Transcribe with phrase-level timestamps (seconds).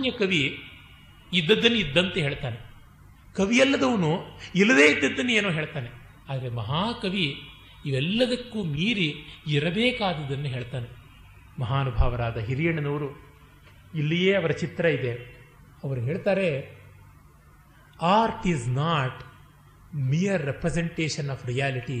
[0.00, 0.42] ಸಾಮಾನ್ಯ ಕವಿ
[1.32, 2.58] ಇದ್ದದ್ದನ್ನು ಇದ್ದಂತೆ ಹೇಳ್ತಾನೆ.
[3.36, 4.12] ಕವಿಯಲ್ಲದವನು
[4.54, 5.90] ಇಲ್ಲದೇ ಇದ್ದದ್ದನ್ನು ಏನೋ ಹೇಳ್ತಾನೆ.
[6.28, 7.26] ಆದರೆ ಮಹಾಕವಿ
[7.86, 9.08] ಇವೆಲ್ಲದಕ್ಕೂ ಮೀರಿ
[9.46, 10.88] ಇರಬೇಕಾದದನ್ನು ಹೇಳ್ತಾನೆ.
[11.58, 13.08] ಮಹಾನುಭಾವರಾದ ಹಿರಿಯಣ್ಣನವರು
[13.94, 15.12] ಇಲ್ಲಿಯೇ ಅವರ ಚಿತ್ರ ಇದೆ.
[15.84, 16.48] ಅವರು ಹೇಳ್ತಾರೆ
[18.00, 19.20] art is not
[20.10, 22.00] mere representation of reality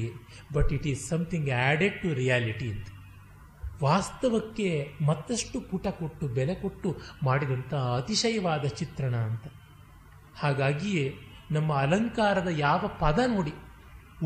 [0.54, 2.88] but it is something added to reality ಅಂತ.
[3.82, 4.68] ವಾಸ್ತವಕ್ಕೆ
[5.06, 6.90] ಮತ್ತಷ್ಟು ಪುಟ ಕೊಟ್ಟು, ಬೆಲೆ ಕೊಟ್ಟು
[7.24, 9.46] ಮಾಡಿದಂಥ ಅತಿಶಯವಾದ ಚಿತ್ರಣ ಅಂತ.
[10.36, 11.14] ಹಾಗಾಗಿಯೇ
[11.50, 13.52] ನಮ್ಮ ಅಲಂಕಾರದ ಯಾವ ಪದ ನೋಡಿ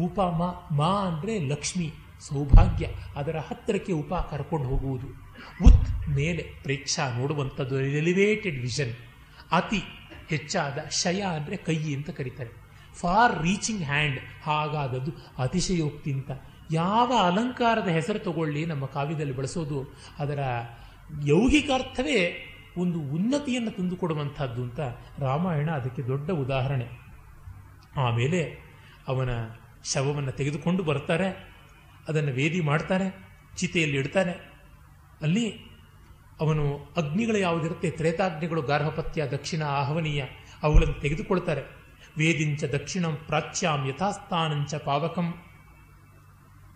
[0.05, 1.89] ಉಪ ಮಾ ಮಾ ಅಂದರೆ ಲಕ್ಷ್ಮಿ,
[2.29, 5.09] ಸೌಭಾಗ್ಯ, ಅದರ ಹತ್ತಿರಕ್ಕೆ ಉಪ ಕರ್ಕೊಂಡು ಹೋಗುವುದು.
[5.65, 8.93] ಉತ್ ಮೇಲೆ ಪ್ರೇಕ್ಷಾ ನೋಡುವಂಥದ್ದು ಎಲಿವೇಟೆಡ್ ವಿಷನ್
[9.53, 9.81] ಅತಿ
[10.29, 12.53] ಹೆಚ್ಚಾದ ಶಯ ಅಂದರೆ ಕೈ ಅಂತ ಕರೀತಾರೆ.
[12.95, 15.13] ಫಾರ್ ರೀಚಿಂಗ್ ಹ್ಯಾಂಡ್ ಹಾಗಾದದ್ದು
[15.43, 16.31] ಅತಿಶಯೋಕ್ತಿ ಅಂತ
[16.73, 20.39] ಯಾವ ಅಲಂಕಾರದ ಹೆಸರು ತಗೊಳ್ಳಿ ನಮ್ಮ ಕಾವ್ಯದಲ್ಲಿ ಬಳಸೋದು, ಅದರ
[21.27, 24.81] ಯೌಗಿಕಾರ್ಥವೇ ಒಂದು ಉನ್ನತಿಯನ್ನು ತಂದುಕೊಡುವಂಥದ್ದು ಅಂತ
[25.19, 26.87] ರಾಮಾಯಣ ಅದಕ್ಕೆ ದೊಡ್ಡ ಉದಾಹರಣೆ.
[27.97, 28.59] ಆಮೇಲೆ
[29.09, 29.31] ಅವನ
[29.95, 31.55] ಶವವನ್ನು ತೆಗೆದುಕೊಂಡು ಬರ್ತಾರೆ,
[32.09, 33.25] ಅದನ್ನು ವೇದಿ ಮಾಡ್ತಾರೆ,
[33.57, 34.33] ಚಿತೆಯಲ್ಲಿ ಇಡ್ತಾನೆ
[35.23, 35.51] ಅಲ್ಲಿ
[36.41, 40.25] ಅವನು ಅಗ್ನಿಗಳು ಯಾವುದಿರುತ್ತೆ, ತ್ರೇತಾಗ್ನಿಗಳು, ಗಾರ್ಹಪತ್ಯ, ದಕ್ಷಿಣ ಆಹ್ವನೀಯ,
[40.63, 41.63] ಅವುಗಳನ್ನು ತೆಗೆದುಕೊಳ್ತಾರೆ.
[42.19, 45.35] ವೇದಿಂಚ ದಕ್ಷಿಣಂ ಪ್ರಾಚ್ಯಾಂ ಯಥಾಸ್ಥಾನಂಚ ಪಾವಕಂ.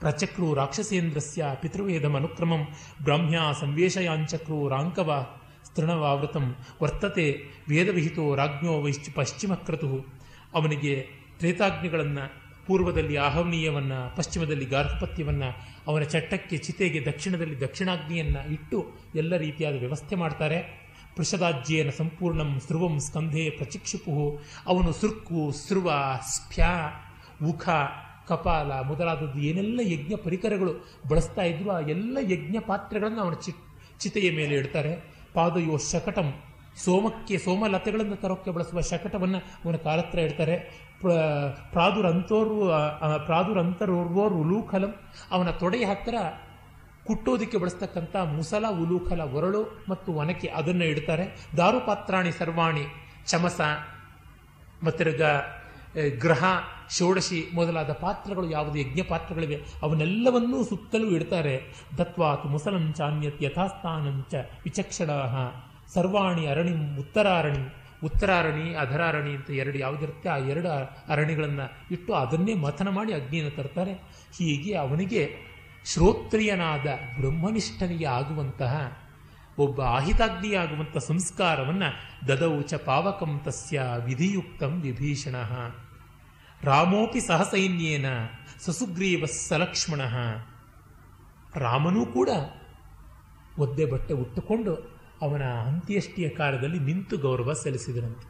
[0.01, 2.69] ಪ್ರಚಕ್ರು ರಾಕ್ಷಸೇಂದ್ರಸ್ಯ ಪಿತೃವೇದಮನುಕ್ರಮಂ
[3.03, 5.27] ಬ್ರಹ್ಮ್ಯಾ ಸಂವೇಶಯಾಂಚಕ್ರು ರಾಂಕವ
[5.65, 10.07] ಸ್ತೃಣವಾವೃತಂ ವರ್ತತೆ ವೇದವಿಹಿತೋ ರಾಜ್ಞೋ ವೈಶ್ಚ ಪಶ್ಚಿಮಕ್ರತು.
[10.55, 20.17] ಅವನಿಗೆ ತ್ರೇತಾಗ್ನಿಗಳನ್ನು ಪೂರ್ವದಲ್ಲಿ ಆಹವನೀಯವನ್ನು, ಪಶ್ಚಿಮದಲ್ಲಿ ಗಾರ್ಹಪತ್ಯವನ್ನು, ಅವನ ಚಟ್ಟಕ್ಕೆ ಚಿತೆಗೆ ದಕ್ಷಿಣದಲ್ಲಿ ದಕ್ಷಿಣಾಗ್ನಿಯನ್ನು ಇಟ್ಟು ಎಲ್ಲ ರೀತಿಯಾದ ವ್ಯವಸ್ಥೆ
[20.17, 20.89] ಮಾಡ್ತಾರೆ.
[21.17, 24.41] ಪೃಷದಾಜ್ಯೇನ ಸಂಪೂರ್ಣಂ ಸ್ರುವಂ ಸ್ಕಂಧೆ ಪ್ರಚಿಕ್ಷಿಪು.
[24.67, 25.93] ಅವನು ಸುರ್ಕು ಸ್ರುವ
[26.29, 26.91] ಸ್ಫ್ಯಾ,
[27.49, 27.69] ಉಖ
[28.29, 30.73] ಕಪಾಲ ಮೊದಲಾದದ್ದು ಏನೆಲ್ಲ ಯಜ್ಞ ಪರಿಕರಗಳು
[31.09, 33.53] ಬಳಸ್ತಾ ಇದ್ರು ಆ ಎಲ್ಲ ಯಜ್ಞ ಪಾತ್ರೆಗಳನ್ನು ಅವನ ಚಿ
[33.99, 34.93] ಚಿತೆಯ ಮೇಲೆ ಇಡ್ತಾರೆ.
[35.35, 36.29] ಪಾದಯೋ ಶಕಟಂ.
[36.85, 40.57] ಸೋಮಕ್ಕೆ ಸೋಮಲತೆಗಳನ್ನು ತರೋಕ್ಕೆ ಬಳಸುವ ಶಕಟವನ್ನು ಅವನ ಕಾಲತ್ರ ಇಡ್ತಾರೆ.
[40.99, 44.93] ಪ್ರಾದುರಂತೋರ್ವ ಪ್ರಾದುರಂತೋರು ಪ್ರಾದುರಂತರೋರ್ವೋರ್ ಉಲೂಖಲಂ.
[45.31, 46.15] ಅವನ ತೊಡೆಯ ಹತ್ತಿರ
[47.07, 51.25] ಕುಟ್ಟೋದಕ್ಕೆ ಬಳಸ್ತಕ್ಕಂಥ ಮುಸಲ, ಉಲೂಖಲ, ಒರಳು ಮತ್ತು ಒನಕೆ ಅದನ್ನು ಇಡ್ತಾರೆ.
[51.57, 52.85] ದಾರುಪಾತ್ರಾಣಿ ಸರ್ವಾಣಿ
[53.27, 53.61] ಚಮಸ,
[54.85, 55.23] ಮತ್ತಿರ್ಗ
[56.19, 56.45] ಗ್ರಹ
[56.91, 61.63] ಷೋಡಶಿ ಮೊದಲಾದ ಪಾತ್ರಗಳು ಯಾವುದು, ಯಜ್ಞ ಪಾತ್ರಗಳಿವೆ, ಅವನ್ನೆಲ್ಲವನ್ನೂ ಸುತ್ತಲೂ ಇಡ್ತಾರೆ.
[61.99, 64.35] ದತ್ವಾತು ಮುಸಲಂಚಾನ್ಯತ್ ಯಥಾಸ್ಥಾನಂಚ
[64.65, 65.11] ವಿಚಕ್ಷಣ
[65.95, 67.89] ಸರ್ವಾಣಿ ಅರಣಿ ಉತ್ತರಾರಣಿ.
[68.05, 70.69] ಉತ್ತರಾರಣಿ, ಅಧರಾರಣಿ ಅಂತ ಎರಡು ಯಾವುದಿರುತ್ತೆ, ಆ ಎರಡು
[71.13, 73.93] ಅರಣಿಗಳನ್ನು ಇಟ್ಟು ಅದನ್ನೇ ಮಥನ ಮಾಡಿ ಅಗ್ನಿಯನ್ನು ತರ್ತಾರೆ.
[74.39, 75.31] ಹೀಗೆ ಅವನಿಗೆ
[75.87, 76.87] ಶ್ರೋತ್ರಿಯನಾದ
[77.21, 78.99] ಬ್ರಹ್ಮನಿಷ್ಠನಿಗೆ ಆಗುವಂತಹ,
[79.59, 81.89] ಒಬ್ಬ ಆಹಿತಾಗ್ನಿಯಾಗುವಂಥ ಸಂಸ್ಕಾರವನ್ನು
[82.29, 85.35] ದದೌಚ ಪಾವಕಂ ತಸ್ಯ ವಿಧಿಯುಕ್ತಂ ವಿಭೀಷಣ.
[86.63, 88.07] ರಾಮೋಪಿ ಸಹಸೈನ್ಯೇನ
[88.61, 90.01] ಸಸುಗ್ರೀವ ಸಲಕ್ಷ್ಮಣ.
[91.57, 92.29] ರಾಮನೂ ಕೂಡ
[93.59, 94.73] ಒದ್ದೆ ಬಟ್ಟೆ ಉಟ್ಟುಕೊಂಡು
[95.23, 98.27] ಅವನ ಅಂತ್ಯಷ್ಟಿಯ ಕಾಲದಲ್ಲಿ ನಿಂತು ಗೌರವ ಸಲ್ಲಿಸಿದರಂತೆ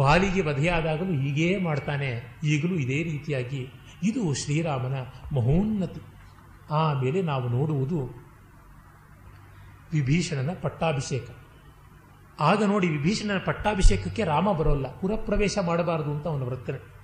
[0.00, 3.68] ವಾಲಿಗೆ ವಧೆಯಾದಾಗಲೂ ಹೀಗೇ ಮಾಡ್ತಾನೆ, ಈಗಲೂ ಇದೇ ರೀತಿಯಾಗಿ
[4.02, 4.96] ಇದು ಶ್ರೀರಾಮನ
[5.34, 6.02] ಮಹೋನ್ನತಿ.
[6.70, 7.98] ಆಮೇಲೆ ನಾವು ನೋಡುವುದು
[9.92, 11.28] ವಿಭೀಷಣನ ಪಟ್ಟಾಭಿಷೇಕ.
[12.40, 16.97] ಆಗ ನೋಡಿ ವಿಭೀಷಣನ ಪಟ್ಟಾಭಿಷೇಕಕ್ಕೆ ರಾಮ ಬರೋಲ್ಲ, ಪುರಪ್ರವೇಶ ಮಾಡಬಾರದು ಅಂತ ಅವನ ವರ್ತನೆ.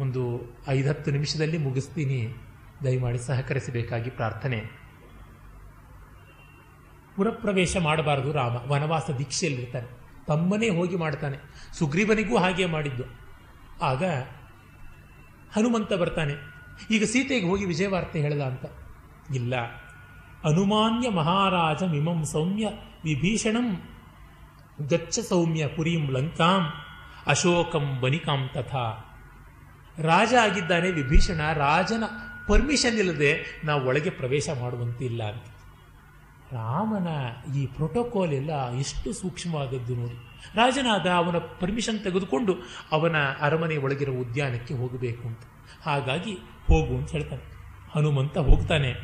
[0.00, 2.34] ಒಂದು ಐದತ್ತು ನಿಮಿಷದಲ್ಲಿ ಮುಗಿಸ್ತೀನಿ.
[2.84, 4.88] ದಯಮಾಡಿ ಸಹಕರಿಸಬೇಕಾಗಿ ಪ್ರಾರ್ಥನೆ.
[7.16, 8.70] ಪುರಪ್ರವೇಶ ಮಾಡಬಾರದು ರಾಮ.
[8.70, 9.86] ವನವಾಸ ದೀಕ್ಷೆಯಲ್ಲಿರ್ತಾನೆ.
[10.26, 11.38] ತಮ್ಮನೇ ಹೋಗಿ ಮಾಡ್ತಾನೆ.
[11.78, 13.04] ಸುಗ್ರೀವನಿಗೂ ಹಾಗೆ ಮಾಡಿದ್ದು.
[13.82, 14.04] ಆಗ
[15.52, 16.32] ಹನುಮಂತ ಬರ್ತಾನೆ.
[16.90, 18.64] ಈಗ ಸೀತೆಗೆ ಹೋಗಿ ವಿಜಯವಾರ್ತೆ ಹೇಳದ ಅಂತ.
[19.34, 19.56] ಇಲ್ಲ.
[20.44, 22.68] ಅನುಮಾನ್ಯ ಮಹಾರಾಜ ಮಿಮಂ ಸೌಮ್ಯ
[23.04, 23.82] ವಿಭೀಷಣಂ
[24.88, 26.72] ಗಚ್ಚ ಸೌಮ್ಯ ಪುರಿಂ ಲಂಕಾಂ
[27.26, 29.07] ಅಶೋಕಂ ಬನಿಕಾಂ ತಥಾ.
[30.02, 32.04] ರಾಜ ಆಗಿದ್ದಾನೆ, ವಿಭೀಷಣ, ರಾಜನ
[32.48, 35.44] ಪರ್ಮಿಷನ್ ಇಲ್ಲದೆ ನಾವು ಒಳಗೆ ಪ್ರವೇಶ ಮಾಡುವಂತಿಲ್ಲ ಅಂತ.
[36.52, 37.08] ರಾಮನ
[37.56, 40.14] ಈ ಪ್ರೋಟೋಕಾಲ್ ಎಲ್ಲ ಎಷ್ಟು ಸೂಕ್ಷ್ಮವಾದದ್ದು ನೋಡಿ.
[40.54, 42.54] ರಾಜನಾದ ಅವನ ಪರ್ಮಿಷನ್ ತೆಗೆದುಕೊಂಡು
[42.92, 45.40] ಅವನ ಅರಮನೆ ಒಳಗಿರೋ ಉದ್ಯಾನಕ್ಕೆ ಹೋಗಬೇಕು ಅಂತ.
[45.82, 46.32] ಹಾಗಾಗಿ
[46.66, 47.42] ಹೋಗು ಅಂತ ಹೇಳ್ತಾನೆ.
[47.94, 48.94] ಹನುಮಂತ ಹೋಗ್ತಾನೆ.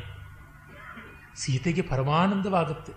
[1.35, 2.93] ಸೀತೆಗೆ ಪರಮಾನಂದವಾಗುತ್ತೆ.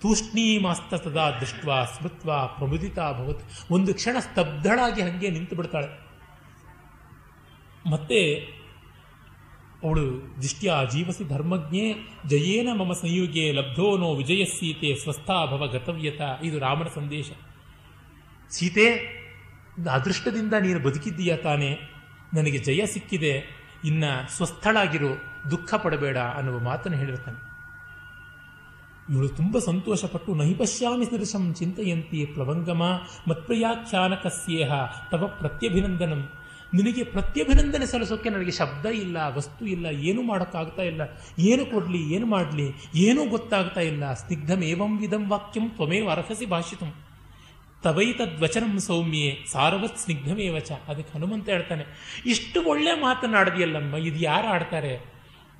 [0.00, 3.44] ತೂಷ್ಣೀಮಾಸ್ತ ಸದಾ ದೃಷ್ಟ ಸ್ಮೃತ್ವ ಪ್ರಮುದಿತ ಭವತ್.
[3.70, 5.56] ಒಂದು ಕ್ಷಣ ಸ್ತಬ್ಧಳಾಗಿ ಹಂಗೆ ನಿಂತು
[7.90, 8.34] ಮತ್ತೆ
[9.84, 11.92] ಅವಳು ದಿಷ್ಟ್ಯ ಜೀವಸಿ ಧರ್ಮಜ್ಞೆ
[12.26, 16.20] ಜಯೇನ ಮಮ ಸಂಯುಗೆ ಲಬ್ಧೋ ನೋ ವಿಜಯ ಸೀತೆ ಸ್ವಸ್ಥಾಭವ ಗತವ್ಯತ.
[16.42, 17.30] ಇದು ರಾಮನ ಸಂದೇಶ.
[18.50, 19.16] ಸೀತೆ
[19.90, 21.78] ಅದೃಷ್ಟದಿಂದ ನೀನು ಬದುಕಿದ್ದೀಯ ತಾನೆ?
[22.34, 23.44] ನನಗೆ ಜಯ ಸಿಕ್ಕಿದೆ.
[23.84, 25.08] ಇನ್ನ ಸ್ವಸ್ಥಳಾಗಿರು,
[25.50, 27.56] ದುಃಖ ಪಡಬೇಡ ಅನ್ನುವ ಮಾತನ್ನು ಹೇಳಿರ್ತಾನೆ.
[29.14, 32.82] ಇವಳು ತುಂಬ ಸಂತೋಷಪಟ್ಟು, ನಹಿ ಪಶ್ಯಾಮಿ ಸದೃಶಂ ಚಿಂತೆಯಂತಿ ಪ್ಲವಂಗಮ
[33.28, 34.72] ಮತ್ಪ್ರಯಾಖ್ಯಾನಕಸ್ಯೇಹ
[35.10, 36.28] ತವ ಪ್ರತ್ಯಭಿನಂದನಂ.
[36.76, 41.02] ನಿನಗೆ ಪ್ರತ್ಯಭಿನಂದನೆ ಸಲ್ಲಿಸೋಕ್ಕೆ ನನಗೆ ಶಬ್ದ ಇಲ್ಲ, ವಸ್ತು ಇಲ್ಲ, ಏನು ಮಾಡೋಕ್ಕಾಗ್ತಾ ಇಲ್ಲ,
[41.38, 44.12] ಏನು ಕೊಡಲಿ, ಏನು ಮಾಡಲಿ, ಏನೂ ಗೊತ್ತಾಗ್ತಾ ಇಲ್ಲ.
[44.14, 46.92] ಸ್ನಿಗ್ಧಮೇವಂ ವಿಧಂ ವಾಕ್ಯಂ ತ್ವಮೇವ ಅರ್ಹಸಿ ಭಾಷಿತಂ
[47.82, 51.84] ತವೈತದ್ವಚನಂ ಸೌಮ್ಯೆ, ಸಾರವತ್ ಸ್ನಿಗ್ಧಮೇವಚ ಅದಕ್ಕೆ ಹನುಮಂತ ಹೇಳ್ತಾನೆ,
[52.26, 54.94] ಇಷ್ಟು ಒಳ್ಳೆ ಮಾತನಾಡಿದೆಯಲ್ಲಮ್ಮ, ಇದು ಯಾರು ಆಡ್ತಾರೆ?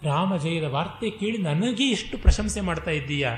[0.03, 3.31] ರಾಮ ಜಯದ ವಾರ್ತೆ ಕೇಳಿ ನನಗೆ ಇಷ್ಟು ಪ್ರಶಂಸೆ ಮಾಡ್ತಾ ಇದ್ದೀಯಾ?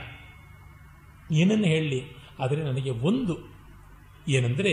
[1.33, 2.01] ಏನನ್ನು ಹೇಳಲಿ?
[2.41, 3.35] ಆದರೆ ನನಗೆ ಒಂದು.
[4.29, 4.73] ಏನಂದರೆ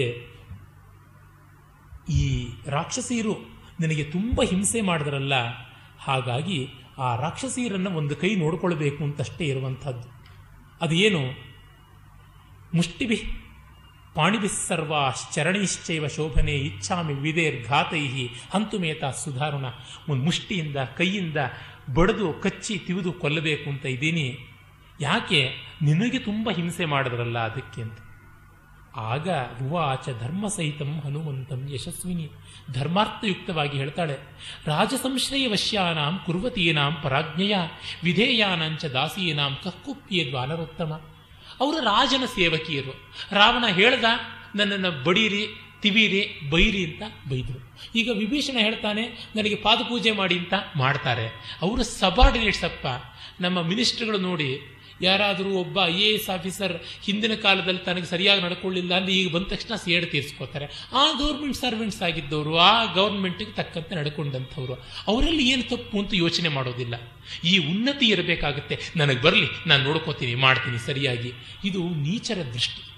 [2.10, 3.34] ಈ ರಾಕ್ಷಸೀರು
[3.80, 5.34] ನಿನಗೆ ತುಂಬ ಹಿಂಸೆ ಮಾಡಿದ್ರಲ್ಲ,
[5.98, 6.68] ಹಾಗಾಗಿ
[6.98, 10.16] ಆ ರಾಕ್ಷಸೀರನ್ನು ಒಂದು ಕೈ ನೋಡಿಕೊಳ್ಬೇಕು ಅಂತಷ್ಟೇ ಇರುವಂಥದ್ದು.
[10.82, 11.20] ಅದೇನು?
[11.20, 13.42] ಏನು ಸರ್ವಾ
[14.16, 18.08] ಪಾಣಿಭಿಸ್ಸರ್ವಾಶ್ಚರಣೈಶ್ಚೈವ ಶೋಭನೆ ಇಚ್ಛಾಮಿ ವಿಧೇರ್ಘಾತೈ
[18.54, 19.66] ಹಂತುಮೇತ ಸುಧಾರುಣ.
[20.10, 21.38] ಒಂದು ಮುಷ್ಟಿಯಿಂದ, ಕೈಯಿಂದ
[21.94, 24.38] ಬಡಿದು, ಕಚ್ಚಿ, ತಿವಿದು ಕೊಲ್ಲಬೇಕು ಅಂತ ಇದ್ದೀನಿ.
[25.02, 25.50] ಯಾಕೆ?
[25.82, 27.98] ನಿನಗೆ ತುಂಬ ಹಿಂಸೆ ಮಾಡಿದ್ರಲ್ಲ ಅದಕ್ಕೆ ಅಂತ.
[28.96, 29.28] ಆಗ
[29.62, 32.30] ಯುವಾಚ ಧರ್ಮ ಸಹಿತಂ ಹನುಮಂತಂ ಯಶಸ್ವಿನಿ.
[32.72, 34.14] ಧರ್ಮಾರ್ಥಯುಕ್ತವಾಗಿ ಹೇಳ್ತಾಳೆ
[34.66, 37.56] ರಾಜಸಂಶ್ರಯ ವಶ್ಯಾನಾಂ ಕುರ್ವತೀನಾಂ ಪರಾಜ್ಞೆಯ,
[38.04, 40.94] ವಿಧೇಯಾನಾಂಚ ದಾಸೀನಾಂ ಕಕ್ಕುಪ್ಪಿಯದ್ವಾನರೋತ್ತಮ
[41.60, 43.10] ಅವರು ರಾಜನ ಸೇವಕಿಯರು.
[43.32, 44.04] ರಾವಣ ಹೇಳ್ದ,
[44.56, 45.48] ನನ್ನನ್ನು ಬಡೀರಿ,
[45.82, 47.74] ತಿವೀರಿ, ಬೈರಿ ಅಂತ ಬೈದರು.
[47.96, 49.02] ಈಗ ವಿಭೀಷಣ ಹೇಳ್ತಾನೆ,
[49.36, 51.28] ನನಗೆ ಪಾದಪೂಜೆ ಮಾಡಿ ಅಂತ ಮಾಡ್ತಾರೆ.
[51.62, 52.88] ಅವರು ಸಬಾರ್ಡಿನೇಟ್ಸ್ ಅಪ್ಪ.
[53.42, 59.14] ನಮ್ಮ ಮಿನಿಸ್ಟ್ರುಗಳು ನೋಡಿ ಯಾರಾದರೂ ಒಬ್ಬ ಐ ಎ ಎಸ್ ಆಫೀಸರ್ ಹಿಂದಿನ ಕಾಲದಲ್ಲಿ ತನಗೆ ಸರಿಯಾಗಿ ನಡ್ಕೊಳ್ಳಿಲ್ಲ ಅಂದರೆ
[59.14, 60.66] ಈಗ ಬಂದ ತಕ್ಷಣ ಸೇಡ್ ತೀರಿಸ್ಕೋತಾರೆ.
[60.94, 64.74] ಆ ಗೌರ್ಮೆಂಟ್ ಸರ್ವೆಂಟ್ಸ್ ಆಗಿದ್ದವರು, ಆ ಗೌರ್ಮೆಂಟಿಗೆ ತಕ್ಕಂತೆ ನಡ್ಕೊಂಡಂಥವ್ರು.
[65.08, 66.96] ಅವರಲ್ಲಿ ಏನು ತಪ್ಪು ಅಂತ ಯೋಚನೆ ಮಾಡೋದಿಲ್ಲ.
[67.44, 68.80] ಈ ಉನ್ನತಿ ಇರಬೇಕಾಗುತ್ತೆ.
[68.96, 71.34] ನನಗೆ ಬರಲಿ, ನಾನು ನೋಡ್ಕೋತೀನಿ, ಮಾಡ್ತೀನಿ ಸರಿಯಾಗಿ.
[71.66, 72.95] ಇದು ನೀಚರ ದೃಷ್ಟಿ.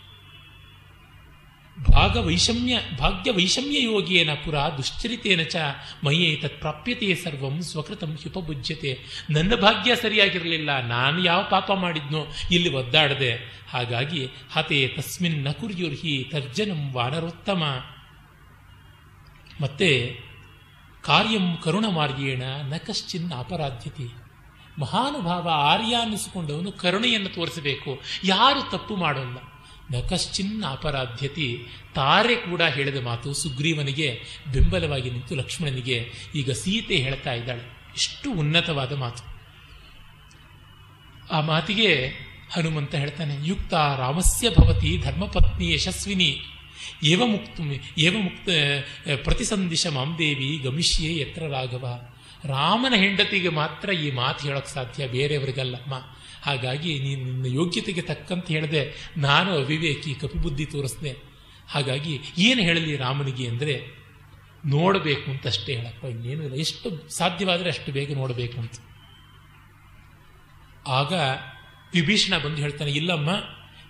[1.86, 5.56] ಭಾಗ ವೈಷಮ್ಯ ಭಾಗ್ಯ ವೈಷಮ್ಯ ಯೋಗೇನ ಪುರ ದುಶ್ಚರಿತೇನ ಚ
[6.04, 8.92] ಮಯೇ ತತ್ ಪ್ರಾಪ್ಯತೆ ಸರ್ವಂ ಸ್ವಕೃತಂ ಹ್ಯುಪಭುಜ್ಯತೆ
[9.30, 12.22] ನನ್ನ ಭಾಗ್ಯ ಸರಿಯಾಗಿರಲಿಲ್ಲ, ನಾನು ಯಾವ ಪಾಪ ಮಾಡಿದ್ನೋ
[12.52, 13.32] ಇಲ್ಲಿ ಒದ್ದಾಡದೆ.
[13.70, 17.64] ಹಾಗಾಗಿ ಹತೆ ತಸ್ಮಿನ್ನ ಕುರ್ಯುರ್ಹಿ ತರ್ಜನಂ ವಾನರೋತ್ತಮ.
[19.62, 19.90] ಮತ್ತೆ
[21.04, 24.08] ಕಾರ್ಯಂ ಕರುಣಮಾರ್ಗೇಣ ನ ಕಶ್ಚಿನ್ ಅಪರಾಧ್ಯತೆ.
[24.80, 27.92] ಮಹಾನುಭಾವ ಆರ್ಯ ಅನ್ನಿಸಿಕೊಂಡವನು ಕರುಣೆಯನ್ನು ತೋರಿಸಬೇಕು,
[28.24, 29.38] ಯಾರು ತಪ್ಪು ಮಾಡೋಲ್ಲ.
[29.92, 30.64] ನ ಅಪರಾಧ್ಯತಿ.
[30.66, 31.48] ಅಪರಾಧ್ಯತೆ
[31.96, 34.22] ತಾರೆ ಕೂಡ ಹೇಳಿದ ಮಾತು ಸುಗ್ರೀವನಿಗೆ
[34.54, 37.64] ಬೆಂಬಲವಾಗಿ ನಿಂತು ಲಕ್ಷ್ಮಣನಿಗೆ ಈಗ ಸೀತೆ ಹೇಳ್ತಾ ಇದ್ದಾಳೆ.
[37.96, 39.24] ಎಷ್ಟು ಉನ್ನತವಾದ ಮಾತು.
[41.32, 41.90] ಆ ಮಾತಿಗೆ
[42.52, 46.42] ಹನುಮಂತ ಹೇಳ್ತಾನೆ, ಯುಕ್ತ ರಾಮಸ್ಯ ಭವತಿ ಧರ್ಮಪತ್ನಿ ಯಶಸ್ವಿನಿ.
[47.04, 47.60] ಏವ ಮುಕ್ತ
[47.98, 48.50] ಏವ ಮುಕ್ತ
[49.24, 51.86] ಪ್ರತಿಸಂದಿಶ ಮಾಂದೇವಿ ಗಮಿಷ್ಯೆ ಎತ್ರ ರಾಘವ.
[52.46, 55.94] ರಾಮನ ಹೆಂಡತಿಗೆ ಮಾತ್ರ ಈ ಮಾತು ಹೇಳೋಕ್ಕೆ ಸಾಧ್ಯ ಬೇರೆಯವರಿಗಲ್ಲಮ್ಮ
[56.48, 61.12] ಹಾಗಾಗಿ ನೀನು ನಿನ್ನ ಯೋಗ್ಯತೆಗೆ ತಕ್ಕಂತ ಹೇಳಿದೆ, ನಾನು ಅವಿವೇಕಿ, ಕಪಿಬುದ್ಧಿ ತೋರಿಸ್ದೆ.
[61.70, 63.98] ಹಾಗಾಗಿ ಏನು ಹೇಳಲಿ ರಾಮನಿಗೆ ಅಂದರೆ,
[64.66, 66.06] ನೋಡಬೇಕು ಅಂತ ಅಷ್ಟೇ ಹೇಳಪ್ಪ.
[66.06, 66.56] ಇನ್ನೇನು ಇಲ್ಲ.
[66.56, 68.72] ಎಷ್ಟು ಸಾಧ್ಯವಾದರೆ ಅಷ್ಟು ಬೇಗ ನೋಡಬೇಕು ಅಂತ.
[70.88, 71.14] ಆಗ
[71.94, 73.30] ವಿಭೀಷಣ ಬಂದು ಹೇಳ್ತಾನೆ, ಇಲ್ಲಮ್ಮ,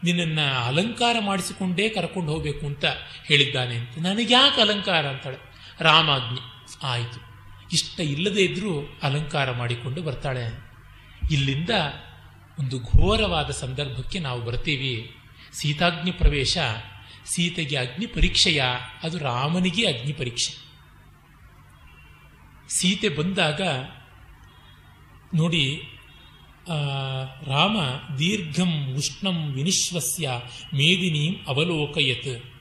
[0.04, 2.86] ನಿನ್ನನ್ನು ಅಲಂಕಾರ ಮಾಡಿಸಿಕೊಂಡೇ ಕರ್ಕೊಂಡು ಹೋಗಬೇಕು ಅಂತ
[3.26, 4.00] ಹೇಳಿದ್ದಾನೆ ಅಂತ.
[4.00, 5.38] ನನಗೆ ಯಾಕೆ ಅಲಂಕಾರ ಅಂತಾಳೆ?
[5.80, 6.68] ರಾಮಾಜ್ಞೆ.
[6.84, 7.20] ಆಯಿತು.
[7.74, 10.68] ಇಷ್ಟ ಇಲ್ಲದೇ ಇದ್ದರೂ ಅಲಂಕಾರ ಮಾಡಿಕೊಂಡು ಬರ್ತಾಳೆ.
[11.32, 11.70] ಇಲ್ಲಿಂದ
[12.60, 15.16] ಒಂದು ಘೋರವಾದ ಸಂದರ್ಭಕ್ಕೆ ನಾವು ಬರ್ತೀವಿ.
[15.54, 16.58] ಸೀತಾಗ್ನಿ ಪ್ರವೇಶ,
[17.26, 18.64] ಸೀತೆಗೆ ಅಗ್ನಿ ಪರೀಕ್ಷೆಯ,
[19.04, 20.68] ಅದು ರಾಮನಿಗೆ ಅಗ್ನಿ ಪರೀಕ್ಷೆ.
[22.70, 23.62] ಸೀತೆ ಬಂದಾಗ,
[25.34, 25.82] ನೋಡಿ
[27.48, 27.78] ರಾಮ
[28.18, 30.30] ದೀರ್ಘಂ ಉಷ್ಣಂ ವಿನಿಶ್ವಸ್ಯ
[30.74, 32.54] ಮೇದಿನೀಂ ಅವಲೋಕಯತ್.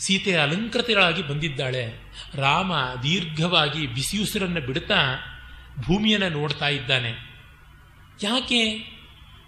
[0.00, 2.12] ಸೀತೆ ಅಲಂಕೃತಳಾಗಿ ಬಂದಿದ್ದಾಳೆ.
[2.34, 2.72] ರಾಮ
[3.02, 4.96] ದೀರ್ಘವಾಗಿ ಬಿಸಿಯುಸಿರನ್ನು ಬಿಡ್ತಾ
[5.80, 7.34] ಭೂಮಿಯನ್ನು ನೋಡ್ತಾ ಇದ್ದಾನೆ.
[8.22, 8.93] ಯಾಕೆ?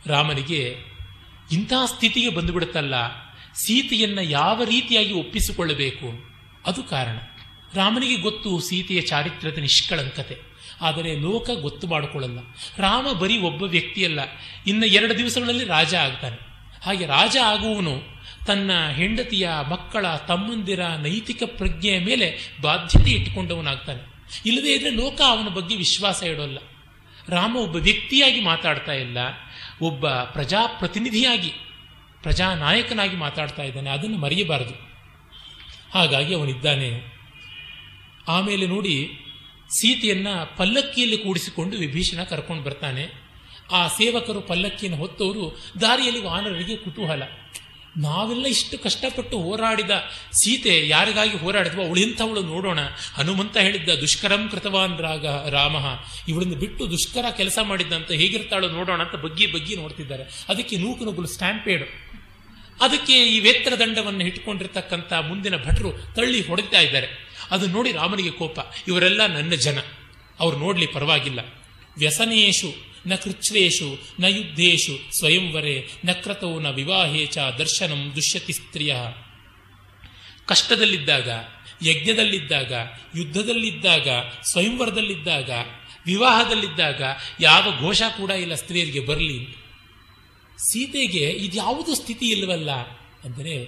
[0.07, 0.77] ರಾಮನಿಗೆ,
[1.53, 2.95] ಇಂಥ ಸ್ಥಿತಿಗೆ ಬಂದುಬಿಡುತ್ತಲ್ಲ,
[3.55, 6.37] ಸೀತೆಯನ್ನು ಯಾವ ರೀತಿಯಾಗಿ ಒಪ್ಪಿಸಿಕೊಳ್ಳಬೇಕು?
[6.67, 7.17] ಅದು ಕಾರಣ.
[7.75, 10.57] ರಾಮನಿಗೆ ಗೊತ್ತು ಸೀತೆಯ ಚಾರಿತ್ರ್ಯದ ನಿಷ್ಕಳಂಕತೆ.
[10.81, 12.39] ಆದರೆ ಲೋಕ ಗೊತ್ತು ಮಾಡಿಕೊಳ್ಳಲ್ಲ.
[12.79, 14.21] ರಾಮ ಬರೀ ಒಬ್ಬ ವ್ಯಕ್ತಿಯಲ್ಲ.
[14.67, 16.37] ಇನ್ನು ಎರಡು ದಿವಸಗಳಲ್ಲಿ ರಾಜ ಆಗ್ತಾನೆ.
[16.83, 18.03] ಹಾಗೆ ರಾಜ ಆಗುವವನು
[18.47, 24.03] ತನ್ನ ಹೆಂಡತಿಯ ಮಕ್ಕಳ ತಮ್ಮಂದಿರ ನೈತಿಕ ಪ್ರಜ್ಞೆಯ ಮೇಲೆ ಬಾಧ್ಯತೆ ಇಟ್ಟುಕೊಂಡವನಾಗ್ತಾನೆ.
[24.47, 26.59] ಇಲ್ಲದೇ ಇದ್ರೆ ಲೋಕ ಅವನ ಬಗ್ಗೆ ವಿಶ್ವಾಸ ಇಡೋಲ್ಲ.
[27.29, 29.19] ರಾಮ ಒಬ್ಬ ವ್ಯಕ್ತಿಯಾಗಿ ಮಾತಾಡ್ತಾ ಇಲ್ಲ.
[29.83, 31.53] ಒಬ್ಬ ಪ್ರಜಾಪ್ರತಿನಿಧಿಯಾಗಿ,
[32.23, 33.91] ಪ್ರಜಾನಾಯಕನಾಗಿ ಮಾತಾಡ್ತಾ ಇದ್ದಾನೆ.
[33.91, 34.87] ಅದನ್ನು ಮರೆಯಬಾರದು.
[35.91, 37.17] ಹಾಗಾಗಿ ಅವನಿದ್ದಾನೆ.
[38.29, 39.21] ಆಮೇಲೆ ನೋಡಿ,
[39.69, 43.27] ಸೀತೆಯನ್ನು ಪಲ್ಲಕ್ಕಿಯಲ್ಲಿ ಕೂಡಿಸಿಕೊಂಡು ವಿಭೀಷಣ ಕರ್ಕೊಂಡು ಬರ್ತಾನೆ.
[43.73, 47.23] ಆ ಸೇವಕರು ಪಲ್ಲಕ್ಕಿಯನ್ನು ಹೊತ್ತವರು ದಾರಿಯಲ್ಲಿ ವಾನರರಿಗೆ ಕುತೂಹಲ.
[47.97, 49.91] ನಾವೆಲ್ಲ ಇಷ್ಟು ಕಷ್ಟಪಟ್ಟು ಹೋರಾಡಿದ
[50.33, 52.79] ಸೀತೆ ಯಾರಿಗಾಗಿ ಹೋರಾಡಿದ್ವೋ ಅವಳು ಇಂಥವಳು ನೋಡೋಣ.
[53.15, 55.77] ಹನುಮಂತ ಹೇಳಿದ್ದ, ದುಷ್ಕರಂ ಕೃತವಾನ್ ರಾಗ, ರಾಮ.
[56.29, 60.45] ಇವಳನ್ನು ಬಿಟ್ಟು ದುಷ್ಕರ ಕೆಲಸ ಮಾಡಿದ್ದಂತ ಹೇಗಿರ್ತಾಳು ನೋಡೋಣ ಅಂತ ಬಗ್ಗಿ ಬಗ್ಗಿ ನೋಡ್ತಿದ್ದಾರೆ.
[60.49, 61.85] ಅದಕ್ಕೆ ನೂಕು ನುಗ್ಗಲು ಸ್ಟ್ಯಾಂಪೇಡು.
[62.85, 67.09] ಅದಕ್ಕೆ ಈ ವೇತ್ರ ದಂಡವನ್ನು ಇಟ್ಕೊಂಡಿರ್ತಕ್ಕಂಥ ಮುಂದಿನ ಭಟ್ರು ತಳ್ಳಿ ಹೊಡಿತಾ ಇದ್ದಾರೆ.
[67.51, 68.59] ಅದು ನೋಡಿ ರಾಮನಿಗೆ ಕೋಪ.
[68.89, 69.79] ಇವರೆಲ್ಲ ನನ್ನ ಜನ.
[70.41, 71.41] ಅವ್ರು ನೋಡಲಿ ಪರವಾಗಿಲ್ಲ.
[71.99, 78.97] ವ್ಯಸನೇಶು ನ ಕೃಚ್ವೇಷು ನ ಯುದ್ಧೇಶು, ಸ್ವಯಂವರೆ, ನ ಕ್ರತೋ ನ ವಿವಾಹೇ ಚ ದರ್ಶನಂ ದುಷ್ಯತಿ ಸ್ತ್ರೀಯ.
[80.47, 81.29] ಕಷ್ಟದಲ್ಲಿದ್ದಾಗ,
[81.87, 82.73] ಯಜ್ಞದಲ್ಲಿದ್ದಾಗ,
[83.17, 84.09] ಯುದ್ಧದಲ್ಲಿದ್ದಾಗ,
[84.45, 85.51] ಸ್ವಯಂವರದಲ್ಲಿದ್ದಾಗ,
[86.07, 87.03] ವಿವಾಹದಲ್ಲಿದ್ದಾಗ
[87.41, 89.57] ಯಾವ ಘೋಷ ಕೂಡ ಇಲ್ಲ ಸ್ತ್ರೀಯರಿಗೆ ಬರಲಿ.
[90.59, 92.71] ಸೀತೆಗೆ ಇದ್ಯಾವುದು ಸ್ಥಿತಿ ಇಲ್ಲವಲ್ಲ?
[93.25, 93.65] ಅಂದರೆ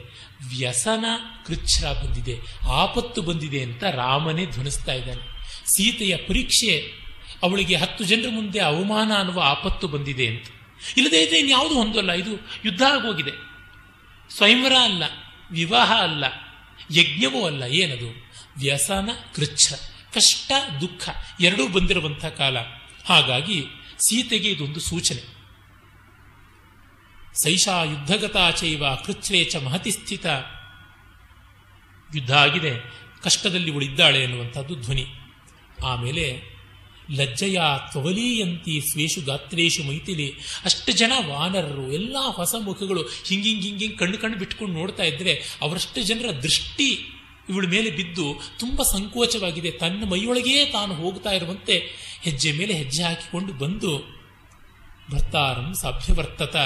[0.49, 1.05] ವ್ಯಸನ
[1.47, 2.37] ಕೃಚ್ಛ್ರ ಬಂದಿದೆ,
[2.69, 5.39] ಆಪತ್ತು ಬಂದಿದೆ ಅಂತ ರಾಮನೇ ಧ್ವನಿಸ್ತಾ ಇದ್ದಾನೆ.
[5.67, 7.08] ಸೀತೆಯ ಪರೀಕ್ಷೆ
[7.43, 10.47] ಅವಳಿಗೆ ಹತ್ತು ಜನರ ಮುಂದೆ ಅವಮಾನ ಅನ್ನುವ ಆಪತ್ತು ಬಂದಿದೆ ಅಂತ.
[10.97, 12.31] ಇಲ್ಲದೇ ಇದ್ರೆ ಇನ್ಯಾವುದು ಹೊಂದಲ್ಲ ಇದು
[12.65, 13.31] ಯುದ್ಧ ಆಗೋಗಿದೆ.
[14.31, 15.03] ಸ್ವಯಂವರ ಅಲ್ಲ,
[15.51, 16.25] ವಿವಾಹ ಅಲ್ಲ,
[16.97, 18.29] ಯಜ್ಞವೂ ಅಲ್ಲ, ಏನದು?
[18.59, 19.73] ವ್ಯಸನ, ಕೃಚ್ಛ,
[20.15, 21.09] ಕಷ್ಟ, ದುಃಖ
[21.41, 22.57] ಎರಡೂ ಬಂದಿರುವಂಥ ಕಾಲ.
[23.05, 23.65] ಹಾಗಾಗಿ
[23.99, 25.39] ಸೀತೆಗೆ ಇದೊಂದು ಸೂಚನೆ.
[27.43, 30.27] ಸೈಷಾ ಯುದ್ಧಗತಾಚೈವ ಕೃಚ್ಛೇಚ ಮಹತಿ ಸ್ಥಿತ.
[32.15, 32.93] ಯುದ್ಧ ಆಗಿದೆ,
[33.23, 35.07] ಕಷ್ಟದಲ್ಲಿ ಉಳಿದ್ದಾಳೆ ಎನ್ನುವಂಥದ್ದು ಧ್ವನಿ.
[35.87, 36.58] ಆಮೇಲೆ
[37.11, 37.61] ಲಜ್ಜೆಯ
[37.91, 40.35] ತ್ವಲೀಯಂತಿ ಸ್ವೇಷು ಗಾತ್ರೇಶು ಮೈತಿಲಿ
[40.65, 46.31] ಅಷ್ಟು ಜನ ವಾನರರು, ಎಲ್ಲ ಹೊಸ ಮುಖಗಳು ಹಿಂಗಿಂಗ್ ಹಿಂಗಿಂಗ್ ಕಣ್ಣು ಕಣ್ಣು ಬಿಟ್ಕೊಂಡು ನೋಡ್ತಾ ಇದ್ರೆ ಅವರಷ್ಟು ಜನರ
[46.31, 46.99] ದೃಷ್ಟಿ
[47.49, 49.71] ಇವಳ ಮೇಲೆ ಬಿದ್ದು ತುಂಬ ಸಂಕೋಚವಾಗಿದೆ.
[49.71, 51.83] ತನ್ನ ಮೈಯೊಳಗೇ ತಾನು ಹೋಗ್ತಾ ಇರುವಂತೆ
[52.23, 54.19] ಹೆಜ್ಜೆ ಮೇಲೆ ಹೆಜ್ಜೆ ಹಾಕಿಕೊಂಡು ಬಂದು,
[55.11, 56.57] ಭರ್ತಾರಂ ಸಭ್ಯವರ್ತತ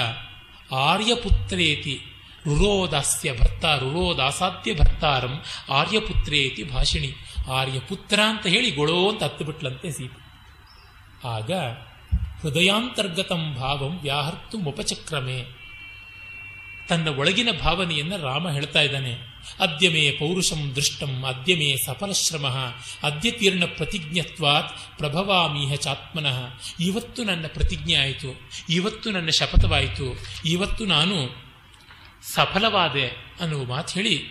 [0.73, 1.99] ಆರ್ಯಪುತ್ರೇತಿ
[2.45, 7.13] ರುರೋದಾಸ್ಯ ಭರ್ತ, ರುರೋದಾಸಾಧ್ಯ ಭರ್ತಾರಂ ಆರ್ಯಪುತ್ರೇತಿ ಭಾಷಿಣಿ.
[7.51, 10.22] ಆರ್ಯಪುತ್ರ ಅಂತ ಹೇಳಿ ಗೊಳೋ ಅಂತ ಹತ್ತು ಬಿಟ್ಲಂತೆ ಸೀತೆ.
[11.25, 11.51] ಆಗ
[12.41, 15.63] ಹೃದಯಾಂತರ್ಗತಂ ಭಾವಂ ವ್ಯಾಹರ್ತು ಮುಪಚಕ್ರಮೆ.
[16.89, 19.33] ತನ್ನ ಒಳಗಿನ ಭಾವನೆಯನ್ನು ರಾಮ ಹೇಳ್ತಾ ಇದ್ದಾನೆ.
[19.59, 22.47] ಅದ್ಯಮೇ ಪೌರುಷಂ ದೃಷ್ಟಂ, ಅದ್ಯಮೇ ಸಫಲಶ್ರಮ
[23.03, 26.59] ಅದ್ಯತೀರ್ಣ ಪ್ರತಿಜ್ಞತ್ವಾತ್ ಪ್ರಭವಾಮೀಹ ಚಾತ್ಮನಃ.
[26.79, 31.15] ಇವತ್ತು ನನ್ನ ಪ್ರತಿಜ್ಞೆ ಆಯಿತು, ಇವತ್ತು ನನ್ನ ಶಪಥವಾಯಿತು, ಇವತ್ತು ನಾನು
[32.33, 33.07] ಸಫಲವಾದೆ
[33.39, 34.23] ಅನ್ನುವ ಮಾತು ಹೇಳಿ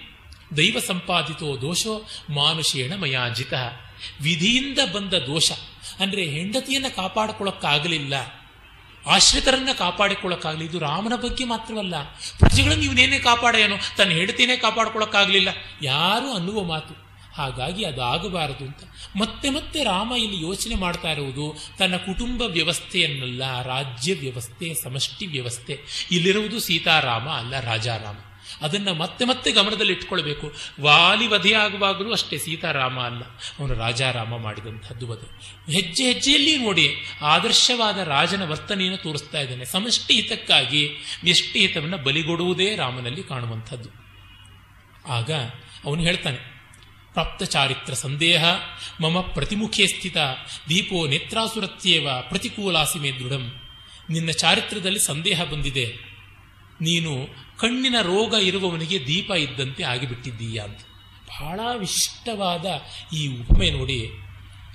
[0.56, 3.52] ದೈವ ಸಂಪಾದಿತೋ ದೋಷೋ ಮಾನುಷೇಣ ಮಯಾಜಿತ.
[4.20, 5.52] ವಿಧಿಯಿಂದ ಬಂದ ದೋಷ
[6.00, 8.14] ಅಂದರೆ ಹೆಂಡತಿಯನ್ನು ಕಾಪಾಡಿಕೊಳ್ಳೋಕ್ಕಾಗಲಿಲ್ಲ
[9.06, 12.02] ಆಶ್ರಿತರನ್ನ ಕಾಪಾಡಿಕೊಳ್ಳೋಕ್ಕಾಗಲಿ ಇದು ರಾಮನ ಬಗ್ಗೆ ಮಾತ್ರವಲ್ಲ,
[12.38, 15.49] ಪ್ರಜೆಗಳನ್ನು ಇವನೇನೇ ಕಾಪಾಡೆಯನು ತನ್ನ ಹೆಂಡತಿನೇ ಕಾಪಾಡಿಕೊಳ್ಳೋಕ್ಕಾಗಲಿಲ್ಲ
[15.82, 17.12] ಯಾರು ಅನ್ನುವ ಮಾತು.
[17.34, 18.78] ಹಾಗಾಗಿ ಅದಾಗಬಾರದು ಅಂತ.
[19.16, 25.80] ಮತ್ತೆ ಮತ್ತೆ ರಾಮ ಇಲ್ಲಿ ಯೋಚನೆ ಮಾಡ್ತಾ ಇರುವುದು, ತನ್ನ ಕುಟುಂಬ ವ್ಯವಸ್ಥೆಯನ್ನಲ್ಲ, ರಾಜ್ಯ ವ್ಯವಸ್ಥೆ, ಸಮಷ್ಟಿ ವ್ಯವಸ್ಥೆ.
[26.11, 28.14] ಇಲ್ಲಿರುವುದು ಸೀತಾರಾಮ ಅಲ್ಲ ರಾಜಾರಾಮ.
[28.62, 30.52] ಅದನ್ನ ಮತ್ತೆ ಮತ್ತೆ ಗಮನದಲ್ಲಿ ಇಟ್ಕೊಳ್ಬೇಕು.
[30.81, 33.23] ವಾಲಿ ವಧೆಯಾಗುವಾಗಲೂ ಅಷ್ಟೇ ಸೀತಾರಾಮ ಅಲ್ಲ.
[33.59, 35.28] ಅವನು ರಾಜಾರಾಮ ಮಾಡಿದಂಥದ್ದು ವಧೆ.
[35.73, 39.64] ಹೆಜ್ಜೆ ಹೆಜ್ಜೆಯಲ್ಲಿ ನೋಡಿ ಆದರ್ಶವಾದ ರಾಜನ ವರ್ತನೆಯನ್ನು ತೋರಿಸ್ತಾ ಇದ್ದಾನೆ.
[39.64, 40.88] ಸಮಷ್ಟಿ ಹಿತಕ್ಕಾಗಿ
[41.25, 43.88] ವ್ಯಷ್ಟಿ ಹಿತವನ್ನು ಬಲಿಗೊಡುವುದೇ ರಾಮನಲ್ಲಿ ಕಾಣುವಂಥದ್ದು.
[45.09, 45.31] ಆಗ
[45.85, 46.52] ಅವನು ಹೇಳ್ತಾನೆ,
[47.12, 48.45] ಪ್ರಾಪ್ತ ಚಾರಿತ್ರ ಸಂದೇಹ,
[49.00, 50.16] ಮಮ ಪ್ರತಿಮುಖೇ ಸ್ಥಿತ,
[50.69, 53.52] ದೀಪೋ ನೇತ್ರಾಸುರತ್ಯೇವ ಪ್ರತಿಕೂಲಾಸಿಮೆ ದೃಢಂ.
[54.11, 56.12] ನಿನ್ನ ಚಾರಿತ್ರದಲ್ಲಿ ಸಂದೇಹ ಬಂದಿದೆ.
[56.81, 57.28] ನೀನು
[57.62, 60.78] ಕಣ್ಣಿನ ರೋಗ ಇರುವವನಿಗೆ ದೀಪ ಇದ್ದಂತೆ ಆಗಿಬಿಟ್ಟಿದ್ದೀಯ ಅಂತ.
[61.28, 62.66] ಬಹಳ ವಿಶಿಷ್ಟವಾದ
[63.14, 64.07] ಈ ಉಪಮೆ ನೋಡಿ.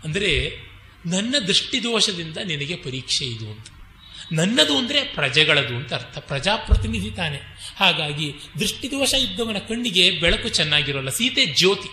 [0.04, 0.62] ಅಂದರೆ,
[1.06, 3.68] ನನ್ನ ದೃಷ್ಟಿದೋಷದಿಂದ ನಿನಗೆ ಪರೀಕ್ಷೆ ಇದು ಅಂತ.
[4.32, 6.18] ನನ್ನದು ಅಂದರೆ ಪ್ರಜೆಗಳದು ಅಂತ ಅರ್ಥ.
[6.18, 7.40] ಪ್ರಜಾಪ್ರತಿನಿಧಿ ತಾನೆ.
[7.78, 11.10] ಹಾಗಾಗಿ ದೃಷ್ಟಿದೋಷ ಇದ್ದವನ ಕಣ್ಣಿಗೆ ಬೆಳಕು ಚೆನ್ನಾಗಿರೋಲ್ಲ.
[11.10, 11.90] ಸೀತೆ ಜ್ಯೋತಿ.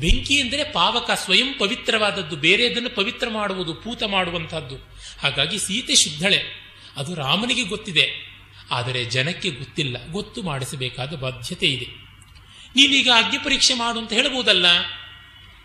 [0.00, 2.36] ಬೆಂಕಿ ಅಂದರೆ ಪಾವಕ, ಸ್ವಯಂ ಪವಿತ್ರವಾದದ್ದು.
[2.36, 4.76] ಬೇರೆದನ್ನು ಪವಿತ್ರ ಮಾಡುವುದು, ಪೂತ ಮಾಡುವಂಥದ್ದು.
[5.18, 6.38] ಹಾಗಾಗಿ ಸೀತೆ ಶುದ್ಧಳೆ.
[6.96, 8.35] ಅದು ರಾಮನಿಗೆ ಗೊತ್ತಿದೆ.
[8.70, 10.10] ಆದರೆ ಜನಕ್ಕೆ ಗೊತ್ತಿಲ್ಲ.
[10.10, 11.86] ಗೊತ್ತು ಮಾಡಿಸಬೇಕಾದ ಬಾಧ್ಯತೆ ಇದೆ.
[12.76, 14.66] ನೀವೀಗ ಅಗ್ನಿ ಪರೀಕ್ಷೆ ಮಾಡು ಅಂತ ಹೇಳ್ಬೋದಲ್ಲ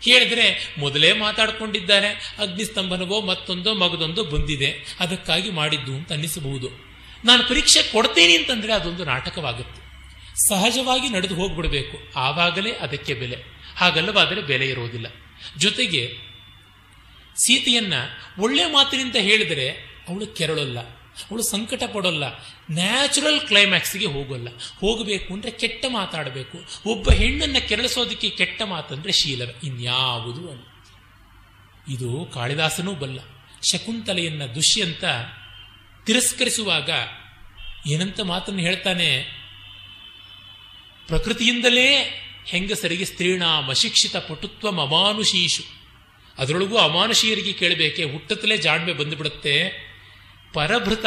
[0.04, 4.96] ಹೇಳಿದ್ರೆ ಮೊದಲೇ ಮಾತಾಡ್ಕೊಂಡಿದ್ದಾರೆ ಅಗ್ನಿಸ್ತಂಭನವೋ ಮತ್ತೊಂದೋ ಮಗದೊಂದೋ ಬಂದಿದೆ.
[5.00, 6.68] ಅದಕ್ಕಾಗಿ ಮಾಡಿದ್ದು ಅಂತ ಅನ್ನಿಸಬಹುದು.
[7.24, 9.82] ನಾನು ಪರೀಕ್ಷೆ ಕೊಡ್ತೇನೆ ಅಂತಂದ್ರೆ ಅದೊಂದು ನಾಟಕವಾಗುತ್ತೆ.
[10.48, 11.98] ಸಹಜವಾಗಿ ನಡೆದು ಹೋಗ್ಬಿಡಬೇಕು.
[12.16, 13.36] ಆವಾಗಲೇ ಅದಕ್ಕೆ ಬೆಲೆ.
[13.76, 15.06] ಹಾಗಲ್ಲವಾದರೆ ಬೆಲೆ ಇರೋದಿಲ್ಲ.
[15.56, 16.18] ಜೊತೆಗೆ
[17.36, 17.92] ಸೀತೆಯನ್ನ
[18.38, 19.70] ಒಳ್ಳೆ ಮಾತಿನಿಂದ ಹೇಳಿದರೆ
[20.08, 21.01] ಅವಳು ಕೆರಳಲ್ಲ.
[21.30, 22.38] ಅವಳು ಸಂಕಟ ಪಡೋಲ್ಲ.
[22.70, 24.48] ನ್ಯಾಚುರಲ್ ಕ್ಲೈಮ್ಯಾಕ್ಸ್ಗೆ ಹೋಗೋಲ್ಲ.
[24.80, 26.58] ಹೋಗಬೇಕು ಅಂದರೆ ಕೆಟ್ಟ ಮಾತಾಡಬೇಕು.
[26.86, 30.62] ಒಬ್ಬ ಹೆಣ್ಣನ್ನು ಕೆರಳಿಸೋದಕ್ಕೆ ಕೆಟ್ಟ ಮಾತಂದರೆ ಶೀಲವೇ ಇನ್ಯಾವುದು ಅಲ್ಲ.
[31.94, 33.20] ಇದು ಕಾಳಿದಾಸನೂ ಬಲ್ಲ.
[33.72, 35.04] ಶಕುಂತಲೆಯನ್ನ ದುಷ್ಯಂತ
[36.06, 36.90] ತಿರಸ್ಕರಿಸುವಾಗ
[37.86, 39.22] ಏನಂತ ಮಾತನ್ನು ಹೇಳ್ತಾನೆ?
[41.06, 45.62] ಪ್ರಕೃತಿಯಿಂದಲೇ ಹೆಂಗಸರಿಗೆ ಸ್ತ್ರೀಣಾಮ ಶಿಕ್ಷಿತ ಪಟುತ್ವ ಅಮಾನುಷೀಷು
[46.38, 48.04] ಅದರೊಳಗೂ ಅಮಾನುಷೀಯರಿಗೆ ಕೇಳಬೇಕೆ?
[48.04, 49.91] ಹುಟ್ಟತಲೇ ಜಾಣ್ಮೆ ಬಂದುಬಿಡುತ್ತೆ.
[50.52, 51.06] ಪರಭೃತ,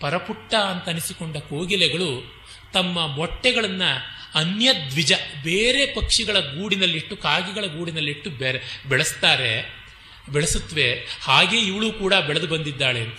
[0.00, 2.38] ಪರಪುಟ್ಟ ಅಂತ ಅನಿಸಿಕೊಂಡ ಕೋಗಿಲೆಗಳು
[2.72, 5.12] ತಮ್ಮ ಮೊಟ್ಟೆಗಳನ್ನು ಅನ್ಯದ್ವಿಜ,
[5.42, 9.78] ಬೇರೆ ಪಕ್ಷಿಗಳ ಗೂಡಿನಲ್ಲಿಟ್ಟು, ಕಾಗಿಗಳ ಗೂಡಿನಲ್ಲಿಟ್ಟು ಬೆರೆ ಬೆಳೆಸ್ತಾರೆ.
[10.32, 13.18] ಬೆಳೆಸುತ್ತವೆ ಹಾಗೆ ಇವಳು ಕೂಡ ಬೆಳೆದು ಬಂದಿದ್ದಾಳೆ ಅಂತ.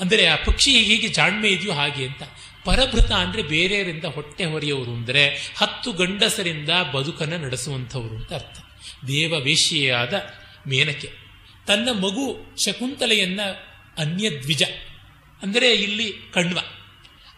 [0.00, 2.22] ಅಂದರೆ ಆ ಪಕ್ಷಿ ಹೇಗೆ ಜಾಣ್ಮೆ ಇದೆಯೋ ಹಾಗೆ ಅಂತ.
[2.64, 8.58] ಪರಭೃತ ಅಂದರೆ ಬೇರೆಯವರಿಂದ ಹೊಟ್ಟೆ ಹೊರೆಯವರು ಅಂದರೆ ಹತ್ತು ಗಂಡಸರಿಂದ ಬದುಕನ್ನು ನಡೆಸುವಂಥವ್ರು ಅಂತ ಅರ್ಥ.
[9.06, 10.14] ದೇವ ವೇಶ್ಯೆಯಾದ
[10.66, 11.10] ಮೇನಕೆ.
[11.66, 13.40] ತನ್ನ ಮಗು ಶಕುಂತಲೆಯನ್ನ
[13.98, 14.62] ಅನ್ಯದ್ವಿಜ.
[15.42, 16.58] ಅಂದರೆ ಇಲ್ಲಿ ಕಣ್ವ.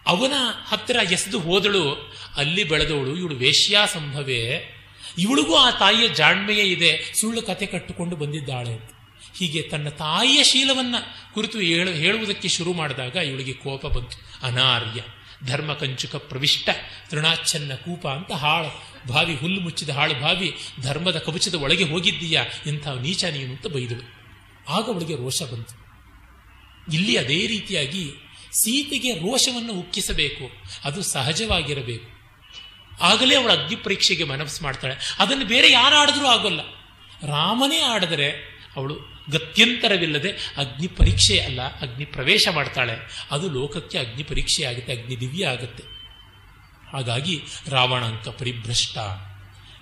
[0.06, 0.32] ಅವನ
[0.68, 4.70] ಹತ್ತಿರ ಎಸೆದು ಹೋದಳು, ಅಲ್ಲಿ ಬೆಳೆದವಳು, ಇವಳು ವೇಶ್ಯಾ ಸಂಭವೇ.
[5.18, 8.90] ಇವಳಿಗೂ ಆ ತಾಯಿಯ ಜಾಣ್ಮೆಯೇ ಇದೆ, ಸುಳ್ಳು ಕತೆ ಕಟ್ಟಿಕೊಂಡು ಬಂದಿದ್ದಾಳೆ ಅಂತ.
[9.38, 10.94] ಹೀಗೆ ತನ್ನ ತಾಯಿಯ ಶೀಲವನ್ನ
[11.34, 14.46] ಕುರಿತು ಹೇಳು, ಹೇಳುವುದಕ್ಕೆ ಶುರು ಮಾಡಿದಾಗ ಇವಳಿಗೆ ಕೋಪ ಬಂತು.
[14.46, 15.00] ಅನಾರ್ಯ,
[15.46, 16.68] ಧರ್ಮ ಕಂಚುಕ ಪ್ರವಿಷ್ಟ,
[17.10, 18.94] ತೃಣಾಚ್ಛನ್ನ ಕೂಪ ಅಂತ ಹಾಳು.
[19.08, 24.14] ಭಾವಿ ಹುಲ್ಲು ಮುಚ್ಚಿದ ಹಾಳು, ಭಾವಿ ಧರ್ಮದ ಕವಚದ ಒಳಗೆ ಹೋಗಿದ್ದೀಯಾ ಇಂಥ ನೀಚ ನೀನು ಅಂತ ಬೈದಳು.
[24.68, 25.83] ಆಗ ಅವಳಿಗೆ ರೋಷ ಬಂತು.
[26.92, 28.10] ಇಲ್ಲಿ ಅದೇ ರೀತಿಯಾಗಿ
[28.52, 30.50] ಸೀತೆಗೆ ರೋಷವನ್ನು ಉಕ್ಕಿಸಬೇಕು.
[30.84, 32.14] ಅದು ಸಹಜವಾಗಿರಬೇಕು.
[33.00, 35.16] ಆಗಲೇ ಅವಳು ಅಗ್ನಿ ಪರೀಕ್ಷೆಗೆ ಮನಸ್ಸು ಮಾಡ್ತಾಳೆ.
[35.18, 36.60] ಅದನ್ನು ಬೇರೆ ಯಾರು ಆಡಿದ್ರೂ ಆಗೋಲ್ಲ.
[37.26, 38.30] ರಾಮನೇ ಆಡಿದರೆ
[38.76, 38.96] ಅವಳು
[39.30, 43.26] ಗತ್ಯಂತರವಿಲ್ಲದೆ ಅಗ್ನಿ ಪರೀಕ್ಷೆ ಅಲ್ಲ, ಅಗ್ನಿ ಪ್ರವೇಶ ಮಾಡ್ತಾಳೆ.
[43.30, 45.82] ಅದು ಲೋಕಕ್ಕೆ ಅಗ್ನಿ ಪರೀಕ್ಷೆ ಆಗುತ್ತೆ ಅಗ್ನಿ ದಿವ್ಯ ಆಗುತ್ತೆ.
[46.92, 48.98] ಹಾಗಾಗಿ ರಾವಣಾಂಕ ಪರಿಭ್ರಷ್ಟ.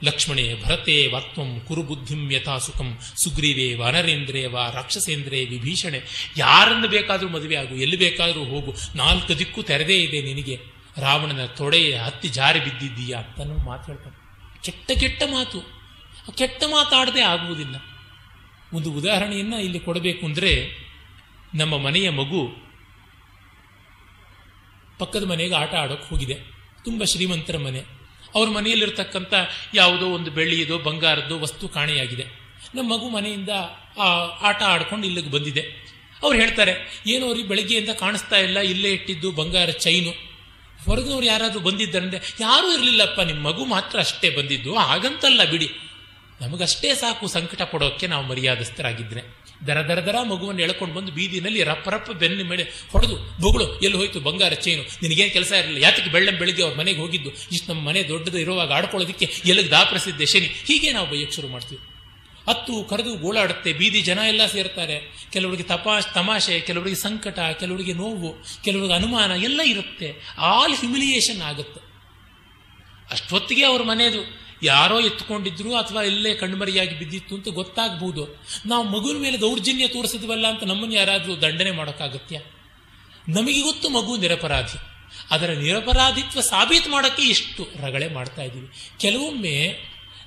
[0.05, 2.99] ಲಕ್ಷ್ಮಣೇ ಭರತೆ ವಾತ್ವಂ ಕುರುಬುದ್ಧಿಂ ಯಥಾ ಸುಖಂ.
[3.17, 6.01] ಸುಗ್ರೀವೇ ವನರೇಂದ್ರೇ ವಾ ರಾಕ್ಷಸೇಂದ್ರೇ ವಿಭೀಷಣೆ.
[6.37, 10.57] ಯಾರನ್ನು ಬೇಕಾದರೂ ಮದುವೆ ಆಗು, ಎಲ್ಲಿ ಬೇಕಾದರೂ ಹೋಗು, ನಾಲ್ಕು ದಿಕ್ಕು ತೆರೆದೇ ಇದೆ ನಿನಗೆ.
[10.99, 14.17] ರಾವಣನ ತೊಡೆಯ ಹತ್ತಿ ಜಾರಿ ಬಿದ್ದಿದ್ದೀಯಾ ಅಂತ ಮಾತು ಹೇಳ್ತಾನೆ
[14.63, 15.61] ಕೆಟ್ಟ ಕೆಟ್ಟ ಮಾತು.
[16.35, 17.77] ಕೆಟ್ಟ ಮಾತಾಡದೆ ಆಗುವುದಿಲ್ಲ.
[18.73, 20.53] ಒಂದು ಉದಾಹರಣೆಯನ್ನು ಇಲ್ಲಿ ಕೊಡಬೇಕು ಅಂದರೆ,
[21.55, 22.43] ನಮ್ಮ ಮನೆಯ ಮಗು
[24.99, 26.37] ಪಕ್ಕದ ಮನೆಗೆ ಆಟ ಆಡೋಕೆ ಹೋಗಿದೆ.
[26.85, 28.02] ತುಂಬ ಶ್ರೀಮಂತರ ಮನೆ.
[28.35, 29.35] ಅವ್ರ ಮನೆಯಲ್ಲಿರ್ತಕ್ಕಂಥ
[29.75, 32.25] ಯಾವುದೋ ಒಂದು ಬೆಳ್ಳಿಯದೋ ಬಂಗಾರದ್ದು ವಸ್ತು ಕಾಣೆಯಾಗಿದೆ.
[32.75, 33.49] ನಮ್ಮ ಮಗು ಮನೆಯಿಂದ
[33.99, 34.09] ಆ
[34.41, 35.93] ಆಟ ಆಡ್ಕೊಂಡು ಇಲ್ಲಿಗೆ ಬಂದಿದೆ.
[36.23, 40.11] ಅವ್ರು ಹೇಳ್ತಾರೆ, ಏನೋ ರೀ, ಬೆಳಗ್ಗೆಯಿಂದ ಕಾಣಿಸ್ತಾ ಇಲ್ಲ, ಇಲ್ಲೇ ಇಟ್ಟಿದ್ದು ಬಂಗಾರ ಚೈನು.
[40.87, 45.71] ಹೊರಗಿನವ್ರು ಯಾರಾದರೂ ಬಂದಿದ್ದಾರಂದ್ರೆ, ಯಾರೂ ಇರಲಿಲ್ಲಪ್ಪ ನಿಮ್ಮ ಮಗು ಮಾತ್ರ ಅಷ್ಟೇ ಬಂದಿದ್ದು, ಹಾಗಂತಲ್ಲ ಬಿಡಿ.
[46.41, 49.42] ನಮಗಷ್ಟೇ ಸಾಕು ಸಂಕಟ ಪಡೋಕ್ಕೆ ನಾವು ಮರ್ಯಾದಸ್ಥರಾಗಿದ್ರೆ.
[49.66, 54.21] ದರ ದರ ದರ ಮಗುವನ್ನು ಎಳ್ಕೊಂಡು ಬಂದು ಬೀದಿನಲ್ಲಿ ರಪ್ಪ ರಪ್ಪ ಬೆನ್ನ ಮೇಲೆ ಹೊಡೆದು, ಬೊಗಳು, ಎಲ್ಲಿ ಹೋಯ್ತು
[54.21, 55.85] ಬಂಗಾರ ಚೈನು ನಿನಗೇನು ಕೆಲಸ ಇರಲಿಲ್ಲ.
[55.85, 57.31] ಯಾತಕ್ಕೆ ಬೆಳ್ಳಂ ಬೆಳಿಗ್ಗೆ ಅವ್ರ ಮನೆಗೆ ಹೋಗಿದ್ದು?
[57.52, 60.47] ಇಷ್ಟು ನಮ್ಮ ಮನೆ ದೊಡ್ಡದು ಇರುವಾಗ ಆಡ್ಕೊಳ್ಳೋದಕ್ಕೆ ಎಲ್ಲಿಗೆ ದಾಪರಿಸಿದ್ದೆ ಶನಿ?
[60.47, 61.81] ಹೀಗೆ ನಾವು ಬೈಯಕ್ಕೆ ಶುರು ಮಾಡ್ತೀವಿ.
[62.50, 65.28] ಹತ್ತು ಕರೆದು ಗೋಳಾಡುತ್ತೆ ಬೀದಿ ಜನ ಎಲ್ಲ ಸೇರ್ತಾರೆ.
[65.33, 70.14] ಕೆಲವರಿಗೆ ತಪಾಶ್ ತಮಾಷೆ, ಕೆಲವರಿಗೆ ಸಂಕಟ, ಕೆಲವರಿಗೆ ನೋವು, ಕೆಲವರಿಗೆ ಅನುಮಾನ ಎಲ್ಲ ಇರುತ್ತೆ.
[70.38, 71.81] ಆಲ್ ಹ್ಯುಮಿಲಿಯೇಷನ್ ಆಗುತ್ತೆ.
[73.11, 78.42] ಅಷ್ಟೊತ್ತಿಗೆ ಅವ್ರ ಮನೆಯದು ಯಾರೋ ಎತ್ಕೊಂಡಿದ್ರು ಅಥವಾ ಇಲ್ಲೇ ಕಣ್ಮರಿಯಾಗಿ ಬಿದ್ದಿತ್ತು ಅಂತ ಗೊತ್ತಾಗ್ಬೋದು.
[78.66, 82.40] ನಾವು ಮಗುವಿನ ಮೇಲೆ ದೌರ್ಜನ್ಯ ತೋರಿಸಿದ್ವಲ್ಲ ಅಂತ ನಮ್ಮನ್ನು ಯಾರಾದರೂ ದಂಡನೆ ಮಾಡೋಕ್ಕಾಗತ್ಯ?
[83.28, 84.78] ನಮಗೆ ಗೊತ್ತು ಮಗು ನಿರಪರಾಧಿ.
[85.31, 88.69] ಅದರ ನಿರಪರಾಧಿತ್ವ ಸಾಬೀತು ಮಾಡೋಕ್ಕೆ ಇಷ್ಟು ರಗಳೆ ಮಾಡ್ತಾ ಇದ್ದೀವಿ.
[89.00, 89.78] ಕೆಲವೊಮ್ಮೆ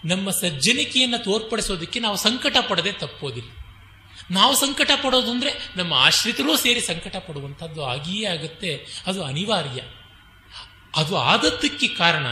[0.05, 3.49] ನಮ್ಮ ಸಜ್ಜನಿಕೆಯನ್ನು ತೋರ್ಪಡಿಸೋದಕ್ಕೆ ನಾವು ಸಂಕಟ ಪಡದೆ ತಪ್ಪೋದಿಲ್ಲ.
[4.31, 8.85] ನಾವು ಸಂಕಟ ಪಡೋದು ಅಂದರೆ ನಮ್ಮ ಆಶ್ರಿತರೂ ಸೇರಿ ಸಂಕಟ ಪಡುವಂಥದ್ದು ಆಗಿಯೇ ಆಗುತ್ತೆ.
[9.05, 9.81] ಅದು ಅನಿವಾರ್ಯ.
[10.95, 12.25] ಅದು ಆದದ್ದಕ್ಕೆ ಕಾರಣ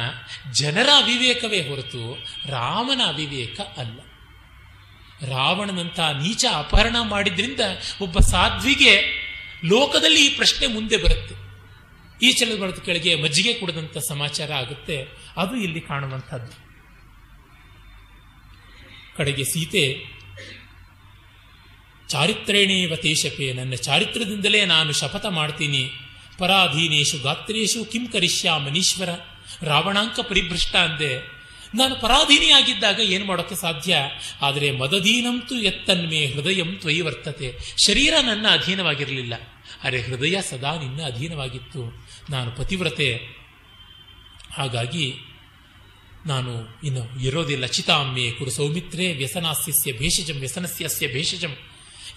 [0.51, 3.99] ಜನರ ಅವಿವೇಕವೇ ಹೊರತು ರಾಮನ ಅವಿವೇಕ ಅಲ್ಲ.
[5.29, 7.59] ರಾವಣನಂಥ ನೀಚ ಅಪಹರಣ ಮಾಡಿದ್ರಿಂದ
[8.01, 9.23] ಒಬ್ಬ ಸಾಧ್ವಿಗೆ
[9.65, 11.43] ಲೋಕದಲ್ಲಿ ಈ ಪ್ರಶ್ನೆ ಮುಂದೆ ಬರುತ್ತೆ.
[12.25, 15.07] ಈ ಚಲದ ಕೆಳಗೆ ಮಜ್ಜಿಗೆ ಕೊಡದಂತ ಸಮಾಚಾರ ಆಗುತ್ತೆ.
[15.37, 16.63] ಅದು ಇಲ್ಲಿ ಕಾಣುವಂಥದ್ದು.
[19.17, 20.05] ಕಡೆಗೆ ಸೀತೆ,
[22.09, 25.91] ಚಾರಿತ್ರೇಣೇವ ತೇಶಪೆ ನನ್ನ ಚಾರಿತ್ರದಿಂದಲೇ ನಾನು ಶಪಥ ಮಾಡ್ತೀನಿ.
[26.43, 29.09] ಪರಾಧೀನೇಶು ಗಾತ್ರೇಶು ಕಿಂ ಕರಿಷ್ಯಾಮನೀಶ್ವರ
[29.61, 31.11] ರಾವಣಾಂಕ ಪರಿಭ್ರಷ್ಟ ಅಂದೆ,
[31.75, 33.97] ನಾನು ಪರಾಧೀನಿಯಾಗಿದ್ದಾಗ ಏನು ಮಾಡೋಕ್ಕೆ ಸಾಧ್ಯ?
[34.41, 37.47] ಆದರೆ ಮದಧೀನಂತೂ ಎತ್ತನ್ಮೇ ಹೃದಯಂ ತ್ವಯಿ ವರ್ತತೆ.
[37.87, 39.33] ಶರೀರ ನನ್ನ ಅಧೀನವಾಗಿರಲಿಲ್ಲ.
[39.83, 42.07] ಅರೆ ಹೃದಯ ಸದಾ ನಿನ್ನ ಅಧೀನವಾಗಿತ್ತು.
[42.29, 43.15] ನಾನು ಪತಿವ್ರತೆ.
[44.53, 45.13] ಹಾಗಾಗಿ
[46.25, 47.65] ನಾನು ಇನ್ನು ಇರೋದಿಲ್ಲ.
[47.65, 51.57] ಚಿತಾಮ್ಯೆ ಕುರು ಸೌಮಿತ್ರೇ ವ್ಯಸನಾಸ್ಯಸ್ಯ ಭೇಷಜಂ, ವ್ಯಸನಸ್ಯಸ್ಯ ಭೇಷಜಂ.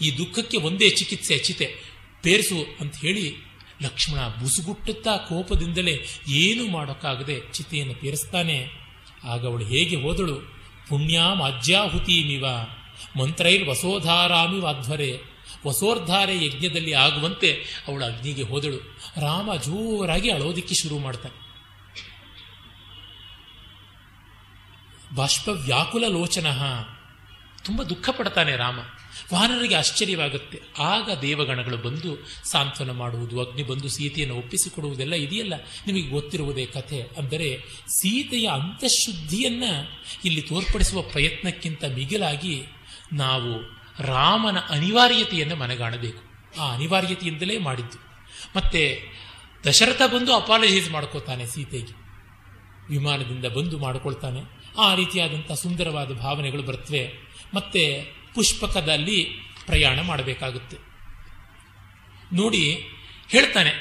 [0.02, 1.76] ಈ ದುಃಖಕ್ಕೆ ಒಂದೇ ಚಿಕಿತ್ಸೆ, ಚಿತೆ.
[2.22, 3.46] ಪೇರಿಸು ಅಂತ ಹೇಳಿ
[3.82, 8.86] ಲಕ್ಷ್ಮಣ ಬುಸುಗುಟ್ಟುತ್ತಾ ಕೋಪದಿಂದಲೇ ಏನು ಮಾಡೋಕ್ಕಾಗದೆ ಚಿತೆಯನ್ನು ಪೇರಿಸ್ತಾನೆ.
[9.24, 10.40] ಆಗ ಅವಳು ಹೇಗೆ ಹೋದಳು?
[10.88, 12.46] ಪುಣ್ಯಾ ಅಜ್ಯಾಹುತೀಮಿವ
[13.18, 15.20] ಮಂತ್ರೈರ್ ವಸೋಧಾರಾಮಿ ವಾಧ್ವರೆ
[15.66, 17.52] ವಸೋರ್ಧಾರೆ ಯಜ್ಞದಲ್ಲಿ ಆಗುವಂತೆ
[17.88, 18.98] ಅವಳು ಅಗ್ನಿಗೆ ಹೋದಳು.
[19.20, 21.46] ರಾಮ ಜೋರಾಗಿ ಅಳೋದಿಕ್ಕೆ ಶುರು ಮಾಡ್ತಾನೆ.
[25.14, 26.46] ಬಾಷ್ಪ ವ್ಯಾಕುಲ ಲೋಚನ
[27.64, 28.78] ತುಂಬ ದುಃಖ ಪಡ್ತಾನೆ ರಾಮ.
[29.34, 30.60] ವಾನರಿಗೆ ಆಶ್ಚರ್ಯವಾಗುತ್ತೆ.
[30.78, 35.54] ಆಗ ದೇವಗಣಗಳು ಬಂದು ಸಾಂತ್ವನ ಮಾಡುವುದು, ಅಗ್ನಿ ಬಂದು ಸೀತೆಯನ್ನು ಒಪ್ಪಿಸಿಕೊಡುವುದೆಲ್ಲ ಇದೆಯಲ್ಲ?
[35.86, 37.00] ನಿಮಗೆ ಗೊತ್ತಿರುವುದೇ ಕಥೆ.
[37.00, 42.62] ಅಂದರೆ ಸೀತೆಯ ಅಂತಃಶುದ್ಧಿಯನ್ನು ಇಲ್ಲಿ ತೋರ್ಪಡಿಸುವ ಪ್ರಯತ್ನಕ್ಕಿಂತ ಮಿಗಿಲಾಗಿ
[43.12, 46.22] ನಾವು ರಾಮನ ಅನಿವಾರ್ಯತೆಯನ್ನು ಮನಗಾಣಬೇಕು.
[46.60, 47.98] ಆ ಅನಿವಾರ್ಯತೆಯಿಂದಲೇ ಮಾಡಿದ್ದು.
[48.56, 49.02] ಮತ್ತೆ
[49.66, 52.06] ದಶರಥ ಬಂದು ಅಪಾಲಜೈಸ್ ಮಾಡ್ಕೋತಾನೆ ಸೀತೆಗೆ.
[52.88, 54.40] ವಿಮಾನದಿಂದ ಬಂದು ಮಾಡಿಕೊಳ್ತಾನೆ.
[54.78, 57.12] ಆ ರೀತಿಯಾದಂಥ ಸುಂದರವಾದ ಭಾವನೆಗಳು ಬರ್ತವೆ.
[57.54, 59.18] ಮತ್ತೆ ಪುಷ್ಪಕದಲ್ಲಿ
[59.66, 60.78] ಪ್ರಯಾಣ ಮಾಡಬೇಕಾಗುತ್ತೆ.
[62.32, 62.64] ನೋಡಿ,
[63.28, 63.72] ಹೇಳ್ತಾನೆ,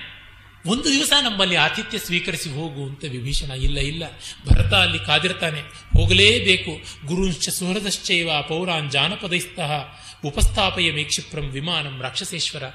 [0.67, 4.03] ಒಂದು ದಿವಸ ನಮ್ಮಲ್ಲಿ ಆತಿಥ್ಯ ಸ್ವೀಕರಿಸಿ ಹೋಗು ಅಂತ ವಿಭೀಷಣ, ಇಲ್ಲ ಇಲ್ಲ,
[4.47, 5.61] ಭರತ ಅಲ್ಲಿ ಕಾದಿರ್ತಾನೆ,
[5.95, 6.73] ಹೋಗಲೇಬೇಕು.
[7.07, 9.71] ಗುರುಂಶ್ಚ ಸುಹೃದಶ್ಚೈವ ಪೌರಾನ್ ಜಾನಪದೈಸ್ತಃ
[10.25, 12.65] ಉಪಸ್ಥಾಪಯ ಮೇಕ್ಷಿಪ್ರಂ ವಿಮಾನಂ ರಾಕ್ಷಸೇಶ್ವರ.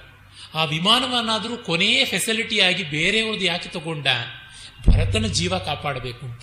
[0.55, 4.07] ಆ ವಿಮಾನವನ್ನಾದರೂ ಕೊನೆಯೇ ಫೆಸಿಲಿಟಿಯಾಗಿ ಬೇರೆಯವ್ರದ್ದು ಯಾಕೆ ತಗೊಂಡ?
[4.87, 6.43] ಭರತನ ಜೀವ ಕಾಪಾಡಬೇಕು ಅಂತ.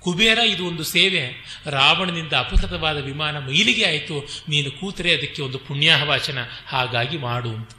[0.00, 1.28] ಕುಬೇರ, ಇದು ಒಂದು ಸೇವೆ.
[1.66, 4.28] ರಾವಣನಿಂದ ಅಪಹೃತವಾದ ವಿಮಾನ ಮೈಲಿಗೆ ಆಯಿತು.
[4.48, 6.38] ನೀನು ಕೂತರೆ ಅದಕ್ಕೆ ಒಂದು ಪುಣ್ಯಾಹವಾಚನ.
[6.66, 7.70] ಹಾಗಾಗಿ ಮಾಡು ಅಂತ.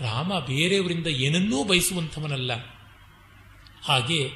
[0.00, 2.52] ರಾಮ ಬೇರೆಯವರಿಂದ ಏನನ್ನೂ ಬಯಸುವಂಥವನಲ್ಲ.
[3.82, 4.28] ಹಾಗೆ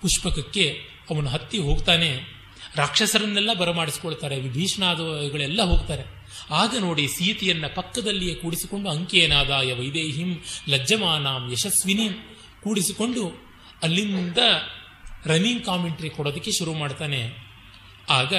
[0.00, 2.40] ಪುಷ್ಪಕಕ್ಕೆ ಅವನು ಹತ್ತಿ ಹೋಗ್ತಾನೆ.
[2.76, 4.40] ರಾಕ್ಷಸರನ್ನೆಲ್ಲ ಬರಮಾಡಿಸ್ಕೊಳ್ತಾರೆ.
[4.40, 6.20] ವಿಭೀಷಣಾದಗಳೆಲ್ಲ ಹೋಗ್ತಾರೆ.
[6.50, 10.36] ಆಗ ನೋಡಿ ಸೀತೆಯನ್ನ ಪಕ್ಕದಲ್ಲಿಯೇ ಕೂಡಿಸಿಕೊಂಡು ಅಂಕೇನಾದಾಯ ವೈದೇಹಿಂ
[10.68, 12.08] ಲಜ್ಜಮಾನಾಂ ಯಶಸ್ವಿನಿ
[12.64, 13.50] ಕೂಡಿಸಿಕೊಂಡು
[13.82, 14.38] ಅಲ್ಲಿಂದ
[15.26, 17.34] ರನ್ನಿಂಗ್ ಕಾಮೆಂಟ್ರಿ ಕೊಡೋದಕ್ಕೆ ಶುರು ಮಾಡ್ತಾನೆ.
[18.10, 18.34] ಆಗ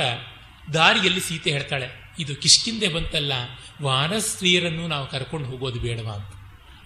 [0.73, 3.33] ದಾರಿಯಲ್ಲಿ ಸೀತೆ ಹೇಳ್ತಾಳೆ, ಇದು ಕಿಷ್ಕಿಂದೆ ಬಂತಲ್ಲ
[3.81, 6.31] ವಾನ ಸ್ತ್ರೀಯರನ್ನು ನಾವು ಕರ್ಕೊಂಡು ಹೋಗೋದು ಬೇಡವಾ ಅಂತ.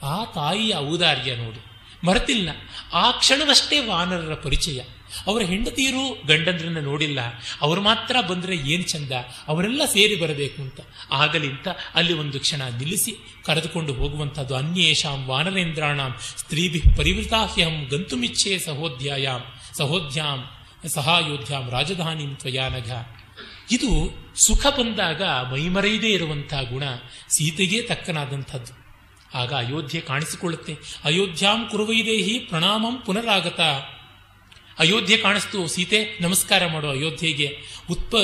[0.03, 1.75] ಆ ತಾಯಿಯ ಔದಾರ್ಯ ನೋಡು.
[2.07, 2.49] ಮರೆತಿಲ್ಲ.
[2.93, 4.81] ಆ ಕ್ಷಣವಷ್ಟೇ ವಾನರರ ಪರಿಚಯ.
[5.27, 7.19] ಅವರ ಹೆಂಡತಿಯರು ಗಂಡಂದ್ರನ್ನ ನೋಡಿಲ್ಲ.
[7.61, 9.11] ಅವರು ಮಾತ್ರ ಬಂದರೆ ಏನು ಚಂದ,
[9.47, 10.79] ಅವರೆಲ್ಲ ಸೇರಿ ಬರಬೇಕು ಅಂತ.
[11.11, 13.13] ಆಗಲಿಂತ ಅಲ್ಲಿ ಒಂದು ಕ್ಷಣ ನಿಲ್ಲಿಸಿ
[13.45, 19.54] ಕರೆದುಕೊಂಡು ಹೋಗುವಂಥದ್ದು ಅನ್ಯೇಷಾಂ ವಾನರೇಂದ್ರಾಣಾಂ ಸ್ತ್ರೀಭಿ ಪರಿವೃತಾಹ್ಯಂ ಗಂತುಮಿಚ್ಛೆ ಸಹೋಧ್ಯಾಯಾಂ.
[19.77, 20.45] ಸಹೋಧ್ಯಾಂ
[20.87, 22.91] ಸಹಾಯೋಧ್ಯಾಂ ರಾಜಧಾನಿಂ ತ್ವಯಾನಘ
[23.71, 23.89] ಇದು
[24.45, 26.83] ಸುಖ ಬಂದಾಗ ಮೈಮರೆಯದೇ ಇರುವಂತಹ ಗುಣ,
[27.29, 28.73] ಸೀತೆಗೆ ತಕ್ಕನಾದಂಥದ್ದು.
[29.37, 30.77] ಆಗ ಅಯೋಧ್ಯೆ ಕಾಣಿಸಿಕೊಳ್ಳುತ್ತೆ.
[31.03, 33.59] ಅಯೋಧ್ಯಾಂ ಕುರುವೈದೇಹಿ ಪ್ರಣಾಮಂ ಪುನರಾಗತ.
[34.79, 35.67] ಅಯೋಧ್ಯೆ ಕಾಣಿಸ್ತು.
[35.67, 37.57] ಸೀತೆ ನಮಸ್ಕಾರ ಮಾಡು ಅಯೋಧ್ಯೆಗೆ.
[37.91, 38.15] ಉತ್ಪ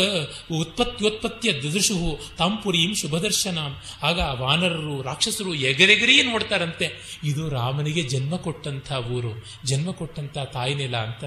[0.51, 3.81] ಉತ್ಪತ್ತ್ಯೋತ್ಪತ್ತಿಯ ದದೃಶು ತಾಂಪುರೀಂ ಶುಭದರ್ಶನಾಂ.
[4.03, 7.19] ಆಗ ವಾನರರು, ರಾಕ್ಷಸರು ಎಗರೆಗರಿ ನೋಡ್ತಾರಂತೆ.
[7.23, 11.23] ಇದು ರಾಮನಿಗೆ ಜನ್ಮ ಕೊಟ್ಟಂಥ ಊರು, ಜನ್ಮ ಕೊಟ್ಟಂಥ ತಾಯಿನೆಲ ಅಂತ.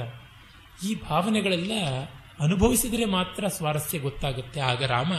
[0.85, 1.73] ಈ ಭಾವನೆಗಳೆಲ್ಲ
[2.41, 4.61] ಅನುಭವಿಸಿದರೆ ಮಾತ್ರ ಸ್ವಾರಸ್ಯ ಗೊತ್ತಾಗುತ್ತೆ.
[4.61, 5.13] ಆಗ ರಾಮ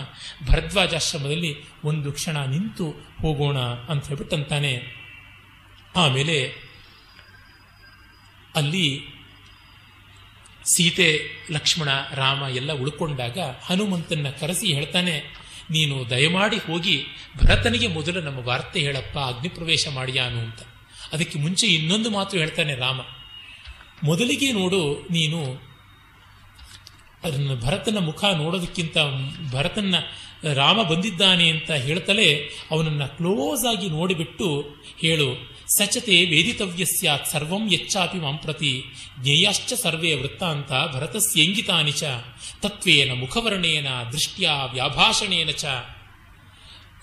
[0.48, 2.89] ಭರದ್ವಾಜಾಶ್ರಮದಲ್ಲಿ ಒಂದು ಕ್ಷಣ ನಿಂತು
[3.22, 4.82] ಹೋಗೋಣ ಅಂತ ಹೇಳ್ಬಿಟ್ಟಂತಾನೆ.
[5.96, 6.65] ಆಮೇಲೆ
[8.56, 9.14] ಅಲ್ಲಿ
[10.65, 11.10] ಸೀತೆ,
[11.51, 15.15] ಲಕ್ಷ್ಮಣ, ರಾಮ ಎಲ್ಲ ಉಳ್ಕೊಂಡಾಗ ಹನುಮಂತನ್ನ ಕರೆಸಿ ಹೇಳ್ತಾನೆ,
[15.71, 16.95] ನೀನು ದಯಮಾಡಿ ಹೋಗಿ
[17.41, 20.60] ಭರತನಿಗೆ ಮೊದಲು ನಮ್ಮ ವಾರ್ತೆ ಹೇಳಪ್ಪ ಅಗ್ನಿಪ್ರವೇಶ ಮಾಡಿಯಾನು ಅಂತ.
[21.13, 22.99] ಅದಕ್ಕೆ ಮುಂಚೆ ಇನ್ನೊಂದು ಮಾತು ಹೇಳ್ತಾನೆ ರಾಮ,
[24.04, 25.39] ಮೊದಲಿಗೆ ನೋಡು, ನೀನು
[27.23, 28.97] ಅದನ್ನು ಭರತನ ಮುಖ ನೋಡೋದಕ್ಕಿಂತ
[29.54, 29.95] ಭರತನ
[30.54, 32.28] ರಾಮ ಬಂದಿದ್ದಾನೆ ಅಂತ ಹೇಳ್ತಲೇ
[32.71, 34.47] ಅವನನ್ನು ಕ್ಲೋಸ್ ಆಗಿ ನೋಡಿಬಿಟ್ಟು
[35.01, 35.30] ಹೇಳು
[35.69, 38.84] ಸಚತೆ ವೇದಿತವ್ಯ ಸ್ಯಾತ್ ಸರ್ವಂ ಯಚ್ಚಾಪಿ ಮಾಂ ಪ್ರತಿ
[39.19, 42.04] ಜ್ಞೇಯಾಶ್ಚ ಸರ್ವೇ ವೃತ್ತಾಂತ ಭರತಸ್ಯಂಗಿತಾನಿ ಚ
[42.62, 45.65] ತತ್ವೇನ ಮುಖವರ್ಣೇನ ದೃಷ್ಟ್ಯಾ ವ್ಯಾಭಾಷಣೇನ ಚ.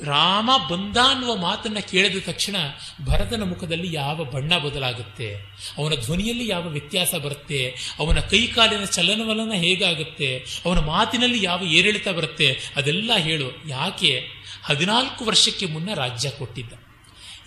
[0.04, 2.56] ರಾಮ ಬಂದ ಅನ್ನುವ ಮಾತನ್ನ ಕೇಳಿದ ತಕ್ಷಣ
[3.04, 5.34] ಭರತನ ಮುಖದಲ್ಲಿ ಯಾವ ಬಣ್ಣ ಬದಲಾಗುತ್ತೆ?
[5.78, 7.74] ಅವನ ಧ್ವನಿಯಲ್ಲಿ ಯಾವ ವ್ಯತ್ಯಾಸ ಬರುತ್ತೆ?
[7.98, 10.36] ಅವನ ಕೈಕಾಲಿನ ಚಲನವಲನ ಹೇಗಾಗುತ್ತೆ?
[10.64, 12.72] ಅವನ ಮಾತಿನಲ್ಲಿ ಯಾವ ಏರಿಳಿತ ಬರುತ್ತೆ?
[12.76, 13.68] ಅದೆಲ್ಲ ಹೇಳು.
[13.68, 14.22] ಯಾಕೆ?
[14.64, 16.72] ಹದಿನಾಲ್ಕು ವರ್ಷಕ್ಕೆ ಮುನ್ನ ರಾಜ್ಯ ಕೊಟ್ಟಿದ್ದ.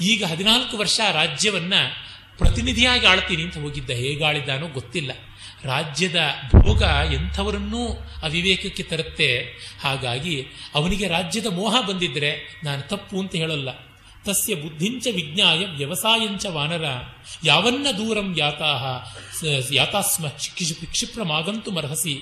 [0.02, 1.74] ಈಗ ಹದಿನಾಲ್ಕು ವರ್ಷ ರಾಜ್ಯವನ್ನ
[2.38, 5.12] ಪ್ರತಿನಿಧಿಯಾಗಿ ಆಳ್ತೀನಿ ಅಂತ ಹೋಗಿದ್ದ ಹೇಗಾಳಿದ್ದಾನೋ ಗೊತ್ತಿಲ್ಲ.
[5.64, 6.16] ರಾಜ್ಯದ
[6.48, 7.88] ಭೋಗ ಎಂಥವರನ್ನೂ
[8.24, 9.38] ಅವಿವೇಕಕ್ಕೆ ತರುತ್ತೆ.
[9.82, 13.70] ಹಾಗಾಗಿ ಅವನಿಗೆ ರಾಜ್ಯದ ಮೋಹ ಬಂದಿದ್ರೆ ನಾನು ತಪ್ಪು ಅಂತ ಹೇಳಲ್ಲ.
[14.26, 16.86] ತಸ್ಯ ಬುದ್ಧಿಂಚ ವಿಜ್ಞಾಯ ವ್ಯವಸಾಯಂಚ ವಾನರ.
[17.44, 18.86] ಯಾವನ್ನ ದೂರಂ ಯಾತಾಹ
[19.74, 22.22] ಯಾತಾಸ್ಮ ಕ್ಷಿಪ್ರಮಾಗಂತು ಮರ್ಹಸಿ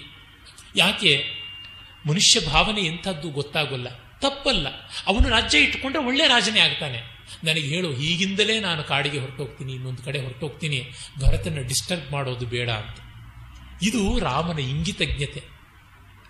[0.76, 1.26] ಯಾಕೆ?
[2.10, 3.88] ಮನುಷ್ಯ ಭಾವನೆ ಎಂಥದ್ದು ಗೊತ್ತಾಗೋಲ್ಲ.
[4.22, 4.68] ತಪ್ಪಲ್ಲ.
[5.08, 7.13] ಅವನು ರಾಜ್ಯ ಇಟ್ಟುಕೊಂಡ್ರೆ ಒಳ್ಳೆ ರಾಜನೇ ಆಗ್ತಾನೆ.
[7.44, 13.00] ನನಗೆ ಹೇಳು, ಹೀಗಿಂದಲೇ ನಾನು ಕಾಡಿಗೆ ಹೊರಟೋಗ್ತೀನಿ, ಇನ್ನೊಂದು ಕಡೆ ಹೊರಟೋಗ್ತೀನಿ, ಭರತನ ಡಿಸ್ಟರ್ಬ್ ಮಾಡೋದು ಬೇಡ ಅಂತ.
[13.84, 15.44] ಇದು ರಾಮನ ಇಂಗಿತಜ್ಞತೆ.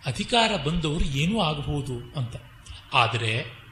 [0.06, 2.36] ಅಧಿಕಾರ ಬಂದವರು ಏನೂ ಆಗಬಹುದು ಅಂತ.
[2.93, 3.63] ಆದರೆ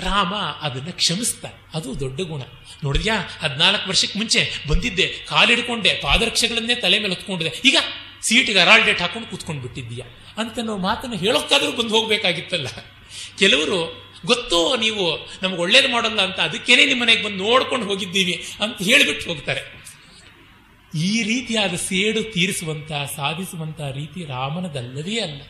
[0.00, 1.66] ರಾಮ ಅದನ್ನ ಕ್ಷಮಿಸ್ತಾನೆ.
[1.74, 2.42] ಅದು ದೊಡ್ಡ ಗುಣ.
[2.84, 3.28] ನೋಡಿದ್ಯಾ?
[3.40, 7.52] ಹದಿನಾಲ್ಕು ವರ್ಷಕ್ಕೆ ಮುಂಚೆ ಬಂದಿದ್ದೆ, ಕಾಲಿಡ್ಕೊಂಡೆ, ಪಾದರಕ್ಷೆಗಳನ್ನೇ ತಲೆ ಮೇಲೆ ಹೊತ್ಕೊಂಡಿದೆ.
[7.64, 7.76] ಈಗ
[8.22, 12.66] ಸೀಟಿಗೆ ಅರಾಳ್ ಡೇಟ್ ಹಾಕೊಂಡು ಕೂತ್ಕೊಂಡು ಬಿಟ್ಟಿದ್ದೀಯಾ ಅಂತ ನಾವು ಮಾತನ್ನು ಹೇಳೋಕ್ಕಾದ್ರೂ ಬಂದು ಹೋಗಬೇಕಾಗಿತ್ತಲ್ಲ.
[13.38, 19.28] ಕೆಲವರು ಗೊತ್ತೋ ನೀವು, ನಮ್ಗೆ ಒಳ್ಳೇದು ಮಾಡಲ್ಲ ಅಂತ ಅದಕ್ಕೇನೆ ನಿಮ್ಮ ಮನೆಗೆ ಬಂದು ನೋಡ್ಕೊಂಡು ಹೋಗಿದ್ದೀವಿ ಅಂತ ಹೇಳಿಬಿಟ್ಟು
[19.28, 19.82] ಹೋಗ್ತಾರೆ.
[20.94, 25.42] ಈ ರೀತಿಯಾದ ಸೇಡು ತೀರಿಸುವಂತ, ಸಾಧಿಸುವಂತ ರೀತಿ ರಾಮನದಲ್ಲವೇ ಅಲ್ಲ.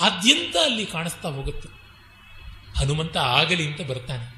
[0.00, 1.68] ಆದ್ಯಂತ ಅಲ್ಲಿ ಕಾಣಿಸ್ತಾ ಹೋಗುತ್ತೆ.
[2.78, 4.37] ಹನುಮಂತ ಆಗಲಿ ಅಂತ ಬರ್ತಾನೆ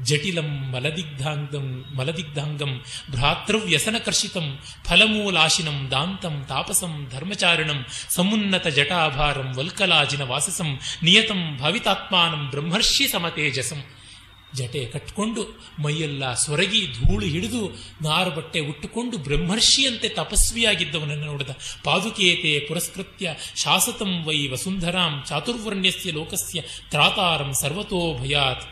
[0.00, 13.06] ಜಟಿಲಂ ಮಲದಿಗ್ಧಾಂಗಂ ಮಲದಿಗ್ಧಾಂಗಂ, ಭ್ರಾತೃವ್ಯಸನಕರ್ಷಿತಂ, ಫಲಮೂಲಾಶಿನಂ, ದಾಂತಂ, ತಾಪಸಂ, ಧರ್ಮಚಾರಣಂ, ಸಮುನ್ನತ ಜಟಾಭಾರಂ, ವಲ್ಕಲಾಜಿನ ವಾಸಸಂ, ನಿಯತಂ ಭವಿತಾತ್ಮಾನಂ, ಬ್ರಹ್ಮರ್ಷಿ
[13.06, 13.82] ಸಮತೇಜಸಂ.
[14.56, 15.42] ಜಟೆ ಕಟ್ಕೊಂಡು
[15.78, 17.62] ಮೈಯೆಲ್ಲ ಸೊರಗಿ ಧೂಳು ಹಿಡಿದು
[18.02, 21.50] ನಾರು ಬಟ್ಟೆ ಉಟ್ಟುಕೊಂಡು ಬ್ರಹ್ಮರ್ಷಿಯಂತೆ ತಪಸ್ವಿಯಾಗಿದ್ದವನನ್ನು ನೋಡಿದ
[21.84, 28.64] ಪಾದುಕೇತೆ ಪುರಸ್ಕೃತ್ಯ ಶಾಸತಂ ವೈ ವಸುಂಧರಾಂ ಚಾತುರ್ವರ್ಣ್ಯಸ್ಯ ಲೋಕಸ್ಯ ತ್ರಾತಾರಂ ಸರ್ವತೋ ಭಯಾತ್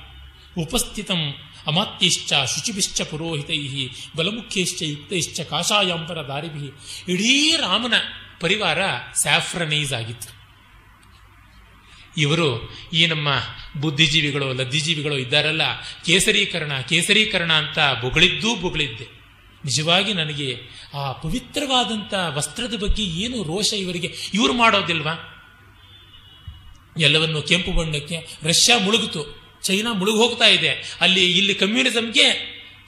[0.58, 1.34] ಉಪಸ್ಥಿತಂ
[1.66, 6.70] ಅಮಾತ್ಯಶ್ಚ ಶುಚಿಭಿಶ್ಚ ಪುರೋಹಿತೈ ಬಲಮುಖ್ಯಶ್ಚ ಯುಕ್ತೈಶ್ಚ ಕಾಷಾಯಾಂಬರ ದಾರಿಭಿ.
[7.12, 7.94] ಇಡೀ ರಾಮನ
[8.40, 8.78] ಪರಿವಾರ
[9.14, 10.42] ಸ್ಯಾಫ್ರನೈಸ್ ಆಗಿತ್ತು.
[12.16, 13.28] ಇವರು ಈ ನಮ್ಮ
[13.80, 15.62] ಬುದ್ಧಿಜೀವಿಗಳು ಲದ್ದಿಜೀವಿಗಳು ಇದ್ದಾರಲ್ಲ,
[16.06, 19.22] ಕೇಸರೀಕರಣ ಕೇಸರೀಕರಣ ಅಂತ ಬೊಗಳಿದ್ದೂ ಬೊಗಳಿದ್ದೆ.
[19.64, 20.60] ನಿಜವಾಗಿ ನನಗೆ
[20.94, 24.14] ಆ ಪವಿತ್ರವಾದಂಥ ವಸ್ತ್ರದ ಬಗ್ಗೆ ಏನು ರೋಷ ಇವರಿಗೆ?
[24.34, 25.28] ಇವರು ಮಾಡೋದಿಲ್ವಾ?
[26.98, 29.41] ಎಲ್ಲವನ್ನು ಕೆಂಪು ಬಣ್ಣಕ್ಕೆ ರಷ್ಯಾ ಮುಳುಗಿತು.
[29.62, 30.96] ಚೈನಾ ಮುಳುಗಿ ಹೋಗ್ತಾ ಇದೆ.
[31.00, 32.26] ಅಲ್ಲಿ, ಇಲ್ಲಿ ಕಮ್ಯುನಿಸಮ್ಗೆ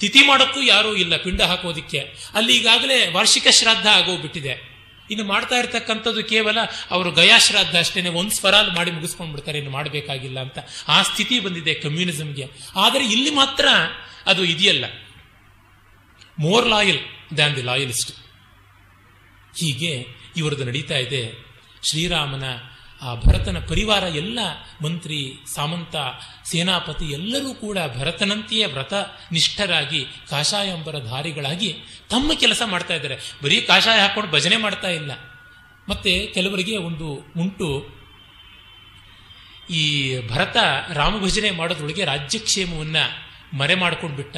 [0.01, 1.99] ತಿಥಿ ಮಾಡೋಕ್ಕೂ ಯಾರೂ ಇಲ್ಲ ಪಿಂಡ ಹಾಕೋದಿಕ್ಕೆ.
[2.35, 4.75] ಅಲ್ಲಿ ಈಗಾಗಲೇ ವಾರ್ಷಿಕ ಶ್ರಾದ್ದ ಆಗೋಗ್ಬಿಟ್ಟಿದೆ.
[5.11, 6.59] ಇನ್ನು ಮಾಡ್ತಾ ಇರ್ತಕ್ಕಂಥದ್ದು ಕೇವಲ
[6.91, 10.59] ಅವರು ಗಯಾ ಶ್ರಾದ್ದ ಅಷ್ಟೇನೆ, ಒಂದು ಸ್ವರಾಲ್ ಮಾಡಿ ಮುಗಿಸ್ಕೊಂಡ್ಬಿಡ್ತಾರೆ, ಇನ್ನು ಮಾಡಬೇಕಾಗಿಲ್ಲ ಅಂತ
[10.89, 12.45] ಆ ಸ್ಥಿತಿ ಬಂದಿದೆ ಕಮ್ಯುನಿಸಮ್ಗೆ.
[12.77, 13.69] ಆದರೆ ಇಲ್ಲಿ ಮಾತ್ರ
[14.27, 14.85] ಅದು ಇದೆಯಲ್ಲ.
[16.39, 16.99] More loyal
[17.37, 18.13] than the loyalist.
[19.59, 20.07] ಹೀಗೆ
[20.37, 21.33] ಇವರದು ನಡೀತಾ ಇದೆ
[21.83, 22.45] ಶ್ರೀರಾಮನ
[23.05, 24.39] ಆ ಭರತನ ಪರಿವಾರ ಎಲ್ಲ,
[24.83, 25.97] ಮಂತ್ರಿ, ಸಾಮಂತ,
[26.45, 28.95] ಸೇನಾಪತಿ ಎಲ್ಲರೂ ಕೂಡ ಭರತನಂತೆಯೇ ವ್ರತ
[29.33, 31.75] ನಿಷ್ಠರಾಗಿ, ಕಾಷಾಯಂಬರ ಧಾರಿಗಳಾಗಿ
[32.11, 33.17] ತಮ್ಮ ಕೆಲಸ ಮಾಡ್ತಾ ಇದ್ದಾರೆ.
[33.43, 35.13] ಬರೀ ಕಾಷಾಯ ಹಾಕೊಂಡು ಭಜನೆ ಮಾಡ್ತಾ ಇಲ್ಲ.
[35.89, 38.05] ಮತ್ತೆ ಕೆಲವರಿಗೆ ಒಂದು ಉಂಟು.
[39.71, 40.57] ಈ ಭರತ
[40.93, 43.25] ರಾಮಭಜನೆ ಮಾಡೋದ್ರೊಳಗೆ ರಾಜ್ಯಕ್ಷೇಮವನ್ನು
[43.57, 44.37] ಮರೆ ಮಾಡ್ಕೊಂಡು ಬಿಟ್ಟ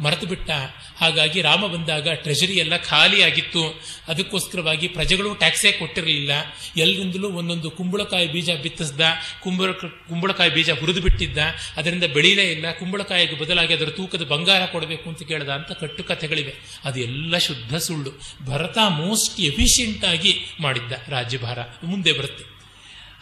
[0.00, 0.50] ಮರೆತು ಬಿಟ್ಟ.
[0.96, 6.30] ಹಾಗಾಗಿ ರಾಮ ಬಂದಾಗ ಟ್ರೆಜರಿ ಎಲ್ಲ ಖಾಲಿಯಾಗಿತ್ತು ಅದಕ್ಕೋಸ್ಕರವಾಗಿ ಪ್ರಜೆಗಳು ಟ್ಯಾಕ್ಸೇ ಕೊಟ್ಟಿರಲಿಲ್ಲ.
[6.76, 9.00] ಎಲ್ಲರಿಂದಲೂ ಒಂದೊಂದು ಕುಂಬಳಕಾಯಿ ಬೀಜ ಬಿತ್ತಿಸ್ದ,
[9.42, 11.38] ಕುಂಬಳ, ಕುಂಬಳಕಾಯಿ ಬೀಜ ಹುರಿದು ಬಿಟ್ಟಿದ್ದ.
[11.76, 12.72] ಅದರಿಂದ ಬೆಳೀಲೇ ಇಲ್ಲ.
[12.72, 16.54] ಕುಂಬಳಕಾಯಿಗೆ ಬದಲಾಗಿ ಅದರ ತೂಕದ ಬಂಗಾರ ಕೊಡಬೇಕು ಅಂತ ಕೇಳ್ದ ಅಂತ ಕಟ್ಟು ಕಥೆಗಳಿವೆ
[16.84, 18.10] ಅದು ಎಲ್ಲ ಶುದ್ಧ ಸುಳ್ಳು.
[18.44, 21.58] ಭರತ ಮೋಸ್ಟ್ ಎಫಿಷಿಯಂಟ್ ಆಗಿ ಮಾಡಿದ್ದ ರಾಜ್ಯಭಾರ.
[21.84, 22.53] ಮುಂದೆ ಬರುತ್ತೆ.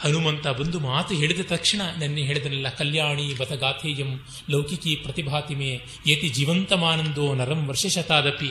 [0.02, 4.10] ಹನುಮಂತ ಬಂದು ಮಾತು ಹೇಳಿದ ತಕ್ಷಣ ನನ್ನ ಹೇಳಿದನಲ್ಲ, ಕಲ್ಯಾಣಿ ಬತಗಾಥೇಯಂ
[4.50, 8.50] ಲೌಕಿಕಿ ಪ್ರತಿಭಾತಿಮೆ ಏತಿ ಜೀವಂತಮಾನಂದೋ ನರಂ ವರ್ಷ ಶತಾದಪಿ.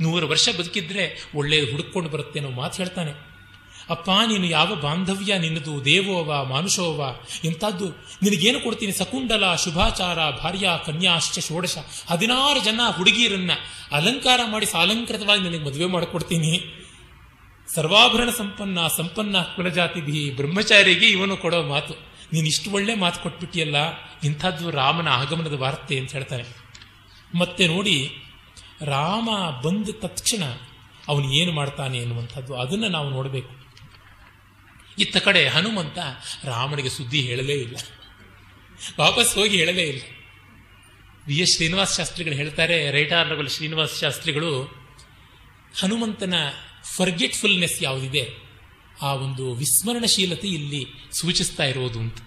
[0.00, 3.28] ನೂರು ವರ್ಷ ಬದುಕಿದ್ರೆ ಒಳ್ಳೆಯದು ಹುಡುಕೊಂಡು ಬರುತ್ತೆ ಮಾತು ಹೇಳ್ತಾನೆ.
[3.90, 7.86] ಅಪ್ಪ, ನೀನು ಯಾವ ಬಾಂಧವ್ಯ, ನಿನ್ನದು ದೇವೋವ, ಮಾನುಷೋವ ಎಂಥದ್ದು
[8.22, 8.92] ನಿನಗೇನು ಕೊಡ್ತೀನಿ?
[8.92, 13.50] ಸಕುಂಡಲ ಶುಭಾಚಾರ, ಭಾರ್ಯ, ಕನ್ಯಾಶ್ಚ, ಷೋಡಶ, ಹದಿನಾರು ಜನ ಹುಡುಗಿಯರನ್ನ
[13.92, 16.52] ಅಲಂಕಾರ ಮಾಡಿ ಸಾಲಂಕೃತವಾಗಿ ನಿನಗೆ ಮದುವೆ ಮಾಡಿಕೊಡ್ತೀನಿ.
[17.74, 21.94] ಸರ್ವಾಭರಣ ಸಂಪನ್ನ ಸಂಪನ್ನ ಕುಲಜಾತಿ ಬಿ ಬ್ರಹ್ಮಚಾರಿಗೆ ಇವನು ಕೊಡೋ ಮಾತು.
[22.32, 23.76] ನೀನು ಇಷ್ಟು ಒಳ್ಳೆ ಮಾತು ಕೊಟ್ಬಿಟ್ಟಿಯಲ್ಲ,
[24.24, 26.44] ಇಂಥದ್ದು ರಾಮನ ಆಗಮನದ ವಾರ್ತೆ ಅಂತ ಹೇಳ್ತಾನೆ
[27.38, 28.16] ಮತ್ತೆ ನೋಡಿ,
[28.84, 29.28] ರಾಮ
[29.64, 30.42] ಬಂದ ತಕ್ಷಣ
[31.08, 33.52] ಅವನು ಏನು ಮಾಡ್ತಾನೆ ಎನ್ನುವಂಥದ್ದು, ಅದನ್ನು ನಾವು ನೋಡಬೇಕು.
[34.98, 35.98] ಇತ್ತ ಕಡೆ ಹನುಮಂತ
[36.44, 37.76] ರಾಮನಿಗೆ ಸುದ್ದಿ ಹೇಳಲೇ ಇಲ್ಲ.
[39.00, 40.02] ವಾಪಸ್ ಹೋಗಿ ಹೇಳಲೇ ಇಲ್ಲ.
[41.26, 44.64] ವಿ ಎಸ್ ಶ್ರೀನಿವಾಸ ಶಾಸ್ತ್ರಿಗಳು ಹೇಳ್ತಾರೆ ರೈಟಾರ್ನಬಲ್ ಶ್ರೀನಿವಾಸ ಶಾಸ್ತ್ರಿಗಳು,
[45.80, 46.34] ಹನುಮಂತನ
[46.96, 48.48] ಫರ್ಗೆಟ್ಫುಲ್ನೆಸ್ ಯಾವುದಿದೆ?
[49.02, 52.18] ಆ ಒಂದು ವಿಸ್ಮರಣಶೀಲತೆ ಇಲ್ಲಿ ಸೂಚಿಸ್ತಾ ಇರೋದು ಅಂತ.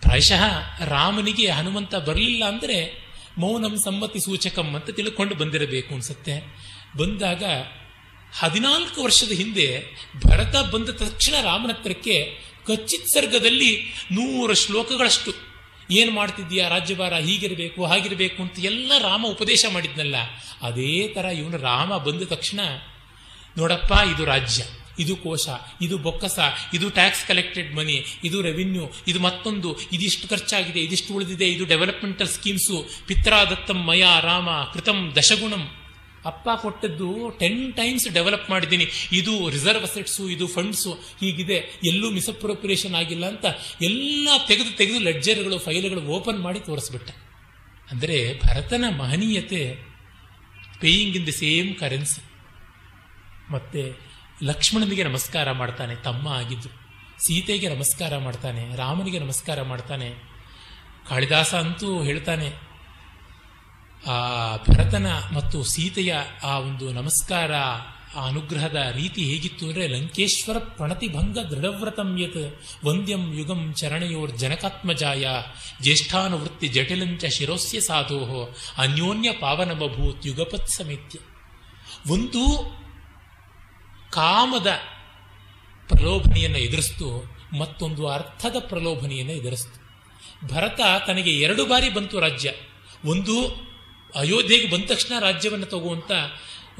[0.00, 0.42] ಪ್ರಾಯಶಃ
[0.84, 3.04] ರಾಮನಿಗೆ ಹನುಮಂತ ಬರಲಿಲ್ಲ ಅಂದರೆ
[3.38, 6.56] ಮೌನಂ ಸಮ್ಮತಿ ಸೂಚಕಂ ಅಂತ ತಿಳ್ಕೊಂಡು ಬಂದಿರಬೇಕು ಅನ್ಸುತ್ತೆ.
[6.96, 7.44] ಬಂದಾಗ
[8.38, 9.82] ಹದಿನಾಲ್ಕು ವರ್ಷದ ಹಿಂದೆ
[10.26, 13.76] ಭರತ ಬಂದ ತಕ್ಷಣ ರಾಮನ ಹತ್ರಕ್ಕೆ ಕಚ್ಚಿತ್ ಸರ್ಗದಲ್ಲಿ
[14.12, 15.32] ನೂರು ಶ್ಲೋಕಗಳಷ್ಟು.
[15.90, 16.68] ಏನು ಮಾಡ್ತಿದ್ದೀಯಾ?
[16.68, 20.16] ರಾಜ್ಯಭಾರ ಹೀಗಿರಬೇಕು, ಹಾಗಿರಬೇಕು ಅಂತ ಎಲ್ಲ ರಾಮ ಉಪದೇಶ ಮಾಡಿದ್ನಲ್ಲ.
[20.62, 22.60] ಅದೇ ಥರ ಇವನು ರಾಮ ಬಂದ ತಕ್ಷಣ
[23.58, 24.62] ನೋಡಪ್ಪ, ಇದು ರಾಜ್ಯ,
[25.02, 25.46] ಇದು ಕೋಶ,
[25.84, 26.38] ಇದು ಬೊಕ್ಕಸ,
[26.72, 32.76] ಇದು ಟ್ಯಾಕ್ಸ್ ಕಲೆಕ್ಟೆಡ್ ಮನಿ ಇದು ರೆವಿನ್ಯೂ ಇದು ಮತ್ತೊಂದು, ಇದಿಷ್ಟು ಖರ್ಚಾಗಿದೆ, ಇದಿಷ್ಟು ಉಳಿದಿದೆ, ಇದು ಡೆವಲಪ್ಮೆಂಟಲ್ ಸ್ಕೀಮ್ಸು
[33.08, 35.64] ಪಿತ್ರಾದತ್ತಂ ಮಯ ರಾಮ ಕೃತಂ ದಶಗುಣಂ.
[36.30, 37.08] ಅಪ್ಪ ಕೊಟ್ಟದ್ದು
[37.40, 38.86] ಟೆನ್ ಟೈಮ್ಸ್ ಡೆವಲಪ್ ಮಾಡಿದ್ದೀನಿ.
[39.12, 41.58] ಇದು ರಿಸರ್ವ್ ಅಸೆಟ್ಸು ಇದು ಫಂಡ್ಸು ಹೀಗಿದೆ.
[41.90, 43.44] ಎಲ್ಲೂ ಮಿಸಪ್ರೋಪ್ರಿಯೇಷನ್ ಆಗಿಲ್ಲ ಅಂತ
[43.88, 47.10] ಎಲ್ಲ ತೆಗೆದು ತೆಗೆದು ಲೆಡ್ಜರ್ಗಳು ಫೈಲ್ಗಳು ಓಪನ್ ಮಾಡಿ ತೋರಿಸ್ಬಿಟ್ಟ.
[47.92, 49.62] ಅಂದರೆ ಭರತನ ಮಹನೀಯತೆ
[50.84, 52.22] paying in the same currency
[53.50, 53.82] ಮತ್ತೆ
[54.42, 56.70] ಲಕ್ಷ್ಮಣನಿಗೆ ನಮಸ್ಕಾರ ಮಾಡ್ತಾನೆ, ತಮ್ಮ ಆಗಿದ್ದು.
[57.24, 60.08] ಸೀತೆಗೆ ನಮಸ್ಕಾರ ಮಾಡ್ತಾನೆ, ರಾಮನಿಗೆ ನಮಸ್ಕಾರ ಮಾಡ್ತಾನೆ.
[61.08, 62.48] ಕಾಳಿದಾಸ ಅಂತೂ ಹೇಳ್ತಾನೆ,
[64.04, 64.16] ಆ
[64.56, 67.52] ಭರತನ ಮತ್ತು ಸೀತೆಯ ಆ ಒಂದು ನಮಸ್ಕಾರ,
[68.14, 72.42] ಆ ಅನುಗ್ರಹದ ರೀತಿ ಹೇಗಿತ್ತು ಅಂದರೆ, ಲಂಕೇಶ್ವರ ಪ್ರಣತಿಭಂಗ ದೃಢವ್ರತಂ ಯತ್
[72.84, 75.26] ವಂದ್ಯಂ ಯುಗಂ ಚರಣಯೋರ್ ಜನಕಾತ್ಮಜಾಯ,
[75.82, 78.20] ಜ್ಯೇಷ್ಠಾನುವೃತ್ತಿ ಜಟಿಲಂಚ ಶಿರೋಸ್ಯ ಸಾಧೋ
[78.78, 81.18] ಅನ್ಯೋನ್ಯ ಪಾವನಮಭೂತ್ ಯುಗಪತ್ ಸಮಿತ್ಯ
[82.10, 82.42] ಒಂದು
[84.14, 84.66] ಕಾಮದ
[85.88, 89.84] ಪ್ರಲೋಭನೆಯನ್ನು ಎದುರಿಸ್ತು, ಮತ್ತೊಂದು ಅರ್ಥದ ಪ್ರಲೋಭನೆಯನ್ನು ಎದುರಿಸ್ತು.
[90.48, 92.52] ಭರತ ತನಗೆ ಎರಡು ಬಾರಿ ಬಂತು ರಾಜ್ಯ.
[93.04, 93.34] ಒಂದು
[94.14, 96.12] ಅಯೋಧ್ಯೆಗೆ ಬಂದ ತಕ್ಷಣ ರಾಜ್ಯವನ್ನು ತಗುವಂತ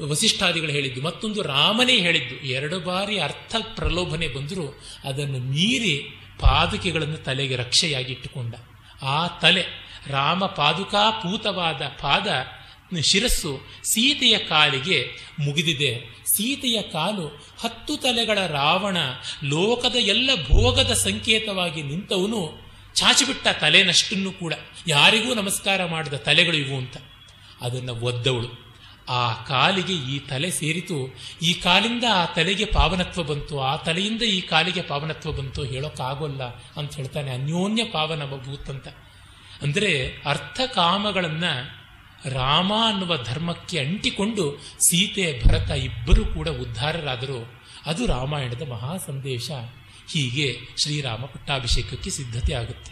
[0.01, 2.35] ವಸಿಷ್ಠಾದಿಗಳು ಹೇಳಿದ್ದು, ಮತ್ತೊಂದು ರಾಮನೇ ಹೇಳಿದ್ದು.
[2.35, 5.95] ಎರಡು ಬಾರಿ ಅರ್ಥ ಪ್ರಲೋಭನೆ ಬಂದರೂ, ಅದನ್ನು ಮೀರಿ
[6.39, 8.55] ಪಾದುಕೆಗಳನ್ನು ತಲೆಗೆ ರಕ್ಷೆಯಾಗಿ ಇಟ್ಟುಕೊಂಡ.
[9.01, 9.65] ಆ ತಲೆ
[10.07, 12.27] ರಾಮ ಪಾದುಕಾ ಪೂತವಾದ ಪಾದ
[13.01, 15.07] ಶಿರಸ್ಸು ಸೀತೆಯ ಕಾಲಿಗೆ
[15.39, 16.23] ಮುಗಿದಿದೆ.
[16.25, 17.27] ಸೀತೆಯ ಕಾಲು
[17.59, 18.97] ಹತ್ತು ತಲೆಗಳ ರಾವಣ
[19.43, 24.53] ಲೋಕದ ಎಲ್ಲ ಭೋಗದ ಸಂಕೇತವಾಗಿ ನಿಂತವನು ಚಾಚಿಬಿಟ್ಟ ತಲೆನಷ್ಟನ್ನು ಕೂಡ
[24.87, 26.97] ಯಾರಿಗೂ ನಮಸ್ಕಾರ ಮಾಡಿದ ತಲೆಗಳು ಇವು ಅಂತ.
[27.61, 28.65] ಅದನ್ನು ಒದ್ದವಳು.
[29.09, 31.15] ಆ ಕಾಲಿಗೆ ಈ ತಲೆ ಸೇರಿತು.
[31.41, 33.59] ಈ ಕಾಲಿಂದ ಆ ತಲೆಗೆ ಪಾವನತ್ವ ಬಂತು.
[33.59, 35.63] ಆ ತಲೆಯಿಂದ ಈ ಕಾಲಿಗೆ ಪಾವನತ್ವ ಬಂತು.
[35.63, 36.43] ಹೇಳೋಕ್ಕಾಗೋಲ್ಲ
[36.77, 38.87] ಅಂತ ಹೇಳ್ತಾನೆ ಅನ್ಯೋನ್ಯ ಪಾವನ ಭೂತ್ ಅಂತ.
[39.61, 41.43] ಅಂದರೆ ಅರ್ಥ ಕಾಮಗಳನ್ನ
[42.29, 47.63] ರಾಮ ಅನ್ನುವ ಧರ್ಮಕ್ಕೆ ಅಂಟಿಕೊಂಡು ಸೀತೆ, ಭರತ ಇಬ್ಬರು ಕೂಡ ಉದ್ಧಾರರಾದರು.
[47.85, 49.51] ಅದು ರಾಮಾಯಣದ ಮಹಾ ಸಂದೇಶ.
[50.13, 52.91] ಹೀಗೆ ಶ್ರೀರಾಮ ಪಟ್ಟಾಭಿಷೇಕಕ್ಕೆ ಸಿದ್ಧತೆ ಆಗುತ್ತೆ.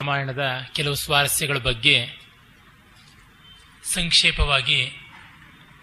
[0.00, 2.06] ರಾಮಾಯಣದ ಕೆಲವು ಸ್ವಾರಸ್ಯಗಳ ಬಗ್ಗೆ
[3.94, 4.92] ಸಂಕ್ಷೇಪವಾಗಿ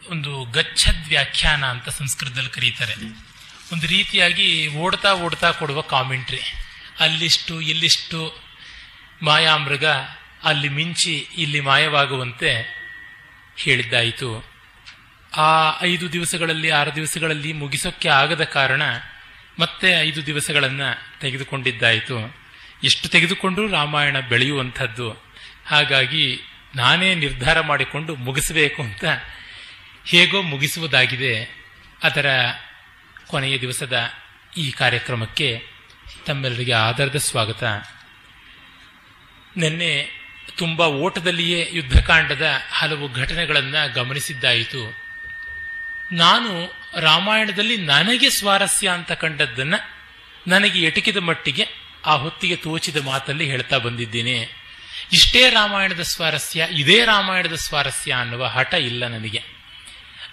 [0.10, 2.94] ಒಂದು ಗಚ್ಚದ್ ವ್ಯಾಖ್ಯಾನ ಅಂತ ಸಂಸ್ಕೃತದಲ್ಲಿ ಕರೀತಾರೆ.
[3.74, 6.40] ಒಂದು ರೀತಿಯಾಗಿ ಓಡ್ತಾ ಓಡ್ತಾ ಕೊಡುವ ಕಾಮೆಂಟ್ರಿ
[7.00, 8.46] ಅಲ್ಲಿಷ್ಟು, ಇಲ್ಲಿಷ್ಟು
[9.22, 9.86] ಮಾಯಾಮೃಗ
[10.44, 12.76] ಅಲ್ಲಿ ಮಿಂಚಿ ಇಲ್ಲಿ ಮಾಯವಾಗುವಂತೆ
[13.58, 14.56] ಹೇಳಿದ್ದಾಯಿತು.
[15.38, 18.82] ಆ ಐದು ದಿವಸಗಳಲ್ಲಿ, ಆರು ದಿವಸಗಳಲ್ಲಿ ಮುಗಿಸೋಕ್ಕೆ ಆಗದ ಕಾರಣ
[19.60, 22.36] ಮತ್ತೆ ಐದು ದಿವಸಗಳನ್ನು ತೆಗೆದುಕೊಂಡಿದ್ದಾಯಿತು.
[22.84, 25.12] ಎಷ್ಟು ತೆಗೆದುಕೊಂಡರೂ ರಾಮಾಯಣ ಬೆಳೆಯುವಂಥದ್ದು.
[25.66, 26.40] ಹಾಗಾಗಿ
[26.76, 29.06] ನಾನೇ ನಿರ್ಧಾರ ಮಾಡಿಕೊಂಡು ಮುಗಿಸಬೇಕು ಅಂತ
[30.06, 31.66] ಹೇಗೋ ಮುಗಿಸುವುದಾಗಿದೆ.
[32.04, 32.26] ಅದರ
[33.28, 34.10] ಕೊನೆಯ ದಿವಸದ
[34.58, 35.64] ಈ ಕಾರ್ಯಕ್ರಮಕ್ಕೆ
[36.26, 37.64] ತಮ್ಮೆಲ್ಲರಿಗೆ ಆಧಾರದ ಸ್ವಾಗತ.
[39.58, 40.10] ನಿನ್ನೆ
[40.58, 45.06] ತುಂಬ ಓಟದಲ್ಲಿಯೇ ಯುದ್ಧಕಾಂಡದ ಹಲವು ಘಟನೆಗಳನ್ನು ಗಮನಿಸಿದ್ದಾಯಿತು.
[46.12, 49.96] ನಾನು ರಾಮಾಯಣದಲ್ಲಿ ನನಗೆ ಸ್ವಾರಸ್ಯ ಅಂತ ಕಂಡದ್ದನ್ನು
[50.48, 51.68] ನನಗೆ ಎಟಕಿದ ಮಟ್ಟಿಗೆ
[52.06, 54.50] ಆ ಹೊತ್ತಿಗೆ ತೋಚಿದ ಮಾತಲ್ಲಿ ಹೇಳ್ತಾ ಬಂದಿದ್ದೇನೆ.
[55.14, 59.44] ಇಷ್ಟೇ ರಾಮಾಯಣದ ಸ್ವಾರಸ್ಯ, ಇದೇ ರಾಮಾಯಣದ ಸ್ವಾರಸ್ಯ ಅನ್ನುವ ಹಠ ಇಲ್ಲ ನನಗೆ.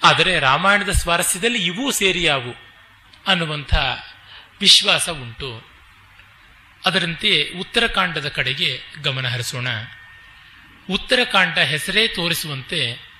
[0.03, 2.55] ಆದರೆ ರಾಮಾಯಣದ ಸ್ವಾರಸ್ಯದಲ್ಲಿ ಇವೂ ಸೇರಿಯಾವು
[3.27, 3.75] ಅನ್ನುವಂಥ
[4.61, 5.72] ವಿಶ್ವಾಸ ಉಂಟು.
[6.85, 9.69] ಅದರಂತೆ ಉತ್ತರಕಾಂಡದ ಕಡೆಗೆ ಗಮನ ಹರಿಸೋಣ.
[10.91, 13.13] ಉತ್ತರಕಾಂಡ ಹೆಸರೇ ತೋರಿಸುವಂತೆ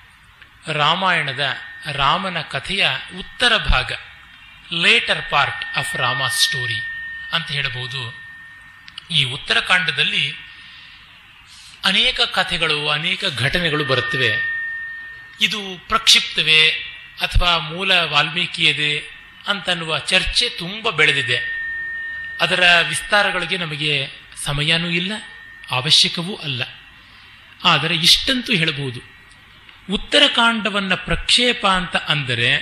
[0.73, 1.55] ರಾಮಾಯಣದ
[1.91, 3.91] ರಾಮನ ಕಥೆಯ ಉತ್ತರ ಭಾಗ
[4.73, 6.79] later part of Rama story
[7.31, 8.23] ಅಂತ ಹೇಳಬಹುದು.
[9.11, 10.33] ಈ ಉತ್ತರಕಾಂಡದಲ್ಲಿ
[11.85, 14.53] ಅನೇಕ ಕಥೆಗಳು, ಅನೇಕ ಘಟನೆಗಳು ಬರುತ್ತವೆ.
[15.41, 16.67] ಇದು ಪ್ರಕ್ಷಿಪ್ತವೇ
[17.21, 19.09] ಅಥವಾ ಮೂಲ ವಾಲ್ಮೀಕಿಯದೇ
[19.47, 21.52] ಅಂತನ್ನುವ ಚರ್ಚೆ ತುಂಬ ಬೆಳೆದಿದೆ.
[22.41, 24.09] ಅದರ ವಿಸ್ತಾರಗಳಿಗೆ ನಮಗೆ
[24.45, 25.11] ಸಮಯನೂ ಇಲ್ಲ,
[25.71, 26.63] ಅವಶ್ಯಕವೂ ಅಲ್ಲ.
[27.63, 28.99] ಆದರೆ ಇಷ್ಟಂತೂ ಹೇಳಬಹುದು.
[29.93, 32.55] ಉತ್ತರಕಾಂಡವನ್ನು ಪ್ರಕ್ಷೇಪ ಅಂತ ಅಂದರೆ,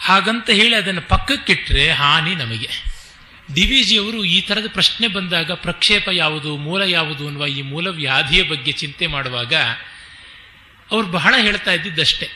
[0.00, 2.68] ಹಾಗಂತ ಹೇಳಿ ಅದನ್ನು ಪಕ್ಕಕ್ಕಿಟ್ಟರೆ ಹಾನಿ ನಮಗೆ.
[3.54, 8.42] ಡಿ ವಿ ಜಿಯವರು ಈ ಥರದ ಪ್ರಶ್ನೆ ಬಂದಾಗ ಪ್ರಕ್ಷೇಪ ಯಾವುದು, ಮೂಲ ಯಾವುದು ಅನ್ನುವ ಈ ಮೂಲ ವ್ಯಾಧಿಯ
[8.42, 9.54] ಬಗ್ಗೆ ಚಿಂತೆ ಮಾಡುವಾಗ
[10.90, 12.30] ಅವರು ಬಹಳ ಹೇಳ್ತಾ ಇದ್ದಿದ್ದಷ್ಟೇ.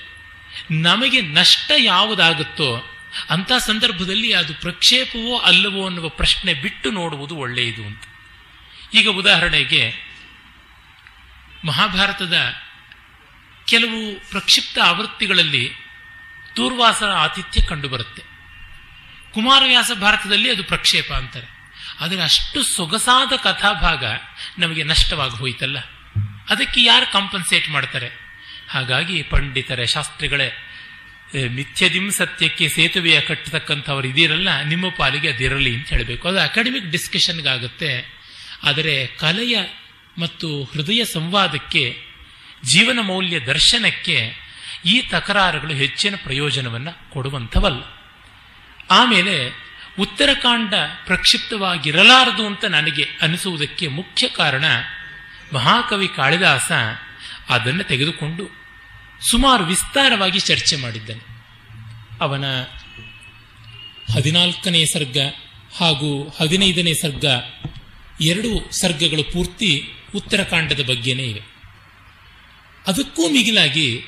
[0.70, 2.97] ನಮಗೆ ನಷ್ಟ ಯಾವುದಾಗುತ್ತೋ
[3.30, 8.02] ಅಂಥ ಸಂದರ್ಭದಲ್ಲಿ ಅದು ಪ್ರಕ್ಷೇಪವೋ ಅಲ್ಲವೋ ಅನ್ನುವ ಪ್ರಶ್ನೆ ಬಿಟ್ಟು ನೋಡುವುದು ಒಳ್ಳೆಯದು ಅಂತ.
[8.94, 9.94] ಈಗ ಉದಾಹರಣೆಗೆ
[11.64, 12.34] ಮಹಾಭಾರತದ
[13.66, 15.72] ಕೆಲವು ಪ್ರಕ್ಷಿಪ್ತ ಆವೃತ್ತಿಗಳಲ್ಲಿ
[16.56, 18.22] ದೂರ್ವಾಸರ ಆತಿಥ್ಯ ಕಂಡುಬರುತ್ತೆ.
[19.34, 21.58] ಕುಮಾರವ್ಯಾಸ ಭಾರತದಲ್ಲಿ ಅದು ಪ್ರಕ್ಷೇಪ ಅಂತಾರೆ.
[22.00, 24.04] ಆದರೆ ಅಷ್ಟು ಸೊಗಸಾದ ಕಥಾಭಾಗ
[24.58, 25.78] ನಮಗೆ ನಷ್ಟವಾಗಿ ಹೋಯ್ತಲ್ಲ
[26.50, 28.28] ಅದಕ್ಕೆ ಯಾರು ಕಾಂಪನ್ಸೇಟ್ ಮಾಡ್ತಾರೆ?
[28.70, 30.67] ಹಾಗಾಗಿ ಪಂಡಿತರೆ, ಶಾಸ್ತ್ರಿಗಳೇ
[31.34, 36.28] ಮಿಥ್ಯದಿಂ ಸತ್ಯಕ್ಕೆ ಸೇತುವೆಯ ಕಟ್ಟತಕ್ಕಂಥವ್ರು ಇದೀರಲ್ಲ ನಿಮ್ಮ ಪಾಲಿಗೆ ಅದಿರಲಿ ಅಂತ ಹೇಳಬೇಕು.
[36.28, 38.18] ಅದು ಅಕಾಡೆಮಿಕ್ ಡಿಸ್ಕಷನ್ಗಾಗುತ್ತೆ
[38.62, 39.58] ಆದರೆ ಕಲೆಯ
[40.18, 41.96] ಮತ್ತು ಹೃದಯ ಸಂವಾದಕ್ಕೆ,
[42.64, 44.32] ಜೀವನ ಮೌಲ್ಯ ದರ್ಶನಕ್ಕೆ
[44.84, 47.82] ಈ ತಕರಾರುಗಳು ಹೆಚ್ಚಿನ ಪ್ರಯೋಜನವನ್ನು ಕೊಡುವಂಥವಲ್ಲ.
[48.90, 50.74] ಆಮೇಲೆ ಉತ್ತರಕಾಂಡ
[51.06, 54.64] ಪ್ರಕ್ಷಿಪ್ತವಾಗಿರಲಾರದು ಅಂತ ನನಗೆ ಅನಿಸುವುದಕ್ಕೆ ಮುಖ್ಯ ಕಾರಣ
[55.52, 56.72] ಮಹಾಕವಿ ಕಾಳಿದಾಸ
[57.50, 58.57] ಅದನ್ನು ತೆಗೆದುಕೊಂಡು
[59.22, 61.38] ಸುಮಾರು ವಿಸ್ತಾರವಾಗಿ ಚರ್ಚೆ ಮಾಡಿದ್ದನು.
[62.20, 62.44] ಅವನ
[64.14, 65.16] ಹದಿನಾಲ್ಕನೇ ಸರ್ಗ
[65.76, 67.24] ಹಾಗೂ ಹದಿನೈದನೇ ಸರ್ಗ
[68.20, 71.42] ಎರಡು ಸರ್ಗಗಳು ಪೂರ್ತಿ ಉತ್ತರಕಾಂಡದ ಬಗ್ಗೆನೇ ಇವೆ.
[72.86, 74.00] ಅದಕ್ಕೂ ಮಿಗಿಲಾಗಿ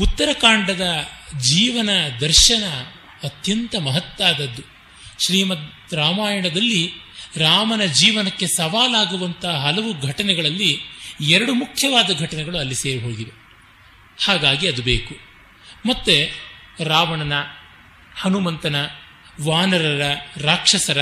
[0.00, 1.08] ಉತ್ತರಕಾಂಡದ
[1.40, 2.64] ಜೀವನ ದರ್ಶನ
[3.24, 4.62] ಅತ್ಯಂತ ಮಹತ್ತಾದದ್ದು.
[5.24, 6.92] ಶ್ರೀಮದ್ ರಾಮಾಯಣದಲ್ಲಿ
[7.36, 10.78] ರಾಮನ ಜೀವನಕ್ಕೆ ಸವಾಲಾಗುವಂತಹ ಹಲವು ಘಟನೆಗಳಲ್ಲಿ
[11.20, 13.43] ಎರಡು ಮುಖ್ಯವಾದ ಘಟನೆಗಳು ಅಲ್ಲಿ ಸೇರಿ ಹೋಗಿವೆ.
[14.18, 15.14] ಹಾಗಾಗಿ ಅದು ಬೇಕು.
[15.86, 16.30] ಮತ್ತೆ
[16.84, 17.32] ರಾವಣನ,
[18.16, 18.76] ಹನುಮಂತನ,
[19.42, 20.02] ವಾನರರ,
[20.36, 20.98] ರಾಕ್ಷಸರ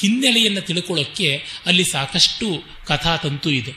[0.00, 3.74] ಹಿನ್ನೆಲೆಯನ್ನು ತಿಳ್ಕೊಳ್ಳೋಕ್ಕೆ ಅಲ್ಲಿ ಸಾಕಷ್ಟು ಕಥಾತಂತು ಇದೆ.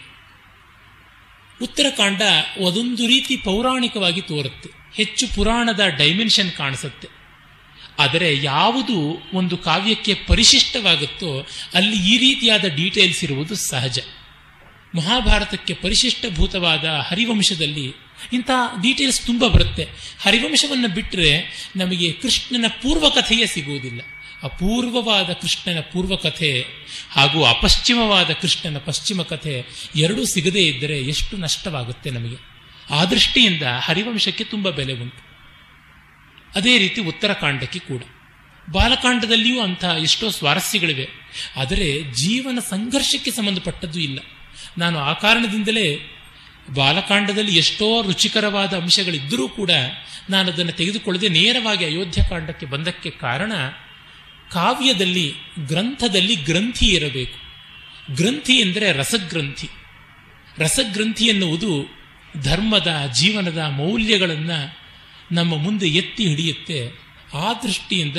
[1.62, 2.22] ಉತ್ತರಕಾಂಡ
[2.58, 4.70] ಒಂದೊಂದು ರೀತಿ ಪೌರಾಣಿಕವಾಗಿ ತೋರುತ್ತೆ.
[4.96, 7.08] ಹೆಚ್ಚು ಪುರಾಣದ ಡೈಮೆನ್ಷನ್ ಕಾಣಿಸುತ್ತೆ.
[8.00, 14.00] ಆದರೆ ಯಾವುದು ಒಂದು ಕಾವ್ಯಕ್ಕೆ ಪರಿಶಿಷ್ಟವಾಗುತ್ತೋ ಅಲ್ಲಿ ಈ ರೀತಿಯಾದ ಡೀಟೇಲ್ಸ್ ಇರುವುದು ಸಹಜ.
[14.96, 18.50] ಮಹಾಭಾರತಕ್ಕೆ ಪರಿಶಿಷ್ಟಭೂತವಾದ ಹರಿವಂಶದಲ್ಲಿ ಇಂಥ
[18.82, 19.88] ಡೀಟೇಲ್ಸ್ ತುಂಬ ಬರುತ್ತೆ.
[20.22, 21.40] ಹರಿವಂಶವನ್ನು ಬಿಟ್ಟರೆ
[21.76, 24.02] ನಮಗೆ ಕೃಷ್ಣನ ಪೂರ್ವಕಥೆಯೇ ಸಿಗುವುದಿಲ್ಲ.
[24.44, 26.66] ಅಪೂರ್ವವಾದ ಕೃಷ್ಣನ ಪೂರ್ವಕಥೆ
[27.12, 32.36] ಹಾಗೂ ಅಪಶ್ಚಿಮವಾದ ಕೃಷ್ಣನ ಪಶ್ಚಿಮ ಕಥೆ ಎರಡೂ ಸಿಗದೇ ಇದ್ದರೆ ಎಷ್ಟು ನಷ್ಟವಾಗುತ್ತೆ ನಮಗೆ.
[32.90, 35.26] ಆ ದೃಷ್ಟಿಯಿಂದ ಹರಿವಂಶಕ್ಕೆ ತುಂಬ ಬೆಲೆ ಉಂಟು.
[36.56, 38.04] ಅದೇ ರೀತಿ ಉತ್ತರಕಾಂಡಕ್ಕೆ ಕೂಡ.
[38.72, 41.08] ಬಾಲಕಾಂಡದಲ್ಲಿಯೂ ಅಂಥ ಎಷ್ಟೋ ಸ್ವಾರಸ್ಯಗಳಿವೆ.
[41.58, 44.20] ಆದರೆ ಜೀವನ ಸಂಘರ್ಷಕ್ಕೆ ಸಂಬಂಧಪಟ್ಟದ್ದು ಇಲ್ಲ.
[44.78, 46.12] ನಾನು ಆ ಕಾರಣದಿಂದಲೇ
[46.74, 49.72] ಬಾಲಕಾಂಡದಲ್ಲಿ ಎಷ್ಟೋ ರುಚಿಕರವಾದ ಅಂಶಗಳಿದ್ದರೂ ಕೂಡ
[50.30, 53.54] ನಾನು ಅದನ್ನು ತೆಗೆದುಕೊಳ್ಳದೆ ನೇರವಾಗಿ ಅಯೋಧ್ಯಕಾಂಡಕ್ಕೆ ಬಂದಕ್ಕೆ ಕಾರಣ
[54.52, 55.34] ಕಾವ್ಯದಲ್ಲಿ,
[55.68, 57.38] ಗ್ರಂಥದಲ್ಲಿ ಗ್ರಂಥಿ ಇರಬೇಕು.
[58.16, 59.70] ಗ್ರಂಥಿ ಎಂದರೆ ರಸಗ್ರಂಥಿ.
[60.58, 61.86] ರಸಗ್ರಂಥಿ ಎನ್ನುವುದು
[62.42, 64.78] ಧರ್ಮದ, ಜೀವನದ ಮೌಲ್ಯಗಳನ್ನು
[65.32, 66.88] ನಮ್ಮ ಮುಂದೆ ಎತ್ತಿ ಹಿಡಿಯುತ್ತೆ.
[67.34, 68.18] ಆ ದೃಷ್ಟಿಯಿಂದ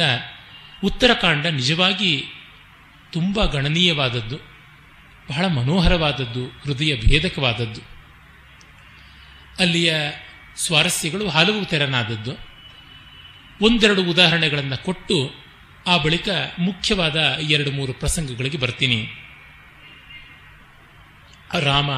[0.85, 2.25] ಉತ್ತರಕಾಂಡ ನಿಜವಾಗಿ
[3.12, 4.56] ತುಂಬ ಗಣನೀಯವಾದದ್ದು.
[5.31, 7.81] ಬಹಳ ಮನೋಹರವಾದದ್ದು, ಹೃದಯ ಭೇದಕವಾದದ್ದು.
[9.59, 9.95] ಅಲ್ಲಿಯ
[10.57, 12.33] ಸ್ವಾರಸ್ಯಗಳು ಹಲವು ತೆರನಾದದ್ದು.
[13.61, 15.47] ಒಂದೆರಡು ಉದಾಹರಣೆಗಳನ್ನು ಕೊಟ್ಟು
[15.87, 17.17] ಆ ಬಳಿಕ ಮುಖ್ಯವಾದ
[17.51, 19.09] ಎರಡು ಮೂರು ಪ್ರಸಂಗಗಳಿಗೆ ಬರ್ತೀನಿ.
[21.61, 21.91] ರಾಮ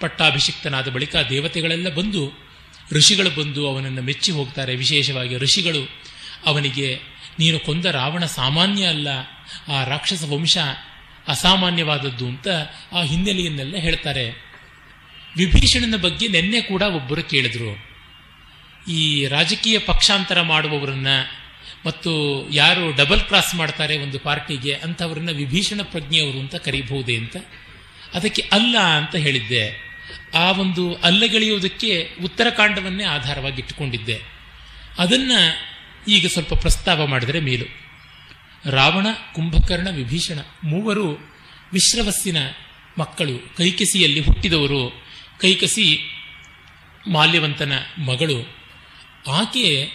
[0.00, 2.48] ಪಟ್ಟಾಭಿಷಿಕ್ತನಾದ ಬಳಿಕ ದೇವತೆಗಳೆಲ್ಲ ಬಂದು,
[2.92, 4.76] ಋಷಿಗಳು ಬಂದು ಅವನನ್ನು ಮೆಚ್ಚಿ ಹೋಗ್ತಾರೆ.
[4.76, 5.88] ವಿಶೇಷವಾಗಿ ಋಷಿಗಳು,
[6.46, 7.00] ಅವನಿಗೆ,
[7.38, 9.08] ನೀನು ಕೊಂದ ರಾವಣ ಸಾಮಾನ್ಯ ಅಲ್ಲ,
[9.68, 10.58] ಆ ರಾಕ್ಷಸ ವಂಶ
[11.28, 12.48] ಅಸಾಮಾನ್ಯವಾದದ್ದು ಅಂತ
[12.92, 14.48] ಆ ಹಿನ್ನೆಲೆಯನ್ನೆಲ್ಲ ಹೇಳ್ತಾರೆ.
[15.36, 17.88] ವಿಭೀಷಣನ ಬಗ್ಗೆ ನಿನ್ನೆ ಕೂಡ ಒಬ್ಬರು ಕೇಳಿದ್ರು.
[18.90, 21.06] ಈ ರಾಜಕೀಯ ಪಕ್ಷಾಂತರ ಮಾಡುವವರನ್ನ
[21.86, 22.10] ಮತ್ತು
[22.52, 27.36] ಯಾರು ಡಬಲ್ ಕ್ರಾಸ್ ಮಾಡ್ತಾರೆ ಒಂದು ಪಾರ್ಟಿಗೆ ಅಂಥವ್ರನ್ನ ವಿಭೀಷಣ ಪ್ರಜ್ಞೆಯವರು ಅಂತ ಕರೀಬಹುದೇ ಅಂತ.
[28.14, 29.88] ಅದಕ್ಕೆ ಅಲ್ಲ ಅಂತ ಹೇಳಿದ್ದೆ.
[30.34, 34.20] ಆ ಒಂದು ಅಲ್ಲಗಳಿಯುವುದಕ್ಕೆ ಉತ್ತರಕಾಂಡವನ್ನೇ ಆಧಾರವಾಗಿ ಇಟ್ಟುಕೊಂಡಿದ್ದೆ
[34.98, 35.32] ಅದನ್ನ
[36.08, 37.87] ಈಗ ಸ್ವಲ್ಪ ಪ್ರಸ್ತಾವ ಮಾಡಿದರೆ ಮೇಲು.
[38.66, 41.12] ರಾವಣ, ಕುಂಭಕರ್ಣ, ವಿಭೀಷಣ ಮೂವರು
[41.72, 42.36] ವಿಶ್ರವಸ್ಸಿನ
[42.98, 43.56] ಮಕ್ಕಳು.
[43.56, 45.04] ಕೈಕಸಿಯಲ್ಲಿ ಹುಟ್ಟಿದವರು
[45.40, 45.98] ಕೈಕಸಿ
[47.08, 48.56] ಮಾಲ್ಯವಂತನ ಮಗಳು.
[49.30, 49.90] ಆಕೆ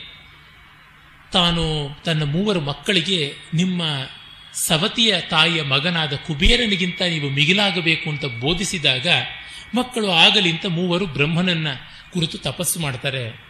[1.34, 3.82] ತಾನು ತನ್ನ ಮೂವರು ಮಕ್ಕಳಿಗೆ, ನಿಮ್ಮ
[4.54, 9.08] ಸವತಿಯ ತಾಯಿಯ ಮಗನಾದ ಕುಬೇರನಿಗಿಂತ ನೀವು ಮಿಗಿಲಾಗಬೇಕು ಅಂತ ಬೋಧಿಸಿದಾಗ,
[9.76, 11.68] ಮಕ್ಕಳು ಆಗಲಿಂತ ಮೂವರು ಬ್ರಹ್ಮನನ್ನ
[12.14, 13.46] ಕುರಿತು ತಪಸ್ಸು ಮಾಡ್ತಾರೆ.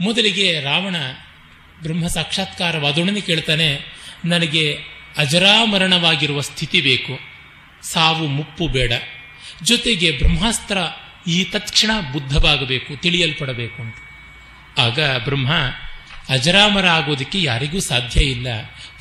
[0.00, 0.96] ಮೊದಲಿಗೆ ರಾವಣ
[1.82, 4.03] ಬ್ರಹ್ಮ ಸಾಕ್ಷಾತ್ಕಾರವಾದೊಡನೆ ಕೇಳ್ತಾನೆ.
[4.24, 4.78] ನನಗೆ
[5.18, 7.20] ಅಜರಾಮರಣವಾಗಿರುವ ಸ್ಥಿತಿ ಬೇಕು.
[7.82, 8.92] ಸಾವು ಮುಪ್ಪು ಬೇಡ.
[9.62, 10.78] ಜೊತೆಗೆ ಬ್ರಹ್ಮಾಸ್ತ್ರ
[11.26, 13.94] ಈ ತತ್ಕ್ಷಣ ಬುದ್ಧವಾಗಬೇಕು, ತಿಳಿಯಲ್ಪಡಬೇಕು ಅಂತ.
[14.78, 15.52] ಆಗ ಬ್ರಹ್ಮ,
[16.28, 18.46] ಅಜರಾಮರ ಆಗೋದಕ್ಕೆ ಯಾರಿಗೂ ಸಾಧ್ಯ ಇಲ್ಲ.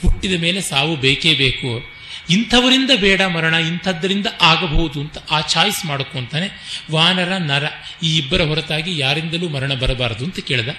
[0.01, 1.93] ಹುಟ್ಟಿದ ಮೇಲೆ ಸಾವು ಬೇಕೇ ಬೇಕು.
[2.30, 6.49] ಇಂಥವರಿಂದ ಬೇಡ ಮರಣ, ಇಂಥದ್ದರಿಂದ ಆಗಬಹುದು ಅಂತ ಆ ಚಾಯ್ಸ್ ಮಾಡ್ಕೊಂತಾನೆ
[6.91, 7.63] ವಾನರ, ನರ,
[8.03, 10.69] ಈ ಇಬ್ಬರ ಹೊರತಾಗಿ ಯಾರಿಂದಲೂ ಮರಣ ಬರಬಾರದು ಅಂತ ಕೇಳಿದ.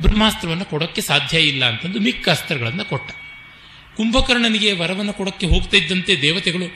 [0.00, 3.12] ಬ್ರಹ್ಮಾಸ್ತ್ರವನ್ನು ಕೊಡೋಕ್ಕೆ ಸಾಧ್ಯ ಇಲ್ಲ ಅಂತಂದು ಮಿಕ್ಕ ಅಸ್ತ್ರಗಳನ್ನು ಕೊಟ್ಟ.
[3.96, 6.66] ಕುಂಭಕರ್ಣನಿಗೆ ವರವನ್ನು ಕೊಡೋಕ್ಕೆ ಹೋಗ್ತಾ ಇದ್ದಂತೆ ದೇವತೆಗಳು,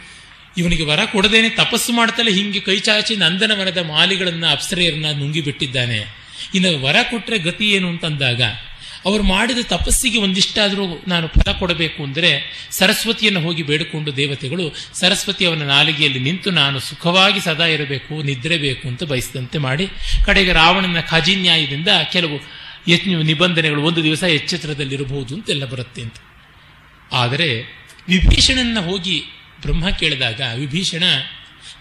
[0.57, 6.01] ಇವನಿಗೆ ವರ ಕೊಡದೇನೆ ತಪಸ್ಸು ಮಾಡ್ತಲೇ ಹಿಂಗೆ ಕೈಚಾಚಿ ನಂದನವನದ ಮಾಲಿಗಳನ್ನ ಅಪ್ಸರೆಯರನ್ನ ನುಂಗಿಬಿಟ್ಟಿದ್ದಾನೆ.
[6.55, 8.43] ಇನ್ನು ವರ ಕೊಟ್ಟರೆ ಗತಿ ಏನು ಅಂತಂದಾಗ,
[9.07, 12.31] ಅವರು ಮಾಡಿದ ತಪಸ್ಸಿಗೆ ಒಂದಿಷ್ಟಾದರೂ ನಾನು ಫಲ ಕೊಡಬೇಕು ಅಂದರೆ
[12.79, 14.65] ಸರಸ್ವತಿಯನ್ನು ಹೋಗಿ ಬೇಡಿಕೊಂಡು ದೇವತೆಗಳು
[15.01, 19.87] ಸರಸ್ವತಿ ಅವನ ನಾಲಿಗೆಯಲ್ಲಿ ನಿಂತು ನಾನು ಸುಖವಾಗಿ ಸದಾ ಇರಬೇಕು ನಿದ್ರೆ ಬೇಕು ಅಂತ ಬಯಸಿದಂತೆ ಮಾಡಿ,
[20.27, 22.39] ಕಡೆಗೆ ರಾವಣನ ಖಾಜಿನ್ಯಾಯದಿಂದ ಕೆಲವು
[22.89, 26.19] ಯತ್ನ ನಿಬಂಧನೆಗಳು ಒಂದು ದಿವಸ ಎಚ್ಚೆತ್ತರದಲ್ಲಿರಬಹುದು ಅಂತೆಲ್ಲ ಬರುತ್ತೆ ಅಂತ.
[27.13, 29.23] ಆದರೆ ವಿಭೀಷಣನ್ನ ಹೋಗಿ
[29.61, 31.03] ಬ್ರಹ್ಮ ಕೇಳಿದಾಗ, ವಿಭೀಷಣ,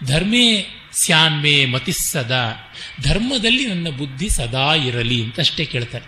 [0.06, 2.62] ಧರ್ಮೇ ಸ್ಯಾನ್ಮೇ ಮತಿಸ್ಸದ
[3.02, 6.04] ಧರ್ಮದಲ್ಲಿ ನನ್ನ ಬುದ್ಧಿ ಸದಾ ಇರಲಿ ಅಂತಷ್ಟೇ ಕೇಳ್ತಾರೆ.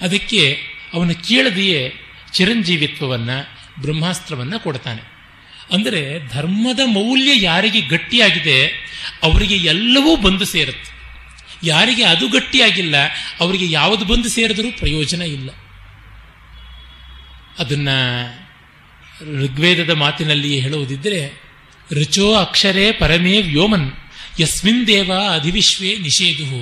[0.00, 0.58] ಅದಕ್ಕೆ
[0.94, 1.92] ಅವನು ಕೇಳದೆಯೇ
[2.32, 5.02] ಚಿರಂಜೀವಿತ್ವವನ್ನು, ಬ್ರಹ್ಮಾಸ್ತ್ರವನ್ನು ಕೊಡ್ತಾನೆ.
[5.72, 8.66] ಅಂದರೆ ಧರ್ಮದ ಮೌಲ್ಯ ಯಾರಿಗೆ ಗಟ್ಟಿಯಾಗಿದೆ,
[9.22, 10.92] ಅವರಿಗೆ ಎಲ್ಲವೂ ಬಂದು ಸೇರುತ್ತೆ.
[11.66, 12.96] ಯಾರಿಗೆ ಅದು ಗಟ್ಟಿಯಾಗಿಲ್ಲ,
[13.40, 15.50] ಅವರಿಗೆ ಯಾವುದು ಬಂದು ಸೇರಿದರೂ ಪ್ರಯೋಜನ ಇಲ್ಲ.
[17.58, 17.88] ಅದನ್ನ
[19.20, 21.20] ಋಗ್ವೇದದ ಮಾತಿನಲ್ಲಿ ಹೇಳುವುದಿದ್ದರೆ
[21.94, 23.90] ರುಚೋ ಅಕ್ಷರೇ ಪರಮೇ ವ್ಯೋಮನ್,
[24.40, 26.60] ಯಸ್ಮಿನ್ ದೇವ ಅಧಿವಿಶ್ವೇ ನಿಷೇಧು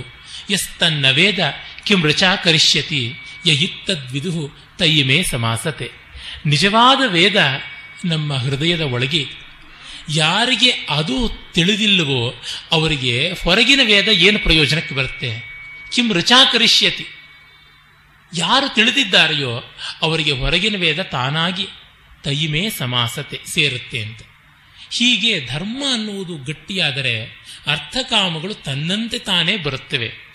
[0.50, 1.38] ಯಸ್ತನ್ನವೇದ
[1.84, 3.02] ಕಿಂ ರಚಾ ಕರಿಷ್ಯತಿ
[3.46, 4.32] ಯಯಿತ್ತದ್ವಿದು
[4.78, 5.90] ತಯ್ಯಮೇ ಸಮಾಸತೆ.
[6.46, 7.38] ನಿಜವಾದ ವೇದ
[8.04, 9.22] ನಮ್ಮ ಹೃದಯದ ಒಳಗೆ,
[10.08, 11.16] ಯಾರಿಗೆ ಅದು
[11.52, 12.34] ತಿಳಿದಿಲ್ಲವೋ
[12.72, 15.30] ಅವರಿಗೆ ಹೊರಗಿನ ವೇದ ಏನು ಪ್ರಯೋಜನಕ್ಕೆ ಬರುತ್ತೆ?
[15.92, 17.06] ಕಿಂ ರಚಾ ಕರಿಷ್ಯತಿ.
[18.36, 19.52] ಯಾರು ತಿಳಿದಿದ್ದಾರೆಯೋ
[20.02, 21.66] ಅವರಿಗೆ ಹೊರಗಿನ ವೇದ ತಾನಾಗಿ
[22.24, 24.20] ತೈಮೇ ಸಮಾಸತೆ ಸೇರುತ್ತೆ ಅಂತ.
[24.98, 27.24] ಹೀಗೆ ಧರ್ಮ ಅನ್ನುವುದು ಗಟ್ಟಿಯಾದರೆ
[27.66, 30.30] ಅರ್ಥಕಾಮಗಳು ತನ್ನಂತೆ ತಾನೇ ಬರುತ್ತವೆ.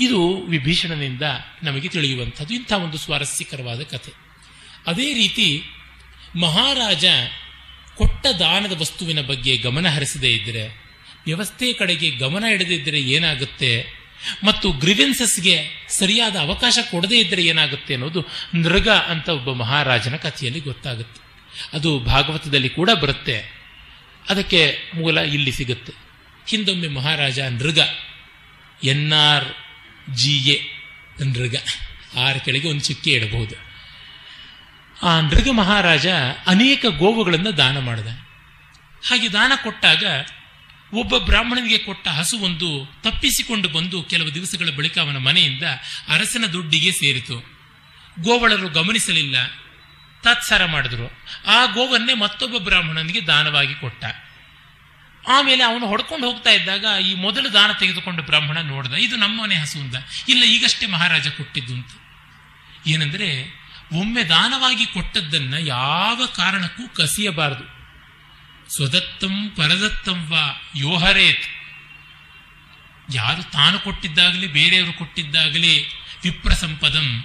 [0.00, 1.22] ಇದು ವಿಭೀಷಣನಿಂದ
[1.62, 2.54] ನಮಗೆ ತಿಳಿಯುವಂಥದ್ದು.
[2.54, 4.12] ಇಂಥ ಒಂದು ಸ್ವಾರಸ್ಯಕರವಾದ ಕಥೆ.
[4.86, 5.62] ಅದೇ ರೀತಿ
[6.36, 7.04] ಮಹಾರಾಜ
[7.96, 10.90] ಕೊಟ್ಟ ದಾನದ ವಸ್ತುವಿನ ಬಗ್ಗೆ ಗಮನ ಹರಿಸದೇ ಇದ್ದರೆ,
[11.26, 13.99] ವ್ಯವಸ್ಥೆ ಕಡೆಗೆ ಗಮನ ಇಡದಿದ್ದರೆ ಏನಾಗುತ್ತೆ?
[14.44, 21.20] ಮತ್ತು ಗ್ರಿವೆನ್ಸಸ್ಗೆ ಸರಿಯಾದ ಅವಕಾಶ ಕೊಡದೇ ಇದ್ದರೆ ಏನಾಗುತ್ತೆ ಅನ್ನೋದು ನೃಗ ಅಂತ ಒಬ್ಬ ಮಹಾರಾಜನ ಕಥೆಯಲ್ಲಿ ಗೊತ್ತಾಗುತ್ತೆ.
[21.72, 23.60] ಅದು ಭಾಗವತದಲ್ಲಿ ಕೂಡ ಬರುತ್ತೆ.
[24.28, 25.92] ಅದಕ್ಕೆ ಮೂಲ ಇಲ್ಲಿ ಸಿಗುತ್ತೆ.
[26.48, 27.78] ಹಿಂದೊಮ್ಮೆ ಮಹಾರಾಜ Nriga
[28.84, 29.44] N R
[30.14, 30.60] G A
[31.26, 31.56] Nriga,
[32.18, 33.70] R ಕೆಳಗೆ ಒಂದು ಚುಕ್ಕೆ ಇಡಬಹುದು.
[35.06, 36.06] ಆ ನೃಗ ಮಹಾರಾಜ
[36.46, 38.06] ಅನೇಕ ಗೋವುಗಳನ್ನು ದಾನ ಮಾಡಿದ.
[39.08, 40.04] ಹಾಗೆ ದಾನ ಕೊಟ್ಟಾಗ
[40.92, 45.62] ಒಬ್ಬ ಬ್ರಾಹ್ಮಣನಿಗೆ ಕೊಟ್ಟ ಹಸುವೊಂದು ತಪ್ಪಿಸಿಕೊಂಡು ಬಂದು ಕೆಲವು ದಿವಸಗಳ ಬಳಿಕ ಅವನ ಮನೆಯಿಂದ
[46.08, 47.60] ಅರಸನ ದುಡ್ಡಿಗೆ ಸೇರಿತು.
[48.20, 49.46] ಗೋವಳರು ಗಮನಿಸಲಿಲ್ಲ.
[50.22, 51.06] ತಾತ್ಸಾರ ಮಾಡಿದ್ರು.
[51.46, 54.04] ಆ ಗೋವನ್ನೇ ಮತ್ತೊಬ್ಬ ಬ್ರಾಹ್ಮಣನಿಗೆ ದಾನವಾಗಿ ಕೊಟ್ಟ.
[55.28, 59.94] ಆಮೇಲೆ ಅವನು ಹೊಡ್ಕೊಂಡು ಹೋಗ್ತಾ ಇದ್ದಾಗ ಈ ಮೊದಲು ದಾನ ತೆಗೆದುಕೊಂಡು ಬ್ರಾಹ್ಮಣ ನೋಡ್ದ, ಇದು ನಮ್ಮನೆ ಹಸು ಅಂತ
[60.28, 61.88] ಇಲ್ಲ ಈಗಷ್ಟೇ ಮಹಾರಾಜ ಕೊಟ್ಟಿದ್ದು ಅಂತ.
[62.86, 63.60] ಏನಂದ್ರೆ,
[63.92, 67.79] ಒಮ್ಮೆ ದಾನವಾಗಿ ಕೊಟ್ಟದ್ದನ್ನ ಯಾವ ಕಾರಣಕ್ಕೂ ಕಸಿಯಬಾರದು.
[68.70, 71.44] ಸ್ವದತ್ತಂ ಪರದತ್ತಂ ವಾ ಯೋಹರೇತ್.
[73.14, 75.88] ಯಾರು ತಾನು ಕೊಟ್ಟಿದ್ದಾಗಲಿ, ಬೇರೆಯವರು ಕೊಟ್ಟಿದ್ದಾಗಲಿ
[76.24, 77.24] ವಿಪ್ರ ಸಂಪದಂ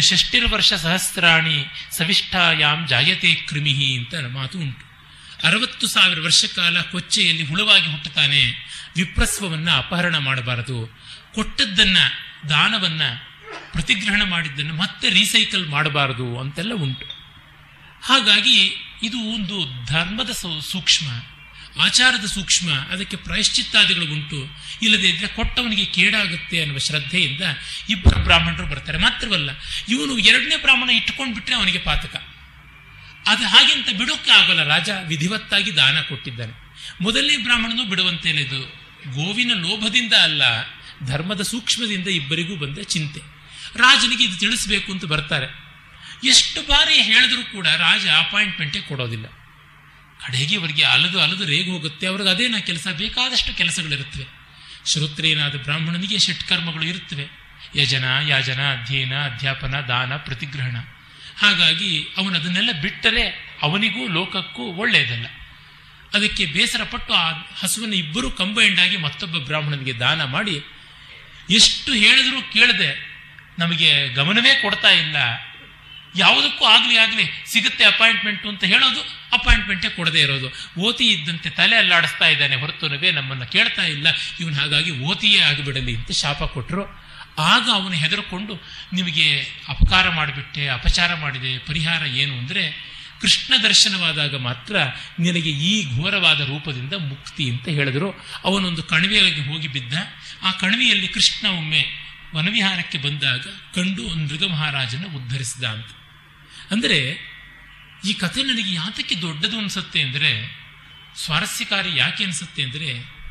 [0.00, 4.92] ಷಷ್ಟಿರ ವರ್ಷ ಸಹಸ್ರಾಣಿ ಸವಿಷ್ಠಾಯಾಮ್ ಜಾಯತೆ ಕ್ರಿಮಿಹಿ ಅಂತ ಮಾತು ಉಂಟು.
[5.46, 8.42] ಅರವತ್ತು ಸಾವಿರ ವರ್ಷ ಕಾಲ ಕೊಚ್ಚೆಯಲ್ಲಿ ಹುಳವಾಗಿ ಹುಟ್ಟುತ್ತಾನೆ.
[8.96, 11.00] ವಿಪ್ರಸ್ವವನ್ನ ಅಪಹರಣ ಮಾಡಬಾರದು.
[11.34, 11.96] ಕೊಟ್ಟದ್ದನ್ನ,
[12.48, 13.02] ದಾನವನ್ನ,
[13.72, 17.04] ಪ್ರತಿಗ್ರಹಣ ಮಾಡಿದ್ದನ್ನು ಮತ್ತೆ ರೀಸೈಕಲ್ ಮಾಡಬಾರದು ಅಂತೆಲ್ಲ ಉಂಟು.
[18.02, 20.30] ಹಾಗಾಗಿ ಇದು ಒಂದು ಧರ್ಮದ
[20.72, 21.06] ಸೂಕ್ಷ್ಮ,
[21.82, 24.38] ಆಚಾರದ ಸೂಕ್ಷ್ಮ, ಅದಕ್ಕೆ ಪ್ರಾಯಶ್ಚಿತ್ತಾದಿಗಳು ಉಂಟು.
[24.82, 27.44] ಇಲ್ಲದೆ ಇದ್ರೆ ಕೊಟ್ಟವನಿಗೆ ಕೇಡಾಗುತ್ತೆ ಅನ್ನುವ ಶ್ರದ್ಧೆಯಿಂದ
[27.90, 28.98] ಇಬ್ಬರು ಬ್ರಾಹ್ಮಣರು ಬರ್ತಾರೆ.
[28.98, 29.50] ಮಾತ್ರವಲ್ಲ,
[29.88, 32.14] ಇವನು ಎರಡನೇ ಬ್ರಾಹ್ಮಣ ಇಟ್ಕೊಂಡು ಬಿಟ್ರೆ ಅವನಿಗೆ ಪಾತಕ.
[33.26, 34.62] ಅದು ಹಾಗೆಂತ ಬಿಡೋಕ್ಕೆ ಆಗೋಲ್ಲ.
[34.64, 36.54] ರಾಜ ವಿಧಿವತ್ತಾಗಿ ದಾನ ಕೊಟ್ಟಿದ್ದಾನೆ.
[37.00, 38.60] ಮೊದಲನೇ ಬ್ರಾಹ್ಮಣನು ಬಿಡುವಂತೆ ಇಲ್ಲ ಇದು
[39.16, 40.42] ಗೋವಿನ ಲೋಭದಿಂದ ಅಲ್ಲ,
[41.06, 43.20] ಧರ್ಮದ ಸೂಕ್ಷ್ಮದಿಂದ ಇಬ್ಬರಿಗೂ ಬಂದ ಚಿಂತೆ.
[43.78, 45.48] ರಾಜನಿಗೆ ಇದು ತಿಳಿಸಬೇಕು ಅಂತ ಬರ್ತಾರೆ.
[46.24, 49.26] ಎಷ್ಟು ಬಾರಿ ಹೇಳಿದ್ರು ಕೂಡ ರಾಜ ಅಪಾಯಿಂಟ್ಮೆಂಟೇ ಕೊಡೋದಿಲ್ಲ.
[50.26, 54.26] ಕಡೆಗೆ ಅವರಿಗೆ ಅಲದು ಅಲದು ರೇಗು ಹೋಗುತ್ತೆ, ಅವ್ರಿಗೆ ಅದೇನ ಕೆಲಸ, ಬೇಕಾದಷ್ಟು ಕೆಲಸಗಳಿರುತ್ತವೆ.
[54.86, 57.26] ಶ್ರೋತ್ರೇನಾದ ಬ್ರಾಹ್ಮಣನಿಗೆ ಷಟ್ಕರ್ಮಗಳು ಇರುತ್ತವೆ.
[57.76, 60.76] ಯಜನ, ಯಾಜನ, ಅಧ್ಯಯನ, ಅಧ್ಯಾಪನ, ದಾನ, ಪ್ರತಿಗ್ರಹಣ.
[61.38, 63.24] ಹಾಗಾಗಿ ಅವನು ಅದನ್ನೆಲ್ಲ ಬಿಟ್ಟರೆ
[63.62, 65.26] ಅವನಿಗೂ ಲೋಕಕ್ಕೂ ಒಳ್ಳೆಯದಲ್ಲ.
[66.14, 67.26] ಅದಕ್ಕೆ ಬೇಸರಪಟ್ಟು ಆ
[67.62, 70.56] ಹಸುವನ್ನು ಇಬ್ಬರು ಕಂಬೈಂಡ್ ಆಗಿ ಮತ್ತೊಬ್ಬ ಬ್ರಾಹ್ಮಣನಿಗೆ ದಾನ ಮಾಡಿ,
[71.50, 72.90] ಎಷ್ಟು ಹೇಳಿದರೂ ಕೇಳದೆ
[73.58, 75.16] ನಮಗೆ ಗಮನವೇ ಕೊಡ್ತಾ ಇಲ್ಲ.
[76.16, 79.00] ಯಾವುದಕ್ಕೂ ಆಗಲಿ ಆಗಲಿ ಸಿಗುತ್ತೆ ಅಪಾಯಿಂಟ್ಮೆಂಟು ಅಂತ ಹೇಳೋದು,
[79.32, 80.48] ಅಪಾಯಿಂಟ್ಮೆಂಟೇ ಕೊಡದೇ ಇರೋದು.
[80.78, 84.08] ಓತಿ ಇದ್ದಂತೆ ತಲೆ ಅಲ್ಲಾಡಿಸ್ತಾ ಇದ್ದಾನೆ ಹೊರತುನವೇ ನಮ್ಮನ್ನು ಕೇಳ್ತಾ ಇಲ್ಲ.
[84.40, 86.84] ಇವನು ಹಾಗಾಗಿ ಓತಿಯೇ ಆಗಿಬಿಡಲಿ ಅಂತ ಶಾಪ ಕೊಟ್ಟರು
[87.38, 88.54] ಆಗ ಅವನು ಹೆದರ್ಕೊಂಡು
[88.92, 94.76] ನಿಮಗೆ ಅಪಕಾರ ಮಾಡಿಬಿಟ್ಟೆ, ಅಪಚಾರ ಮಾಡಿದೆ, ಪರಿಹಾರ ಏನು ಅಂದರೆ ಕೃಷ್ಣ ದರ್ಶನವಾದಾಗ ಮಾತ್ರ
[95.18, 98.08] ನಿನಗೆ ಈ ಘೋರವಾದ ರೂಪದಿಂದ ಮುಕ್ತಿ ಅಂತ ಹೇಳಿದ್ರು.
[98.44, 99.94] ಅವನೊಂದು ಕಣಿವೆಯಾಗಿ ಹೋಗಿ ಬಿದ್ದ.
[100.42, 101.82] ಆ ಕಣಿವೆಯಲ್ಲಿ ಕೃಷ್ಣ ಒಮ್ಮೆ
[102.34, 103.42] ವನವಿಹಾರಕ್ಕೆ ಬಂದಾಗ
[103.74, 105.90] ಕಂಡು ಮೃಗ ಮಹಾರಾಜನ ಉದ್ಧರಿಸಿದ ಅಂತ.
[106.72, 107.18] ಅಂದರೆ
[108.08, 110.62] ಈ ಕಥೆ ನನಗೆ ಯಾತಕ್ಕೆ ದೊಡ್ಡದು ಅನಿಸುತ್ತೆ ಅಂದರೆ,
[111.16, 113.22] ಸ್ವಾರಸ್ಯಕಾರಿ ಯಾಕೆ ಅನಿಸುತ್ತೆ ಅಂದರೆ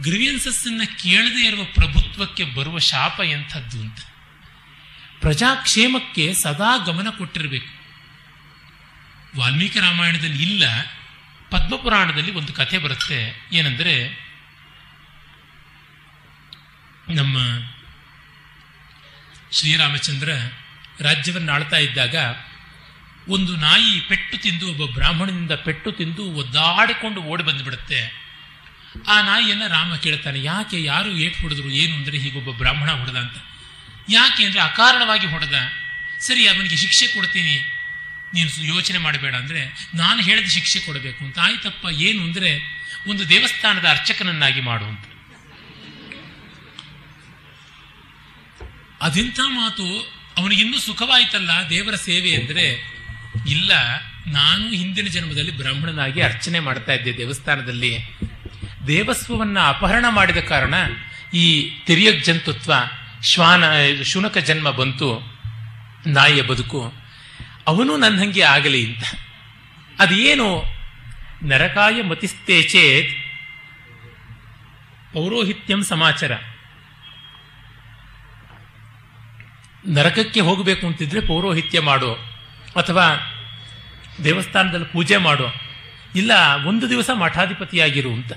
[0.00, 3.98] ಗ್ರಿವಿಯನ್ಸಸ್ಸನ್ನು ಕೇಳದೇ ಇರುವ ಪ್ರಭುತ್ವಕ್ಕೆ ಬರುವ ಶಾಪ ಎಂಥದ್ದು ಅಂತ.
[5.20, 7.78] ಪ್ರಜಾಕ್ಷೇಮಕ್ಕೆ ಸದಾ ಗಮನ ಕೊಟ್ಟಿರಬೇಕು.
[9.38, 10.64] ವಾಲ್ಮೀಕಿ ರಾಮಾಯಣದಲ್ಲಿ ಇಲ್ಲ,
[11.50, 13.48] ಪದ್ಮಪುರಾಣದಲ್ಲಿ ಒಂದು ಕಥೆ ಬರುತ್ತೆ.
[13.52, 14.28] ಏನಂದರೆ,
[17.08, 17.38] ನಮ್ಮ
[19.52, 20.30] ಶ್ರೀರಾಮಚಂದ್ರ
[21.00, 22.16] ರಾಜ್ಯವನ್ನು ಆಳ್ತಾ ಇದ್ದಾಗ
[23.28, 28.00] ಒಂದು ನಾಯಿ ಪೆಟ್ಟು ತಿಂದು, ಒಬ್ಬ ಬ್ರಾಹ್ಮಣನಿಂದ ಪೆಟ್ಟು ತಿಂದು ಒದ್ದಾಡಿಕೊಂಡು ಓಡಿ ಬಂದುಬಿಡುತ್ತೆ.
[29.08, 31.70] ಆ ನಾಯಿಯನ್ನು ರಾಮ ಕೇಳ್ತಾನೆ, ಯಾಕೆ ಯಾರು ಏಟ್ ಹೊಡೆದ್ರು?
[31.70, 33.36] ಏನು ಅಂದರೆ ಹೀಗೊಬ್ಬ ಬ್ರಾಹ್ಮಣ ಹೊಡೆದ ಅಂತ.
[34.10, 35.56] ಯಾಕೆ ಅಂದರೆ ಅಕಾರಣವಾಗಿ ಹೊಡೆದ.
[36.20, 37.56] ಸರಿ, ಅವನಿಗೆ ಶಿಕ್ಷೆ ಕೊಡ್ತೀನಿ.
[38.34, 39.34] ನೀನು ಯೋಚನೆ ಮಾಡಬೇಡ.
[39.34, 39.62] ಅಂದರೆ,
[39.94, 41.24] ನಾನು ಹೇಳಿದ ಶಿಕ್ಷೆ ಕೊಡಬೇಕು.
[41.24, 42.50] ಅಂತ, ಆಯ್ತಪ್ಪ, ಏನು ಅಂದರೆ
[43.08, 45.04] ಒಂದು ದೇವಸ್ಥಾನದ ಅರ್ಚಕನನ್ನಾಗಿ ಮಾಡುವಂತ
[49.00, 49.84] ಅದೆಂಥ ಮಾತು?
[50.38, 52.64] ಅವನಿಗಿನ್ನೂ ಸುಖವಾಯಿತಲ್ಲ ದೇವರ ಸೇವೆ ಅಂದರೆ
[53.48, 53.72] ಇಲ್ಲ,
[54.26, 57.98] ನಾನು ಹಿಂದಿನ ಜನ್ಮದಲ್ಲಿ ಬ್ರಾಹ್ಮಣನಾಗಿ ಅರ್ಚನೆ ಮಾಡ್ತಾ ಇದ್ದೆ ದೇವಸ್ಥಾನದಲ್ಲಿ.
[58.86, 60.74] ದೇವಸ್ವವನ್ನ ಅಪಹರಣ ಮಾಡಿದ ಕಾರಣ
[61.34, 62.72] ಈ ತಿರಿಯಕ್ ಜಂತುತ್ವ,
[63.22, 63.64] ಶ್ವಾನ,
[64.02, 65.38] ಶುನಕ ಜನ್ಮ ಬಂತು,
[66.06, 66.92] ನಾಯಿಯ ಬದುಕು.
[67.66, 69.04] ಅವನು ನನ್ನ ಹಂಗೆ ಆಗಲಿ ಅಂತ.
[69.98, 70.62] ಅದೇನು?
[71.42, 73.16] ನರಕಾಯ ಮತಿಸ್ತೇ ಚೇತ್
[75.12, 76.32] ಪೌರೋಹಿತ್ಯಂ ಸಮಾಚಾರ.
[79.88, 82.37] ನರಕಕ್ಕೆ ಹೋಗಬೇಕು ಅಂತಿದ್ರೆ ಪೌರೋಹಿತ್ಯ ಮಾಡು.
[82.78, 83.06] ಅಥವಾ
[84.24, 85.46] ದೇವಸ್ಥಾನದಲ್ಲಿ ಪೂಜೆ ಮಾಡು,
[86.14, 86.32] ಇಲ್ಲ,
[86.66, 88.32] ಒಂದು ದಿವಸ ಮಠಾಧಿಪತಿಯಾಗಿರು ಅಂತ.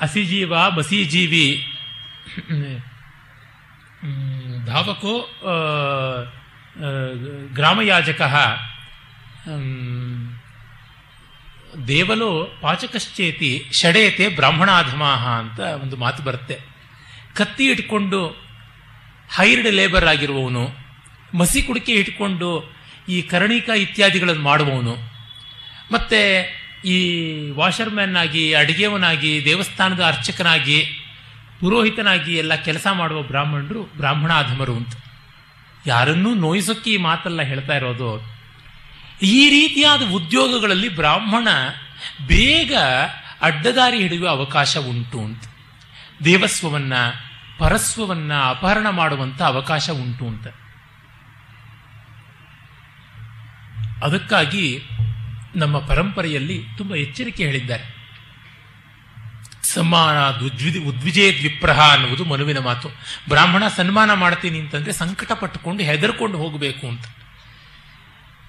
[0.00, 1.46] ಅಸಿಜೀವ ಬಸಿಜೀವಿ
[4.66, 5.14] ಧಾವಕೋ
[7.54, 8.22] ಗ್ರಾಮಯಾಜಕ
[11.88, 16.56] ದೇವಲೋ ಪಾಚಕಶ್ಚೇತಿ ಷಡೇತೆ ಬ್ರಾಹ್ಮಣಾಧಮಾಹ ಅಂತ ಒಂದು ಮಾತು ಬರುತ್ತೆ.
[17.34, 18.20] ಕತ್ತಿ ಇಟ್ಕೊಂಡು
[19.36, 20.64] ಹೈರ್ಡ್ ಲೇಬರ್ ಆಗಿರುವವನು
[21.34, 22.72] ಮಸಿ ಕುಡಿಕೆ ಇಟ್ಕೊಂಡು
[23.08, 24.96] ಈ ಕರಣಿಕ ಇತ್ಯಾದಿಗಳನ್ನು ಮಾಡುವವನು.
[25.92, 26.52] ಮತ್ತೆ
[26.84, 30.84] ಈ ವಾಷರ್ಮ್ಯಾನ್ ಆಗಿ ಅಡಿಗೆವನಾಗಿ ದೇವಸ್ಥಾನದ ಅರ್ಚಕನಾಗಿ,
[31.60, 34.92] ಪುರೋಹಿತನಾಗಿ ಎಲ್ಲ ಕೆಲಸ ಮಾಡುವ ಬ್ರಾಹ್ಮಣರು ಬ್ರಾಹ್ಮಣಾಧಮರು ಅಂತ.
[35.86, 38.36] ಯಾರನ್ನೂ ನೋಯಿಸೋಕ್ಕೆ ಈ ಮಾತೆಲ್ಲ ಹೇಳ್ತಾ ಇರೋದು.
[39.22, 41.48] ಈ ರೀತಿಯಾದ ಉದ್ಯೋಗಗಳಲ್ಲಿ ಬ್ರಾಹ್ಮಣ
[42.26, 42.74] ಬೇಗ
[43.42, 45.44] ಅಡ್ಡದಾರಿ ಹಿಡಿಯುವ ಅವಕಾಶ ಉಂಟು ಅಂತ.
[46.24, 47.14] ದೇವಸ್ವವನ್ನು,
[47.58, 50.46] ಪರಸ್ವವನ್ನು ಅಪಹರಣ ಮಾಡುವಂಥ ಅವಕಾಶ ಉಂಟು ಅಂತ.
[54.02, 54.82] ಅದಕ್ಕಾಗಿ
[55.56, 58.02] ನಮ್ಮ ಪರಂಪರೆಯಲ್ಲಿ ತುಂಬ ಎಚ್ಚರಿಕೆ ಹೇಳಿದ್ದಾರೆ.
[59.64, 62.88] ಸಮಾನ ಉದ್ವಿಜ ಉದ್ವಿಜೇದ್ ದ್ವಿಪ್ರಹ ಅನ್ನುವುದು ಮನುವಿನ ಮಾತು.
[63.28, 67.04] ಬ್ರಾಹ್ಮಣ ಸನ್ಮಾನ ಮಾಡ್ತೀನಿ ಅಂತಂದ್ರೆ ಸಂಕಟ ಪಟ್ಟುಕೊಂಡು ಹೆದರ್ಕೊಂಡು ಹೋಗಬೇಕು ಅಂತ.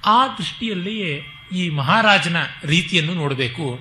[0.06, 3.80] ಆ ದೃಷ್ಟಿಯಲ್ಲಿಯೇ ಈ ಮಹಾರಾಜನ ರೀತಿಯನ್ನು ನೋಡಬೇಕು.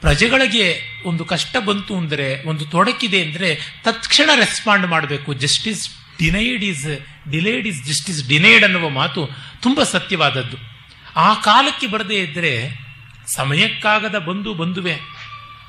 [0.00, 5.34] ಪ್ರಜೆಗಳಿಗೆ ಒಂದು ಕಷ್ಟ ಬಂತು ಅಂದರೆ, ಒಂದು ತೊಡಕಿದೆ ಅಂದರೆ ತತ್ಕ್ಷಣ ರೆಸ್ಪಾಂಡ್ ಮಾಡಬೇಕು.
[5.34, 6.86] Justice denied is
[7.30, 9.30] delayed is justice denied ಅನ್ನುವ ಮಾತು
[9.60, 10.73] ತುಂಬ ಸತ್ಯವಾದದ್ದು.
[11.16, 12.84] ಆ ಕಾಲಕ್ಕೆ ಬರದೇ ಇದ್ದರೆ
[13.26, 14.96] ಸಮಯಕ್ಕಾಗದ ಬಂದು ಬಂದುವೆ.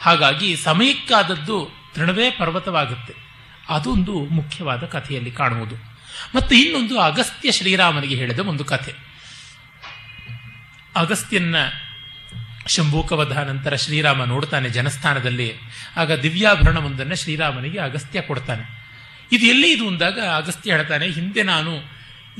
[0.02, 3.14] ಹಾಗಾಗಿ ಸಮಯಕ್ಕಾದದ್ದು ತೃಣವೇ ಪರ್ವತವಾಗುತ್ತೆ.
[3.70, 5.76] ಅದೊಂದು ಮುಖ್ಯವಾದ ಕಥೆಯಲ್ಲಿ ಕಾಣುವುದು.
[6.36, 8.94] ಮತ್ತು ಇನ್ನೊಂದು ಅಗಸ್ತ್ಯ ಶ್ರೀರಾಮನಿಗೆ ಹೇಳಿದ ಒಂದು ಕಥೆ.
[10.96, 11.56] ಅಗಸ್ತ್ಯನ
[12.68, 15.54] ಶಂಭೂಕವಧ ನಂತರ ಶ್ರೀರಾಮ ನೋಡ್ತಾನೆ ಜನಸ್ಥಾನದಲ್ಲಿ.
[15.98, 18.86] ಆಗ ದಿವ್ಯಾಭರಣವೊಂದನ್ನು ಶ್ರೀರಾಮನಿಗೆ ಅಗಸ್ತ್ಯ ಕೊಡ್ತಾನೆ.
[19.32, 21.78] ಇದು ಎಲ್ಲಿ ಇದು ಅಂದಾಗ ಅಗಸ್ತ್ಯ ಹೇಳ್ತಾನೆ, ಹಿಂದೆ ನಾನು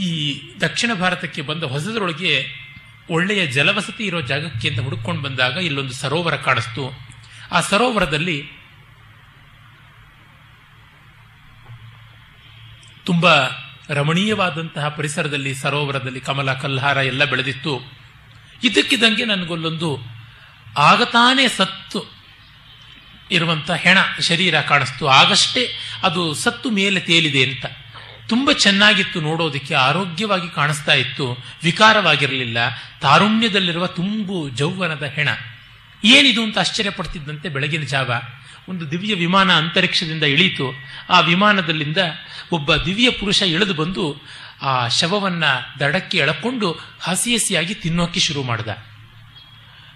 [0.02, 2.65] ಈ ದಕ್ಷಿಣ ಭಾರತಕ್ಕೆ ಬಂದ ಹೊಸದರೊಳಗೆ
[3.10, 7.00] ಒಳ್ಳೆಯ ಜಲವಸತಿ ಇರೋ ಜಾಗಕ್ಕೆ ಅಂತ ಹುಡುಕೊಂಡು ಬಂದಾಗ ಇಲ್ಲೊಂದು ಸರೋವರ ಕಾಣಿಸ್ತು.
[7.52, 8.50] ಆ ಸರೋವರದಲ್ಲಿ
[13.06, 13.26] ತುಂಬ
[13.90, 17.82] ರಮಣೀಯವಾದಂತಹ ಪರಿಸರದಲ್ಲಿ ಸರೋವರದಲ್ಲಿ ಕಮಲ, ಕಲ್ಹಾರ ಎಲ್ಲ ಬೆಳೆದಿತ್ತು.
[18.64, 20.00] ಇದಕ್ಕಿದ್ದಂಗೆ ನನಗೊಲ್ಲೊಂದು
[20.78, 22.06] ಆಗತಾನೆ ಸತ್ತು
[23.32, 25.08] ಇರುವಂಥ ಹೆಣ ಶರೀರ ಕಾಣಿಸ್ತು.
[25.08, 27.66] ಆಗಷ್ಟೇ ಅದು ಸತ್ತು ಮೇಲೆ ತೇಲಿದೆ ಅಂತ.
[28.30, 32.58] ತುಂಬ ಚೆನ್ನಾಗಿತ್ತು ನೋಡೋದಕ್ಕೆ, ಆರೋಗ್ಯವಾಗಿ ಕಾಣಿಸ್ತಾ ಇತ್ತು, ವಿಕಾರವಾಗಿರಲಿಲ್ಲ.
[33.02, 35.30] ತಾರುಣ್ಯದಲ್ಲಿರುವ ತುಂಬು ಜೌವನದ ಹೆಣ.
[36.04, 38.14] ಏನಿದು ಅಂತ ಆಶ್ಚರ್ಯ ಪಡ್ತಿದ್ದಂತೆ ಬೆಳಗಿನ ಜಾವ.
[38.70, 40.74] ಒಂದು ದಿವ್ಯ ವಿಮಾನ ಅಂತರಿಕ್ಷದಿಂದ ಇಳೀತು
[41.10, 41.98] ಆ ವಿಮಾನದಲ್ಲಿಂದ
[42.52, 44.22] ಒಬ್ಬ ದಿವ್ಯ ಪುರುಷ ಇಳಿದು ಬಂದು
[44.62, 45.44] ಆ ಶವವನ್ನ
[45.80, 48.68] ದಡಕ್ಕೆ ಎಳಕೊಂಡು ಹಸಿ ಹಸಿಯಾಗಿ ತಿನ್ನೋಕೆ ಶುರು ಮಾಡ್ದ.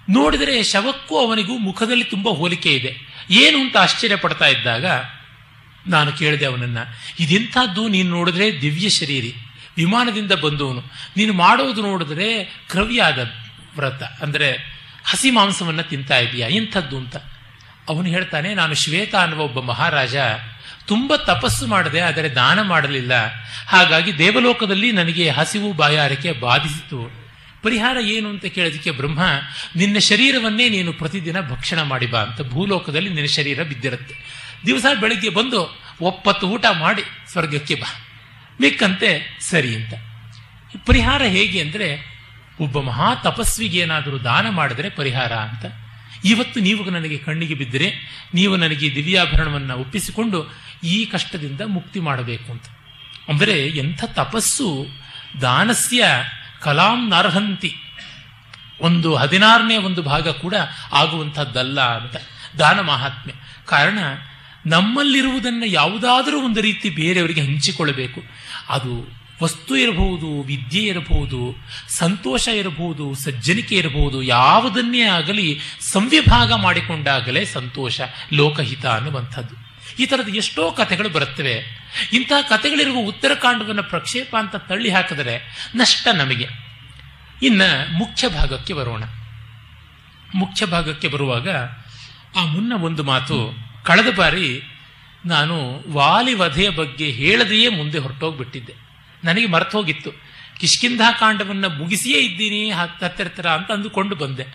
[0.10, 2.98] ನೋಡಿದರೆ ಶವಕ್ಕೂ ಅವನಿಗೂ ಮುಖದಲ್ಲಿ ತುಂಬಾ ಹೋಲಿಕೆ ಇದೆ.
[3.30, 4.86] ಏನು ಅಂತ ಆಶ್ಚರ್ಯ ಪಡ್ತಾ ಇದ್ದಾಗ
[5.88, 6.78] ನಾನು ಕೇಳಿದೆ ಅವನನ್ನ,
[7.20, 9.34] ಇದೆಂಥದ್ದು ನೀನು ನೋಡಿದ್ರೆ ದಿವ್ಯ ಶರೀರಿ,
[9.78, 10.82] ವಿಮಾನದಿಂದ ಬಂದವನು.
[11.18, 13.20] ನೀನು ಮಾಡೋದು ನೋಡಿದ್ರೆ ಕ್ರವ್ಯಾದ
[13.76, 17.16] ವ್ರತ, ಅಂದರೆ ಹಸಿ ಮಾಂಸವನ್ನ ತಿಂತಾ ಇದೀಯಾ ಇಂಥದ್ದು ಅಂತ.
[17.90, 20.16] ಅವನು ಹೇಳ್ತಾನೆ, ನಾನು ಶ್ವೇತ ಅನ್ನುವ ಒಬ್ಬ ಮಹಾರಾಜ,
[20.86, 23.14] ತುಂಬ ತಪಸ್ಸು ಮಾಡಿದೆ, ಆದರೆ ದಾನ ಮಾಡಲಿಲ್ಲ.
[23.68, 27.30] ಹಾಗಾಗಿ ದೇವಲೋಕದಲ್ಲಿ ನನಗೆ ಹಸಿವು ಬಾಯಾರಿಕೆ ಬಾಧಿಸಿತು.
[27.64, 29.20] ಪರಿಹಾರ ಏನು ಅಂತ ಕೇಳೋದಕ್ಕೆ ಬ್ರಹ್ಮ,
[29.76, 34.39] ನಿನ್ನ ಶರೀರವನ್ನೇ ನೀನು ಪ್ರತಿದಿನ ಭಕ್ಷಣ ಮಾಡಿ ಬಾ ಅಂತ, ಭೂಲೋಕದಲ್ಲಿ ನಿನ್ನ ಶರೀರ ಬಿದ್ದಿರುತ್ತೆ.
[34.66, 38.06] ದಿವಸ ಬೆಳಿಗ್ಗೆ ಬಂದು ಒಪ್ಪತ್ತು ಊಟ ಮಾಡಿ ಸ್ವರ್ಗಕ್ಕೆ ಬಾ.
[38.62, 39.94] ಮಿಕ್ಕಂತೆ ಸರಿ ಅಂತ.
[40.86, 42.20] ಪರಿಹಾರ ಹೇಗೆ ಅಂದರೆ
[42.62, 45.66] ಒಬ್ಬ ಮಹಾ ತಪಸ್ವಿಗೆ ಏನಾದರೂ ದಾನ ಮಾಡಿದರೆ ಪರಿಹಾರ ಅಂತ.
[46.26, 47.88] ಇವತ್ತು ನೀವು ನನಗೆ ಕಣ್ಣಿಗೆ ಬಿದ್ದರೆ,
[48.34, 50.54] ನೀವು ನನಗೆ ದಿವ್ಯಾಭರಣವನ್ನು ಒಪ್ಪಿಸಿಕೊಂಡು
[50.84, 52.64] ಈ ಕಷ್ಟದಿಂದ ಮುಕ್ತಿ ಮಾಡಬೇಕು ಅಂತ.
[53.28, 54.88] ಅಂದರೆ ಎಂಥ ತಪಸ್ಸು,
[55.42, 56.06] ದಾನಸ್ಯ,
[56.62, 57.76] ಕಲಾಂ ನರ್ಹಂತಿ.
[58.82, 60.54] ಒಂದು ಹದಿನಾರನೇ ಒಂದು ಭಾಗ ಕೂಡ
[60.94, 62.16] ಆಗುವಂಥದ್ದಲ್ಲ ಅಂತ.
[62.60, 63.34] ದಾನ ಮಹಾತ್ಮೆ
[63.66, 64.00] ಕಾರಣ
[64.66, 68.24] ನಮ್ಮಲ್ಲಿರುವುದನ್ನು ಯಾವುದಾದರೂ ಒಂದು ರೀತಿ ಬೇರೆಯವರಿಗೆ ಹಂಚಿಕೊಳ್ಳಬೇಕು.
[68.70, 71.56] ಅದು ವಸ್ತು ಇರಬಹುದು, ವಿದ್ಯೆ ಇರಬಹುದು,
[71.90, 78.02] ಸಂತೋಷ ಇರಬಹುದು, ಸಜ್ಜನಿಕೆ ಇರಬಹುದು, ಯಾವುದನ್ನೇ ಆಗಲಿ ಸಂವಿಭಾಗ ಮಾಡಿಕೊಂಡಾಗಲೇ ಸಂತೋಷ,
[78.34, 79.70] ಲೋಕಹಿತ ಅನ್ನುವಂಥದ್ದು.
[80.00, 81.80] ಈ ಥರದ ಎಷ್ಟೋ ಕಥೆಗಳು ಬರುತ್ತವೆ.
[82.14, 86.48] ಇಂತಹ ಕಥೆಗಳಿರುವ ಉತ್ತರಕಾಂಡವನ್ನು ಪ್ರಕ್ಷೇಪ ಅಂತ ತಳ್ಳಿ ಹಾಕಿದರೆ ನಷ್ಟ ನಮಗೆ.
[87.44, 89.04] ಇನ್ನು ಮುಖ್ಯ ಭಾಗಕ್ಕೆ ಬರೋಣ.
[90.36, 91.50] ಮುಖ್ಯ ಭಾಗಕ್ಕೆ ಬರುವಾಗ
[92.36, 94.62] ಆ ಮುನ್ನ ಒಂದು ಮಾತು ಕಳೆದ ಬಾರಿ
[95.26, 98.76] ನಾನು ವಾಲಿ ವಧೆಯ ಬಗ್ಗೆ ಹೇಳದೆಯೇ ಮುಂದೆ ಹೊರಟೋಗ್ಬಿಟ್ಟಿದ್ದೆ.
[99.24, 100.12] ನನಗೆ ಮರ್ತೋಗಿತ್ತು
[100.60, 104.46] ಕಿಷ್ಕಿಂಧ ಕಾಂಡವನ್ನು ಮುಗಿಸಿಯೇ ಇದ್ದೀನಿ ಹತ್ತ ಹತ್ತಿರ ಅಂತ ಅಂದುಕೊಂಡು ಬಂದೆ.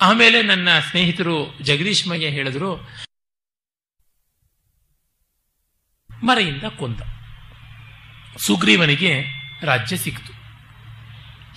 [0.00, 2.70] ಆಮೇಲೆ ನನ್ನ ಸ್ನೇಹಿತರು ಜಗದೀಶ್ ಮಯ್ಯ ಹೇಳಿದ್ರು,
[6.22, 7.00] ಮರೆಯಿಂದ ಕೊಂದ.
[8.36, 9.12] ಸುಗ್ರೀವನಿಗೆ
[9.62, 10.32] ರಾಜ್ಯ ಸಿಕ್ತು.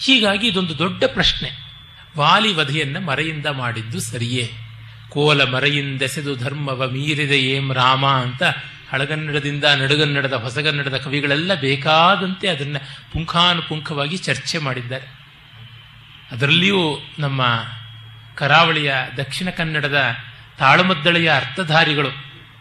[0.03, 1.49] ಹೀಗಾಗಿ ಇದೊಂದು ದೊಡ್ಡ ಪ್ರಶ್ನೆ.
[2.17, 4.51] ವಾಲಿ ವಧೆಯನ್ನು ಮರೆಯಿಂದ ಮಾಡಿದ್ದು ಸರಿಯೇ?
[5.11, 8.43] ಕೋಲ ಮರೆಯಿಂದೆಸೆದು ಧರ್ಮವ ಮೀರಿದೆ ಏಂ ರಾಮ ಅಂತ
[8.91, 15.07] ಹಳಗನ್ನಡದಿಂದ ನಡುಗನ್ನಡದ ಹೊಸಗನ್ನಡದ ಕವಿಗಳೆಲ್ಲ ಬೇಕಾದಂತೆ ಅದನ್ನು ಪುಂಖಾನುಪುಂಖವಾಗಿ ಚರ್ಚೆ ಮಾಡಿದ್ದಾರೆ.
[16.31, 17.45] ಅದರಲ್ಲಿಯೂ ನಮ್ಮ
[18.35, 20.01] ಕರಾವಳಿಯ ದಕ್ಷಿಣ ಕನ್ನಡದ
[20.59, 22.09] ತಾಳಮದ್ದಳೆಯ ಅರ್ಥಧಾರಿಗಳು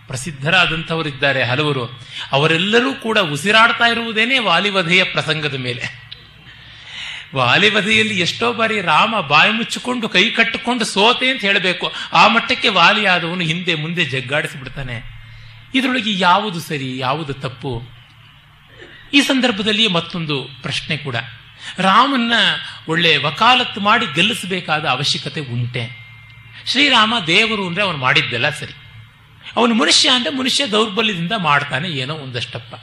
[0.08, 2.00] ಪ್ರಸಿದ್ಧರಾದಂಥವರಿದ್ದಾರೆ ಹಲವರು.
[2.32, 6.09] ಅವರೆಲ್ಲರೂ ಕೂಡ ಉಸಿರಾಡ್ತಾ ಇರುವುದೇನೆ ವಾಲಿವಧೆಯ ಪ್ರಸಂಗದ ಮೇಲೆ.
[7.34, 11.92] ವಾಲಿವಧೆಯಲ್ಲಿ ಎಷ್ಟೋ ಬಾರಿ ರಾಮ ಬಾಯಿ ಮುಚ್ಚಿಕೊಂಡು ಕೈ ಕಟ್ಟಿಕೊಂಡು ಸೋತೆ ಅಂತ ಹೇಳಬೇಕು.
[12.12, 15.20] ಆ ಮಟ್ಟಕ್ಕೆ ವಾಲಿಯಾದವನು ಹಿಂದೆ ಮುಂದೆ ಜಗ್ಗಾಡಿಸಿಬಿಡ್ತಾನೆ.
[15.74, 17.82] ಇದರೊಳಗೆ ಯಾವುದು ಸರಿ, ಯಾವುದು ತಪ್ಪು?
[19.14, 21.16] ಈ ಸಂದರ್ಭದಲ್ಲಿ ಮತ್ತೊಂದು ಪ್ರಶ್ನೆ ಕೂಡ.
[21.78, 22.32] ರಾಮನ್ನ
[22.88, 26.10] ಒಳ್ಳೆ ವಕಾಲತ್ತು ಮಾಡಿ ಗೆಲ್ಲಿಸಬೇಕಾದ ಅವಶ್ಯಕತೆ ಉಂಟೆ.
[26.66, 28.72] ಶ್ರೀರಾಮ ದೇವರು ಅಂದ್ರೆ ಅವನು ಮಾಡಿದ್ದೆಲ್ಲ ಸರಿ.
[29.56, 32.74] ಅವನು ಮನುಷ್ಯ ಅಂದ್ರೆ ಮನುಷ್ಯ ದೌರ್ಬಲ್ಯದಿಂದ ಮಾಡ್ತಾನೆ ಏನೋ ಒಂದಷ್ಟಪ್ಪ.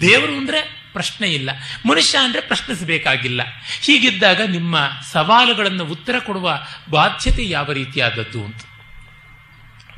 [0.00, 1.50] ದೇವರು ಅಂದ್ರೆ ಪ್ರಶ್ನೆ ಇಲ್ಲ.
[1.86, 3.40] ಮನುಷ್ಯ ಅಂದರೆ ಪ್ರಶ್ನಿಸಬೇಕಾಗಿಲ್ಲ.
[3.80, 4.78] ಹೀಗಿದ್ದಾಗ ನಿಮ್ಮ
[5.12, 8.60] ಸವಾಲುಗಳನ್ನು ಉತ್ತರ ಕೊಡುವ ಬಾಧ್ಯತೆ ಯಾವ ರೀತಿಯಾದದ್ದು ಅಂತ.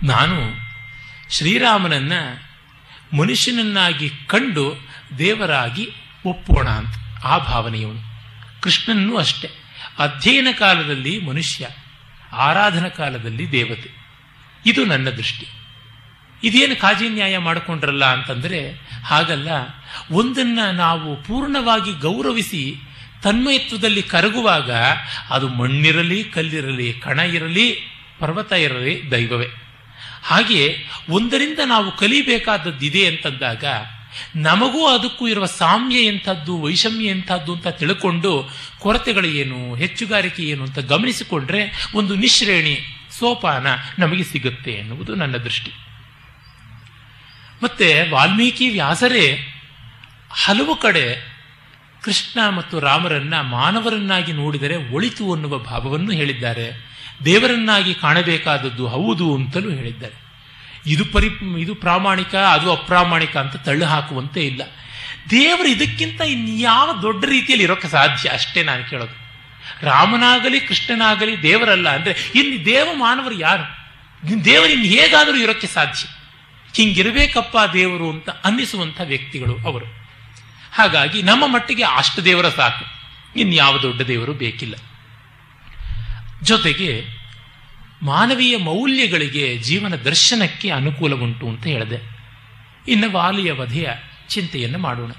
[0.05, 0.55] ನಾನು
[1.31, 2.13] ಶ್ರೀರಾಮನನ್ನ
[3.17, 4.89] ಮನುಷ್ಯನನ್ನಾಗಿ ಕಂಡು
[5.19, 5.93] ದೇವರಾಗಿ
[6.27, 7.25] ಒಪ್ಪೋಣ ಅಂತ.
[7.25, 8.01] ಆ ಭಾವನೆಯವನು.
[8.63, 9.51] ಕೃಷ್ಣನ್ನೂ ಅಷ್ಟೆ.
[9.99, 11.69] ಅಧ್ಯಯನ ಕಾಲದಲ್ಲಿ ಮನುಷ್ಯ,
[12.33, 13.91] ಆರಾಧನಾ ಕಾಲದಲ್ಲಿ ದೇವತೆ.
[14.67, 15.47] ಇದು ನನ್ನ ದೃಷ್ಟಿ.
[16.45, 18.71] ಇದೇನು ಕಾಜಿ ನ್ಯಾಯ ಮಾಡಿಕೊಂಡ್ರಲ್ಲ ಅಂತಂದ್ರೆ
[19.05, 19.49] ಹಾಗಲ್ಲ.
[20.11, 22.75] ಒಂದನ್ನ ನಾವು ಪೂರ್ಣವಾಗಿ ಗೌರವಿಸಿ
[23.23, 24.71] ತನ್ಮಯತ್ವದಲ್ಲಿ ಕರಗುವಾಗ
[25.31, 27.73] ಅದು ಮಣ್ಣಿರಲಿ, ಕಲ್ಲಿರಲಿ, ಕಣ ಇರಲಿ,
[28.19, 29.47] ಪರ್ವತ ಇರಲಿ, ದೈವವೇ.
[30.23, 30.77] ಹಾಗೆ
[31.11, 33.65] ಒಂದರಿಂದ ನಾವು ಕಲಿಬೇಕಾದದ್ದು ಇದೆ ಅಂತಂದಾಗ
[34.37, 41.91] ನಮಗೂ ಅದಕ್ಕೂ ಇರುವ ಸಾಮ್ಯ ಎಂಥದ್ದು, ವೈಷಮ್ಯ ಎಂಥದ್ದು ಅಂತ ತಿಳ್ಕೊಂಡು ಕೊರತೆಗಳು ಏನು, ಹೆಚ್ಚುಗಾರಿಕೆ ಏನು ಅಂತ ಗಮನಿಸಿಕೊಂಡ್ರೆ
[41.95, 42.81] ಒಂದು ನಿಶ್ರೇಣಿ
[43.19, 43.67] ಸೋಪಾನ
[43.99, 45.73] ನಮಗೆ ಸಿಗುತ್ತೆ ಎನ್ನುವುದು ನನ್ನ ದೃಷ್ಟಿ.
[47.63, 49.47] ಮತ್ತೆ ವಾಲ್ಮೀಕಿ ವ್ಯಾಸರೇ
[50.31, 51.31] ಹಲವು ಕಡೆ
[52.03, 56.91] ಕೃಷ್ಣ ಮತ್ತು ರಾಮರನ್ನ ಮಾನವರನ್ನಾಗಿ ನೋಡಿದರೆ ಒಳಿತು ಅನ್ನುವ ಭಾವವನ್ನು ಹೇಳಿದ್ದಾರೆ.
[57.25, 60.31] ದೇವರನ್ನಾಗಿ ಕಾಣಬೇಕಾದದ್ದು ಹೌದು ಅಂತಲೂ ಹೇಳಿದ್ದಾರೆ.
[60.87, 61.29] ಇದು ಪರಿ,
[61.61, 64.63] ಇದು ಪ್ರಾಮಾಣಿಕ, ಅದು ಅಪ್ರಾಮಾಣಿಕ ಅಂತ ತಳ್ಳು ಹಾಕುವಂತೆ ಇಲ್ಲ.
[65.31, 68.29] ದೇವರು ಇದಕ್ಕಿಂತ ಇನ್ಯಾವ ದೊಡ್ಡ ರೀತಿಯಲ್ಲಿ ಇರೋಕ್ಕೆ ಸಾಧ್ಯ?
[68.29, 69.31] ಅಷ್ಟೇ ನಾನು ಕೇಳೋದು.
[69.87, 73.81] ರಾಮನಾಗಲಿ, ಕೃಷ್ಣನಾಗಲಿ ದೇವರಲ್ಲ ಅಂದರೆ ಇನ್ನು ದೇವ ಮಾನವರು ಯಾರು?
[74.45, 76.20] ದೇವರು ಇನ್ನು ಹೇಗಾದರೂ ಇರೋಕ್ಕೆ ಸಾಧ್ಯ?
[76.75, 79.87] ಹಿಂಗಿರಬೇಕಪ್ಪ ದೇವರು ಅಂತ ಅನ್ನಿಸುವಂಥ ವ್ಯಕ್ತಿಗಳು ಅವರು.
[80.73, 82.85] ಹಾಗಾಗಿ ನಮ್ಮ ಮಟ್ಟಿಗೆ ಅಷ್ಟು ದೇವರ ಸಾಕು.
[83.39, 84.75] ಇನ್ಯಾವ ದೊಡ್ಡ ದೇವರು ಬೇಕಿಲ್ಲ.
[86.43, 87.07] ಜೊತೆಗೆ
[88.03, 92.21] ಮಾನವೀಯ ಮೌಲ್ಯಗಳಿಗೆ ಜೀವನ ದರ್ಶನಕ್ಕೆ ಅನುಕೂಲ ಉಂಟು ಅಂತ ಹೇಳಿದೆ.
[92.89, 93.89] ಇನ್ನು ವಾಲಿಯ ವಧೆಯ
[94.29, 95.11] ಚಿಂತೆಯನ್ನು ಮಾಡೋಣ.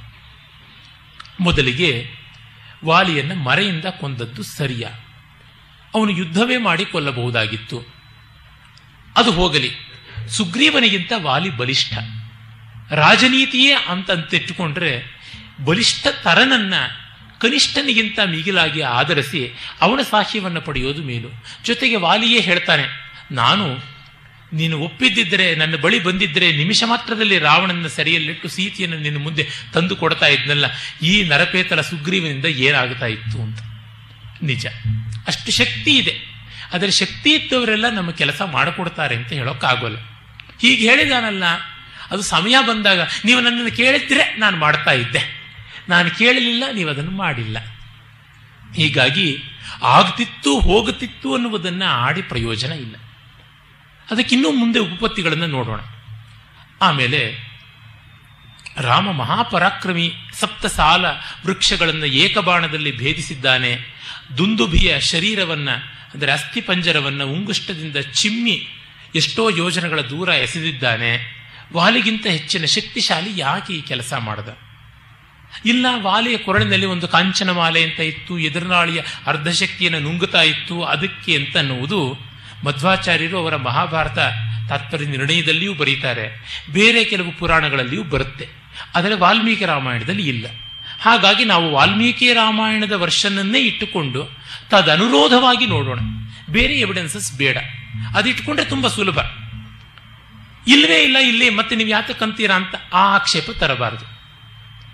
[1.40, 2.10] ಮೊದಲಿಗೆ
[2.86, 4.88] ವಾಲಿಯನ್ನು ಮರೆಯಿಂದ ಕೊಂದದ್ದು ಸರಿಯ.
[5.96, 7.82] ಅವನು ಯುದ್ಧವೇ ಮಾಡಿ ಕೊಲ್ಲಬಹುದಾಗಿತ್ತು
[9.18, 9.91] ಅದು ಹೋಗಲಿ.
[10.30, 11.94] ಸುಗ್ರೀವನಿಗಿಂತ ವಾಲಿ ಬಲಿಷ್ಠ
[12.92, 15.22] ರಾಜನೀತಿಯೇ ಅಂತಂತಿಟ್ಟುಕೊಂಡ್ರೆ
[15.66, 16.74] ಬಲಿಷ್ಠ ತರನನ್ನ
[17.40, 21.46] ಕನಿಷ್ಠನಿಗಿಂತ ಮಿಗಿಲಾಗಿ ಆಧರಿಸಿ ಅವನ ಸಾಕ್ಷ್ಯವನ್ನು ಪಡೆಯೋದು ಮೇಲು.
[21.66, 22.84] ಜೊತೆಗೆ ವಾಲಿಯೇ ಹೇಳ್ತಾನೆ,
[23.32, 23.78] ನಾನು
[24.54, 30.66] ನೀನು ಒಪ್ಪಿದ್ದಿದ್ರೆ, ನನ್ನ ಬಳಿ ಬಂದಿದ್ದರೆ ನಿಮಿಷ ಮಾತ್ರದಲ್ಲಿ ರಾವಣನ ಸೆರೆಯಲ್ಲಿಟ್ಟು ಸೀತೆಯನ್ನು ನಿನ್ನ ಮುಂದೆ ತಂದು ಕೊಡ್ತಾ ಇದ್ನಲ್ಲ,
[31.02, 33.60] ಈ ನರಪೇತಲ ಸುಗ್ರೀವನಿಂದ ಏನಾಗ್ತಾ ಇತ್ತು ಅಂತ.
[34.44, 34.68] ನಿಜ.
[35.28, 36.16] ಅಷ್ಟು ಶಕ್ತಿ ಇದೆ.
[36.74, 39.98] ಆದರೆ ಶಕ್ತಿ ಇದ್ದವರೆಲ್ಲ ನಮ್ಮ ಕೆಲಸ ಮಾಡಿಕೊಡ್ತಾರೆ ಅಂತ ಹೇಳೋಕ್ಕಾಗೋಲ್ಲ.
[40.62, 41.44] ಹೀಗೆ ಹೇಳಿದಾನಲ್ಲ.
[42.12, 45.22] ಅದು ಸಮಯ ಬಂದಾಗ ನೀವು ನನ್ನನ್ನು ಕೇಳಿದ್ರೆ ನಾನು ಮಾಡ್ತಾ ಇದ್ದೆ.
[45.90, 47.58] ನಾನು ಕೇಳಲಿಲ್ಲ, ನೀವು ಅದನ್ನು ಮಾಡಿಲ್ಲ.
[48.76, 49.44] ಹೀಗಾಗಿ
[49.82, 52.96] ಆಗ್ತಿತ್ತು ಹೋಗುತ್ತಿತ್ತು ಅನ್ನುವುದನ್ನು ಆಡಿ ಪ್ರಯೋಜನ ಇಲ್ಲ.
[54.12, 55.80] ಅದಕ್ಕಿನ್ನೂ ಮುಂದೆ ಉಪಪತ್ತಿಗಳನ್ನು ನೋಡೋಣ.
[56.82, 57.22] ಆಮೇಲೆ
[58.78, 61.06] ರಾಮ ಮಹಾಪರಾಕ್ರಮಿ ಸಪ್ತ ಸಾಲ
[61.46, 63.72] ವೃಕ್ಷಗಳನ್ನು ಏಕಬಾಣದಲ್ಲಿ ಭೇದಿಸಿದ್ದಾನೆ.
[64.38, 65.76] ದುಂದುಭಿಯ ಶರೀರವನ್ನು,
[66.14, 68.68] ಅಂದರೆ ಅಸ್ಥಿಪಂಜರವನ್ನ ಉಂಗುಷ್ಟದಿಂದ ಚಿಮ್ಮಿ
[69.16, 71.42] ಎಷ್ಟೋ ಯೋಜನೆಗಳ ದೂರ ಎಸೆದಿದ್ದಾನೆ.
[71.74, 74.50] ವಾಲಿಗಿಂತ ಹೆಚ್ಚಿನ ಶಕ್ತಿಶಾಲಿ ಯಾಕೆ ಈ ಕೆಲಸ ಮಾಡಿದ?
[75.66, 82.18] ಇಲ್ಲ, ವಾಲಿಯ ಕೊರಳಿನಲ್ಲಿ ಒಂದು ಕಾಂಚನ ಮಾಲೆ ಅಂತ ಇತ್ತು, ಎದುರುನಾಳಿಯ ಅರ್ಧಶಕ್ತಿಯನ್ನು ನುಂಗುತ್ತಾ ಇತ್ತು, ಅದಕ್ಕೆ ಅಂತ ಅನ್ನುವುದು
[82.66, 84.20] ಮಧ್ವಾಚಾರ್ಯರು ಅವರ ಮಹಾಭಾರತ
[84.70, 86.44] ತಾತ್ಪರ್ಯ ನಿರ್ಣಯದಲ್ಲಿಯೂ ಬರೀತಾರೆ.
[86.74, 88.48] ಬೇರೆ ಕೆಲವು ಪುರಾಣಗಳಲ್ಲಿಯೂ ಬರುತ್ತೆ.
[88.96, 90.46] ಆದರೆ ವಾಲ್ಮೀಕಿ ರಾಮಾಯಣದಲ್ಲಿ ಇಲ್ಲ.
[91.02, 94.30] ಹಾಗಾಗಿ ನಾವು ವಾಲ್ಮೀಕಿ ರಾಮಾಯಣದ ವರ್ಷನನ್ನೇ ಇಟ್ಟುಕೊಂಡು
[94.70, 96.00] ತದನುರೋಧವಾಗಿ ನೋಡೋಣ.
[96.52, 97.58] ಬೇರೆ ಎವಿಡೆನ್ಸಸ್ ಬೇಡ.
[98.18, 99.20] ಅದಿಟ್ಕೊಂಡ್ರೆ ತುಂಬಾ ಸುಲಭ.
[100.68, 104.06] ಇಲ್ಲವೇ ಇಲ್ಲ, ಇಲ್ಲಿ ಮತ್ತೆ ನೀವು ಯಾತಕ್ಕಂತೀರಾ ಅಂತ ಆ ಆಕ್ಷೇಪ ತರಬಾರದು.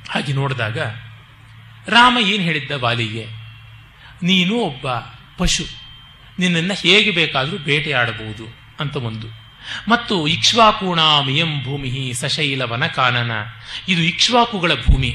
[0.09, 0.77] ಹಾಗೆ ನೋಡಿದಾಗ
[1.89, 3.25] ರಾಮ ಏನು ಹೇಳಿದ್ದ ವಾಲಿಗೆ
[4.23, 4.87] ನೀನು ಒಬ್ಬ
[5.37, 5.65] ಪಶು,
[6.39, 8.45] ನಿನ್ನನ್ನು ಹೇಗೆ ಬೇಕಾದರೂ ಬೇಟೆಯಾಡಬಹುದು
[8.79, 9.27] ಅಂತ ಒಂದು.
[9.89, 13.31] ಮತ್ತು ಇಕ್ಷ್ವಾಕೂಣ ಮಿಯಂ ಭೂಮಿ ಸಶೈಲ ವನಕಾನನ
[13.89, 15.11] ಇದು ಇಕ್ಷ್ವಾಕುಗಳ ಭೂಮಿ.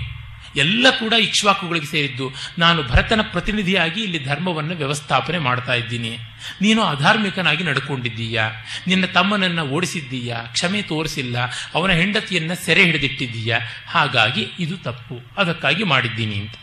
[0.57, 2.33] ಎಲ್ಲ ಕೂಡ ಇಕ್ಷ್ವಾಕುಗಳಿಗೆ ಸೇರಿದ್ದು.
[2.59, 6.19] ನಾನು ಭರತನ ಪ್ರತಿನಿಧಿಯಾಗಿ ಇಲ್ಲಿ ಧರ್ಮವನ್ನು ವ್ಯವಸ್ಥಾಪನೆ ಮಾಡ್ತಾ ಇದ್ದೀನಿ.
[6.61, 8.51] ನೀನು ಅಧಾರ್ಮಿಕನಾಗಿ ನಡ್ಕೊಂಡಿದ್ದೀಯಾ?
[8.87, 10.37] ನಿನ್ನ ತಮ್ಮನನ್ನು ಓಡಿಸಿದ್ದೀಯಾ?
[10.43, 11.37] ಕ್ಷಮೆ ತೋರಿಸಿಲ್ಲ.
[11.75, 13.59] ಅವನ ಹೆಂಡತಿಯನ್ನು ಸೆರೆ ಹಿಡಿದಿಟ್ಟಿದ್ದೀಯಾ?
[13.87, 15.35] ಹಾಗಾಗಿ ಇದು ತಪ್ಪು.
[15.37, 16.55] ಅದಕ್ಕಾಗಿ ಮಾಡಿದ್ದೀನಿ ಅಂತ.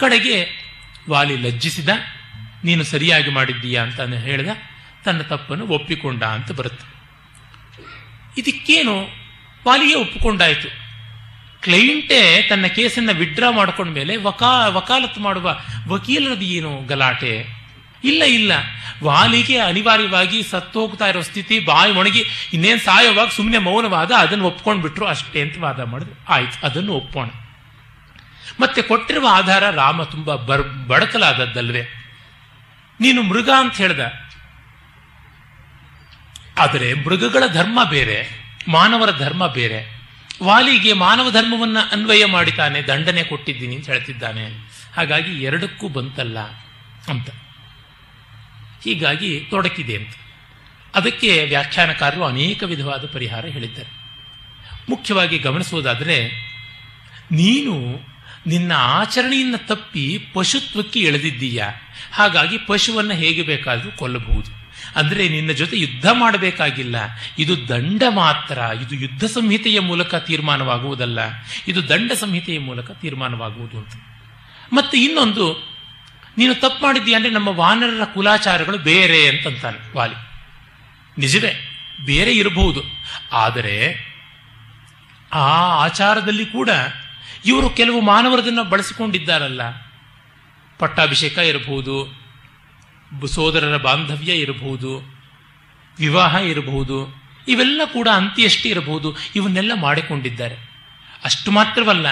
[0.00, 0.46] ಕಡೆಗೆ
[1.10, 1.88] ವಾಲಿ ಲಜ್ಜಿಸಿದ,
[2.64, 4.48] ನೀನು ಸರಿಯಾಗಿ ಮಾಡಿದ್ದೀಯಾ ಅಂತ ಹೇಳಿದ,
[5.04, 6.94] ತನ್ನ ತಪ್ಪನ್ನು ಒಪ್ಪಿಕೊಂಡ ಅಂತ ಬರುತ್ತೆ.
[8.40, 9.08] ಇದಕ್ಕೇನು
[9.66, 10.83] ವಾಲಿಗೆ ಒಪ್ಪಿಕೊಂಡಾಯಿತು.
[11.64, 15.58] ಕ್ಲೈಂಟೇ ತನ್ನ ಕೇಸನ್ನು ವಿಡ್ರಾ ಮಾಡ್ಕೊಂಡ ಮೇಲೆ ವಕಾ, ವಕಾಲತ್ತು ಮಾಡುವ
[15.88, 17.64] ವಕೀಲರದು ಏನು ಗಲಾಟೆ?
[18.04, 18.52] ಇಲ್ಲ ಇಲ್ಲ.
[19.04, 25.40] ವಾಲಿಗೆ ಅನಿವಾರ್ಯವಾಗಿ ಸತ್ತು ಹೋಗ್ತಾ ಇರೋ ಸ್ಥಿತಿ, ಬಾಯಿ ಒಣಗಿ ಇನ್ನೇನು ಸಾಯೋವಾಗ ಸುಮ್ಮನೆ ಮೌನವಾದ, ಅದನ್ನು ಒಪ್ಕೊಂಡ್ಬಿಟ್ರು ಅಷ್ಟೇ
[25.40, 26.24] ಅಂತ ವಾದ ಮಾಡಿದ್ರು.
[26.28, 27.26] ಆಯ್ತು, ಅದನ್ನು ಒಪ್ಪೋಣ
[28.60, 31.82] ಮತ್ತೆ ಕೊಟ್ಟಿರುವ ಆಧಾರ ರಾಮ ತುಂಬಾ ಬರ್ ಬಡಕಲಾದದ್ದಲ್ವೇ
[33.00, 34.00] ನೀನು ಮೃಗ ಅಂತ ಹೇಳ್ದ.
[36.58, 38.28] ಆದರೆ ಮೃಗಗಳ ಧರ್ಮ ಬೇರೆ,
[38.68, 39.93] ಮಾನವರ ಧರ್ಮ ಬೇರೆ.
[40.42, 44.48] ವಾಲಿಗೆ ಮಾನವ ಧರ್ಮವನ್ನು ಅನ್ವಯ ಮಾಡಿತಾನೆ ದಂಡನೆ ಕೊಟ್ಟಿದ್ದೀನಿ ಅಂತ ಹೇಳ್ತಿದ್ದಾನೆ.
[44.96, 46.38] ಹಾಗಾಗಿ ಎರಡಕ್ಕೂ ಬಂತಲ್ಲ
[47.08, 47.30] ಅಂತ.
[48.84, 50.14] ಹೀಗಾಗಿ ತೊಡಕಿದೆ ಅಂತ.
[50.94, 54.04] ಅದಕ್ಕೆ ವ್ಯಾಖ್ಯಾನಕಾರರು ಅನೇಕ ವಿಧವಾದ ಪರಿಹಾರ ಹೇಳಿದ್ದಾರೆ.
[54.88, 56.28] ಮುಖ್ಯವಾಗಿ ಗಮನಿಸುವುದಾದರೆ,
[57.32, 58.00] ನೀನು
[58.46, 61.68] ನಿನ್ನ ಆಚರಣೆಯನ್ನು ತಪ್ಪಿ ಪಶುತ್ವಕ್ಕೆ ಎಳೆದಿದ್ದೀಯಾ?
[62.12, 64.63] ಹಾಗಾಗಿ ಪಶುವನ್ನು ಹೇಗೆ ಬೇಕಾದರೂ ಕೊಲ್ಲಬಹುದು.
[64.96, 66.96] ಅಂದರೆ ನಿನ್ನ ಜೊತೆ ಯುದ್ಧ ಮಾಡಬೇಕಾಗಿಲ್ಲ.
[67.38, 68.58] ಇದು ದಂಡ ಮಾತ್ರ.
[68.82, 71.18] ಇದು ಯುದ್ಧ ಸಂಹಿತೆಯ ಮೂಲಕ ತೀರ್ಮಾನವಾಗುವುದಲ್ಲ.
[71.68, 73.92] ಇದು ದಂಡ ಸಂಹಿತೆಯ ಮೂಲಕ ತೀರ್ಮಾನವಾಗುವುದು ಅಂತ.
[74.72, 75.74] ಮತ್ತು ಇನ್ನೊಂದು,
[76.38, 80.14] ನೀನು ತಪ್ಪು ಮಾಡಿದ್ದೀಯ ಅಂದರೆ ನಮ್ಮ ವಾನರರ ಕುಲಾಚಾರಗಳು ಬೇರೆ ಅಂತಂತಾನೆ ವಾಲಿ.
[81.18, 81.52] ನಿಜವೇ,
[82.06, 82.82] ಬೇರೆ ಇರಬಹುದು.
[83.32, 84.06] ಆದರೆ
[85.32, 85.48] ಆ
[85.84, 86.70] ಆಚಾರದಲ್ಲಿ ಕೂಡ
[87.46, 89.60] ಇವರು ಕೆಲವು ಮಾನವರದನ್ನು ಬಳಸಿಕೊಂಡಿದ್ದಾರಲ್ಲ.
[90.78, 92.23] ಪಟ್ಟಾಭಿಷೇಕ ಇರಬಹುದು
[93.26, 95.14] ಸೋದರರ ಬಾಂಧವ್ಯ ಇರಬಹುದು,
[95.98, 100.54] ವಿವಾಹ ಇರಬಹುದು, ಇವೆಲ್ಲ ಕೂಡ ಅಂತ್ಯಷ್ಟೇ ಇರಬಹುದು, ಇವನ್ನೆಲ್ಲ ಮಾಡಿಕೊಂಡಿದ್ದಾರೆ.
[101.24, 102.06] ಅಷ್ಟು ಮಾತ್ರವಲ್ಲ,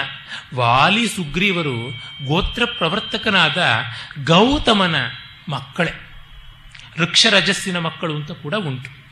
[0.55, 1.89] ವಾಲಿ ಸುಗ್ರೀವರು
[2.25, 3.63] ಗೋತ್ರ ಪ್ರವರ್ತಕನಾದ
[4.23, 4.95] ಗೌತಮನ
[5.49, 5.91] ಮಕ್ಕಳೇ,
[6.99, 9.03] ವೃಕ್ಷರಜಸ್ಸಿನ ಮಕ್ಕಳು ಅಂತ ಕೂಡ ಉಂಟು.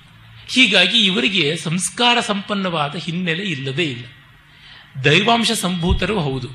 [0.49, 4.05] ಹೀಗಾಗಿ ಇವರಿಗೆ ಸಂಸ್ಕಾರ ಸಂಪನ್ನವಾದ ಹಿನ್ನೆಲೆ ಇಲ್ಲದೇ ಇಲ್ಲ.
[5.03, 6.47] ದೈವಾಂಶ ಸಂಭೂತರು ಹೌದು.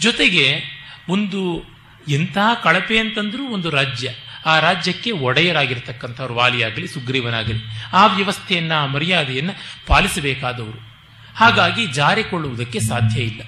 [0.00, 0.62] ಜೊತೆಗೆ
[1.08, 1.62] ಒಂದು
[2.08, 4.08] ಎಂತಹ ಕಳಪೆ ಅಂತಂದ್ರೂ ಒಂದು ರಾಜ್ಯ.
[4.46, 7.62] ಆ ರಾಜ್ಯಕ್ಕೆ ಒಡೆಯರಾಗಿರ್ತಕ್ಕಂಥವ್ರು ವಾಲಿಯಾಗಲಿ, ಸುಗ್ರೀವನಾಗಲಿ,
[7.92, 9.52] ಆ ವ್ಯವಸ್ಥೆಯನ್ನ, ಆ ಮರ್ಯಾದೆಯನ್ನು
[9.86, 10.88] ಪಾಲಿಸಬೇಕಾದವರು.
[11.36, 13.40] ಹಾಗಾಗಿ ಜಾರಿಕೊಳ್ಳುವುದಕ್ಕೆ ಸಾಧ್ಯ ಇಲ್ಲ.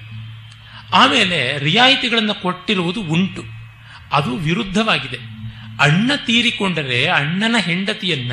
[0.93, 3.43] ಆಮೇಲೆ ರಿಯಾಯಿತಿಗಳನ್ನು ಕೊಟ್ಟಿರುವುದು ಉಂಟು.
[4.11, 5.17] ಅದು ವಿರುದ್ಧವಾಗಿದೆ.
[5.81, 8.31] ಅಣ್ಣ ತೀರಿಕೊಂಡರೆ ಅಣ್ಣನ ಹೆಂಡತಿಯನ್ನ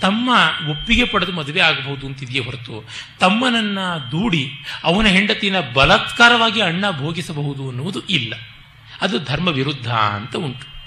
[0.00, 0.30] ತಮ್ಮ
[0.70, 2.88] ಒಪ್ಪಿಗೆ ಪಡೆದು ಮದುವೆ ಆಗಬಹುದು ಅಂತಿದೆಯೇ ಹೊರತು,
[3.20, 3.78] ತಮ್ಮನನ್ನ
[4.10, 4.52] ದೂಡಿ
[4.84, 8.34] ಅವನ ಹೆಂಡತಿಯನ್ನ ಬಲತ್ಕಾರವಾಗಿ ಅಣ್ಣ ಭೋಗಿಸಬಹುದು ಅನ್ನುವುದು ಇಲ್ಲ.
[9.00, 10.79] ಅದು ಧರ್ಮ ವಿರುದ್ಧ ಅಂತ ಉಂಟು.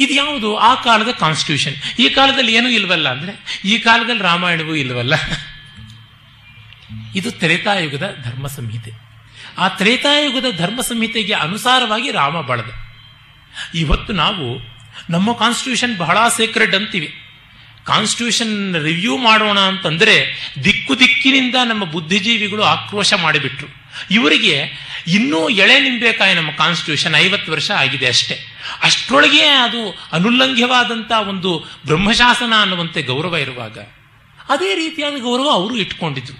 [0.00, 0.56] ಇದು ಯಾವುದು?
[0.56, 5.14] ಆ ಕಾಲದ ಕಾನ್ಸ್ಟಿಟ್ಯೂಷನ್ ಈ ಕಾಲದಲ್ಲಿ ಏನೂ ಇಲ್ವಲ್ಲ ಅಂದ್ರೆ, ಈ ಕಾಲದಲ್ಲಿ ರಾಮಾಯಣವೂ ಇಲ್ವಲ್ಲ?
[7.14, 8.90] ಇದು ತ್ರೇತಾಯುಗದ ಧರ್ಮ ಸಂಹಿತೆ
[9.58, 12.70] ಆ ತ್ರೇತಾಯುಗದ ಧರ್ಮ ಸಂಹಿತೆಗೆ ಅನುಸಾರವಾಗಿ ರಾಮ ಬಳದ.
[13.74, 14.76] ಇವತ್ತು ನಾವು
[15.10, 17.14] ನಮ್ಮ ಕಾನ್ಸ್ಟಿಟ್ಯೂಷನ್ ಬಹಳ ಸೇಕ್ರೆಡ್ ಅಂತೀವಿ.
[17.84, 20.26] ಕಾನ್ಸ್ಟಿಟ್ಯೂಷನ್ ರಿವ್ಯೂ ಮಾಡೋಣ ಅಂತಂದ್ರೆ
[20.64, 23.66] ದಿಕ್ಕು ದಿಕ್ಕಿನಿಂದ ನಮ್ಮ ಬುದ್ಧಿಜೀವಿಗಳು ಆಕ್ರೋಶ ಮಾಡಿಬಿಟ್ರು.
[24.10, 28.36] ಇವರಿಗೆ ಇನ್ನೂ ಎಳೆ ನಿಂಬೇಕಾಯ ನಮ್ಮ ಕಾನ್ಸ್ಟಿಟ್ಯೂಷನ್ ಐವತ್ತು ವರ್ಷ ಆಗಿದೆ ಅಷ್ಟೇ.
[28.82, 29.82] ಅಷ್ಟರೊಳಗೆ ಅದು
[30.12, 31.52] ಅನುಲ್ಲಂಘ್ಯವಾದಂಥ ಒಂದು
[31.86, 33.78] ಬ್ರಹ್ಮಶಾಸನ ಅನ್ನುವಂತೆ ಗೌರವ ಇರುವಾಗ
[34.48, 36.36] ಅದೇ ರೀತಿಯಾದ ಗೌರವ ಅವರು ಇಟ್ಕೊಂಡಿದ್ರು.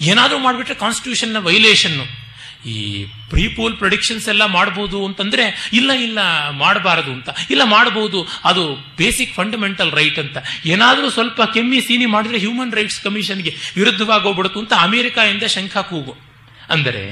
[0.00, 2.28] ಏನಾದರೂ ಮಾಡಿಬಿಟ್ರೆ ಕಾನ್ಸ್ಟಿಟ್ಯೂಷನ್ನ ವೈಲೇಷನ್ನು
[2.66, 6.18] ಈ ಪ್ರೀಪೋಲ್ ಪ್ರೊಡಿಕ್ಷನ್ಸ್ ಎಲ್ಲ ಮಾಡ್ಬೋದು ಅಂತಂದರೆ, ಇಲ್ಲ ಇಲ್ಲ,
[6.50, 7.28] ಮಾಡಬಾರದು ಅಂತ.
[7.50, 10.38] ಇಲ್ಲ, ಮಾಡ್ಬೋದು, ಅದು ಬೇಸಿಕ್ ಫಂಡಮೆಂಟಲ್ ರೈಟ್ ಅಂತ.
[10.66, 16.16] ಏನಾದರೂ ಸ್ವಲ್ಪ ಕೆಮ್ಮಿ ಸೀನಿ ಮಾಡಿದ್ರೆ ಹ್ಯೂಮನ್ ರೈಟ್ಸ್ ಕಮಿಷನ್ಗೆ ವಿರುದ್ಧವಾಗಿ ಹೋಗ್ಬಿಡುತ್ತು ಅಂತ ಅಮೆರಿಕಾಯಿಂದ ಶಂಖ ಕೂಗು.
[16.70, 17.04] ಅಂದರೆ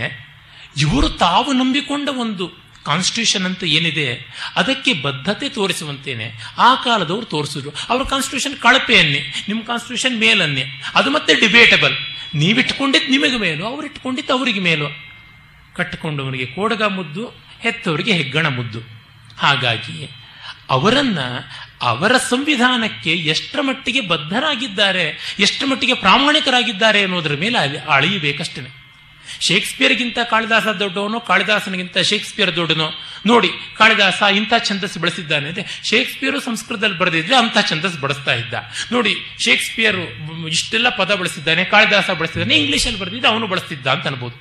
[0.77, 4.07] ಇವರು ತಾವು ನಂಬಿಕೊಂಡ ಒಂದು ಕಾನ್ಸ್ಟಿಟ್ಯೂಷನ್ ಅಂತ ಏನಿದೆ,
[4.57, 6.27] ಅದಕ್ಕೆ ಬದ್ಧತೆ ತೋರಿಸುವಂತೇನೆ.
[6.59, 7.71] ಆ ಕಾಲದವರು ತೋರಿಸಿದ್ರು.
[7.89, 10.83] ಅವ್ರ ಕಾನ್ಸ್ಟಿಟ್ಯೂಷನ್ ಕಳಪೆಯನ್ನೇ ನಿಮ್ಮ ಕಾನ್ಸ್ಟಿಟ್ಯೂಷನ್ ಮೇಲನ್ನೇ.
[10.95, 11.97] ಅದು ಮತ್ತೆ ಡಿಬೇಟಬಲ್
[12.35, 14.89] ನೀವಿಟ್ಕೊಂಡಿದ್ದು ನಿಮಗೆ ಮೇಲು ಅವ್ರು ಇಟ್ಕೊಂಡಿದ್ದು ಅವರಿಗೆ ಮೇಲು.
[15.75, 17.27] ಕಟ್ಟಿಕೊಂಡವನಿಗೆ ಕೋಡಗ ಮುದ್ದು,
[17.61, 18.81] ಹೆತ್ತವರಿಗೆ ಹೆಗ್ಗಣ ಮುದ್ದು.
[19.39, 20.11] ಹಾಗಾಗಿ
[20.71, 21.19] ಅವರನ್ನ,
[21.83, 28.86] ಅವರ ಸಂವಿಧಾನಕ್ಕೆ ಎಷ್ಟರ ಮಟ್ಟಿಗೆ ಬದ್ಧರಾಗಿದ್ದಾರೆ, ಎಷ್ಟರ ಮಟ್ಟಿಗೆ ಪ್ರಾಮಾಣಿಕರಾಗಿದ್ದಾರೆ ಅನ್ನೋದರ ಮೇಲೆ ಅಳೆಯಬೇಕಷ್ಟೇ
[29.41, 32.91] ಶೇಕ್ಸ್ಪಿಯರ್ಗಿಂತ ಕಾಳಿದಾಸ ದೊಡ್ಡವನು, ಕಾಳಿದಾಸನಿಗಿಂತ ಶೇಕ್ಸ್ಪಿಯರ್ ದೊಡ್ಡನು.
[33.27, 35.49] ನೋಡಿ, ಕಾಳಿದಾಸ ಇಂಥ ಛಂದಸ್ಸು ಬಳಸಿದ್ದಾನೆ.
[35.49, 38.55] ಅಂದರೆ ಶೇಕ್ಸ್ಪಿಯರು ಸಂಸ್ಕೃತದಲ್ಲಿ ಬರೆದಿದ್ರೆ ಅಂಥ ಛಂದಸ್ಸು ಬಳಸ್ತಾ ಇದ್ದ.
[38.93, 44.37] ನೋಡಿ, ಶೇಕ್ಸ್ಪಿಯರು ಇಷ್ಟೆಲ್ಲ ಪದ ಬಳಸಿದ್ದಾನೆ, ಕಾಳಿದಾಸ ಬಳಸಿದ್ದಾನೆ, ಇಂಗ್ಲೀಷಲ್ಲಿ ಬರೆದಿದ್ದ, ಅವನು ಬಳಸ್ತಿದ್ದ ಅಂತ ಅನ್ಬೋದು.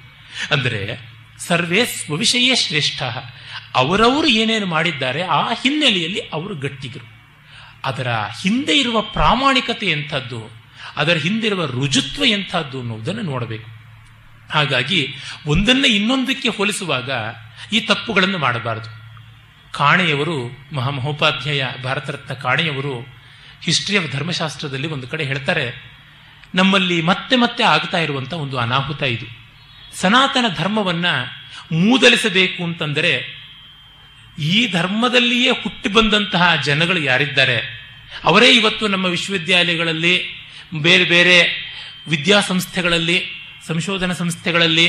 [0.51, 0.99] ಅಂದರೆ,
[1.47, 3.03] ಸರ್ವೇ ಸ್ವವಿಷಯೇ ಶ್ರೇಷ್ಠ.
[3.75, 7.15] ಅವರವರು ಏನೇನು ಮಾಡಿದ್ದಾರೆ, ಆ ಹಿನ್ನೆಲೆಯಲ್ಲಿ ಅವರು ಗಟ್ಟಿಗರು.
[7.83, 10.65] ಅದರ ಹಿಂದೆ ಇರುವ ಪ್ರಾಮಾಣಿಕತೆ ಎಂಥದ್ದು,
[10.95, 13.74] ಅದರ ಹಿಂದಿರುವ ರುಜುತ್ವ ಎಂಥದ್ದು ಅನ್ನೋದನ್ನು ನೋಡಬೇಕು.
[14.51, 15.15] ಹಾಗಾಗಿ
[15.45, 17.09] ಒಂದನ್ನು ಇನ್ನೊಂದಕ್ಕೆ ಹೋಲಿಸುವಾಗ
[17.73, 19.05] ಈ ತಪ್ಪುಗಳನ್ನು ಮಾಡಬಾರದು.
[19.71, 22.99] ಕಾಣೆಯವರು ಮಹಾಮಹೋಪಾಧ್ಯಾಯ, ಭಾರತರತ್ನ ಕಾಣೆಯವರು
[23.63, 25.95] ಹಿಸ್ಟ್ರಿ ಆಫ್ ಧರ್ಮಶಾಸ್ತ್ರದಲ್ಲಿ ಒಂದು ಕಡೆ ಹೇಳ್ತಾರೆ,
[26.55, 29.25] ನಮ್ಮಲ್ಲಿ ಮತ್ತೆ ಮತ್ತೆ ಆಗ್ತಾ ಇರುವಂಥ ಒಂದು ಅನಾಹುತ ಇದು.
[29.95, 31.05] ಸನಾತನ ಧರ್ಮವನ್ನ
[31.71, 33.45] ಮೂದಲಿಸಬೇಕು ಅಂತಂದರೆ,
[34.39, 37.85] ಈ ಧರ್ಮದಲ್ಲಿಯೇ ಹುಟ್ಟಿ ಬಂದಂತಹ ಜನಗಳು ಯಾರಿದ್ದಾರೆ?
[38.23, 41.37] ಅವರೇ ಇವತ್ತು ನಮ್ಮ ವಿಶ್ವವಿದ್ಯಾಲಯಗಳಲ್ಲಿ, ಬೇರೆ ಬೇರೆ
[42.07, 43.25] ವಿದ್ಯಾಸಂಸ್ಥೆಗಳಲ್ಲಿ
[43.67, 44.87] ಸಂಶೋಧನಾ ಸಂಸ್ಥೆಗಳಲ್ಲಿ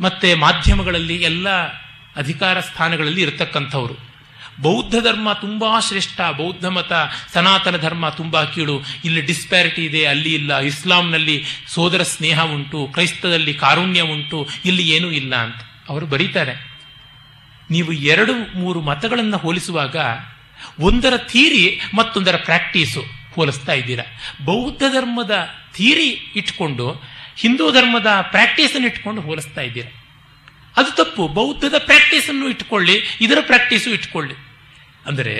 [0.00, 1.48] ಮತ್ತು ಮಾಧ್ಯಮಗಳಲ್ಲಿ ಎಲ್ಲ
[2.16, 4.10] ಅಧಿಕಾರ ಸ್ಥಾನಗಳಲ್ಲಿ ಇರತಕ್ಕಂಥವ್ರು.
[4.62, 6.20] ಬೌದ್ಧ ಧರ್ಮ ತುಂಬ ಶ್ರೇಷ್ಠ.
[6.20, 6.92] ಬೌದ್ಧ ಮತ,
[7.32, 8.82] ಸನಾತನ ಧರ್ಮ ತುಂಬ ಕೀಳು.
[9.04, 10.58] ಇಲ್ಲಿ ಡಿಸ್ಪ್ಯಾರಿಟಿ ಇದೆ, ಅಲ್ಲಿ ಇಲ್ಲ.
[10.58, 15.56] ಇಸ್ಲಾಂನಲ್ಲಿ ಸೋದರ ಸ್ನೇಹ ಉಂಟು, ಕ್ರೈಸ್ತದಲ್ಲಿ ಕಾರುಣ್ಯ ಉಂಟು, ಇಲ್ಲಿ ಏನೂ ಇಲ್ಲ ಅಂತ
[15.88, 16.70] ಅವರು ಬರೀತಾರೆ.
[17.70, 19.96] ನೀವು ಎರಡು, ಮೂರು ಮತಗಳನ್ನು ಹೋಲಿಸುವಾಗ
[20.80, 23.04] ಒಂದರ ಥೀರಿ ಮತ್ತೊಂದರ ಪ್ರಾಕ್ಟೀಸು
[23.34, 24.04] ಹೋಲಿಸ್ತಾ ಇದ್ದೀರಾ.
[24.44, 27.02] ಬೌದ್ಧ ಧರ್ಮದ ಥೀರಿ ಇಟ್ಕೊಂಡು
[27.42, 29.90] ಹಿಂದೂ ಧರ್ಮದ ಪ್ರಾಕ್ಟೀಸನ್ನು ಇಟ್ಕೊಂಡು ಹೋಲಿಸ್ತಾ ಇದ್ದೀರಾ?
[30.80, 31.22] ಅದು ತಪ್ಪು.
[31.38, 34.36] ಬೌದ್ಧದ ಪ್ರಾಕ್ಟೀಸನ್ನು ಇಟ್ಕೊಳ್ಳಿ, ಇದರ ಪ್ರಾಕ್ಟೀಸು ಇಟ್ಕೊಳ್ಳಿ.
[35.08, 35.34] ಅಂದರೆ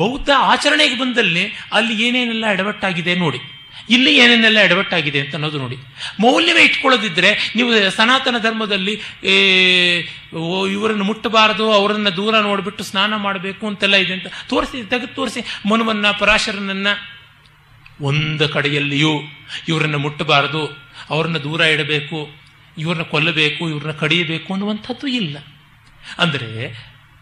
[0.00, 1.44] ಬೌದ್ಧ ಆಚರಣೆಗೆ ಬಂದಲ್ಲಿ
[1.76, 3.40] ಅಲ್ಲಿ ಏನೇನೆಲ್ಲ ಎಡವಟ್ಟಾಗಿದೆ ನೋಡಿ.
[3.94, 5.76] ಇಲ್ಲಿ ಏನೇನೆಲ್ಲ ಎಡವಟ್ಟಾಗಿದೆ ಅಂತ ಅನ್ನೋದು ನೋಡಿ.
[6.24, 8.94] ಮೌಲ್ಯವೇ ಇಟ್ಕೊಳ್ಳೋದಿದ್ರೆ ನೀವು ಸನಾತನ ಧರ್ಮದಲ್ಲಿ
[10.74, 15.42] ಇವರನ್ನು ಮುಟ್ಟಬಾರದು, ಅವರನ್ನು ದೂರ ನೋಡಿಬಿಟ್ಟು ಸ್ನಾನ ಮಾಡಬೇಕು ಅಂತೆಲ್ಲ ಇದೆ ಅಂತ ತೋರಿಸಿ, ತೆಗೆದು ತೋರಿಸಿ.
[15.72, 16.88] ಮನುವನ್ನ, ಪರಾಶರನನ್ನ
[18.10, 19.12] ಒಂದು ಕಡೆಯಲ್ಲಿಯೂ
[19.72, 20.64] ಇವರನ್ನು ಮುಟ್ಟಬಾರದು.
[21.10, 22.18] ಅವರನ್ನು ದೂರ ಇಡಬೇಕು,
[22.78, 25.36] ಇವ್ರನ್ನ ಕೊಲ್ಲಬೇಕು, ಇವ್ರನ್ನ ಕಡಿಯಬೇಕು ಅನ್ನುವಂಥದ್ದು ಇಲ್ಲ.
[26.18, 26.50] ಅಂದರೆ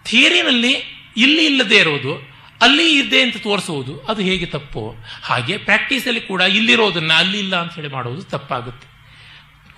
[0.04, 0.72] ಥಿಯರಿನಲ್ಲಿ
[1.16, 2.12] ಇಲ್ಲಿ ಇಲ್ಲದೆ ಇರೋದು,
[2.60, 4.82] ಅಲ್ಲಿ ಇದೆ ಅಂತ ತೋರಿಸುವುದು ಅದು ಹೇಗೆ ತಪ್ಪು?
[5.22, 8.86] ಹಾಗೆ ಪ್ರಾಕ್ಟೀಸಲ್ಲಿ ಕೂಡ ಇಲ್ಲಿರೋದನ್ನ ಅಲ್ಲಿ ಇಲ್ಲ ಅಂತ ಹೇಳಿ ಮಾಡೋದು ತಪ್ಪಾಗುತ್ತೆ.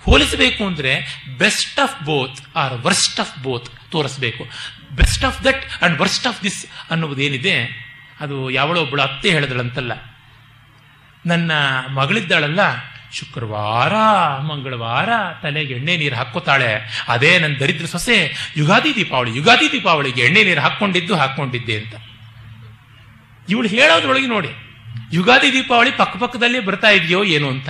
[0.03, 0.91] ಹೋಲಿಸಬೇಕು ಅಂದರೆ
[1.37, 4.43] best of both or worst of both ತೋರಿಸಬೇಕು.
[4.91, 6.59] Best of that and worst of this
[6.91, 7.55] ಅನ್ನುವುದೇನಿದೆ
[8.19, 9.93] ಅದು ಯಾವಳೋ ಒಬ್ಬಳು ಅತ್ತೆ ಹೇಳಿದಳಂತಲ್ಲ.
[11.25, 11.51] ನನ್ನ
[11.89, 12.61] ಮಗಳಿದ್ದಾಳಲ್ಲ
[13.17, 13.93] ಶುಕ್ರವಾರ,
[14.49, 15.09] ಮಂಗಳವಾರ
[15.41, 16.71] ತಲೆಗೆ ಎಣ್ಣೆ ನೀರು ಹಾಕೋತಾಳೆ
[17.07, 18.17] ಅದೇ ನನ್ನ ದರಿದ್ರ ಸೊಸೆ,
[18.57, 21.95] ಯುಗಾದಿ ದೀಪಾವಳಿ, ಯುಗಾದಿ ದೀಪಾವಳಿಗೆ ಎಣ್ಣೆ ನೀರು ಹಾಕೊಂಡಿದ್ದು ಹಾಕೊಂಡಿದ್ದೆ ಅಂತ.
[23.49, 24.51] ಇವಳು ಹೇಳೋದ್ರೊಳಗೆ ನೋಡಿ,
[25.13, 27.69] ಯುಗಾದಿ ದೀಪಾವಳಿ ಪಕ್ಕಪಕ್ಕದಲ್ಲಿ ಬರ್ತಾ ಇದೆಯೋ ಏನು ಅಂತ.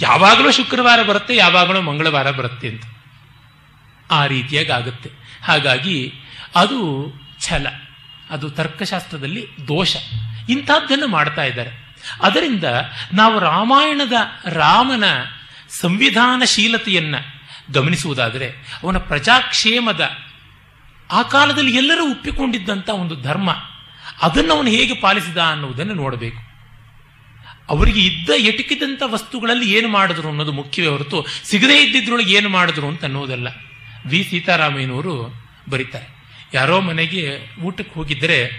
[0.00, 2.84] ಯಾವಾಗಲೂ ಶುಕ್ರವಾರ ಬರುತ್ತೆ, ಯಾವಾಗಲೂ ಮಂಗಳವಾರ ಬರುತ್ತೆ ಅಂತ.
[4.10, 5.10] ಆ ರೀತಿಯಾಗಿ ಆಗುತ್ತೆ
[5.44, 5.98] ಹಾಗಾಗಿ
[6.56, 6.78] ಅದು
[7.42, 7.66] ಛಲ,
[8.30, 9.96] ಅದು ತರ್ಕಶಾಸ್ತ್ರದಲ್ಲಿ ದೋಷ.
[10.48, 11.83] ಇಂಥದ್ದನ್ನು ಮಾಡ್ತಾ ಇದ್ದಾರೆ.
[12.22, 12.64] ಅದರಿಂದ
[13.12, 14.12] ನಾವು ರಾಮಾಯಣದ
[14.46, 15.04] ರಾಮನ
[15.80, 17.34] ಸಂವಿಧಾನಶೀಲತೆಯನ್ನು
[17.72, 20.10] ಗಮನಿಸುವುದಾದರೆ ಅವನ ಪ್ರಜಾಕ್ಷೇಮದ
[21.12, 23.50] ಆ ಕಾಲದಲ್ಲಿ ಎಲ್ಲರೂ ಒಪ್ಪಿಕೊಂಡಿದ್ದಂಥ ಒಂದು ಧರ್ಮ,
[24.22, 26.54] ಅದನ್ನು ಅವನು ಹೇಗೆ ಪಾಲಿಸಿದ ಅನ್ನುವುದನ್ನು ನೋಡಬೇಕು.
[27.68, 33.48] ಅವರಿಗೆ ಇದ್ದ ಎಟುಕಿದಂಥ ವಸ್ತುಗಳಲ್ಲಿ ಏನು ಮಾಡಿದ್ರು ಅನ್ನೋದು ಮುಖ್ಯವೇ ಹೊರತು ಸಿಗದೇ ಇದ್ದಿದ್ರೊಳಗೆ ಏನು ಮಾಡಿದ್ರು ಅಂತ ಅನ್ನೋದಲ್ಲ
[34.06, 34.26] ವಿ.
[34.30, 36.06] ಸೀತಾರಾಮಯ್ಯನವರು ಬರೀತಾರೆ.
[36.54, 38.50] ಯಾರೋ ಮನೆಗೆ ಊಟಕ್ಕೆ ಹೋಗಿದ್ದರೆ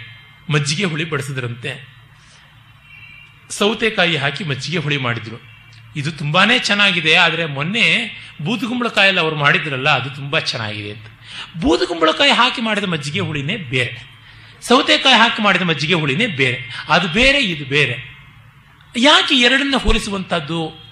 [0.49, 1.94] ಮಜ್ಜಿಗೆ ಹುಳಿ ಬಡಿಸಿದ್ರಂತೆ.
[3.49, 5.55] ಸೌತೆಕಾಯಿ ಹಾಕಿ ಮಜ್ಜಿಗೆ ಹುಳಿ ಮಾಡಿದ್ರು.
[5.95, 11.05] ಇದು ತುಂಬಾನೇ ಚೆನ್ನಾಗಿದೆ, ಆದರೆ ಮೊನ್ನೆ ಬೂದುಗುಂಬಳಕಾಯಲ್ಲಿ ಅವರು ಮಾಡಿದ್ರಲ್ಲ, ಅದು ತುಂಬಾ ಚೆನ್ನಾಗಿದೆ ಅಂತ.
[11.61, 14.15] ಬೂದುಗುಂಬಳಕಾಯಿ ಹಾಕಿ ಮಾಡಿದ ಮಜ್ಜಿಗೆ ಹುಳಿನೇ ಬೇರೆ.
[14.61, 16.85] ಸೌತೆಕಾಯಿ ಹಾಕಿ ಮಾಡಿದ ಮಜ್ಜಿಗೆ ಹುಳಿನೇ ಬೇರೆ.
[16.89, 18.15] ಅದು ಬೇರೆ, ಇದು ಬೇರೆ.
[18.97, 20.85] ಯಾಕೆ ಎರಡನ್ನ ಹೋಲಿಸುವಂತದ್ದು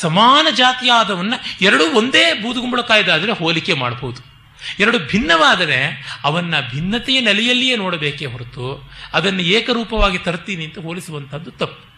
[0.00, 4.35] ಸಮಾನ ಜಾತಿಯಾದವನ್ನ ಎರಡೂ ಒಂದೇ ಬೂದುಗುಂಬಳಕಾಯಿದಾದ್ರೆ ಹೋಲಿಕೆ ಮಾಡಬಹುದು
[4.80, 5.78] ಎರಡು ಭಿನ್ನವಾದರೆ
[6.24, 11.96] ಅವನ್ನ ಭಿನ್ನತೆಯ ನೆಲೆಯಲ್ಲಿಯೇ ನೋಡಬೇಕೇ ಹೊರತು ಅದನ್ನು ಏಕರೂಪವಾಗಿ ತರ್ತೀನಿ ಅಂತ ಹೋಲಿಸುವಂಥದ್ದು ತಪ್ಪು.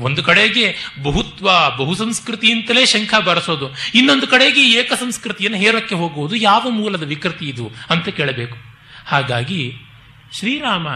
[0.00, 7.02] ಒಂದು ಕಡೆಗೆ ಬಹುತ್ವ, ಬಹುಸಂಸ್ಕೃತಿ ಅಂತಲೇ ಶಂಖ ಬಾರಿಸೋದು, ಇನ್ನೊಂದು ಕಡೆಗೆ ಏಕ ಸಂಸ್ಕೃತಿಯನ್ನು ಹೇರಕ್ಕೆ ಹೋಗುವುದು ಯಾವ ಮೂಲದ
[7.02, 8.56] ವಿಕೃತಿ ಇದು ಅಂತ ಕೇಳಬೇಕು.
[9.06, 9.72] ಹಾಗಾಗಿ
[10.32, 10.88] ಶ್ರೀರಾಮ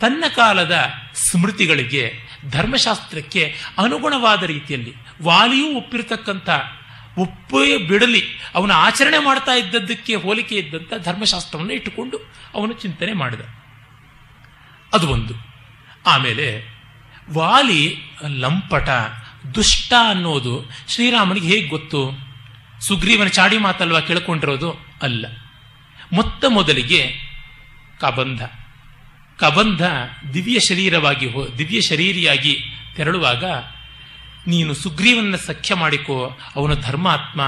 [0.00, 2.12] ತನ್ನ ಕಾಲದ ಸ್ಮೃತಿಗಳಿಗೆ,
[2.50, 6.50] ಧರ್ಮಶಾಸ್ತ್ರಕ್ಕೆ ಅನುಗುಣವಾದ ರೀತಿಯಲ್ಲಿ, ವಾಲಿಯೂ ಒಪ್ಪಿರತಕ್ಕಂಥ
[7.18, 8.22] ಒಪ್ಪೇ ಬಿಡಲಿ.
[8.54, 12.18] ಅವನ ಆಚರಣೆ ಮಾಡ್ತಾ ಇದ್ದದ್ದಕ್ಕೆ ಹೋಲಿಕೆ ಇದ್ದಂಥ ಧರ್ಮಶಾಸ್ತ್ರವನ್ನು ಇಟ್ಟುಕೊಂಡು
[12.54, 13.40] ಅವನು ಚಿಂತನೆ ಮಾಡಿದ.
[14.94, 15.34] ಅದು ಒಂದು.
[16.06, 16.78] ಆಮೇಲೆ
[17.32, 17.96] ವಾಲಿ
[18.26, 18.88] ಲಂಪಟ,
[19.54, 22.10] ದುಷ್ಟ ಅನ್ನೋದು ಶ್ರೀರಾಮನಿಗೆ ಹೇಗೆ ಗೊತ್ತು?
[22.80, 24.86] ಸುಗ್ರೀವನ ಚಾಡಿ ಮಾತಲ್ವಾ ಕೇಳ್ಕೊಂಡಿರೋದು?
[25.02, 25.26] ಅಲ್ಲ.
[26.12, 27.12] ಮೊತ್ತ ಮೊದಲಿಗೆ
[28.00, 28.42] ಕಬಂಧ.
[29.38, 29.82] ಕಬಂಧ
[30.34, 32.60] ದಿವ್ಯ ಶರೀರವಾಗಿ ಹೋ ದಿವ್ಯ ಶರೀರಿಯಾಗಿ
[32.96, 33.44] ತೆರಳುವಾಗ
[34.48, 36.38] ನೀನು ಸುಗ್ರೀವನ್ನ ಸಖ್ಯ ಮಾಡಿಕೋ.
[36.56, 37.42] ಅವನ ಧರ್ಮಾತ್ಮ.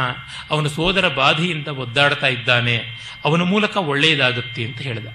[0.50, 2.76] ಅವನ ಸೋದರ ಬಾಧೆಯಿಂದ ಒದ್ದಾಡ್ತಾ ಇದ್ದಾನೆ.
[3.24, 5.06] ಅವನ ಮೂಲಕ ಒಳ್ಳೆಯದಾಗುತ್ತೆ ಅಂತ ಹೇಳಿದ.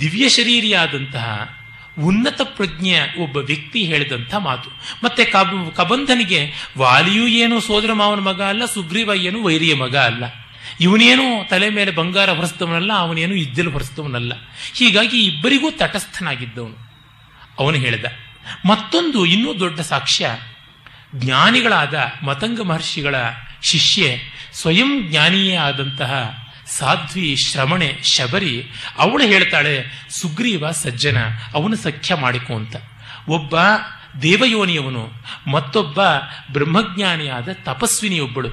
[0.00, 1.58] ದಿವ್ಯ ಶರೀರಿಯಾದಂತಹ
[2.00, 4.70] ಉನ್ನತ ಪ್ರಜ್ಞೆ ಒಬ್ಬ ವ್ಯಕ್ತಿ ಹೇಳಿದಂಥ ಮಾತು.
[5.04, 10.24] ಮತ್ತೆ ಕಬ, ಕಬಂಧನಿಗೆ ವಾಲಿಯೂ ಏನು ಸೋದರ ಮಾವನ ಮಗ ಅಲ್ಲ ಸುಗ್ರೀವ ಏನು ವೈರಿಯ ಮಗ ಅಲ್ಲ.
[10.80, 14.32] ಇವನೇನು ತಲೆ ಮೇಲೆ ಬಂಗಾರ ಹೊರಿಸಿದವನಲ್ಲ, ಅವನೇನು ಇದ್ದಲು ಹೊರಿಸಿದವನಲ್ಲ.
[14.74, 16.76] ಹೀಗಾಗಿ ಇಬ್ಬರಿಗೂ ತಟಸ್ಥನಾಗಿದ್ದವನು.
[17.58, 18.04] ಅವನು ಹೇಳಿದ,
[18.66, 20.30] ಮತ್ತೊಂದು ಇನ್ನೂ ದೊಡ್ಡ ಸಾಕ್ಷ್ಯ.
[21.14, 23.14] ಜ್ಞಾನಿಗಳಾದ ಮತಂಗ ಮಹರ್ಷಿಗಳ
[23.62, 24.20] ಶಿಷ್ಯೆ
[24.52, 28.62] ಸ್ವಯಂ ಜ್ಞಾನಿಯೇ ಆದಂತಹ ಸಾಧ್ವಿ ಶ್ರಮಣೆ ಶಬರಿ,
[28.98, 31.16] ಅವಳು ಹೇಳ್ತಾಳೆ, ಸುಗ್ರೀವ ಸಜ್ಜನ,
[31.54, 32.76] ಅವನು ಸಖ್ಯ ಮಾಡಿಕೊ ಅಂತ.
[33.28, 33.54] ಒಬ್ಬ
[34.22, 35.10] ದೇವಯೋನಿಯವನು,
[35.46, 36.00] ಮತ್ತೊಬ್ಬ
[36.52, 38.48] ಬ್ರಹ್ಮಜ್ಞಾನಿಯಾದ ತಪಸ್ವಿನಿಯೊಬ್ಬಳು.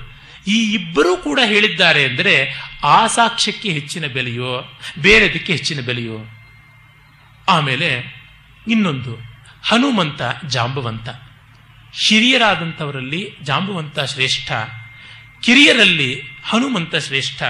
[0.47, 6.17] ಈ ಇಬ್ಬರೂ ಕೂಡ ಹೇಳಿದ್ದಾರೆ ಅಂದರೆ, ಆ ಸಾಕ್ಷ್ಯಕ್ಕೆ ಹೆಚ್ಚಿನ ಬೆಲೆಯೋ, ಬೇರೆದಕ್ಕೆ ಹೆಚ್ಚಿನ ಬೆಲೆಯೋ?
[7.49, 8.15] ಆಮೇಲೆ
[8.67, 9.15] ಇನ್ನೊಂದು,
[9.63, 11.09] ಹನುಮಂತ ಜಾಂಬವಂತ.
[11.97, 14.51] ಹಿರಿಯರಾದಂಥವರಲ್ಲಿ ಜಾಂಬುವಂತ ಶ್ರೇಷ್ಠ,
[15.41, 17.43] ಕಿರಿಯರಲ್ಲಿ ಹನುಮಂತ ಶ್ರೇಷ್ಠ,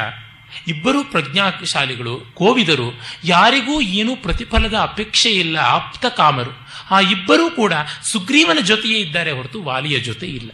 [0.68, 6.68] ಇಬ್ಬರೂ ಪ್ರಜ್ಞಾಶಾಲಿಗಳು, ಕೋವಿದರು, ಯಾರಿಗೂ ಏನೂ ಪ್ರತಿಫಲದ ಅಪೇಕ್ಷೆ ಇಲ್ಲ, ಆಪ್ತ ಕಾಮರು.
[6.92, 7.74] ಆ ಇಬ್ಬರೂ ಕೂಡ
[8.04, 10.52] ಸುಗ್ರೀವನ ಜೊತೆಯೇ ಇದ್ದಾರೆ ಹೊರತು ವಾಲಿಯ ಜೊತೆ ಇಲ್ಲ.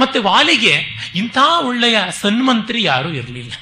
[0.00, 0.74] ಮತ್ತೆ ವಾಲಿಗೆ
[1.14, 3.52] ಇಂಥ ಒಳ್ಳೆಯ ಸನ್ಮಂತ್ರಿ ಯಾರೂ ಇರಲಿಲ್ಲ.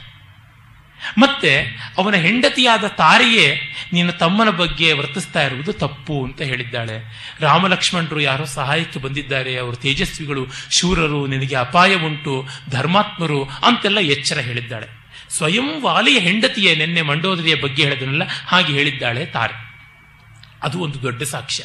[1.18, 7.24] ಮತ್ತೆ ಅವನ ಹೆಂಡತಿಯಾದ ತಾರೆಯೇ ನಿನ್ನ ತಮ್ಮನ ಬಗ್ಗೆ ವರ್ತಿಸ್ತಾ ಇರುವುದು ತಪ್ಪು, ಅಂತ ಹೇಳಿದ್ದಾಳೆ.
[7.40, 15.04] ರಾಮಲಕ್ಷ್ಮಣರು ಯಾರೋ ಸಹಾಯಕ್ಕೆ ಬಂದಿದ್ದಾರೆ, ಅವರು ತೇಜಸ್ವಿಗಳು, ಶೂರರು, ನಿನಗೆ ಅಪಾಯ ಉಂಟು, ಧರ್ಮಾತ್ಮರು ಅಂತೆಲ್ಲ ಎಚ್ಚರ ಹೇಳಿದ್ದಾಳೆ.
[15.30, 19.64] ಸ್ವಯಂ ವಾಲಿಯ ಹೆಂಡತಿಯೇ ನಿನ್ನೆ ಮಂಡೋದರಿಯ ಬಗ್ಗೆ ಹೇಳಿದನಲ್ಲ, ಹಾಗೆ ಹೇಳಿದ್ದಾಳೆ ತಾರೆ.
[20.62, 21.64] ಅದು ಒಂದು ದೊಡ್ಡ ಸಾಕ್ಷ್ಯ.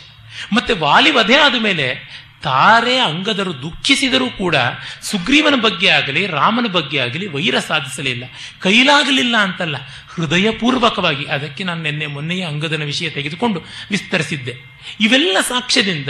[0.54, 4.56] ಮತ್ತೆ ವಾಲಿ ವಧೆ ಆದ ಮೇಲೆ ತಾರೆ ಅಂಗದರು ದುಃಖಿಸಿದರೂ ಕೂಡ
[5.02, 8.24] ಸುಗ್ರೀವನ ಬಗ್ಗೆ ಆಗಲಿ, ರಾಮನ ಬಗ್ಗೆ ಆಗಲಿ ವೈರ ಸಾಧಿಸಲಿಲ್ಲ.
[8.60, 9.78] ಕೈಲಾಗಲಿಲ್ಲ ಅಂತಲ್ಲ,
[10.08, 14.54] ಹೃದಯಪೂರ್ವಕವಾಗಿ ಅದಕ್ಕೆ ನಾನು ನಿನ್ನೆ ಮೊನ್ನೆಯ ಅಂಗದನ ವಿಷಯ ತೆಗೆದುಕೊಂಡು ವಿಸ್ತರಿಸಿದ್ದೆ.
[15.02, 16.10] ಇವೆಲ್ಲ ಸಾಕ್ಷ್ಯದಿಂದ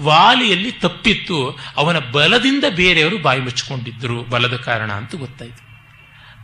[0.00, 1.58] ವಾಲಿಯಲ್ಲಿ ತಪ್ಪಿತ್ತು.
[1.76, 4.22] ಅವನ ಬಲದಿಂದ ಬೇರೆಯವರು ಬಾಯಿ ಮುಚ್ಚಿಕೊಂಡಿದ್ದರು.
[4.22, 5.68] ಬಲದ ಕಾರಣ ಅಂತ ಗೊತ್ತಾಯಿತು.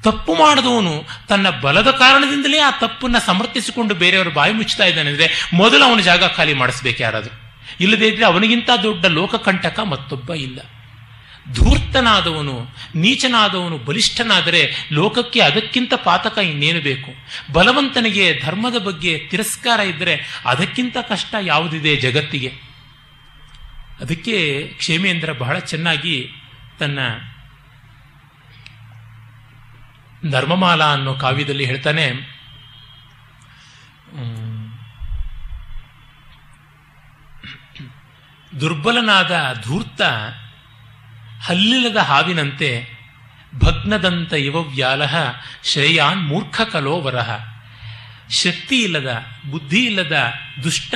[0.02, 6.00] ತಪ್ಪು ಮಾಡಿದವನು ತನ್ನ ಬಲದ ಕಾರಣದಿಂದಲೇ ಆ ತಪ್ಪನ್ನು ಸಮರ್ಥಿಸಿಕೊಂಡು ಬೇರೆಯವರು ಬಾಯಿ ಮುಚ್ಚುತ್ತಾ ಇದ್ದಾನೆ ಅಂದ್ರೆ ಮೊದಲು ಅವನ
[6.00, 7.43] ಜಾಗ ಖಾಲಿ ಮಾಡಿಸ್ಬೇಕು ಯಾರಾದ್ರು.
[7.80, 10.60] ಇಲ್ಲದೇ ಇದ್ರೆ ಅವನಿಗಿಂತ ದೊಡ್ಡ ಲೋಕಕಂಟಕ ಮತ್ತೊಬ್ಬ ಇಲ್ಲ.
[11.52, 17.10] ಧೂರ್ತನಾದವನು, ನೀಚನಾದವನು, ಬಲಿಷ್ಠನಾದರೆ ಲೋಕಕ್ಕೆ ಅದಕ್ಕಿಂತ ಪಾತಕ ಇನ್ನೇನು ಬೇಕು?
[17.52, 22.52] ಬಲವಂತನಿಗೆ ಧರ್ಮದ ಬಗ್ಗೆ ತಿರಸ್ಕಾರ ಇದ್ದರೆ ಅದಕ್ಕಿಂತ ಕಷ್ಟ ಯಾವುದಿದೆ ಜಗತ್ತಿಗೆ?
[24.00, 26.32] ಅದಕ್ಕೆ ಕ್ಷೇಮೇಂದ್ರ ಬಹಳ ಚೆನ್ನಾಗಿ
[26.78, 26.98] ತನ್ನ
[30.30, 32.34] ಧರ್ಮಮಾಲಾ ಅನ್ನೋ ಕಾವ್ಯದಲ್ಲಿ ಹೇಳ್ತಾನೆ
[38.60, 40.02] ದುರ್ಬಲನಾದ, ಧೂರ್ತ,
[41.42, 42.94] ಹಲ್ಲಿಲ್ಲದ ಹಾವಿನಂತೆ
[43.64, 45.16] ಭಗ್ನದಂತ ಇವ ವ್ಯಾಲಹ
[45.64, 47.38] ಶ್ರೇಯಾನ್ ಮೂರ್ಖ ಕಲೋವರಹ
[48.30, 50.16] ಶಕ್ತಿ ಇಲ್ಲದ ಬುದ್ಧಿ ಇಲ್ಲದ
[50.62, 50.94] ದುಷ್ಟ,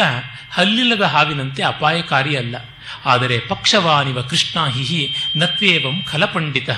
[0.50, 2.56] ಹಲ್ಲಿಲ್ಲದ ಹಾವಿನಂತೆ ಅಪಾಯಕಾರಿ ಅಲ್ಲ
[3.04, 6.70] ಆದರೆ ಪಕ್ಷವಾನಿವ ಕೃಷ್ಣ ಹಿಹಿ ನತ್ವೇವಂ ಖಲಪಂಡಿತ.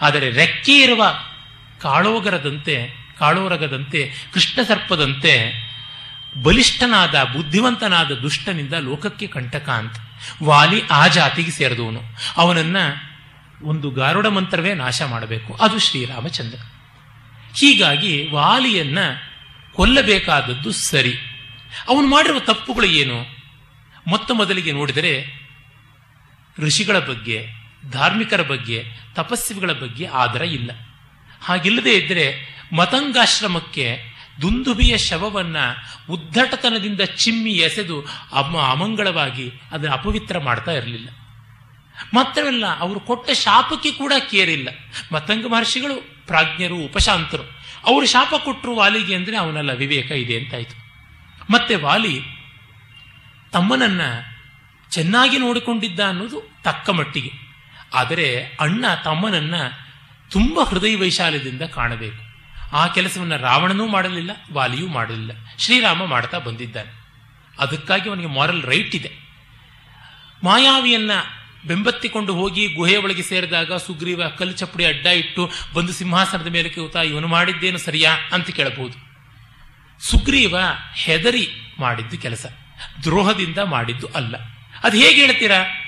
[0.00, 1.14] ಆದರೆ ರೆಕ್ಕೆ ಇರುವ
[1.82, 5.34] ಕಾಳೋಗರದಂತೆ, ಕಾಳೋರಗದಂತೆ ಕೃಷ್ಣ ಸರ್ಪದಂತೆ
[6.42, 9.68] ಬಲಿಷ್ಠನಾದ, ಬುದ್ಧಿವಂತನಾದ ದುಷ್ಟನಿಂದ ಲೋಕಕ್ಕೆ ಕಂಟಕ
[10.44, 12.00] ವಾಲಿ ಆ ಜಾತಿಗೆ ಸೇರಿದವನು.
[12.36, 12.76] ಅವನನ್ನ
[13.62, 15.54] ಒಂದು ಗಾರುಡ ಮಂತ್ರವೇ ನಾಶ ಮಾಡಬೇಕು.
[15.54, 16.58] ಅದು ಶ್ರೀರಾಮಚಂದ್ರ.
[17.54, 18.98] ಹೀಗಾಗಿ ವಾಲಿಯನ್ನ
[19.74, 21.14] ಕೊಲ್ಲಬೇಕಾದದ್ದು ಸರಿ.
[21.88, 23.44] ಅವನು ಮಾಡಿರುವ ತಪ್ಪುಗಳು ಏನು?
[24.06, 25.44] ಮೊತ್ತ ಮೊದಲಿಗೆ ನೋಡಿದರೆ
[26.58, 27.46] ಋಷಿಗಳ ಬಗ್ಗೆ,
[27.90, 30.70] ಧಾರ್ಮಿಕರ ಬಗ್ಗೆ ತಪಸ್ವಿಗಳ ಬಗ್ಗೆ ಆದರ ಇಲ್ಲ.
[31.42, 35.64] ಹಾಗಿಲ್ಲದೆ ಇದ್ದರೆ ಮತಂಗಾಶ್ರಮಕ್ಕೆ ದುಂದುಬಿಯ ಶವವನ್ನು
[36.12, 41.08] ಉದ್ದಟತನದಿಂದ ಚಿಮ್ಮಿ ಎಸೆದು ಅಮ ಅಮಂಗಳವಾಗಿ ಅದನ್ನು ಅಪವಿತ್ರ ಮಾಡ್ತಾ ಇರಲಿಲ್ಲ.
[42.14, 44.68] ಮಾತ್ರವಲ್ಲ, ಅವರು ಕೊಟ್ಟ ಶಾಪಕ್ಕೆ ಕೂಡ ಕೇರಿಲ್ಲ.
[45.12, 47.42] ಮತಂಗ ಮಹರ್ಷಿಗಳು ಪ್ರಾಜ್ಞರು, ಉಪಶಾಂತರು,
[47.86, 50.84] ಅವರು ಶಾಪ ಕೊಟ್ಟರು ವಾಲಿಗೆ ಅಂದರೆ ಅವನಲ್ಲ ವಿವೇಕ ಇದೆ ಅಂತಾಯಿತು.
[51.52, 52.20] ಮತ್ತೆ ವಾಲಿ
[53.52, 54.00] ತಮ್ಮನನ್ನ
[54.90, 57.30] ಚೆನ್ನಾಗಿ ನೋಡಿಕೊಂಡಿದ್ದ ಅನ್ನೋದು ತಕ್ಕ ಮಟ್ಟಿಗೆ.
[57.94, 59.54] ಆದರೆ ಅಣ್ಣ ತಮ್ಮನನ್ನ
[60.30, 62.33] ತುಂಬ ಹೃದಯ ವೈಶಾಲ್ಯದಿಂದ ಕಾಣಬೇಕು.
[62.74, 65.32] ಆ ಕೆಲಸವನ್ನು ರಾವಣನೂ ಮಾಡಲಿಲ್ಲ, ವಾಲಿಯೂ ಮಾಡಲಿಲ್ಲ.
[65.58, 67.04] ಶ್ರೀರಾಮ ಮಾಡ್ತಾ ಬಂದಿದ್ದಾನೆ.
[67.58, 69.10] ಅದಕ್ಕಾಗಿ ಅವನಿಗೆ ಮಾರಲ್ ರೈಟ್ ಇದೆ.
[70.44, 71.10] ಮಾಯಾವಿಯನ್ನ
[71.66, 77.26] ಬೆಂಬತ್ತಿಕೊಂಡು ಹೋಗಿ ಗುಹೆಯ ಒಳಗೆ ಸೇರಿದಾಗ ಸುಗ್ರೀವ ಕಲ್ಲು ಚಪ್ಪಡಿ ಅಡ್ಡ ಇಟ್ಟು ಬಂದು ಸಿಂಹಾಸನದ ಮೇಲೆ ಕೂತ, ಇವನು
[77.26, 78.16] ಮಾಡಿದ್ದೇನು ಸರಿಯಾ?
[78.32, 79.14] ಅಂತ ಕೇಳಬಹುದು.
[80.00, 80.56] ಸುಗ್ರೀವ
[80.94, 81.48] ಹೆದರಿ
[81.78, 82.46] ಮಾಡಿದ್ದು ಕೆಲಸ,
[83.02, 84.36] ದ್ರೋಹದಿಂದ ಮಾಡಿದ್ದು ಅಲ್ಲ.
[84.82, 85.83] ಅದು ಹೇಗೆ ಹೇಳ್ತೀರಾ?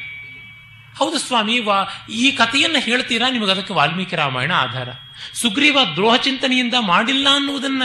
[0.96, 3.30] ಹೌದು ಸ್ವಾಮಿ, ವಾ, ಈ ಕಥೆಯನ್ನು ಹೇಳ್ತೀರಾ?
[3.30, 4.88] ನಿಮಗೆ ಅದಕ್ಕೆ ವಾಲ್ಮೀಕಿ ರಾಮಾಯಣ ಆಧಾರ.
[5.34, 7.82] ಸುಗ್ರೀವ ದ್ರೋಹ ಚಿಂತನೆಯಿಂದ ಮಾಡಿಲ್ಲ ಅನ್ನುವುದನ್ನ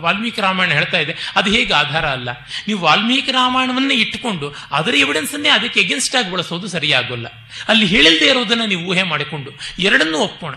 [0.00, 1.16] ವಾಲ್ಮೀಕಿ ರಾಮಾಯಣ ಹೇಳ್ತಾ ಇದೆ.
[1.36, 2.28] ಅದು ಹೇಗೆ ಆಧಾರ ಅಲ್ಲ?
[2.68, 7.26] ನೀವು ವಾಲ್ಮೀಕಿ ರಾಮಾಯಣವನ್ನೇ ಇಟ್ಟುಕೊಂಡು ಅದರ ಎವಿಡೆನ್ಸ್ ಅದಕ್ಕೆ ಎಗೇನ್ಸ್ಟ್ ಆಗಿ ಬಳಸೋದು ಸರಿಯಾಗೋಲ್ಲ.
[7.68, 10.54] ಅಲ್ಲಿ ಹೇಳಿಲ್ಲದೆ ಇರುವುದನ್ನು ನೀವು ಊಹೆ ಮಾಡಿಕೊಂಡು ಎರಡನ್ನೂ ಒಪ್ಪೋಣ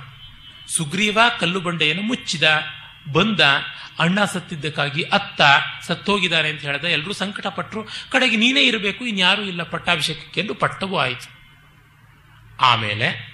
[0.67, 2.43] ಸುಗ್ರೀವ ಕಲ್ಲು ಬಂಡೆಯನ್ನು ಮುಚ್ಚಿದ,
[3.11, 3.39] ಬಂದ,
[3.99, 5.41] ಅಣ್ಣ ಸತ್ತಿದ್ದಕ್ಕಾಗಿ ಅತ್ತ,
[5.88, 11.40] ಸತ್ತೋಗಿದ್ದಾರೆ ಅಂತ ಹೇಳಿದ ಎಲ್ಲರೂ ಸಂಕಟ ಪಟ್ಟರು ಕಡೆಗೆ ನೀನೇ ಇರಬೇಕು, ಇನ್ಯಾರೂ ಇಲ್ಲ ಪಟ್ಟಾಭಿಷೇಕಕ್ಕೆ ಎಂದು ಪಟ್ಟವೂ ಆಯಿತು.
[12.62, 13.32] ಆಮೇಲೆ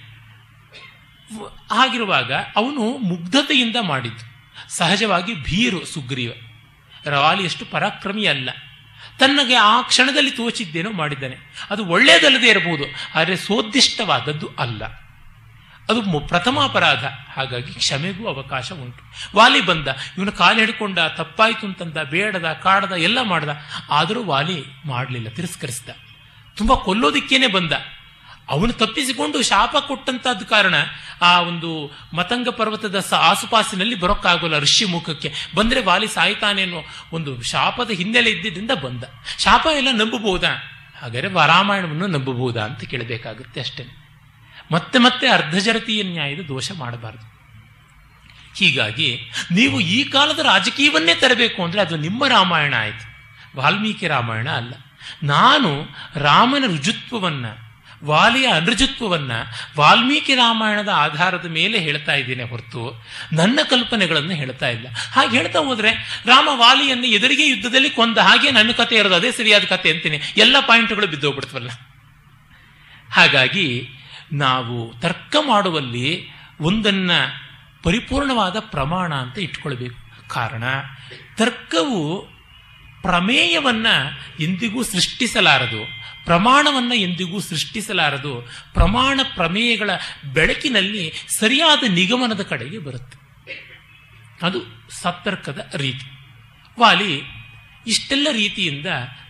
[1.70, 4.28] ಹಾಗಿರುವಾಗ ಅವನು ಮುಗ್ಧತೆಯಿಂದ ಮಾಡಿದ್ದು.
[4.68, 6.32] ಸಹಜವಾಗಿ ಭೀರು ಸುಗ್ರೀವ.
[7.04, 8.50] ರವಾಲಿಯಷ್ಟು ಪರಾಕ್ರಮಿ ಅಲ್ಲ.
[9.18, 11.36] ತನ್ನಗೆ ಆ ಕ್ಷಣದಲ್ಲಿ ತೋಚಿದ್ದೇನೋ ಮಾಡಿದ್ದಾನೆ.
[11.70, 14.84] ಅದು ಒಳ್ಳೆಯದಲ್ಲದೇ ಇರಬಹುದು, ಆದರೆ ಸೋದಿಷ್ಟವಾದದ್ದು ಅಲ್ಲ.
[15.90, 17.04] ಅದು ಪ್ರಥಮ ಅಪರಾಧ.
[17.06, 19.02] ಹಾಗಾಗಿ ಕ್ಷಮೆಗೂ ಅವಕಾಶ ಉಂಟು.
[19.36, 19.88] ವಾಲಿ ಬಂದ.
[20.18, 23.48] ಇವನು ಕಾಲು ಹಿಡ್ಕೊಂಡ, ತಪ್ಪಾಯಿತು ಅಂತಂದ, ಬೇಡದ, ಕಾಡದ, ಎಲ್ಲ ಮಾಡ್ದ.
[23.90, 25.88] ಆದರೂ ವಾಲಿ ಮಾಡಲಿಲ್ಲ, ತಿರಸ್ಕರಿಸಿದ.
[26.56, 27.72] ತುಂಬ ಕೊಲ್ಲೋದಿಕ್ಕೇನೆ ಬಂದ.
[28.48, 30.74] ಅವನು ತಪ್ಪಿಸಿಕೊಂಡು ಶಾಪ ಕೊಟ್ಟಂತಹದ್ದು ಕಾರಣ
[31.22, 35.32] ಆ ಒಂದು ಮತಂಗ ಪರ್ವತದ ಆಸುಪಾಸಿನಲ್ಲಿ ಬರೋಕ್ಕಾಗೋಲ್ಲ ಋಷಿ ಮುಖಕ್ಕೆ.
[35.54, 36.80] ಬಂದರೆ ವಾಲಿ ಸಾಯ್ತಾನೆ ಅನ್ನೋ
[37.12, 39.04] ಒಂದು ಶಾಪದ ಹಿನ್ನೆಲೆ ಇದ್ದಿದ್ದರಿಂದ ಬಂದ.
[39.38, 40.48] ಶಾಪ ಎಲ್ಲ ನಂಬಬಹುದಾ?
[41.02, 43.84] ಹಾಗಾದರೆ ರಾಮಾಯಣವನ್ನು ನಂಬಬಹುದಾ ಅಂತ ಕೇಳಬೇಕಾಗುತ್ತೆ ಅಷ್ಟೇ.
[44.72, 47.38] ಮತ್ತೆ ಮತ್ತೆ ಅರ್ಧಜರತೀಯ ನ್ಯಾಯದ ದೋಷ ಮಾಡಬಾರದು.
[48.56, 53.08] ಹೀಗಾಗಿ ನೀವು ಈ ಕಾಲದ ರಾಜಕೀಯವನ್ನೇ ತರಬೇಕು ಅಂದರೆ ಅದು ನಿಮ್ಮ ರಾಮಾಯಣ ಆಯಿತು.
[53.56, 54.74] ವಾಲ್ಮೀಕಿ ರಾಮಾಯಣ ಅಲ್ಲ.
[55.22, 57.46] ನಾನು ರಾಮನ ರುಜುತ್ವವನ್ನ
[58.04, 64.88] ವಾಲಿಯ ಅನೃಜತ್ವವನ್ನು ವಾಲ್ಮೀಕಿ ರಾಮಾಯಣದ ಆಧಾರದ ಮೇಲೆ ಹೇಳ್ತಾ ಇದ್ದೇನೆ ಹೊರತು ನನ್ನ ಕಲ್ಪನೆಗಳನ್ನು ಹೇಳ್ತಾ ಇಲ್ಲ.
[65.12, 69.90] ಹಾಗೆ ಹೇಳ್ತಾ ಹೋದರೆ ರಾಮ ವಾಲಿಯನ್ನು ಎದುರಿಗೆ ಯುದ್ಧದಲ್ಲಿ ಕೊಂದ ಹಾಗೆ ನನ್ನ ಕತೆ ಇರೋದು ಅದೇ ಸರಿಯಾದ ಕತೆ
[69.90, 70.20] ಅಂತೀನಿ.
[70.36, 71.70] ಎಲ್ಲ ಪಾಯಿಂಟ್ಗಳು ಬಿದ್ದೋಗ್ಬಿಡ್ತವಲ್ಲ.
[73.12, 73.88] ಹಾಗಾಗಿ
[74.32, 76.28] ನಾವು ತರ್ಕ ಮಾಡುವಲ್ಲಿ
[76.60, 77.10] ಒಂದನ್ನ
[77.82, 80.28] ಪರಿಪೂರ್ಣವಾದ ಪ್ರಮಾಣ ಅಂತ ಇಟ್ಕೊಳ್ಬೇಕು.
[80.28, 80.64] ಕಾರಣ
[81.36, 82.28] ತರ್ಕವು
[83.02, 84.10] ಪ್ರಮೇಯವನ್ನು
[84.42, 85.97] ಎಂದಿಗೂ ಸೃಷ್ಟಿಸಲಾರದು.
[86.28, 88.48] ಪ್ರಮಾಣವನ್ನ ಎಂದಿಗೂ ಸೃಷ್ಟಿಸಲಾರದು.
[88.74, 89.90] ಪ್ರಮಾಣ ಪ್ರಮೇಯಗಳ
[90.32, 93.18] ಬೆಳಕಿನಲ್ಲಿ ಸರಿಯಾದ ನಿಗಮನದ ಕಡೆಗೆ ಬರುತ್ತೆ.
[94.42, 94.58] ಅದು
[94.90, 96.10] ಸತ್ತರ್ಕದ ರೀತಿ.
[96.80, 97.22] ವಾಲಿ,
[97.86, 98.86] ಇಷ್ಟೆಲ್ಲ ರೀತಿಯಿಂದ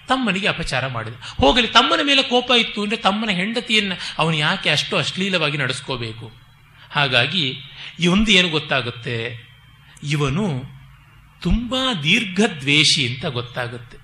[0.08, 1.14] ತಮ್ಮನಿಗೆ ಅಪಚಾರ ಮಾಡಿದ.
[1.40, 6.32] ಹೋಗಲಿ, ತಮ್ಮನ ಮೇಲೆ ಕೋಪ ಇತ್ತು ಅಂದರೆ ತಮ್ಮನ ಹೆಂಡತಿಯನ್ನು ಅವನು ಯಾಕೆ ಅಷ್ಟು ಅಶ್ಲೀಲವಾಗಿ ನಡೆಸ್ಕೋಬೇಕು?
[6.90, 7.56] ಹಾಗಾಗಿ,
[8.00, 9.48] ಇವೊಂದು ಏನು ಗೊತ್ತಾಗುತ್ತೆ?
[10.02, 10.62] ಇವನು
[11.42, 13.96] ತುಂಬಾ ದೀರ್ಘದ್ವೇಷಿ ಅಂತ ಗೊತ್ತಾಗುತ್ತೆ.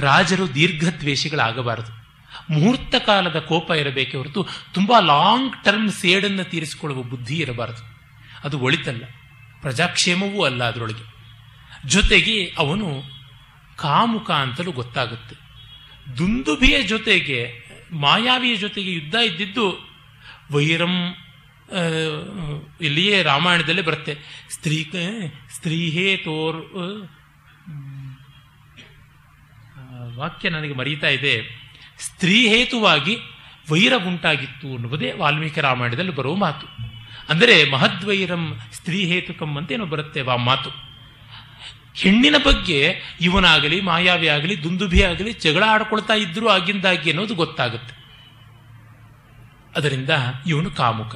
[0.00, 2.01] ರಾಜರು ದೀರ್ಘದ್ವೇಷಿಗಳಾಗಬಾರದು.
[2.50, 7.92] ಮುಹೂರ್ತ ಕಾಲದ ಕೋಪ ಇರಬೇಕೆ ಹೊರತು ತುಂಬಾ ಲಾಂಗ್ ಟರ್ಮ್ ಸೇಡನ್ನು ತೀರಿಸಿಕೊಳ್ಳುವ ಬುದ್ಧಿ ಇರಬಾರದು.
[8.44, 9.04] ಅದು ಒಳಿತಲ್ಲ.
[9.60, 11.12] ಪ್ರಜಾಕ್ಷೇಮವೂ ಅಲ್ಲ ಅದರೊಳಗೆ.
[11.88, 13.02] ಜೊತೆಗೆ ಅವನು
[13.76, 15.36] ಕಾಮುಕ ಅಂತಲೂ ಗೊತ್ತಾಗುತ್ತೆ.
[16.18, 17.62] ದುಂದುಭಿಯ ಜೊತೆಗೆ,
[17.92, 19.90] ಮಾಯಾವಿಯ ಜೊತೆಗೆ ಯುದ್ಧ ಇದ್ದಿದ್ದು
[20.50, 21.14] ವೈರಂ
[22.80, 24.18] ಇಲ್ಲಿಯೇ ರಾಮಾಯಣದಲ್ಲೇ ಬರುತ್ತೆ.
[24.50, 24.90] ಸ್ತ್ರೀ
[25.56, 26.56] ಸ್ತ್ರೀಹೇ ತೋರ್
[30.16, 31.61] ವಾಕ್ಯ ನನಗೆ ಮರೀತಾ ಇದೆ.
[32.02, 33.16] ಸ್ತ್ರೀ ಹೇತುವಾಗಿ
[33.72, 36.66] ವೈರ ಉಂಟಾಗಿತ್ತು ಅನ್ನುವುದೇ ವಾಲ್ಮೀಕಿ ರಾಮಾಯಣದಲ್ಲಿ ಬರುವ ಮಾತು.
[37.28, 40.70] ಅಂದರೆ ಮಹದ್ವೈರಂ ಸ್ತ್ರೀ ಹೇತುಕಂ ಅಂತೇನೋ ಬರುತ್ತೆ ಆ ಮಾತು.
[41.94, 47.94] ಹೆಣ್ಣಿನ ಬಗ್ಗೆ ಇವನಾಗಲಿ, ಮಾಯಾವಿ ಆಗಲಿ, ದುಂದುಭಿ ಆಗಲಿ ಜಗಳ ಆಡ್ಕೊಳ್ತಾ ಇದ್ರು ಆಗಿಂದಾಗಿ ಅನ್ನೋದು ಗೊತ್ತಾಗುತ್ತೆ.
[49.76, 50.10] ಅದರಿಂದ
[50.46, 51.14] ಇವನು ಕಾಮುಕ.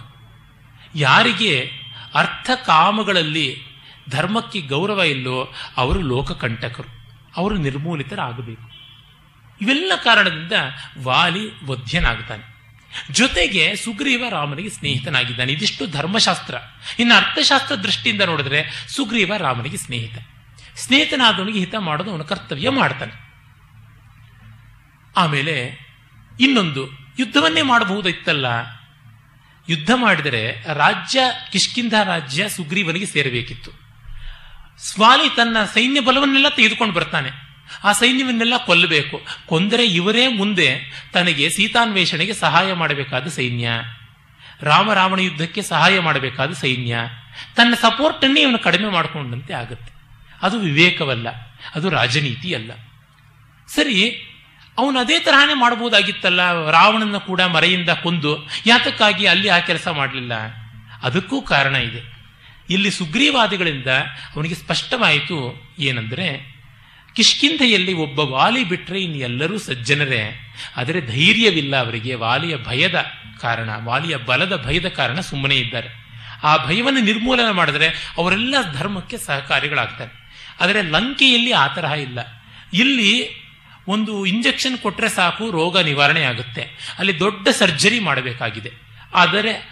[0.95, 1.70] ಯಾರಿಗೆ
[2.14, 3.57] ಅರ್ಥ ಕಾಮಗಳಲ್ಲಿ
[4.11, 6.88] ಧರ್ಮಕ್ಕೆ ಗೌರವ ಇಲ್ಲೋ ಅವರು ಲೋಕಕಂಟಕರು.
[7.37, 8.76] ಅವರು ನಿರ್ಮೂಲಿತರಾಗಬೇಕು.
[9.62, 10.53] ಇವೆಲ್ಲ ಕಾರಣದಿಂದ
[11.03, 12.57] ವಾಲಿ ವಧ್ಯನಾಗ್ತಾನೆ.
[13.11, 15.53] ಜೊತೆಗೆ ಸುಗ್ರೀವ ರಾಮನಿಗೆ ಸ್ನೇಹಿತನಾಗಿದ್ದಾನೆ.
[15.53, 16.54] ಇದಿಷ್ಟು ಧರ್ಮಶಾಸ್ತ್ರ.
[16.99, 20.18] ಇನ್ನು ಅರ್ಥಶಾಸ್ತ್ರ ದೃಷ್ಟಿಯಿಂದ ನೋಡಿದ್ರೆ ಸುಗ್ರೀವ ರಾಮನಿಗೆ ಸ್ನೇಹಿತ.
[20.76, 23.26] ಸ್ನೇಹಿತನಾದವನಿಗೆ ಹಿತ ಮಾಡೋದು ಅವನ ಕರ್ತವ್ಯ ಮಾಡ್ತಾನೆ.
[25.16, 25.87] ಆಮೇಲೆ
[26.41, 26.88] ಇನ್ನೊಂದು,
[27.18, 28.46] ಯುದ್ಧವನ್ನೇ ಮಾಡಬಹುದಿತ್ತಲ್ಲ?
[29.68, 31.20] ಯುದ್ಧ ಮಾಡಿದರೆ ರಾಜ್ಯ,
[31.53, 33.70] ಕಿಷ್ಕಿಂಧ ರಾಜ್ಯ ಸುಗ್ರೀವನಿಗೆ ಸೇರಬೇಕಿತ್ತು.
[34.78, 37.46] ಸ್ವಾಲಿ ತನ್ನ ಸೈನ್ಯ ಬಲವನ್ನೆಲ್ಲ ತೆಗೆದುಕೊಂಡು ಬರ್ತಾನೆ.
[37.84, 39.26] ಆ ಸೈನ್ಯವನ್ನೆಲ್ಲ ಕೊಲ್ಲಬೇಕು.
[39.47, 40.68] ಕೊಂದರೆ ಇವರೇ ಮುಂದೆ
[41.13, 43.68] ತನಗೆ ಸೀತಾನ್ವೇಷಣೆಗೆ ಸಹಾಯ ಮಾಡಬೇಕಾದ ಸೈನ್ಯ.
[44.61, 46.99] ರಾಮ ರಾವಣ ಯುದ್ಧಕ್ಕೆ ಸಹಾಯ ಮಾಡಬೇಕಾದ ಸೈನ್ಯ.
[47.57, 49.93] ತನ್ನ ಸಪೋರ್ಟನ್ನೇ ಇವನು ಕಡಿಮೆ ಮಾಡಿಕೊಂಡಂತೆ ಆಗುತ್ತೆ.
[50.43, 51.29] ಅದು ವಿವೇಕವಲ್ಲ,
[51.75, 52.72] ಅದು ರಾಜನೀತಿ ಅಲ್ಲ
[53.75, 54.25] ಸರಿ,
[54.79, 60.33] ಅವನು ಅದೇ ತರಹನೇ ಮಾಡಬಹುದಾಗಿತ್ತಲ್ಲ, ರಾವಣನ ಕೂಡ ಮರೆಯಿಂದ ಕೊಂದು ಯಾತಕ್ಕಾಗಿ ಅಲ್ಲಿ ಆ ಕೆಲಸ ಮಾಡಲಿಲ್ಲ?
[61.03, 62.17] ಅದಕ್ಕೂ ಕಾರಣ ಇದೆ.
[62.71, 63.87] ಇಲ್ಲಿ ಸುಗ್ರೀವಾದಿಗಳಿಂದ
[64.37, 66.55] ಅವನಿಗೆ ಸ್ಪಷ್ಟವಾಯಿತು ಏನಂದ್ರೆ
[67.17, 70.53] ಕಿಷ್ಕಿಂಧೆಯಲ್ಲಿ ಒಬ್ಬ ವಾಲಿ ಬಿಟ್ಟರೆ ಇನ್ನೆಲ್ಲರೂ ಸಜ್ಜನರೇ.
[70.76, 72.14] ಆದರೆ ಧೈರ್ಯವಿಲ್ಲ ಅವರಿಗೆ.
[72.14, 73.05] ವಾಲಿಯ ಭಯದ
[73.41, 75.88] ಕಾರಣ, ವಾಲಿಯ ಬಲದ ಭಯದ ಕಾರಣ ಸುಮ್ಮನೆ ಇದ್ದಾರೆ.
[76.43, 80.26] ಆ ಭಯವನ್ನು ನಿರ್ಮೂಲನೆ ಮಾಡಿದ್ರೆ ಅವರೆಲ್ಲ ಧರ್ಮಕ್ಕೆ ಸಹಕಾರಿಗಳಾಗ್ತಾರೆ.
[80.61, 82.18] ಆದರೆ ಲಂಕೆಯಲ್ಲಿ ಆ ತರಹ ಇಲ್ಲ.
[82.72, 83.29] ಇಲ್ಲಿ
[83.88, 86.95] ಒಂದು ಇಂಜೆಕ್ಷನ್ ಕೊಟ್ಟರೆ ಸಾಕು, ರೋಗ ನಿವಾರಣೆ ಆಗುತ್ತೆ.
[86.99, 88.71] ಅಲ್ಲಿ ದೊಡ್ಡ ಸರ್ಜರಿ ಮಾಡಬೇಕಾಗಿದೆ.
[89.14, 89.71] ಆದರೆ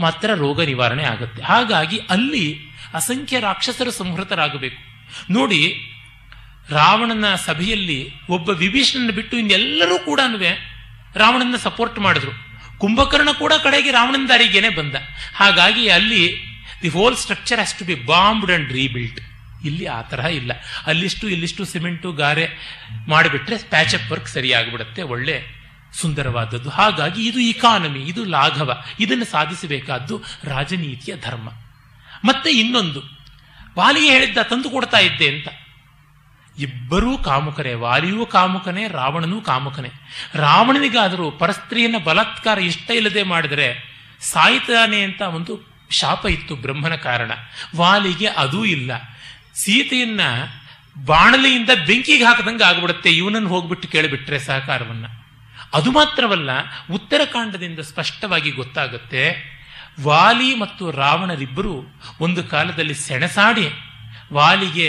[0.00, 1.42] ಮಾತ್ರ ರೋಗ ನಿವಾರಣೆ ಆಗುತ್ತೆ.
[1.42, 2.60] ಹಾಗಾಗಿ ಅಲ್ಲಿ
[2.94, 5.06] ಅಸಂಖ್ಯ ರಾಕ್ಷಸರು ಸಂಹೃತರಾಗಬೇಕು.
[5.32, 5.90] ನೋಡಿ
[6.70, 10.20] ರಾವಣನ ಸಭೆಯಲ್ಲಿ ಒಬ್ಬ ವಿಭೀಷಣನ ಬಿಟ್ಟು ಇನ್ನೆಲ್ಲರೂ ಕೂಡ
[11.16, 12.32] ರಾವಣನ ಸಪೋರ್ಟ್ ಮಾಡಿದ್ರು.
[12.78, 14.94] ಕುಂಭಕರ್ಣ ಕೂಡ ಕಡೆಗೆ ರಾವಣನ ದಾರಿಗೇನೆ ಬಂದ.
[15.34, 16.36] ಹಾಗಾಗಿ ಅಲ್ಲಿ
[16.82, 19.20] the whole structure has to be bombed and rebuilt
[19.64, 20.52] ಇಲ್ಲಿ ಆ ತರಹ ಇಲ್ಲ.
[20.86, 22.48] ಅಲ್ಲಿಷ್ಟು ಇಲ್ಲಿಷ್ಟು ಸಿಮೆಂಟು ಗಾರೆ
[23.08, 26.70] ಮಾಡಿಬಿಟ್ರೆ ಪ್ಯಾಚಪ್ ವರ್ಕ್ ಸರಿಯಾಗಿಬಿಡುತ್ತೆ ಒಳ್ಳೆ ಸುಂದರವಾದದ್ದು.
[26.70, 28.82] ಹಾಗಾಗಿ ಇದು ಇಕಾನಮಿ ಇದು ಲಾಘವ.
[29.00, 31.48] ಇದನ್ನು ಸಾಧಿಸಬೇಕಾದ್ದು ರಾಜನೀತಿಯ ಧರ್ಮ.
[32.24, 33.02] ಮತ್ತೆ ಇನ್ನೊಂದು.
[33.78, 35.48] ವಾಲಿಗೆ ಹೇಳಿದ್ದ ತಂದು ಕೊಡ್ತಾ ಇದ್ದೆ ಅಂತ.
[36.58, 39.90] ಇಬ್ಬರೂ ಕಾಮುಕರೇ ವಾಲಿಯೂ ಕಾಮುಕನೇ, ರಾವಣನೂ ಕಾಮುಕನೇ.
[40.34, 47.32] ರಾವಣನಿಗಾದರೂ ಪರಸ್ತ್ರೀಯನ ಬಲಾತ್ಕಾರ ಇಷ್ಟ ಇಲ್ಲದೆ ಮಾಡಿದರೆ ಸಾಯ್ತಾನೆ ಅಂತ ಒಂದು ಶಾಪ ಇತ್ತು ಬ್ರಹ್ಮನ ಕಾರಣ.
[47.76, 48.90] ವಾಲಿಗೆ ಅದೂ ಇಲ್ಲ.
[49.54, 50.20] ಸೀತೆಯನ್ನ
[51.04, 53.10] ಬಾಣಲೆಯಿಂದ ಬೆಂಕಿಗೆ ಹಾಕದಂಗೆ ಆಗ್ಬಿಡುತ್ತೆ.
[53.10, 55.06] ಇವನನ್ನು ಹೋಗ್ಬಿಟ್ಟು ಕೇಳಿಬಿಟ್ರೆ ಸಹಕಾರವನ್ನ.
[55.74, 56.50] ಅದು ಮಾತ್ರವಲ್ಲ,
[56.90, 59.54] ಉತ್ತರಕಾಂಡದಿಂದ ಸ್ಪಷ್ಟವಾಗಿ ಗೊತ್ತಾಗುತ್ತೆ,
[60.02, 63.68] ವಾಲಿ ಮತ್ತು ರಾವಣರಿಬ್ಬರು ಒಂದು ಕಾಲದಲ್ಲಿ ಸೆಣಸಾಡಿ
[64.34, 64.88] ವಾಲಿಗೆ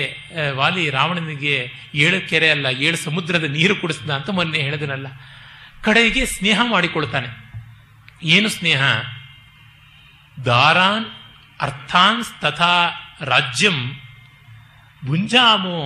[0.52, 1.56] ವಾಲಿ ರಾವಣನಿಗೆ
[1.96, 5.08] ಏಳು ಕೆರೆ ಅಲ್ಲ, ಏಳು ಸಮುದ್ರದ ನೀರು ಕುಡಿಸ್ದ ಅಂತ ಮೊನ್ನೆ ಹೇಳಿದನಲ್ಲ.
[5.84, 7.30] ಕಡೆಗೆ ಸ್ನೇಹ ಮಾಡಿಕೊಳ್ತಾನೆ.
[8.24, 8.82] ಏನು ಸ್ನೇಹ?
[10.46, 11.06] ದಾರಾನ್
[11.62, 12.76] ಅರ್ಥಾನ್ ತಥಾ
[13.24, 13.78] ರಾಜ್ಯಂ
[15.06, 15.80] ಭುಂಜಾಮೋ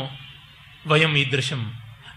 [0.88, 1.62] ವಯಂ ಈದೃಶಂ.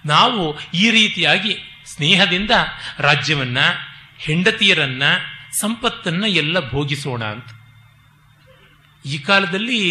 [0.06, 0.43] ನಾವು
[0.74, 1.52] ಈ ರೀತಿಯಾಗಿ
[1.86, 2.51] ಸ್ನೇಹದಿಂದ
[2.98, 3.59] ರಾಜ್ಯವನ್ನ,
[4.19, 5.02] ಹೆಂಡತಿಯರನ್ನ,
[5.60, 7.48] ಸಂಪತ್ತನ್ನ ಎಲ್ಲ ಭೋಗಿಸೋಣ ಅಂತ.
[9.06, 9.82] ಈ ಕಾಲದಲ್ಲಿ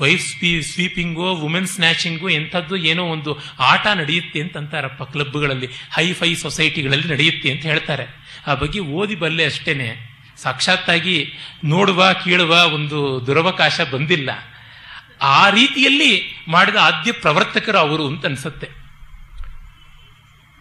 [0.00, 6.34] ವೈಫ್ ಸ್ಪೀ ಸ್ವೀಪಿಂಗು, ವುಮೆನ್ ಸ್ನ್ಯಾಚಿಂಗು ಎಂಥದ್ದು ಏನೋ ಒಂದು ಆಟ ನಡೆಯುತ್ತೆ ಅಂತ ಅಂತಾರಪ್ಪ ಕ್ಲಬ್ಗಳಲ್ಲಿ ಹೈ ಫೈ
[6.34, 8.06] ಸೊಸೈಟಿಗಳಲ್ಲಿ ನಡೆಯುತ್ತೆ ಅಂತ ಹೇಳ್ತಾರೆ.
[8.46, 10.10] ಆ ಬಗ್ಗೆ ಓದಿ ಬಲ್ಲೆ ಅಷ್ಟೇನೆ.
[10.42, 11.32] ಸಾಕ್ಷಾತ್ತಾಗಿ
[11.64, 14.30] ನೋಡುವ, ಕೀಳುವ ಒಂದು ದುರವಕಾಶ ಬಂದಿಲ್ಲ.
[15.22, 18.79] ಆ ರೀತಿಯಲ್ಲಿ ಮಾಡಿದ ಆದ್ಯ ಪ್ರವರ್ತಕರು ಅವರು ಅಂತ ಅನ್ಸುತ್ತೆ.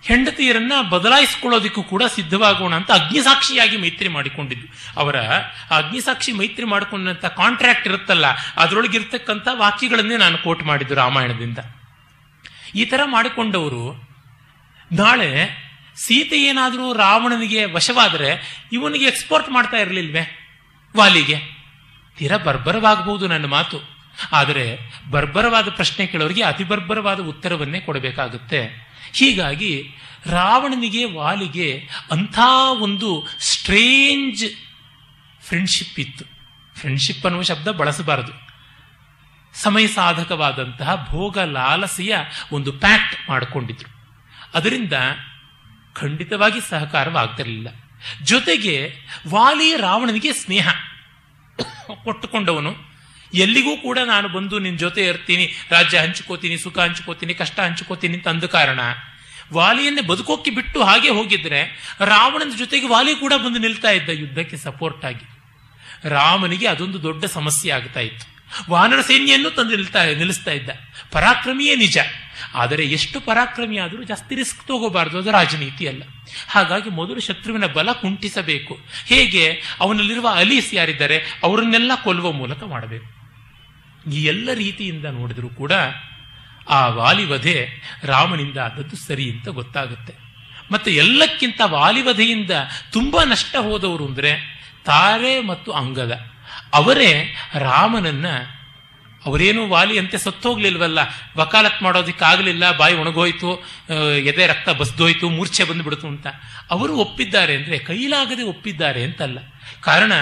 [0.08, 4.68] ಹೆಂಡತಿಯರನ್ನ ಬದಲಾಯಿಸ್ಕೊಳ್ಳೋದಕ್ಕೂ ಕೂಡ ಸಿದ್ಧವಾಗೋಣ ಅಂತ ಅಗ್ನಿಸಾಕ್ಷಿಯಾಗಿ ಮೈತ್ರಿ ಮಾಡಿಕೊಂಡಿದ್ದು.
[5.00, 5.18] ಅವರ
[5.72, 8.26] ಆ ಅಗ್ನಿಸಾಕ್ಷಿ ಮೈತ್ರಿ ಮಾಡಿಕೊಂಡಂತ ಕಾಂಟ್ರಾಕ್ಟ್ ಇರುತ್ತಲ್ಲ,
[8.58, 11.60] ಅದರೊಳಗಿರ್ತಕ್ಕಂಥ ವಾಕ್ಯಗಳನ್ನೇ ನಾನು ಕೋಟ್ ಮಾಡಿದ್ದು ರಾಮಾಯಣದಿಂದ.
[12.76, 13.84] ಈ ಥರ ಮಾಡಿಕೊಂಡವರು
[14.92, 15.32] ನಾಳೆ
[15.96, 18.30] ಸೀತೆ ಏನಾದರೂ ರಾವಣನಿಗೆ ವಶವಾದರೆ
[18.74, 20.24] ಇವನಿಗೆ ಎಕ್ಸ್ಪೋರ್ಟ್ ಮಾಡ್ತಾ ಇರಲಿಲ್ವೇ
[20.98, 21.40] ವಾಲಿಗೆ?
[22.18, 23.78] ತೀರ ಬರ್ಬರವಾಗಬಹುದು ನನ್ನ ಮಾತು.
[24.32, 24.64] ಆದರೆ
[25.12, 28.89] ಬರ್ಬರವಾದ ಪ್ರಶ್ನೆ ಕೇಳೋರಿಗೆ ಅತಿ ಬರ್ಬರವಾದ ಉತ್ತರವನ್ನೇ ಕೊಡಬೇಕಾಗುತ್ತೆ.
[29.14, 29.95] ಹೀಗಾಗಿ
[30.26, 32.40] ರಾವಣನಿಗೆ ವಾಲಿಗೆ ಅಂಥ
[32.80, 34.45] ಒಂದು ಸ್ಟ್ರೇಂಜ್
[35.44, 36.26] ಫ್ರೆಂಡ್ಶಿಪ್ ಇತ್ತು.
[36.76, 38.49] ಫ್ರೆಂಡ್ಶಿಪ್ ಅನ್ನುವ ಶಬ್ದ ಬಳಸಬಾರದು.
[39.53, 42.18] ಸಮಯ ಸಾಧಕವಾದಂತಹ ಭೋಗ ಲಾಲಸೆಯ
[42.52, 43.99] ಒಂದು ಪ್ಯಾಕ್ಟ್ ಮಾಡಿಕೊಂಡಿದ್ರು.
[44.53, 44.94] ಅದರಿಂದ
[45.94, 47.68] ಖಂಡಿತವಾಗಿ ಸಹಕಾರವಾಗ್ತಿರಲಿಲ್ಲ.
[48.23, 48.94] ಜೊತೆಗೆ
[49.27, 50.69] ವಾಲಿ ರಾವಣನಿಗೆ ಸ್ನೇಹ
[52.03, 52.89] ಕೊಟ್ಟುಕೊಂಡವನು.
[53.34, 58.80] ಎಲ್ಲಿಗೂ ಕೂಡ ನಾನು ಬಂದು ನಿನ್ನ ಜೊತೆ ಇರ್ತೀನಿ, ರಾಜ್ಯ ಹಂಚ್ಕೋತೀನಿ, ಸುಖ ಹಂಚ್ಕೋತೀನಿ, ಕಷ್ಟ ಹಂಚ್ಕೋತೀನಿ ಅಂತ ಕಾರಣ,
[59.53, 65.26] ವಾಲಿಯನ್ನೇ ಬದುಕೋಕ್ಕೆ ಬಿಟ್ಟು ಹಾಗೆ ಹೋಗಿದ್ರೆ ರಾವಣನ ಜೊತೆಗೆ ವಾಲಿ ಕೂಡ ಬಂದು ನಿಲ್ತಾ ಇದ್ದ ಯುದ್ಧಕ್ಕೆ ಸಪೋರ್ಟ್ ಆಗಿ.
[66.10, 68.39] ರಾಮನಿಗೆ ಅದೊಂದು ದೊಡ್ಡ ಸಮಸ್ಯೆ ಆಗ್ತಾ ಇತ್ತು.
[68.69, 70.69] ವಾನರ ಸೈನ್ಯನ್ನು ತಂದು ನಿಲ್ತಾ, ನಿಲ್ಲಿಸ್ತಾ ಇದ್ದ.
[71.11, 71.97] ಪರಾಕ್ರಮಿಯೇ ನಿಜ.
[72.53, 76.03] ಆದರೆ ಎಷ್ಟು ಪರಾಕ್ರಮಿ ಆದರೂ ಜಾಸ್ತಿ ರಿಸ್ಕ್ ತಗೋಬಾರ್ದು, ಅದು ರಾಜನೀತಿ ಅಲ್ಲ.
[76.47, 78.80] ಹಾಗಾಗಿ ಮೊದಲು ಶತ್ರುವಿನ ಬಲ ಕುಂಠಿಸಬೇಕು.
[79.06, 79.61] ಹೇಗೆ?
[79.80, 83.19] ಅವನಲ್ಲಿರುವ ಅಲೀಸ್ ಯಾರಿದ್ದಾರೆ, ಅವರನ್ನೆಲ್ಲ ಕೊಲ್ಲುವ ಮೂಲಕ ಮಾಡಬೇಕು.
[84.14, 85.74] ಈ ಎಲ್ಲ ರೀತಿಯಿಂದ ನೋಡಿದರೂ ಕೂಡ
[86.78, 87.58] ಆ ವಾಲಿವಧೆ
[88.04, 90.14] ರಾಮನಿಂದ ಆದದ್ದು ಸರಿ ಅಂತ ಗೊತ್ತಾಗುತ್ತೆ.
[90.72, 92.54] ಮತ್ತು ಎಲ್ಲಕ್ಕಿಂತ ವಾಲಿವಧೆಯಿಂದ
[92.96, 94.32] ತುಂಬ ನಷ್ಟ ಹೋದವರು ಅಂದರೆ
[94.90, 96.14] ತಾರೆ ಮತ್ತು ಅಂಗದ.
[96.80, 97.12] ಅವರೇ
[97.68, 98.28] ರಾಮನನ್ನ
[99.28, 101.00] ಅವರೇನು ವಾಲಿ ಅಂತೆ ಸತ್ತೋಗ್ಲಿಲ್ವಲ್ಲ,
[101.40, 103.50] ವಕಾಲತ್ ಮಾಡೋದಕ್ಕಾಗಲಿಲ್ಲ, ಬಾಯಿ ಒಣಗೋಯ್ತು
[104.32, 106.28] ಎದೆ ರಕ್ತ ಬಸ್ದೋಯ್ತು, ಮೂರ್ಛೆ ಬಂದುಬಿಡ್ತು ಅಂತ.
[106.76, 109.40] ಅವರು ಒಪ್ಪಿದ್ದಾರೆ ಅಂದರೆ ಕೈಲಾಗದೆ ಒಪ್ಪಿದ್ದಾರೆ ಅಂತಲ್ಲ.
[109.88, 110.14] ಕಾರಣ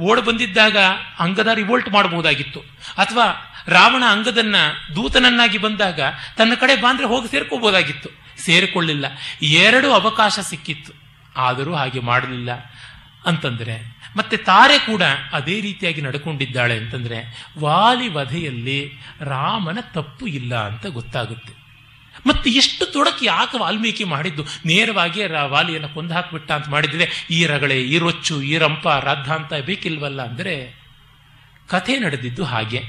[0.00, 0.76] ಓಡ್ ಬಂದಿದ್ದಾಗ
[1.18, 2.60] ಅಂಗದ ರಿವೋಲ್ಟ್ ಮಾಡಬಹುದಾಗಿತ್ತು.
[2.98, 4.56] ಅಥವಾ ರಾವಣ ಅಂಗದನ್ನ
[4.96, 6.00] ದೂತನನ್ನಾಗಿ ಬಂದಾಗ
[6.36, 8.08] ತನ್ನ ಕಡೆ ಬಾಂದ್ರೆ ಹೋಗಿ ಸೇರ್ಕೋಬಹುದಾಗಿತ್ತು.
[8.42, 9.06] ಸೇರಿಕೊಳ್ಳಿಲ್ಲ.
[9.42, 10.92] ಎರಡು ಅವಕಾಶ ಸಿಕ್ಕಿತ್ತು.
[11.36, 12.50] ಆದರೂ ಹಾಗೆ ಮಾಡಲಿಲ್ಲ.
[13.26, 15.02] ಅಂತಂದ್ರೆ, ಮತ್ತೆ ತಾರೆ ಕೂಡ
[15.32, 21.61] ಅದೇ ರೀತಿಯಾಗಿ ನಡ್ಕೊಂಡಿದ್ದಾಳೆ ಅಂತಂದ್ರೆ, ವಾಲಿ ವಧೆಯಲ್ಲಿ ರಾಮನ ತಪ್ಪು ಇಲ್ಲ ಅಂತ ಗೊತ್ತಾಗುತ್ತೆ.
[22.26, 24.44] ಮತ್ತೆ ಎಷ್ಟು ತೊಡಕಿ ಯಾಕೆ ವಾಲ್ಮೀಕಿ ಮಾಡಿದ್ದು?
[24.66, 30.82] ನೇರವಾಗಿ ವಾಲಿಯನ್ನು ಕೊಂದು ಹಾಕಿಬಿಟ್ಟ ಅಂತ ಮಾಡಿದ್ರೆ, ಈ ರಗಳೆ, ಈ ರೊಚ್ಚು, ಈ ರಂಪ ರಾದ್ಧಾಂತ ಬೇಕಿಲ್ವಲ್ಲ ಅಂದರೆ,
[31.68, 32.82] ಕಥೆ ನಡೆದಿದ್ದು ಹಾಗೆ.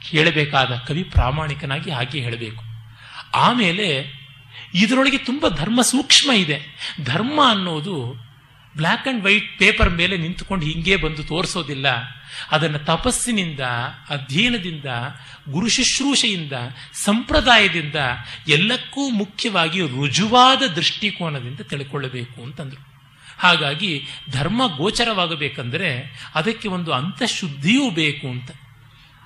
[0.00, 2.62] ಹೇಳಬೇಕಾದ ಕವಿ ಪ್ರಾಮಾಣಿಕನಾಗಿ ಹಾಗೆ ಹೇಳಬೇಕು.
[3.34, 4.16] ಆಮೇಲೆ
[4.74, 6.60] ಇದರೊಳಗೆ ತುಂಬ ಧರ್ಮ ಸೂಕ್ಷ್ಮ ಇದೆ.
[7.04, 8.26] ಧರ್ಮ ಅನ್ನೋದು
[8.76, 11.86] ಬ್ಲ್ಯಾಕ್ ಆ್ಯಂಡ್ ವೈಟ್ ಪೇಪರ್ ಮೇಲೆ ನಿಂತುಕೊಂಡು ಹಿಂಗೆ ಬಂದು ತೋರಿಸೋದಿಲ್ಲ.
[12.50, 13.60] ಅದನ್ನು ತಪಸ್ಸಿನಿಂದ,
[14.10, 14.84] ಅಧ್ಯಯನದಿಂದ,
[15.50, 16.52] ಗುರು ಶುಶ್ರೂಷೆಯಿಂದ,
[16.92, 17.94] ಸಂಪ್ರದಾಯದಿಂದ
[18.48, 22.96] ಎಲ್ಲಕ್ಕೂ ಮುಖ್ಯವಾಗಿ ರುಜುವಾದ ದೃಷ್ಟಿಕೋನದಿಂದ ತಿಳ್ಕೊಳ್ಳಬೇಕು ಅಂತಂದರು.
[23.38, 28.50] ಹಾಗಾಗಿ ಧರ್ಮ ಗೋಚರವಾಗಬೇಕಂದರೆ ಅದಕ್ಕೆ ಒಂದು ಅಂತಃಶುದ್ಧಿಯೂ ಬೇಕು ಅಂತ.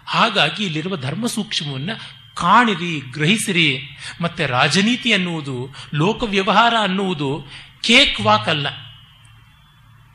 [0.07, 3.83] ಹಾಗಾಗಿ ಇಲ್ಲಿರುವ ಧರ್ಮ ಸೂಕ್ಷ್ಮವನ್ನು ಕಾಣಿರಿ, ಗ್ರಹಿಸಿರಿ.
[4.21, 7.47] ಮತ್ತೆ ರಾಜನೀತಿ ಅನ್ನುವುದು, ಲೋಕ ವ್ಯವಹಾರ ಅನ್ನುವುದು
[7.83, 8.67] ಕೇಕ್ ವಾಕ್ ಅಲ್ಲ.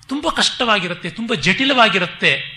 [0.08, 2.55] ತುಂಬ ಕಷ್ಟವಾಗಿರುತ್ತೆ, ತುಂಬ ಜಟಿಲವಾಗಿರುತ್ತೆ.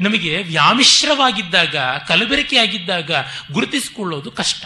[0.00, 1.76] ನಮಗೆ ವ್ಯಾಮಿಶ್ರವಾಗಿದ್ದಾಗ,
[2.08, 3.10] ಕಲಬೆರಕೆಯಾಗಿದ್ದಾಗ
[3.52, 4.64] ಗುರುತಿಸಿಕೊಳ್ಳೋದು ಕಷ್ಟ.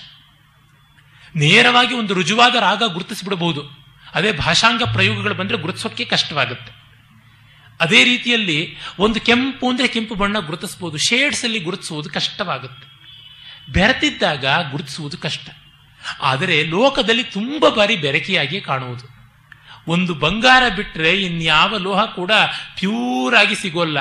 [1.36, 3.88] ನೇರವಾಗಿ ಒಂದು ರುಜುವಾದ ರಾಗ ಗುರುತಿಸಿಬಿಡಬಹುದು.
[4.14, 6.78] ಅದೇ ಭಾಷಾಂಗ ಪ್ರಯೋಗಗಳು ಬಂದರೆ ಗುರುತಿಸೋಕ್ಕೆ ಕಷ್ಟವಾಗುತ್ತೆ.
[7.80, 12.98] ಅದೇ ರೀತಿಯಲ್ಲಿ ಒಂದು ಕೆಂಪು ಅಂದರೆ ಕೆಂಪು ಬಣ್ಣ ಗುರುತಿಸಬಹುದು ಶೇಡ್ಸ್ ಅಲ್ಲಿ ಗುರುತಿಸುವುದು ಕಷ್ಟವಾಗುತ್ತೆ.
[13.72, 15.50] ಬೆರೆತಿದ್ದಾಗ ಗುರುತಿಸುವುದು ಕಷ್ಟ.
[16.20, 19.18] ಆದರೆ ಲೋಕದಲ್ಲಿ ತುಂಬ ಬಾರಿ ಬೆರಕೆಯಾಗಿ ಕಾಣುವುದು.
[19.88, 22.32] ಒಂದು ಬಂಗಾರ ಬಿಟ್ಟರೆ ಇನ್ಯಾವ ಲೋಹ ಕೂಡ
[22.78, 23.98] ಪ್ಯೂರ್ ಆಗಿ ಸಿಗೋಲ್ಲ.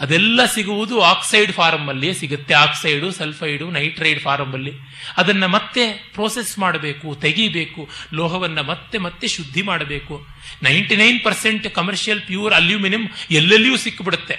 [0.00, 2.54] ಅದೆಲ್ಲ ಸಿಗುವುದು ಆಕ್ಸೈಡ್ ಫಾರಮ್ ಅಲ್ಲಿ ಸಿಗುತ್ತೆ.
[2.54, 4.72] ಆಕ್ಸೈಡು, ಸಲ್ಫೈಡು, ನೈಟ್ರೈಡ್ ಫಾರಮ್ ಅಲ್ಲಿ.
[5.16, 5.82] ಅದನ್ನ ಮತ್ತೆ
[6.14, 7.82] ಪ್ರೋಸೆಸ್ ಮಾಡಬೇಕು, ತೆಗಿಬೇಕು,
[8.12, 10.14] ಲೋಹವನ್ನ ಮತ್ತೆ ಮತ್ತೆ ಶುದ್ಧಿ ಮಾಡಬೇಕು.
[10.62, 14.38] Ninety nine percent commercial pure aluminium ಎಲ್ಲೆಲ್ಲಿಯೂ ಸಿಕ್ಕಿಬಿಡುತ್ತೆ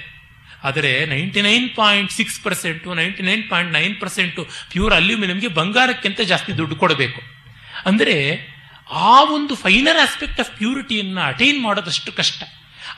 [0.64, 6.52] ಆದರೆ ninety nine point six percent, ninety nine point nine percent pure ಅಲ್ಯೂಮಿನಿಯಂಗೆ ಬಂಗಾರಕ್ಕಿಂತ ಜಾಸ್ತಿ
[6.58, 7.22] ದುಡ್ಡು ಕೊಡಬೇಕು.
[7.86, 8.18] ಅಂದರೆ
[8.90, 12.44] ಆ ಒಂದು ಫೈನರ್ ಆಸ್ಪೆಕ್ಟ್ ಆಫ್ ಪ್ಯೂರಿಟಿಯನ್ನು ಅಟೈನ್ ಮಾಡೋದಷ್ಟು ಕಷ್ಟ.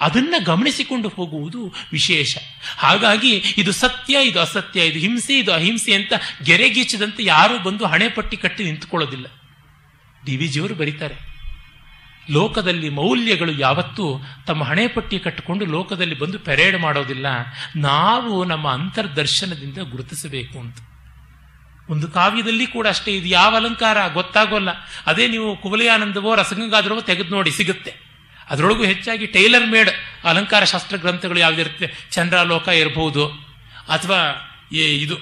[0.01, 2.37] ಅದನ್ನ ಗಮನಿಸಿಕೊಂಡು ಹೋಗುವುದು ವಿಶೇಷ.
[2.77, 6.13] ಹಾಗಾಗಿ ಇದು ಸತ್ಯ, ಇದು ಅಸತ್ಯ, ಇದು ಹಿಂಸೆ, ಇದು ಅಹಿಂಸೆ ಅಂತ
[6.43, 9.25] ಗೆರೆಗೀಚದಂತೆ ಯಾರೂ ಬಂದು ಹಣೆ ಪಟ್ಟಿ ಕಟ್ಟಿ ನಿಂತುಕೊಳ್ಳೋದಿಲ್ಲ.
[10.25, 11.33] ಡಿ ವಿ ಜಿಯವರು ಬರೀತಾರೆ.
[12.31, 17.25] ಲೋಕದಲ್ಲಿ ಮೌಲ್ಯಗಳು ಯಾವತ್ತೂ ತಮ್ಮ ಹಣೆ ಪಟ್ಟಿ ಕಟ್ಟಿಕೊಂಡು ಲೋಕದಲ್ಲಿ ಬಂದು ಪೆರೇಡ್ ಮಾಡೋದಿಲ್ಲ.
[17.75, 20.77] ನಾವು ನಮ್ಮ ಅಂತರ್ದರ್ಶನದಿಂದ ಗುರುತಿಸಬೇಕು ಅಂತ.
[21.89, 24.69] ಒಂದು ಕಾವ್ಯದಲ್ಲಿ ಕೂಡ ಅಷ್ಟೇ, ಇದು ಯಾವ ಅಲಂಕಾರ ಗೊತ್ತಾಗೋಲ್ಲ.
[25.05, 28.12] ಅದೇ ನೀವು ಕುಬಲಯಾನಂದವೋ ರಸಗಂಗಾಧರವೋ ತೆಗೆದು ನೋಡಿ ಸಿಗುತ್ತೆ.
[28.53, 29.91] ಅದರೊಳಗೂ ಹೆಚ್ಚಾಗಿ ಟೈಲರ್ ಮೇಡ್
[30.31, 33.25] ಅಲಂಕಾರ ಶಾಸ್ತ್ರ ಗ್ರಂಥಗಳು ಯಾವುದಿರುತ್ತೆ ಚಂದ್ರಾಲೋಕ ಇರಬಹುದು
[33.95, 34.19] ಅಥವಾ
[35.05, 35.15] ಇದು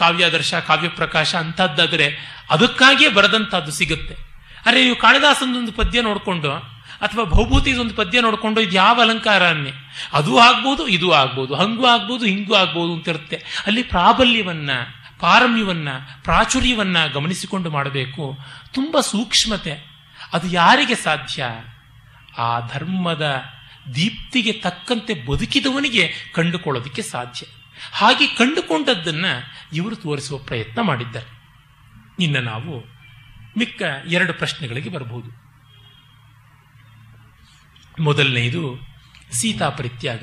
[0.00, 2.06] ಕಾವ್ಯಾದರ್ಶ ಕಾವ್ಯ ಪ್ರಕಾಶ ಅಂಥದ್ದಾದರೆ
[2.50, 4.14] ಅದಕ್ಕಾಗಿಯೇ ಬರೆದಂಥದ್ದು ಸಿಗುತ್ತೆ.
[4.66, 6.50] ಅರೆ ನೀವು ಕಾಳಿದಾಸನದೊಂದು ಪದ್ಯ ನೋಡಿಕೊಂಡು,
[7.06, 9.72] ಅಥವಾ ಭೌಭೂತಿದೊಂದು ಪದ್ಯ ನೋಡಿಕೊಂಡು ಇದು ಯಾವ ಅಲಂಕಾರ ಅನ್ನೇ
[10.12, 13.36] ಅದು ಆಗ್ಬೋದು, ಇದು ಆಗ್ಬೋದು, ಹಂಗೂ ಆಗ್ಬೋದು, ಹಿಂಗೂ ಆಗ್ಬೋದು ಅಂತ ಇರುತ್ತೆ
[13.66, 14.78] ಅಲ್ಲಿ ಪ್ರಾಬಲ್ಯವನ್ನು,
[15.20, 18.24] ಪಾರಮ್ಯವನ್ನು, ಪ್ರಾಚುರ್ಯವನ್ನ ಗಮನಿಸಿಕೊಂಡು ಮಾಡಬೇಕು.
[18.74, 19.74] ತುಂಬ ಸೂಕ್ಷ್ಮತೆ.
[20.32, 21.42] ಅದು ಯಾರಿಗೆ ಸಾಧ್ಯ?
[22.38, 23.44] ಆ ಧರ್ಮದ
[23.94, 27.46] ದೀಪ್ತಿಗೆ ತಕ್ಕಂತೆ ಬದುಕಿದವನಿಗೆ ಕಂಡುಕೊಳ್ಳೋದಕ್ಕೆ ಸಾಧ್ಯ.
[27.92, 29.24] ಹಾಗೆ ಕಂಡುಕೊಂಡದ್ದನ್ನ
[29.72, 31.38] ಇವರು ತೋರಿಸುವ ಪ್ರಯತ್ನ ಮಾಡಿದ್ದಾರೆ.
[32.20, 32.84] ಇನ್ನು ನಾವು
[33.58, 35.48] ಮಿಕ್ಕ ಎರಡು ಪ್ರಶ್ನೆಗಳಿಗೆ ಬರಬಹುದು.
[38.02, 38.78] ಮೊದಲನೆಯದು
[39.32, 40.22] ಸೀತಾ ಪರಿತ್ಯಾಗ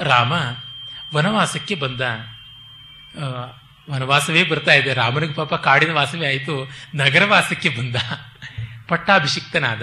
[0.00, 0.32] ರಾಮ
[1.16, 2.00] ವನವಾಸಕ್ಕೆ ಬಂದ.
[3.90, 4.94] ವನವಾಸವೇ ಬರ್ತಾ ಇದೆ.
[4.94, 6.70] ರಾಮನಿಗೆ ಪಾಪ ಕಾಡಿನ ವಾಸವೇ ಆಯಿತು.
[6.94, 7.96] ನಗರವಾಸಕ್ಕೆ ಬಂದ.
[8.88, 9.82] ಪಟ್ಟಾಭಿಷಿಕ್ತನಾದ.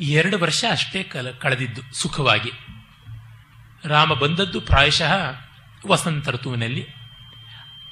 [0.00, 2.50] ಎರಡು ವರ್ಷ ಅಷ್ಟೇ ಕಲ ಕಳೆದಿದ್ದು ಸುಖವಾಗಿ.
[3.84, 5.12] ರಾಮ ಬಂದದ್ದು ಪ್ರಾಯಶಃ
[5.86, 6.86] ವಸಂತ ಋತುವಿನಲ್ಲಿ.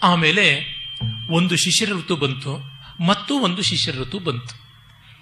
[0.02, 0.60] ಆಮೇಲೆ
[1.30, 2.58] ಒಂದು ಶಿಷ್ಯರ ಋತು ಬಂತು,
[3.02, 4.66] ಮತ್ತು ಒಂದು ಶಿಷ್ಯರ ಋತು ಬಂತು.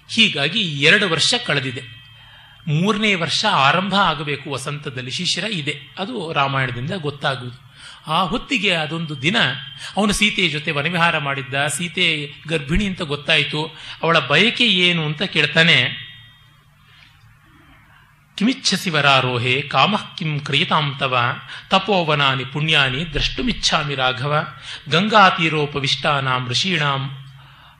[0.09, 1.81] ಹೀಗಾಗಿ ಎರಡು ವರ್ಷ ಕಳೆದಿದೆ.
[2.67, 5.79] ಮೂರನೇ ವರ್ಷ ಆರಂಭ ಆಗಬೇಕು ವಸಂತದಲ್ಲಿ ಶಿಶಿರ ಇದೆ.
[5.99, 7.65] ಅದು ರಾಮಾಯಣದಿಂದ ಗೊತ್ತಾಗುವುದು.
[8.07, 9.35] ಆ ಹೊತ್ತಿಗೆ ಅದೊಂದು ದಿನ
[9.97, 16.04] ಅವನು ಸೀತೆಯ ಜೊತೆ ವನವಿಹಾರ ಮಾಡಿದ್ದ, ಸೀತೆ ಗರ್ಭಿಣಿ ಅಂತ ಗೊತ್ತಾಯಿತು, ಅವಳ ಬಯಕೆ ಏನು ಅಂತ ಕೇಳ್ತಾನೆ
[18.37, 21.15] ಕಿಮಿಚ್ಛಸಿ ವರಾರೋಹೆ ಕಾಮಃ ಕಿಂ ಕ್ರಿಯತಾಂ ತವ
[21.71, 24.33] ತಪೋವನಾನಿ ಪುಣ್ಯಾನಿ ದ್ರಷ್ಟುಮಿಚ್ಛಾಮಿ ರಾಘವ
[24.93, 27.03] ಗಂಗಾತೀರೋಪವಿಷ್ಟಾನಾಂ ಋಷೀಣಾಂ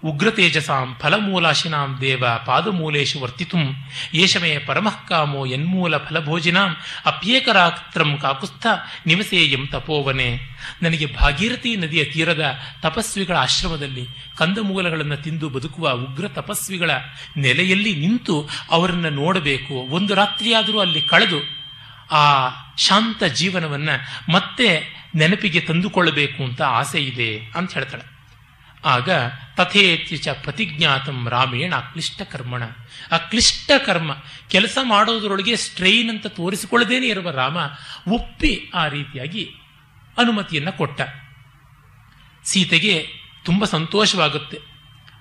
[0.09, 3.63] ಉಗ್ರತೇಜಸಾಂ ಫಲಮೂಲಾಶಿನಾಂ ದೇವ ಪಾದಮೂಲೇಶು ವರ್ತಿತುಂ
[4.13, 5.45] ಏಷಮೇ ಪರಮಃ ಕಾಮೋ
[6.07, 6.75] ಫಲಭೋಜಿನಾಂ
[7.05, 8.67] ಅಪ್ಯೇಕರಾತ್ರಂ ಕಾಕುಸ್ಥ
[9.05, 10.39] ನಿವಸೇಯಂ ತಪೋವನೆ.
[10.81, 14.05] ನನಗೆ ಭಾಗೀರಥಿ ನದಿಯ ತೀರದ ತಪಸ್ವಿಗಳ ಆಶ್ರಮದಲ್ಲಿ
[14.37, 16.91] ಕಂದಮೂಲಗಳನ್ನು ತಿಂದು ಬದುಕುವ ಉಗ್ರ ತಪಸ್ವಿಗಳ
[17.37, 19.73] ನೆಲೆಯಲ್ಲಿ ನಿಂತು ಅವರನ್ನು ನೋಡಬೇಕು.
[19.73, 21.39] ಒಂದು ರಾತ್ರಿಯಾದರೂ ಅಲ್ಲಿ ಕಳೆದು
[22.11, 23.95] ಆ ಶಾಂತ ಜೀವನವನ್ನು
[24.31, 24.67] ಮತ್ತೆ
[25.15, 28.14] ನೆನಪಿಗೆ ತಂದುಕೊಳ್ಳಬೇಕು ಅಂತ ಆಸೆ ಇದೆ ಅಂತ ಹೇಳ್ತಾಳೆ.
[28.85, 29.09] ಆಗ
[29.55, 32.63] ತಥೇತಿ ಚ ಪ್ರತಿಜ್ಞಾತಂ ರಾಮೇಣ ಅಕ್ಲಿಷ್ಟ ಕರ್ಮಣ.
[33.11, 34.15] ಅಕ್ಲಿಷ್ಟ ಕರ್ಮ
[34.49, 37.57] ಕೆಲಸ ಮಾಡೋದರೊಳಗೆ ಸ್ಟ್ರೈನ್ ಅಂತ ತೋರಿಸಿಕೊಳ್ಳದೇನೆ ಇರುವ ರಾಮ
[38.07, 39.55] ಒಪ್ಪಿ ಆ ರೀತಿಯಾಗಿ
[40.17, 41.01] ಅನುಮತಿಯನ್ನು ಕೊಟ್ಟ.
[42.43, 43.07] ಸೀತೆಗೆ
[43.45, 44.59] ತುಂಬ ಸಂತೋಷವಾಗುತ್ತೆ.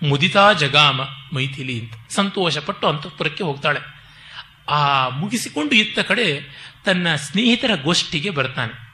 [0.09, 1.01] ಮುದಿತಾ ಜಗಾಮ
[1.33, 3.81] ಮೈಥಿಲಿ ಅಂತ ಸಂತೋಷಪಟ್ಟು ಅಂತಃಪುರಕ್ಕೆ ಹೋಗ್ತಾಳೆ.
[4.69, 6.41] ಆ ಮುಗಿಸಿಕೊಂಡು ಇತ್ತ ಕಡೆ
[6.85, 8.85] ತನ್ನ ಸ್ನೇಹಿತರ ಗೋಷ್ಠಿಗೆ ಬರ್ತಾನೆ.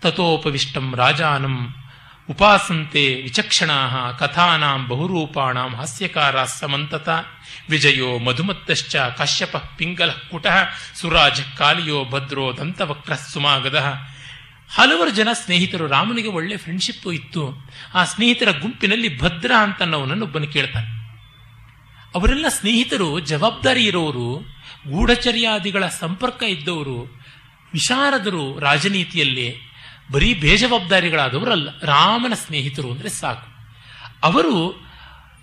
[0.00, 1.74] ತಥೋಪವಿಷ್ಟಂ ರಾಜಾನಂ
[2.30, 7.08] ಉಪಾಸಂತೆ ವಿಚಕ್ಷಣಾ ಕಥಾನಾಂ ಬಹುರೂಪಾಣಾಂ ಹಾಸ್ಯಕಾರ ಸಮಂತತ
[7.70, 10.46] ವಿಜಯೋ ಮಧುಮತ್ತಶ್ಚ ಕಾಶ್ಯಪ ಪಿಂಗಲ ಕುಟ
[10.94, 13.94] ಸುರಾಜ ಕಾಲಿಯೋ ಭದ್ರೋ ದಂತವಕ್ರ ಸುಮಾಗದ.
[14.70, 17.70] ಹಲವರು ಜನ ಸ್ನೇಹಿತರು ರಾಮನಿಗೆ ಒಳ್ಳೆ ಫ್ರೆಂಡ್ಶಿಪ್ ಇತ್ತು.
[17.94, 19.82] ಆ ಸ್ನೇಹಿತರ ಗುಂಪಿನಲ್ಲಿ ಭದ್ರ ಅಂತ
[20.22, 21.08] ಒಬ್ಬನು ಕೇಳ್ತಾನೆ.
[22.14, 24.40] ಅವರೆಲ್ಲ ಸ್ನೇಹಿತರು ಜವಾಬ್ದಾರಿ ಇರೋರು,
[24.90, 27.22] ಗೂಢಚರ್ಯಾದಿಗಳ ಸಂಪರ್ಕ ಇದ್ದವರು,
[27.72, 29.67] ವಿಶಾರದರು ರಾಜನೀತಿಯಲ್ಲಿ.
[30.10, 33.46] ಬರೀ ಬೇಜವಾಬ್ದಾರಿಗಳಾದವರಲ್ಲ, ರಾಮನ ಸ್ನೇಹಿತರು ಅಂದರೆ ಸಾಕು.
[34.22, 34.54] ಅವರು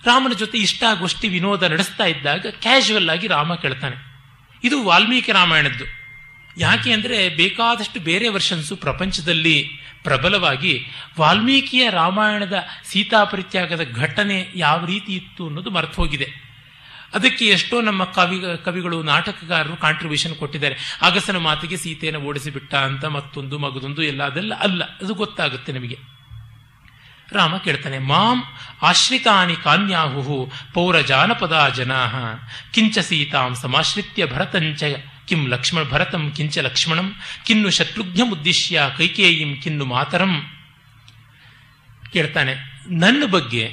[0.06, 3.98] ರಾಮನ ಜೊತೆ ಇಷ್ಟ ಗೋಷ್ಠಿ ವಿನೋದ ನಡೆಸ್ತಾ ಇದ್ದಾಗ ಕ್ಯಾಶುವಲ್ ಆಗಿ ರಾಮ ಕೇಳ್ತಾನೆ.
[4.64, 5.86] ಇದು ವಾಲ್ಮೀಕಿ ರಾಮಾಯಣದ್ದು.
[6.58, 9.58] ಯಾಕೆ ಅಂದರೆ ಬೇಕಾದಷ್ಟು ಬೇರೆ ವರ್ಷನ್ಸು ಪ್ರಪಂಚದಲ್ಲಿ
[10.04, 10.74] ಪ್ರಬಲವಾಗಿ
[11.20, 12.58] ವಾಲ್ಮೀಕಿಯ ರಾಮಾಯಣದ
[12.90, 16.28] ಸೀತಾಪರಿತ್ಯಾಗದ ಘಟನೆ ಯಾವ ರೀತಿ ಇತ್ತು ಅನ್ನೋದು ಮರೆತು ಹೋಗಿದೆ
[17.14, 20.76] ಅದಕ್ಕೆ ಎಷ್ಟೋ ನಮ್ಮ ಕವಿ, ಕವಿಗಳು, ನಾಟಕಗಾರರು ಕಾಂಟ್ರಿಬ್ಯೂಷನ್ ಕೊಟ್ಟಿದ್ದಾರೆ.
[21.02, 24.84] ಅಗಸನ ಮಾತಿಗೆ ಸೀತೆಯನ್ನು ಓಡಿಸಿಬಿಟ್ಟ ಅಂತ, ಮತ್ತೊಂದು, ಮಗದೊಂದು, ಎಲ್ಲ ಅದೆಲ್ಲ ಅಲ್ಲ.
[24.84, 25.98] ಅದು ಗೊತ್ತಾಗುತ್ತೆ ನಮಗೆ.
[27.32, 28.38] ರಾಮ ಕೇಳ್ತಾನೆ, ಮಾಂ
[28.82, 30.38] ಆಶ್ರಿತಾನಿ ಕಾನ್ಯಾಹು
[30.74, 32.02] ಪೌರ ಜಾನಪದ ಜನಾ
[32.74, 34.84] ಕಿಂಚ ಸೀತಾಂ ಸಮಾಶ್ರಿತ್ಯ ಭರತಂಚ
[35.30, 37.08] ಕಿಂ ಲಕ್ಷ್ಮಣ ಭರತಂ ಕಿಂಚ ಲಕ್ಷ್ಮಣಂ.
[37.46, 40.34] ಕಿನ್ನು ಶತ್ರುಘ್ನಮುದ್ದೇಶ್ಯ ಕೈಕೇಯಿಂ ಕಿನ್ನು ಮಾತರಂ.
[42.14, 42.54] ಕೇಳ್ತಾನೆ,
[43.00, 43.64] ನನ್ನ ಬಗ್ಗೆ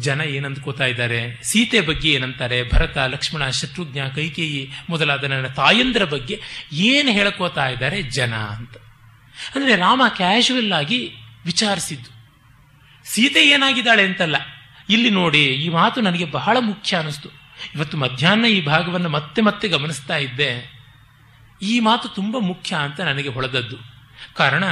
[0.00, 1.42] ಜನ ಏನಂದ್ಕೋತಾ ಇದ್ದಾರೆ?
[1.42, 2.70] ಸೀತೆ ಬಗ್ಗೆ ಏನಂತಾರೆ?
[2.72, 6.40] ಭರತ, ಲಕ್ಷ್ಮಣ, ಶತ್ರುಘ್ನ, ಕೈಕೇಯಿ ಮೊದಲಾದ ನನ್ನ ತಾಯಂದ್ರ ಬಗ್ಗೆ
[6.72, 8.76] ಏನು ಹೇಳ್ಕೋತಾ ಇದ್ದಾರೆ ಜನ ಅಂತ.
[9.54, 11.14] ಅಂದರೆ ರಾಮ ಕ್ಯಾಶುವಲ್ ಆಗಿ
[11.44, 12.10] ವಿಚಾರಿಸಿದ್ದು.
[13.04, 14.36] ಸೀತೆ ಏನಾಗಿದ್ದಾಳೆ ಅಂತಲ್ಲ.
[14.88, 17.28] ಇಲ್ಲಿ ನೋಡಿ, ಈ ಮಾತು ನನಗೆ ಬಹಳ ಮುಖ್ಯ ಅನಿಸ್ತು.
[17.74, 20.74] ಇವತ್ತು ಮಧ್ಯಾಹ್ನ ಈ ಭಾಗವನ್ನು ಮತ್ತೆ ಮತ್ತೆ ಗಮನಿಸ್ತಾ ಇದ್ದೆ.
[21.62, 23.76] ಈ ಮಾತು ತುಂಬ ಮುಖ್ಯ ಅಂತ ನನಗೆ ಹೊಳೆದದ್ದು.
[24.34, 24.64] ಕಾರಣ,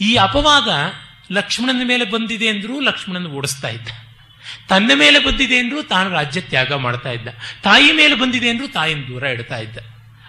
[0.00, 0.68] ಈ ಅಪವಾದ
[1.32, 3.88] ಲಕ್ಷ್ಮಣನ ಮೇಲೆ ಬಂದಿದೆ ಅಂದರೂ ಲಕ್ಷ್ಮಣನ ಓಡಿಸ್ತಾ ಇದ್ದ.
[4.68, 7.28] ತನ್ನ ಮೇಲೆ ಬಂದಿದೆ ಅಂದ್ರೂ ತಾನು ರಾಜ್ಯ ತ್ಯಾಗ ಮಾಡ್ತಾ ಇದ್ದ.
[7.62, 9.76] ತಾಯಿ ಮೇಲೆ ಬಂದಿದೆ ಅಂದ್ರೂ ತಾಯಿನ ದೂರ ಇಡ್ತಾ ಇದ್ದ.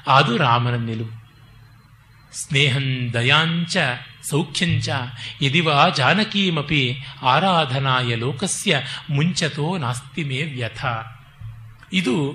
[0.08, 1.28] ಅದು ರಾಮನ ನಿಲುವು
[2.34, 3.78] ಸ್ನೇಹಂ ದಯಾಂಚ
[4.30, 4.90] ಸೌಖ್ಯಂಚ
[5.42, 10.86] ಇದಿವ ಜಾನಕೀಮಪಿ ಆರಾಧನಾಯ ಲೋಕಸ್ಯ ಮುಂಚತೋ ನಾಸ್ತಿ ಮೇ ವ್ಯಥ.
[11.94, 12.34] ಇದು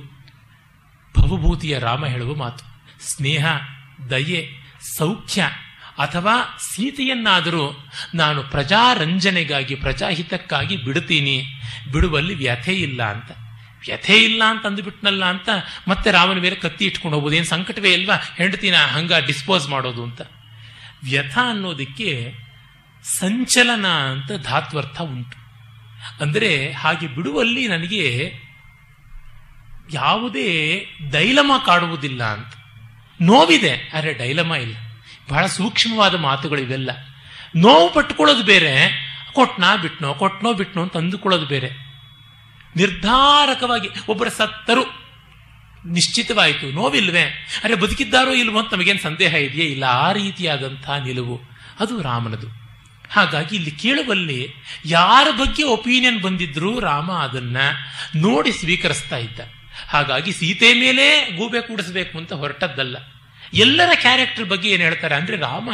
[1.19, 2.73] ಭವಭೂತಿಯ ರಾಮ ಹೇಳುವ ಮಾತು.
[3.09, 3.47] ಸ್ನೇಹ,
[4.11, 4.49] ದಯೆ,
[4.97, 5.43] ಸೌಖ್ಯ
[5.99, 11.45] ಅಥವಾ ಸೀತೆಯನ್ನಾದರೂ ನಾನು ಪ್ರಜಾರಂಜನೆಗಾಗಿ, ಪ್ರಜಾಹಿತಕ್ಕಾಗಿ ಬಿಡುತ್ತೀನಿ.
[11.93, 13.31] ಬಿಡುವಲ್ಲಿ ವ್ಯಥೆ ಇಲ್ಲ ಅಂತ.
[13.81, 15.49] ವ್ಯಥೆ ಇಲ್ಲ ಅಂತ ಅಂದುಬಿಟ್ನಲ್ಲ ಅಂತ
[15.89, 18.15] ಮತ್ತೆ ರಾಮನ ಮೇಲೆ ಕತ್ತಿ ಇಟ್ಕೊಂಡು ಹೋಗ್ಬೋದು ಏನು ಸಂಕಟವೇ ಇಲ್ವಾ?
[18.37, 20.21] ಹೆಂಡತಿನ ಹಂಗ ಡಿಸ್ಪೋಸ್ ಮಾಡೋದು ಅಂತ.
[21.05, 22.35] ವ್ಯಥ ಅನ್ನೋದಕ್ಕೆ
[23.05, 25.43] ಸಂಚಲನ ಅಂತ ಧಾತ್ವರ್ಥ ಉಂಟು.
[26.23, 28.35] ಅಂದರೆ ಹಾಗೆ ಬಿಡುವಲ್ಲಿ ನನಗೆ
[29.93, 30.79] ಯಾವುದೇ
[31.11, 32.53] ಡೈಲಮ ಕಾಡುವುದಿಲ್ಲ ಅಂತ.
[33.21, 33.75] ನೋವಿದೆ.
[33.75, 34.77] ಅರೆ ಡೈಲಮ ಇಲ್ಲ.
[35.31, 36.91] ಬಹಳ ಸೂಕ್ಷ್ಮವಾದ ಮಾತುಗಳು ಇವೆಲ್ಲ
[37.57, 38.89] ನೋವು ಪಟ್ಕೊಳ್ಳೋದು ಬೇರೆ.
[39.35, 41.69] ಕೊಟ್ನೋ ಬಿಟ್ನೋ ಕೊಟ್ನೋ ಬಿಟ್ನೋ ಅಂತ ಅಂದುಕೊಳ್ಳೋದು ಬೇರೆ.
[42.77, 45.03] ನಿರ್ಧಾರಕವಾಗಿ ಒಬ್ಬರ ಸತ್ತರು
[45.87, 47.23] ನಿಶ್ಚಿತವಾಯಿತು, ನೋವಿಲ್ವೇ?
[47.65, 49.65] ಅರೆ ಬದುಕಿದ್ದಾರೋ ಇಲ್ವೋ ಅಂತ ನಮಗೇನು ಸಂದೇಹ ಇದೆಯೇ?
[49.65, 51.41] ಇಲ್ಲ, ಆ ರೀತಿಯಾದಂಥ ನಿಲುವು.
[51.81, 52.63] ಅದು ರಾಮನದು.
[53.11, 54.55] ಹಾಗಾಗಿ ಇಲ್ಲಿ ಕೇಳುವಲ್ಲಿ
[54.85, 57.57] ಯಾರ ಬಗ್ಗೆ ಒಪಿನಿಯನ್ ಬಂದಿದ್ರೂ ರಾಮ ಅದನ್ನ
[58.17, 59.41] ನೋಡಿ ಸ್ವೀಕರಿಸ್ತಾ ಇದ್ದ.
[59.89, 62.97] ಹಾಗಾಗಿ ಸೀತೆ ಮೇಲೆ ಗೂಬೆ ಕೂಡಿಸಬೇಕು ಅಂತ ಹೊರಟದ್ದಲ್ಲ.
[63.55, 65.69] ಎಲ್ಲರ ಕ್ಯಾರೆಕ್ಟರ್ ಬಗ್ಗೆ ಏನು ಹೇಳ್ತಾರೆ ಅಂದರೆ ರಾಮ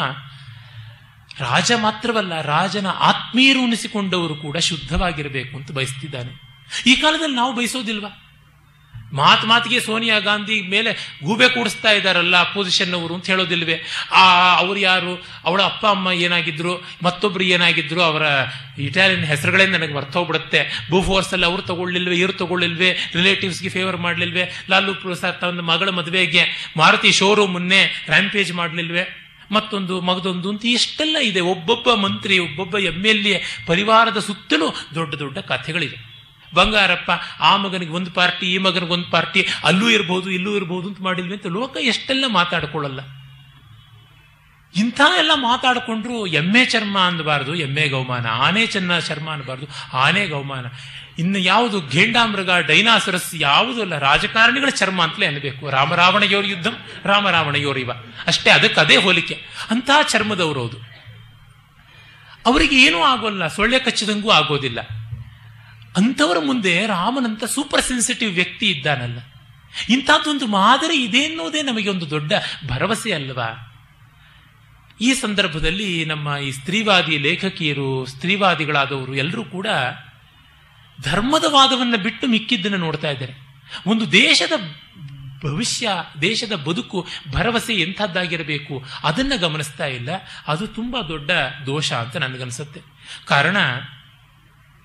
[1.41, 6.49] ರಾಜ ಮಾತ್ರವಲ್ಲ, ರಾಜನ ಆತ್ಮೀಯರು ಉಣಿಸಿಕೊಂಡವರು ಕೂಡ ಶುದ್ಧವಾಗಿರಬೇಕು ಅಂತ ಬಯಸ್ತಿದ್ದಾನೆ.
[6.87, 8.25] ಈ ಕಾಲದಲ್ಲಿ ನಾವು ಬಯಸೋದಿಲ್ವಾ?
[9.13, 13.83] ಮಾತು ಮಾತಿಗೆ ಸೋನಿಯಾ ಗಾಂಧಿ ಮೇಲೆ ಗೂಬೆ ಕೂಡಿಸ್ತಾ ಇದ್ದಾರಲ್ಲ ಅಪೋಸಿಷನ್ ಅವರು ಅಂತ ಹೇಳೋದಿಲ್ವೇ?
[14.13, 15.27] ಆ, ಅವ್ರು ಯಾರು?
[15.45, 16.85] ಅವಳ ಅಪ್ಪ, ಅಮ್ಮ ಏನಾಗಿದ್ರು?
[17.03, 18.03] ಮತ್ತೊಬ್ರು ಏನಾಗಿದ್ರು?
[18.03, 18.23] ಅವರ
[18.79, 20.87] ಇಟಾಲಿಯನ್ ಹೆಸರುಗಳೇ ನನಗೆ ಮರ್ತೋಗ್ಬಿಡುತ್ತೆ.
[20.91, 24.65] ಬೂ ಫೋರ್ಸ್ ಅಲ್ಲಿ ಅವ್ರು ತಗೊಳ್ಳಿಲ್ವೇ, ಇವ್ರು ತಗೊಳ್ಳಿಲ್ವೆ ರಿಲೇಟಿವ್ಸ್ಗೆ ಫೇವರ್ ಮಾಡಲಿಲ್ವೆ?
[24.71, 29.25] ಲಾಲು ಪ್ರಸಾದ್ ತನ್ನ ಮಗಳ ಮದುವೆಗೆ ಮಾರುತಿ ಶೋರೂಮ್ ಮುನ್ನೆ ರ್ಯಾಂಪೇಜ್ ಮಾಡ್ಲಿಲ್ವೇ?
[29.53, 31.41] ಮತ್ತೊಂದು ಮಗದೊಂದು ಅಂತ ಇಷ್ಟೆಲ್ಲ ಇದೆ.
[31.41, 35.99] ಒಬ್ಬೊಬ್ಬ ಮಂತ್ರಿ, ಒಬ್ಬೊಬ್ಬ ಎಂ ಎಲ್ ಎ ಪರಿವಾರದ ಸುತ್ತಲೂ ದೊಡ್ಡ ದೊಡ್ಡ ಕಥೆಗಳಿವೆ.
[36.55, 37.11] ಬಂಗಾರಪ್ಪ,
[37.41, 41.47] ಆ ಮಗನಿಗೆ ಒಂದು ಪಾರ್ಟಿ, ಈ ಮಗನಿಗೆ ಒಂದು ಪಾರ್ಟಿ, ಅಲ್ಲೂ ಇರಬಹುದು ಇಲ್ಲೂ ಇರಬಹುದು ಅಂತ ಮಾಡಿದ್ವಿ ಅಂತ
[41.47, 43.01] ಲೋಕ ಎಷ್ಟೆಲ್ಲ ಮಾತಾಡ್ಕೊಳ್ಳಲ್ಲ.
[44.77, 50.67] ಇಂಥ ಎಲ್ಲ ಮಾತಾಡಿಕೊಂಡ್ರು ಎಮ್ಮೆ ಚರ್ಮ ಅನ್ನಬಾರ್ದು ಎಮ್ಮೆ ಗೌಮಾನ, ಆನೆ ಚೆನ್ನ ಚರ್ಮ ಅನ್ನಬಾರ್ದು, ಆನೆ ಗೌಮಾನ.
[51.19, 55.71] ಇನ್ನು ಯಾವುದು ಘೇಂಡಾಮೃಗ ಡೈನಾಸರಸ್, ಯಾವುದೂ ಅಲ್ಲ, ರಾಜಕಾರಣಿಗಳ ಚರ್ಮ ಅಂತಲೇ ಅನ್ನಬೇಕು.
[55.71, 57.91] ರಾಮರಾವಣಯೋರ್ ಯುದ್ಧಂ ರಾಮರಾವಣಯೋರ್ ಇವ.
[58.27, 59.43] ಅಷ್ಟೇ ಅದಕ್ಕೆ ಅದೇ ಹೋಲಿಕೆ.
[59.71, 60.77] ಅಂತಹ ಚರ್ಮದವರು ಅದು
[62.47, 64.81] ಅವರಿಗೆ ಏನೂ ಆಗೋಲ್ಲ, ಸೊಳ್ಳೆ ಕಚ್ಚಿದಂಗೂ ಆಗೋದಿಲ್ಲ.
[65.97, 69.19] ಅಂಥವರ ಮುಂದೆ ರಾಮನಂತ ಸೂಪರ್ ಸೆನ್ಸಿಟಿವ್ ವ್ಯಕ್ತಿ ಇದ್ದಾನಲ್ಲ.
[69.89, 72.33] ಇಂಥದ್ದೊಂದು ಮಾದರಿ ಇದೆ ಅನ್ನೋದೇ ನಮಗೆ ಒಂದು ದೊಡ್ಡ
[72.67, 73.65] ಭರವಸೆ ಅಲ್ವಾ?
[75.01, 79.67] ಈ ಸಂದರ್ಭದಲ್ಲಿ ನಮ್ಮ ಈ ಸ್ತ್ರೀವಾದಿ ಲೇಖಕಿಯರು, ಸ್ತ್ರೀವಾದಿಗಳಾದವರು ಎಲ್ಲರೂ ಕೂಡ
[81.03, 83.33] ಧರ್ಮದ ವಾದವನ್ನು ಬಿಟ್ಟು ಮಿಕ್ಕಿದ್ದನ್ನು ನೋಡ್ತಾ ಇದ್ದಾರೆ.
[83.87, 84.53] ಒಂದು ದೇಶದ
[85.43, 85.89] ಭವಿಷ್ಯ,
[86.23, 90.09] ದೇಶದ ಬದುಕು, ಭರವಸೆ ಎಂಥದ್ದಾಗಿರಬೇಕು, ಅದನ್ನು ಗಮನಿಸ್ತಾ ಇಲ್ಲ.
[90.47, 91.31] ಅದು ತುಂಬ ದೊಡ್ಡ
[91.67, 92.81] ದೋಷ ಅಂತ ನನಗನ್ಸುತ್ತೆ.
[93.27, 93.57] ಕಾರಣ,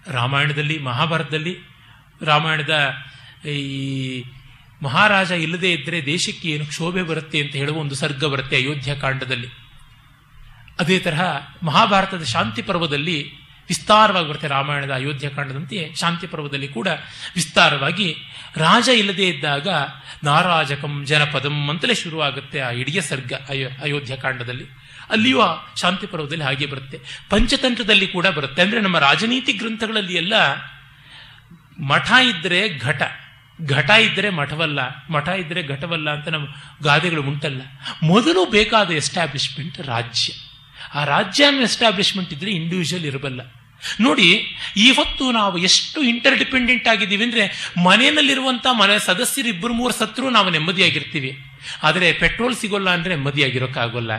[0.07, 1.57] ರಾಮಾಯಣದಲ್ಲಿ, ಮಹಾಭಾರತದಲ್ಲಿ,
[2.21, 2.89] ರಾಮಾಯಣದ
[3.47, 4.23] ಈ
[4.83, 9.47] ಮಹಾರಾಜ ಇಲ್ಲದೆ ಇದ್ದರೆ ದೇಶಕ್ಕೆ ಏನು ಕ್ಷೋಭೆ ಬರುತ್ತೆ ಅಂತ ಹೇಳುವ ಒಂದು ಸರ್ಗ ಬರುತ್ತೆ ಅಯೋಧ್ಯ ಕಾಂಡದಲ್ಲಿ.
[10.79, 11.21] ಅದೇ ತರಹ
[11.63, 16.87] ಮಹಾಭಾರತದ ಶಾಂತಿ ಪರ್ವದಲ್ಲಿ ವಿಸ್ತಾರವಾಗಿ ಬರುತ್ತೆ ರಾಮಾಯಣದ ಅಯೋಧ್ಯ ಕಾಂಡದಂತೆ ಶಾಂತಿ ಪರ್ವದಲ್ಲಿ ಕೂಡ
[17.35, 18.15] ವಿಸ್ತಾರವಾಗಿ
[18.57, 19.67] ರಾಜ ಇಲ್ಲದೇ ಇದ್ದಾಗ
[20.23, 24.65] ನಾರಾಜಕಂ ಜನಪದಂ ಅಂತಲೇ ಶುರುವಾಗುತ್ತೆ ಆ ಇಡೀ ಸರ್ಗ ಅಯೋ, ಅಯೋಧ್ಯ ಕಾಂಡದಲ್ಲಿ
[25.09, 26.97] ಅಲ್ಲಿಯೂ ಆ ಶಾಂತಿ ಪರ್ವದಲ್ಲಿ ಹಾಗೆ ಬರುತ್ತೆ.
[27.29, 28.61] ಪಂಚತಂತ್ರದಲ್ಲಿ ಕೂಡ ಬರುತ್ತೆ.
[28.61, 30.33] ಅಂದರೆ ನಮ್ಮ ರಾಜನೀತಿ ಗ್ರಂಥಗಳಲ್ಲಿ ಎಲ್ಲ
[31.79, 33.01] ಮಠ ಇದ್ದರೆ ಘಟ
[33.65, 34.79] ಘಟ ಇದ್ದರೆ ಮಠವಲ್ಲ,
[35.09, 36.47] ಮಠ ಇದ್ದರೆ ಘಟವಲ್ಲ ಅಂತ ನಮ್ಮ
[36.83, 37.61] ಗಾದೆಗಳು ಉಂಟಲ್ಲ.
[38.03, 40.33] ಮೊದಲು ಬೇಕಾದ ಎಸ್ಟಾಬ್ಲಿಷ್ಮೆಂಟ್ ರಾಜ್ಯ.
[40.93, 43.41] ಆ ರಾಜ್ಯ ಎಸ್ಟಾಬ್ಲಿಷ್ಮೆಂಟ್ ಇದ್ರೆ ಇಂಡಿವಿಜುವಲ್ ಇರಬಲ್ಲ.
[43.99, 50.49] ನೋಡಿ, ಇವತ್ತು ನಾವು ಎಷ್ಟು ಇಂಟರ್ ಡಿಪೆಂಡೆಂಟ್ ಆಗಿದ್ದೀವಿ ಅಂದ್ರೆ ಮನೆಯಲ್ಲಿರುವಂತ ಮನೆ ಸದಸ್ಯರು ಇಬ್ಬರು ಮೂರು ಸತ್ರು ನಾವು
[50.49, 51.37] ನೆಮ್ಮದಿಯಾಗಿರ್ತೀವಿ.
[51.83, 54.11] ಆದರೆ ಪೆಟ್ರೋಲ್ ಸಿಗೋಲ್ಲ ಅಂದ್ರೆ ನೆಮ್ಮದಿಯಾಗಿರೋಕ್ಕಾಗೋಲ್ಲ.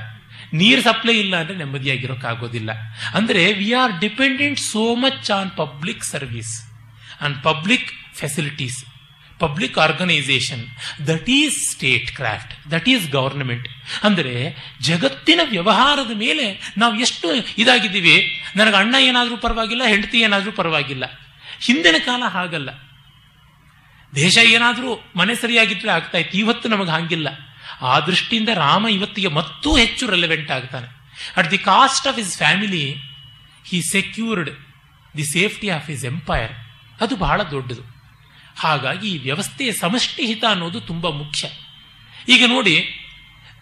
[0.53, 2.71] ನೀರು ಸಪ್ಲೈ ಇಲ್ಲ ಅಂದ್ರೆ ನೆಮ್ಮದಿಯಾಗಿರೋಕ್ಕಾಗೋದಿಲ್ಲ.
[3.15, 6.71] ಅಂದ್ರೆ we are dependent so much on public service
[7.23, 8.94] on public facilities
[9.39, 10.67] public organisation
[11.07, 11.71] that is
[12.13, 13.69] statecraft that is government
[14.05, 17.29] ಅಂದರೆ ಜಗತ್ತಿನ ವ್ಯವಹಾರದ ಮೇಲೆ ನಾವು ಎಷ್ಟು
[17.59, 18.43] ಇದಾಗಿದ್ದೀವಿ?
[18.57, 21.05] ನನಗೆ ಅಣ್ಣ ಏನಾದರೂ ಪರವಾಗಿಲ್ಲ, ಹೆಂಡತಿ ಏನಾದರೂ ಪರವಾಗಿಲ್ಲ.
[21.61, 22.71] ಹಿಂದಿನ ಕಾಲ ಹಾಗಲ್ಲ.
[24.15, 26.39] ದೇಶ ಏನಾದರೂ ಮನೆ ಸರಿಯಾಗಿದ್ರೆ ಆಗ್ತಾ ಇತ್ತು.
[26.39, 27.29] ಇವತ್ತು ನಮಗೆ ಹಾಗಿಲ್ಲ.
[27.81, 30.87] ಆ ದೃಷ್ಟಿಯಿಂದ ರಾಮ ಇವತ್ತಿಗೆ ಮತ್ತೂ ಹೆಚ್ಚು ರೆಲೆವೆಂಟ್ ಆಗ್ತಾನೆ.
[31.37, 32.97] At the cost of his family
[33.67, 34.51] he secured
[35.17, 36.53] the safety of his empire
[37.01, 37.94] ಅದು ಬಹಳ ದೊಡ್ಡದು.
[38.57, 41.49] ಹಾಗಾಗಿ ಈ ವ್ಯವಸ್ಥೆಯ ಸಮಷ್ಟಿ ಹಿತ ಅನ್ನೋದು ತುಂಬ ಮುಖ್ಯ.
[42.35, 42.77] ಈಗ ನೋಡಿ,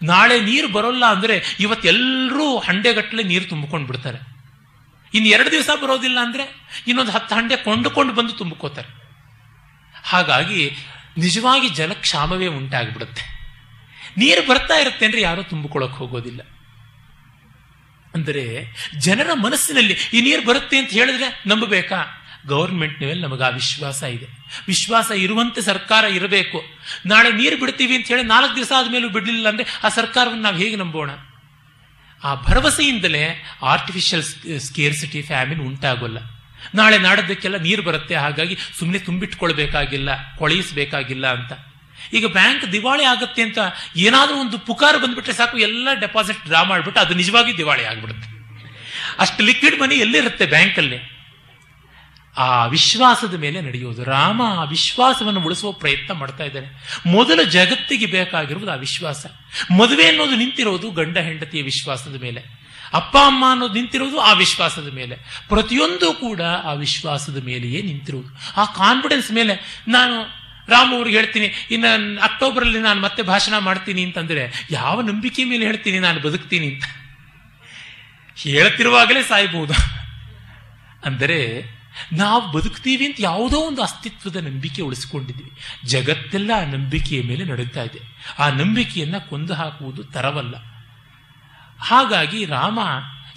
[0.03, 4.19] ನಾಳೆ ನೀರು ಬರೋಲ್ಲ ಅಂದರೆ ಇವತ್ತೆಲ್ಲರೂ ಹಂಡೆಗಟ್ಟಲೆ ನೀರು ತುಂಬಿಕೊಂಡು ಬಿಡ್ತಾರೆ.
[5.13, 6.43] ಇನ್ನು ಎರಡು ದಿವಸ ಬರೋದಿಲ್ಲ ಅಂದರೆ
[6.87, 8.89] ಇನ್ನೊಂದು ಹತ್ತು ಹಂಡೆ ಕೊಂಡುಕೊಂಡು ಬಂದು ತುಂಬಿಕೋತಾರೆ.
[10.11, 10.61] ಹಾಗಾಗಿ
[11.17, 13.23] ನಿಜವಾಗಿ ಜಲಕ್ಷಾಮವೇ ಉಂಟಾಗಿಬಿಡುತ್ತೆ.
[14.17, 16.41] ನೀರು ಬರ್ತಾ ಇರುತ್ತೆ ಅಂದರೆ ಯಾರೂ ತುಂಬಿಕೊಳ್ಳೋಕೆ ಹೋಗೋದಿಲ್ಲ.
[18.13, 18.43] ಅಂದರೆ
[18.99, 21.99] ಜನರ ಮನಸ್ಸಿನಲ್ಲಿ ಈ ನೀರು ಬರುತ್ತೆ ಅಂತ ಹೇಳಿದ್ರೆ ನಂಬಬೇಕಾ?
[22.51, 24.27] ಗೌರ್ಮೆಂಟ್ ಮೇಲೆ ನಮಗೆ ಆ ವಿಶ್ವಾಸ ಇದೆ.
[24.71, 26.59] ವಿಶ್ವಾಸ ಇರುವಂತೆ ಸರ್ಕಾರ ಇರಬೇಕು.
[27.11, 31.11] ನಾಳೆ ನೀರು ಬಿಡ್ತೀವಿ ಅಂತ ಹೇಳಿ ನಾಲ್ಕು ದಿವಸ ಆದಮೇಲೆ ಬಿಡಲಿಲ್ಲ ಅಂದರೆ ಆ ಸರ್ಕಾರವನ್ನು ನಾವು ಹೇಗೆ ನಂಬೋಣ?
[32.21, 33.23] ಆ ಭರವಸೆಯಿಂದಲೇ
[33.73, 34.25] ಆರ್ಟಿಫಿಷಿಯಲ್
[34.67, 36.19] ಸ್ಕೇರ್ಸಿಟಿ ಫ್ಯಾಮಿನ್ ಉಂಟಾಗೋಲ್ಲ.
[36.79, 40.09] ನಾಳೆ ನಾಡದಕ್ಕೆಲ್ಲ ನೀರು ಬರುತ್ತೆ, ಹಾಗಾಗಿ ಸುಮ್ಮನೆ ತುಂಬಿಟ್ಕೊಳ್ಬೇಕಾಗಿಲ್ಲ,
[40.41, 41.53] ಕೊಳೆಯಿಸಬೇಕಾಗಿಲ್ಲ ಅಂತ.
[42.17, 43.59] ಈಗ ಬ್ಯಾಂಕ್ ದಿವಾಳಿ ಆಗುತ್ತೆ ಅಂತ
[44.05, 48.27] ಏನಾದರೂ ಒಂದು ಪುಕಾರ ಬಂದುಬಿಟ್ರೆ ಸಾಕು, ಎಲ್ಲ ಡೆಪಾಸಿಟ್ ಡ್ರಾ ಮಾಡಿಬಿಟ್ಟು ಅದು ನಿಜವಾಗಿ ದಿವಾಳಿ ಆಗಿಬಿಡುತ್ತೆ.
[49.23, 50.99] ಅಷ್ಟು ಲಿಕ್ವಿಡ್ ಮನಿ ಎಲ್ಲಿರುತ್ತೆ ಬ್ಯಾಂಕಲ್ಲಿ
[52.37, 56.67] ಆ ವಿಶ್ವಾಸದ ಮೇಲೆ ನಡೆಯೋದು ರಾಮ ಆ ವಿಶ್ವಾಸವನ್ನು ಉಳಿಸುವ ಪ್ರಯತ್ನ ಮಾಡ್ತಾ ಇದ್ದಾನೆ.
[57.05, 59.25] ಮೊದಲ ಜಗತ್ತಿಗೆ ಬೇಕಾಗಿರುವುದು ಆ ವಿಶ್ವಾಸ.
[59.79, 62.63] ಮದುವೆ ಅನ್ನೋದು ನಿಂತಿರೋದು ಗಂಡ ಹೆಂಡತಿಯ ವಿಶ್ವಾಸದ ಮೇಲೆ.
[62.93, 65.45] ಅಪ್ಪ, ಅಮ್ಮ ಅನ್ನೋದು ನಿಂತಿರೋದು ಆ ವಿಶ್ವಾಸದ ಮೇಲೆ.
[65.47, 68.61] ಪ್ರತಿಯೊಂದು ಕೂಡ ಆ ವಿಶ್ವಾಸದ ಮೇಲೆಯೇ ನಿಂತಿರುವುದು.
[68.61, 74.67] ಆ ಕಾನ್ಫಿಡೆನ್ಸ್ ಮೇಲೆ ನಾನು ರಾಮ ಅವ್ರಿಗೆ ಹೇಳ್ತೀನಿ, ಇನ್ನು ಅಕ್ಟೋಬರ್ ಅಲ್ಲಿ ನಾನು ಮತ್ತೆ ಭಾಷಣ ಮಾಡ್ತೀನಿ ಅಂತಂದ್ರೆ,
[74.71, 76.83] ಯಾವ ನಂಬಿಕೆ ಮೇಲೆ ಹೇಳ್ತೀನಿ ನಾನು ಬದುಕ್ತೀನಿ ಅಂತ.
[78.37, 79.73] ಹೇಳ್ತಿರುವಾಗಲೇ ಸಾಯ್ಬಹುದು
[81.05, 81.61] ಅಂದರೆ
[82.13, 85.51] ನಾವು ಬದುಕ್ತೀವಿ ಅಂತ ಯಾವುದೋ ಒಂದು ಅಸ್ತಿತ್ವದ ನಂಬಿಕೆ ಉಳಿಸಿಕೊಂಡಿದ್ವಿ.
[85.85, 87.99] ಜಗತ್ತೆಲ್ಲ ಆ ನಂಬಿಕೆಯ ಮೇಲೆ ನಡೀತಾ ಇದೆ.
[88.39, 90.55] ಆ ನಂಬಿಕೆಯನ್ನ ಕೊಂದು ಹಾಕುವುದು ತರವಲ್ಲ.
[91.79, 92.79] ಹಾಗಾಗಿ ರಾಮ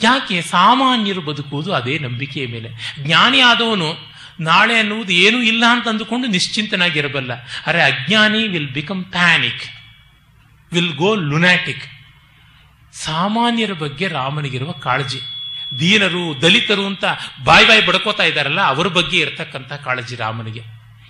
[0.03, 2.97] ಯಾಕೆ ಸಾಮಾನ್ಯರು ಬದುಕುವುದು ಅದೇ ನಂಬಿಕೆಯ ಮೇಲೆ?
[2.99, 7.33] ಜ್ಞಾನಿ ಆದವನು ನಾಳೆ ಅನ್ನುವುದು ಏನೂ ಇಲ್ಲ ಅಂತ ಅಂದುಕೊಂಡು ನಿಶ್ಚಿಂತನಾಗಿರಬಲ್ಲ.
[7.67, 9.65] ಅರೆ ಅಜ್ಞಾನಿ will become panic
[10.73, 11.85] will go lunatic
[12.93, 15.21] ಸಾಮಾನ್ಯರ ಬಗ್ಗೆ ರಾಮನಿಗಿರುವ ಕಾಳಜಿ.
[15.79, 17.05] ದೀನರು, ದಲಿತರು ಅಂತ
[17.45, 20.61] ಬಾಯ್ ಬಾಯ್ ಬಡ್ಕೋತಾ ಇದ್ದಾರಲ್ಲ, ಅವರ ಬಗ್ಗೆ ಇರತಕ್ಕಂಥ ಕಾಳಜಿ ರಾಮನಿಗೆ.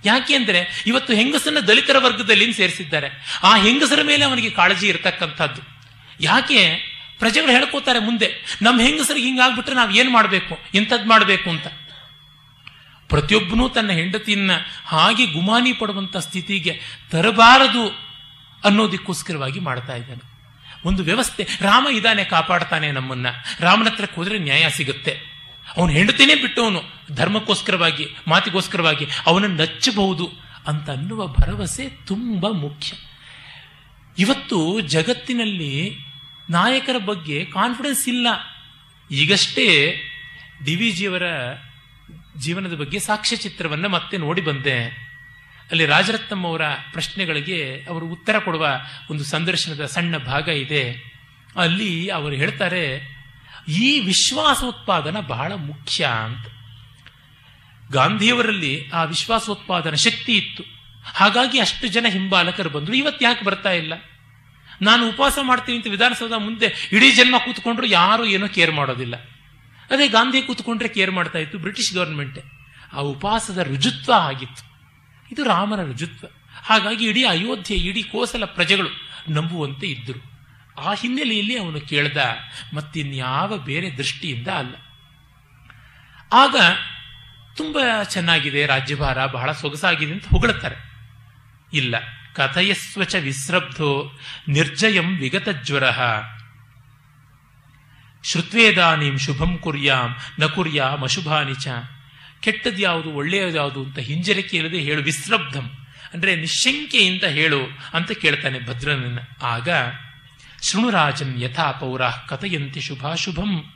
[0.04, 3.40] ಯಾಕೆ ಅಂದರೆ ಇವತ್ತು ಹೆಂಗಸನ್ನ ದಲಿತರ ವರ್ಗದಲ್ಲಿ ಸೇರಿಸಿದ್ದಾರೆ.
[3.42, 5.62] ಆ ಹೆಂಗಸರ ಮೇಲೆ ಅವನಿಗೆ ಕಾಳಜಿ ಇರತಕ್ಕಂಥದ್ದು.
[6.20, 6.74] ಯಾಕೆ?
[7.18, 10.58] ಪ್ರಜೆಗಳು ಹೇಳ್ಕೋತಾರೆ ಮುಂದೆ ನಮ್ಮ ಹೆಂಗಸರಿಗೆ ಹಿಂಗಾಗ್ಬಿಟ್ರೆ ನಾವು ಏನು ಮಾಡಬೇಕು?
[10.74, 11.50] ಎಂಥದ್ದು ಮಾಡಬೇಕು?
[11.50, 11.66] ಅಂತ.
[13.08, 14.50] ಪ್ರತಿಯೊಬ್ಬನೂ ತನ್ನ ಹೆಂಡತಿಯನ್ನ
[14.84, 16.80] ಹಾಗೆ ಗುಮಾನಿ ಪಡುವಂಥ ಸ್ಥಿತಿಗೆ
[17.10, 17.88] ತರಬಾರದು
[18.64, 20.35] ಅನ್ನೋದಕ್ಕೋಸ್ಕರವಾಗಿ ಮಾಡ್ತಾ ಇದ್ದಾನೆ.
[20.84, 21.46] ಒಂದು ವ್ಯವಸ್ಥೆ.
[21.60, 23.26] ರಾಮ ಇದಾನೆ, ಕಾಪಾಡ್ತಾನೆ ನಮ್ಮನ್ನ.
[23.60, 25.36] ರಾಮನ ಹತ್ರಕ್ಕೆ ಹೋದ್ರೆ ನ್ಯಾಯ ಸಿಗುತ್ತೆ.
[25.76, 26.82] ಅವನು ಹೆಂಡತಿನೇ ಬಿಟ್ಟವನು.
[27.14, 30.30] ಧರ್ಮಕ್ಕೋಸ್ಕರವಾಗಿ, ಮಾತಿಗೋಸ್ಕರವಾಗಿ ಅವನನ್ನು ನಚ್ಚಬಹುದು
[30.66, 32.92] ಅಂತ ಅನ್ನುವ ಭರವಸೆ ತುಂಬ ಮುಖ್ಯ.
[34.18, 35.98] ಇವತ್ತು ಜಗತ್ತಿನಲ್ಲಿ
[36.50, 38.26] ನಾಯಕರ ಬಗ್ಗೆ ಕಾನ್ಫಿಡೆನ್ಸ್ ಇಲ್ಲ.
[39.10, 40.00] ಈಗಷ್ಟೇ
[40.64, 41.22] ಡಿ ವಿ ಜಿಯವರ
[42.38, 45.05] ಜೀವನದ ಬಗ್ಗೆ ಸಾಕ್ಷ್ಯಚಿತ್ರವನ್ನು ಮತ್ತೆ ನೋಡಿ ಬಂದೆ.
[45.70, 46.62] ಅಲ್ಲಿ ರಾಜರತ್ನಂ ಅವರ
[46.92, 48.66] ಪ್ರಶ್ನೆಗಳಿಗೆ ಅವರು ಉತ್ತರ ಕೊಡುವ
[49.10, 51.16] ಒಂದು ಸಂದರ್ಶನದ ಸಣ್ಣ ಭಾಗ ಇದೆ.
[51.56, 53.16] ಅಲ್ಲಿ ಅವರು ಹೇಳ್ತಾರೆ,
[53.68, 56.46] ಈ ವಿಶ್ವಾಸೋತ್ಪಾದನ ಬಹಳ ಮುಖ್ಯ ಅಂತ.
[57.92, 60.62] ಗಾಂಧಿಯವರಲ್ಲಿ ಆ ವಿಶ್ವಾಸೋತ್ಪಾದನ ಶಕ್ತಿ ಇತ್ತು.
[61.14, 62.94] ಹಾಗಾಗಿ ಅಷ್ಟು ಜನ ಹಿಂಬಾಲಕರು ಬಂದರು.
[62.94, 63.92] ಇವತ್ತು ಯಾಕೆ ಬರ್ತಾ ಇಲ್ಲ?
[64.82, 69.14] ನಾನು ಉಪವಾಸ ಮಾಡ್ತೀನಿ ಅಂತ ವಿಧಾನಸೌಧ ಮುಂದೆ ಇಡೀ ಜನ್ಮ ಕೂತ್ಕೊಂಡ್ರು ಯಾರು ಏನೋ ಕೇರ್ ಮಾಡೋದಿಲ್ಲ.
[69.90, 72.38] ಅದೇ ಗಾಂಧಿ ಕೂತ್ಕೊಂಡ್ರೆ ಕೇರ್ ಮಾಡ್ತಾ ಇತ್ತು ಬ್ರಿಟಿಷ್ ಗವರ್ಮೆಂಟ್
[72.92, 74.75] ಆ ಉಪವಾಸದ ರುಜುತ್ವ ಆಗಿತ್ತು.
[75.32, 76.26] ಇದು ರಾಮನ ರುಜುತ್ವ
[76.64, 78.90] ಹಾಗಾಗಿ ಇಡೀ ಅಯೋಧ್ಯೆ, ಇಡೀ ಕೋಸಲ ಪ್ರಜೆಗಳು
[79.28, 80.20] ನಂಬುವಂತೆ ಇದ್ದರು.
[80.80, 82.16] ಆ ಹಿನ್ನೆಲೆಯಲ್ಲಿ ಅವನು ಕೇಳ್ದ,
[82.74, 84.74] ಮತ್ತಿನ್ಯಾವ ಬೇರೆ ದೃಷ್ಟಿಯಿಂದ ಅಲ್ಲ.
[86.32, 86.56] ಆಗ
[87.56, 90.78] ತುಂಬ ಚೆನ್ನಾಗಿದೆ ರಾಜ್ಯಭಾರ, ಬಹಳ ಸೊಗಸಾಗಿದೆ ಅಂತ ಹೊಗಳುತ್ತಾರೆ
[91.72, 91.94] ಇಲ್ಲ,
[92.34, 93.90] ಕಥಯಸ್ವಚ ವಿಸ್ರಬ್ಧೋ
[94.48, 95.86] ನಿರ್ಜಯಂ ವಿಗತ ಜ್ವರ.
[98.24, 101.54] ಶುಭಂ ಕುರ್ಯಾಂ, ನ ಕುರ್ಯಾಂ ಅಶುಭಾನಿ
[102.46, 105.66] ಕೆಟ್ಟದ್ದು ಯಾವುದು, ಒಳ್ಳೆಯದು ಯಾವುದು ಅಂತ ಹಿಂಜರಿಕೆ ಇಲ್ಲದೆ ಹೇಳು, ವಿಸ್ರಬ್ಧಂ.
[106.14, 107.60] ಅಂದ್ರೆ ನಿಶಂಕೆಯಿಂದ ಹೇಳು
[107.94, 109.46] ಅಂತ ಕೇಳ್ತಾನೆ ಭದ್ರನನ್ನು.
[109.46, 109.68] ಆಗ
[110.62, 113.72] ಶೃಣುರಾಜನ್ ಯಥಾ ಪೌರಾ ಕಥಯಂತಿ ಶುಭಾಶುಭಂ.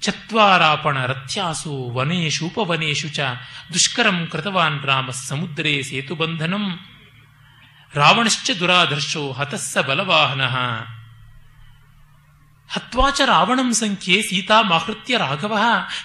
[0.00, 3.20] ಚತ್ವಾರಾಪಣ ರಥ್ಯಾಸು ವನೇಶು ಉಪವನೇಶು ಚ
[3.72, 6.64] ದುಷ್ಕರಂ ಕೃತವಾನ್ ರಾಮ ಸಮುದ್ರೇ ಸೇತುಬಂಧನಂ
[7.94, 10.42] ರಾವಣಶ್ಚ ದುರಾದರ್ಶೋ ಹತಸ್ಸ ಬಲವಾಹನ.
[12.68, 15.58] ಹತ್ವಾಚ ರಾವಣಂ ಸಂಖ್ಯೆ ಸೀತಾ ಮಾಹೃತ್ಯ ರಾಘವ.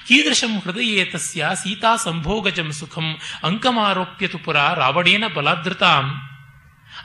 [0.07, 6.21] ಕೀದೃಶಂ ಹೃದಯೇ ತಸ್ಯ ಸೀತಾ ಸಂಭೋಗಜಂ ಸುಖಂ ಅಂಕಮಾರೋಪ್ಯತು ಪುರ ರಾವಣೇನ ಬಲಾದೃತಾಂ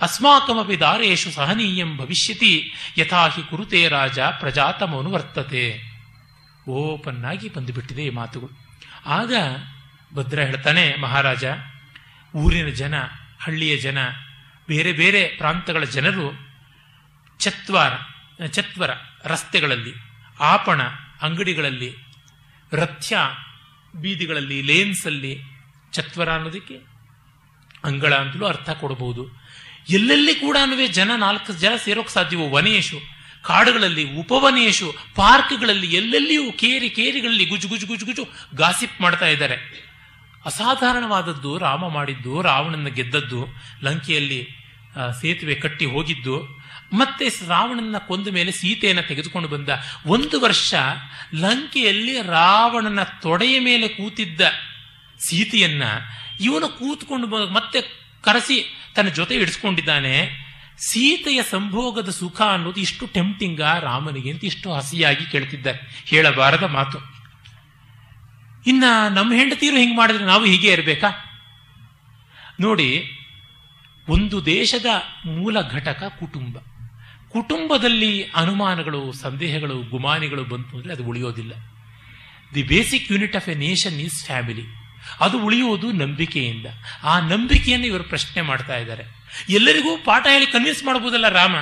[0.03, 5.81] ಅಸ್ಮಾಕಮಪಿ ದಾರೇಶು ಸಹನೀಯಂ ಭವಿಷ್ಯತಿ, ಯಥಾ ಹಿ ಕುರುತೆ ರಾಜ ಪ್ರಜಾತಮನುವರ್ತತೆ
[6.69, 8.55] ಓಪನ್ನಾಗಿ ಬಂದುಬಿಟ್ಟಿದೆ ಈ ಮಾತುಗಳು.
[9.07, 9.35] ಆಗ
[10.15, 11.45] ಭದ್ರ ಹೇಳ್ತಾನೆ ಮಹಾರಾಜ,
[12.37, 12.95] ಊರಿನ ಜನ,
[13.41, 13.99] ಹಳ್ಳಿಯ ಜನ,
[14.69, 16.27] ಬೇರೆ ಬೇರೆ ಪ್ರಾಂತಗಳ ಜನರು,
[17.39, 17.93] ಚತ್ವಾರ
[18.53, 18.91] ಚತ್ವರ
[19.25, 19.95] ರಸ್ತೆಗಳಲ್ಲಿ,
[20.41, 20.83] ಆಪಣ
[21.23, 21.97] ಅಂಗಡಿಗಳಲ್ಲಿ,
[22.73, 23.19] ರಥ್ಯ
[24.01, 25.41] ಬೀದಿಗಳಲ್ಲಿ, ಲೇನ್ಸಲ್ಲಿ
[25.93, 26.77] ಚತ್ವರ ಅನ್ನೋದಕ್ಕೆ
[27.85, 29.47] ಅಂಗಳ ಅಂತಲೂ ಅರ್ಥ ಕೊಡಬಹುದು
[29.91, 30.57] ಎಲ್ಲೆಲ್ಲಿ ಕೂಡ
[30.93, 32.51] ಜನ ನಾಲ್ಕು ಜನ ಸೇರೋಕೆ ಸಾಧ್ಯವೋ?
[32.51, 33.01] ವನೇಶು.
[33.43, 34.95] ಕಾಡುಗಳಲ್ಲಿ ಉಪವನೇಶು.
[35.15, 39.55] ಪಾರ್ಕ್ಗಳಲ್ಲಿ ಎಲ್ಲೆಲ್ಲಿಯೂ ಕೇರಿ ಕೇರಿಗಳಲ್ಲಿ ಗುಜು ಗುಜು ಗುಜು ಗುಜು ಗಾಸಿಪ್ ಮಾಡ್ತಾ ಇದ್ದಾರೆ.
[40.45, 43.47] ಅಸಾಧಾರಣವಾದದ್ದು ರಾಮ ಮಾಡಿದ್ದು, ರಾವಣನ ಗೆದ್ದದ್ದು,
[43.83, 44.49] ಲಂಕೆಯಲ್ಲಿ
[45.21, 46.56] ಸೇತುವೆ ಕಟ್ಟಿ ಹೋಗಿದ್ದು
[46.93, 49.69] ಮತ್ತೆ ರಾವಣನ ಕೊಂದ ಮೇಲೆ ಸೀತೆಯನ್ನು ತೆಗೆದುಕೊಂಡು ಬಂದ.
[50.07, 50.75] ಒಂದು ವರ್ಷ
[51.35, 54.41] ಲಂಕೆಯಲ್ಲಿ ರಾವಣನ ತೊಡೆಯ ಮೇಲೆ ಕೂತಿದ್ದ
[55.19, 55.83] ಸೀತೆಯನ್ನ
[56.41, 57.81] ಇವನು ಕೂತ್ಕೊಂಡು ಮತ್ತೆ
[58.23, 60.47] ಕರೆಸಿ ತನ್ನ ಜೊತೆ ಇಡಿಸ್ಕೊಂಡಿದ್ದಾನೆ.
[60.79, 66.99] ಸೀತೆಯ ಸಂಭೋಗದ ಸುಖ ಅನ್ನೋದು ಇಷ್ಟು ಟೆಂಪ್ಟಿಂಗ ರಾಮನಿಗೆ ಅಂತ ಇಷ್ಟು ಹಸಿಯಾಗಿ ಕೇಳ್ತಿದ್ದಾರೆ ಹೇಳಬಾರದ ಮಾತು.
[68.67, 68.85] ಇನ್ನ
[69.15, 71.09] ನಮ್ಮ ಹೆಂಡತಿರು ಹಿಂಗೆ ಮಾಡಿದ್ರೆ ನಾವು ಹೀಗೆ ಇರಬೇಕಾ?
[72.61, 73.19] ನೋಡಿ,
[74.09, 74.87] ಒಂದು ದೇಶದ
[75.27, 76.57] ಮೂಲ ಘಟಕ ಕುಟುಂಬ.
[77.37, 81.53] ಕುಟುಂಬದಲ್ಲಿ ಅನುಮಾನಗಳು, ಸಂದೇಹಗಳು, ಗುಮಾನಿಗಳು ಬಂತು ಅಂದರೆ ಅದು ಉಳಿಯೋದಿಲ್ಲ.
[82.55, 84.67] The basic unit of a nation is family
[85.21, 86.67] ಅದು ಉಳಿಯುವುದು ನಂಬಿಕೆಯಿಂದ.
[87.03, 89.05] ಆ ನಂಬಿಕೆಯನ್ನು ಇವರು ಪ್ರಶ್ನೆ ಮಾಡ್ತಾ ಇದ್ದಾರೆ.
[89.51, 91.57] ಎಲ್ಲರಿಗೂ ಪಾಠ ಹೇಳಿ ಕನ್ವಿನ್ಸ್ ಮಾಡಬಹುದಲ್ಲ ರಾಮ?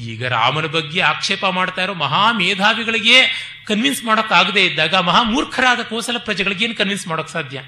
[0.00, 3.16] ಈಗ ರಾಮನ ಬಗ್ಗೆ ಆಕ್ಷೇಪ ಮಾಡ್ತಾ ಇರೋ ಮಹಾ ಮೇಧಾವಿಗಳಿಗೆ
[3.66, 7.60] ಕನ್ವಿನ್ಸ್ ಮಾಡೋಕ್ಕಾಗದೇ ಇದ್ದಾಗ ಮಹಾ ಮೂರ್ಖರಾದ ಕೋಸಲ ಪ್ರಜೆಗಳಿಗೆ ಏನು ಕನ್ವಿನ್ಸ್ ಮಾಡೋಕ್ಕೆ ಸಾಧ್ಯ?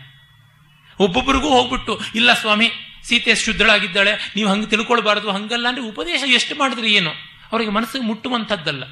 [0.98, 2.68] ಒಬ್ಬೊಬ್ಬರಿಗೂ ಹೋಗ್ಬಿಟ್ಟು, ಇಲ್ಲ ಸ್ವಾಮಿ
[3.08, 5.30] ಸೀತೆ ಶುದ್ಧಳಾಗಿದ್ದಾಳೆ ನೀವು ಹಂಗೆ ತಿಳ್ಕೊಳ್ಬಾರ್ದು.
[5.30, 7.10] ಹಂಗಲ್ಲ ಅಂದರೆ ಉಪದೇಶ ಎಷ್ಟು ಮಾಡಿದ್ರೆ ಏನು?
[7.52, 8.84] ಅವರಿಗೆ ಮನಸ್ಸಿಗೆ ಮುಟ್ಟುವಂಥದ್ದಲ್ಲ.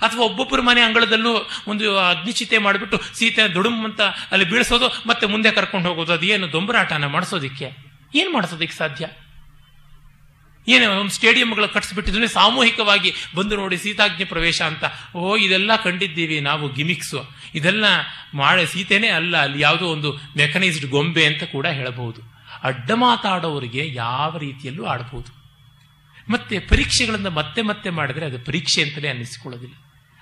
[0.00, 4.00] ಅಥವಾ ಒಬ್ಬೊಬ್ಬರ ಮನೆ ಅಂಗಳದಲ್ಲೂ ಒಂದು ಅಗ್ನಿಚಿತೆ ಮಾಡಿಬಿಟ್ಟು ಸೀತೆ ದುಡುಮ್
[4.30, 6.12] ಅಲ್ಲಿ ಬೀಳಿಸೋದು, ಮತ್ತೆ ಮುಂದೆ ಕರ್ಕೊಂಡು ಹೋಗೋದು.
[6.12, 7.76] ಅದೇನು ದೊಂಬರಾಟನ ಮಾಡಿಸೋದಿಕ್ಕೆ?
[8.14, 9.08] ಏನು ಮಾಡಿಸೋದಕ್ಕೆ ಸಾಧ್ಯ?
[10.68, 14.84] ಏನು ಒಂದು ಸ್ಟೇಡಿಯಂಗಳು ಕಟ್ಸಿಬಿಟ್ಟಿದ್ರೆ ಸಾಮೂಹಿಕವಾಗಿ ಬಂದು ನೋಡಿ ಸೀತಾಜ್ಞೆ ಪ್ರವೇಶ ಅಂತ.
[15.16, 17.30] ಓ, ಇದೆಲ್ಲ ಕಂಡಿದ್ದೀವಿ ನಾವು ಗಿಮಿಕ್ಸು.
[17.54, 17.84] ಇದೆಲ್ಲ
[18.34, 22.31] ಮಾಡ ಸೀತೆನೇ ಅಲ್ಲ, ಅಲ್ಲಿ ಯಾವುದೋ ಒಂದು ಮೆಕನೈಸ್ಡ್ ಗೊಂಬೆ ಅಂತ ಕೂಡ ಹೇಳಬಹುದು.
[22.62, 25.42] ಅಡ್ಡ ಮಾತಾಡೋರಿಗೆ ಯಾವ ರೀತಿಯಲ್ಲೂ ಆಡಬಹುದು
[26.28, 29.74] ಮತ್ತೆ ಪರೀಕ್ಷೆಗಳನ್ನು ಮತ್ತೆ ಮತ್ತೆ ಮಾಡಿದ್ರೆ ಅದು ಪರೀಕ್ಷೆ ಅಂತಲೇ ಅನ್ನಿಸಿಕೊಳ್ಳೋದಿಲ್ಲ.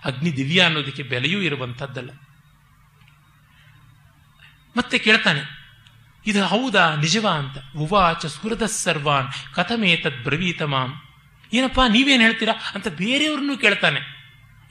[0.05, 2.11] ಅಗ್ನಿ ದಿವ್ಯ ಅನ್ನೋದಕ್ಕೆ ಬೆಲೆಯೂ ಇರುವಂಥದ್ದಲ್ಲ.
[4.77, 5.43] ಮತ್ತೆ ಕೇಳ್ತಾನೆ,
[6.27, 7.59] ಇದು ಹೌದಾ, ನಿಜವಾ ಅಂತ.
[7.77, 11.03] ಉವಾಚ ಸುರದ ಸರ್ವಾನ್ ಕಥಮೇತದ್ ಬ್ರವೀತ ಮಾಂ
[11.53, 14.01] ಏನಪ್ಪಾ, ನೀವೇನು ಹೇಳ್ತೀರಾ ಅಂತ ಬೇರೆಯವ್ರನ್ನೂ ಕೇಳ್ತಾನೆ.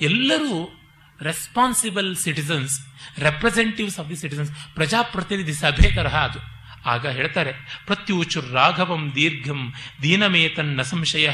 [0.02, 0.80] ಎಲ್ಲರೂ
[1.22, 2.76] responsible citizens
[3.20, 6.59] representatives of the citizens ಪ್ರಜಾಪ್ರತಿನಿಧಿ ಸಭೆ ತರಹ ಅದು.
[6.86, 7.54] ಆಗ ಹೇಳ್ತಾರೆ,
[7.86, 11.30] ಪ್ರತ್ಯೂಚುರ್ ರಾಘವಂ ದೀರ್ಘಂ ದೀನಮೇತನ್ನ ಸಂಶಯ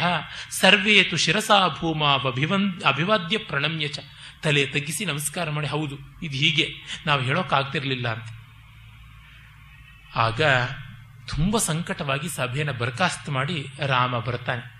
[0.49, 2.13] ಸರ್ವೇತು ಶಿರಸಾ ಭೂಮಾ
[2.85, 3.99] ಅಭಿವಾದ್ಯ ಪ್ರಣಮ್ಯ ಚ.
[4.43, 6.73] ತಲೆ ತಗ್ಗಿಸಿ ನಮಸ್ಕಾರ ಮಾಡಿ, ಹೌದು, ಇದು ಹೀಗೆ,
[7.05, 8.29] ನಾವು ಹೇಳೋಕ್ಕಾಗ್ತಿರ್ಲಿಲ್ಲ ಅಂತ.
[10.15, 10.41] ಆಗ
[11.27, 14.75] ತುಂಬ ಸಂಕಟವಾಗಿ ಸಭೆಯನ್ನು ಬರ್ಖಾಸ್ತ್ ಮಾಡಿ ರಾಮ ಬರ್ತಾನೆ.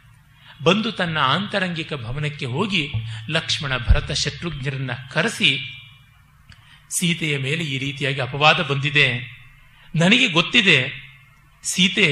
[0.63, 2.91] ಬಂದು ತನ್ನ ಆಂತರಂಗಿಕ ಭವನಕ್ಕೆ ಹೋಗಿ
[3.29, 5.81] ಲಕ್ಷ್ಮಣ ಭರತ ಶತ್ರುಘ್ನರನ್ನ ಕರೆಸಿ,
[6.89, 9.35] ಸೀತೆಯ ಮೇಲೆ ಈ ರೀತಿಯಾಗಿ ಅಪವಾದ ಬಂದಿದೆ.
[9.95, 10.79] ನನಗೆ ಗೊತ್ತಿದೆ,
[11.63, 12.07] ಸೀತೆ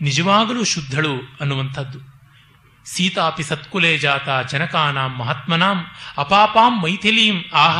[0.00, 1.98] ನಿಜವಾಗಲೂ ಶುದ್ಧಳು ಅನ್ನುವಂಥದ್ದು.
[2.86, 5.78] ಸೀತಾಪಿ ಸತ್ಕುಲೇ ಜಾತ ಜನಕಾನಾಂ ಮಹಾತ್ಮನಾಂ
[6.22, 7.78] ಅಪಾಪಾಂ ಮೈಥಿಲೀಂ ಆಹ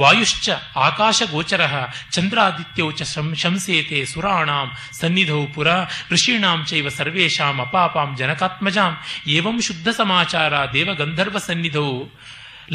[0.00, 0.50] ವಾಯುಶ್ಚ
[0.86, 1.62] ಆಕಾಶ ಗೋಚರ
[2.12, 3.06] ಚಂದ್ರಾದಿತ್ಯೌ ಚ
[3.42, 4.68] ಶಂಸೇತೆ ಸುರಾಣಾಂ
[5.00, 5.68] ಸನ್ನಿಧೌ ಪುರ
[6.12, 8.92] ಋಷೀಣಾಂ ಚೈವ ಸರ್ವೇಷಾಂ ಅಪಾಪಾಂ ಜನಕಾತ್ಮಜಾಂ
[9.36, 11.88] ಏವಂ ಶುದ್ಧ ಸಮಾಚಾರ ದೇವಗಂಧರ್ವ ಸನ್ನಿಧೌ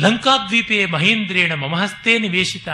[0.03, 2.69] ಲಂಕಾದ್ವೀಪೇ ಮಹೇಂದ್ರೇಣ ಮಮಹಸ್ತೆ ನಿವೇಶಿತ.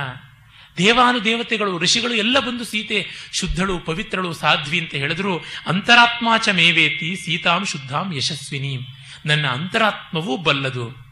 [0.78, 5.38] ದೇವಾನುದೇವತೆಗಳು, ಋಷಿಗಳು ಎಲ್ಲ ಬಂದು ಸೀತೆ ಶುದ್ಧಳು, ಪವಿತ್ರಳು, ಸಾಧ್ವಿ ಅಂತ ಹೇಳಿದ್ರು,
[5.68, 8.78] ಅಂತರಾತ್ಮಾಚ ಮೇವೇತಿ ಸೀತಾಂ ಶುದ್ಧಾಂ ಯಶಸ್ವಿನಿ.
[9.26, 11.11] ನನ್ನ ಅಂತರಾತ್ಮವೂ ಬಲ್ಲದು.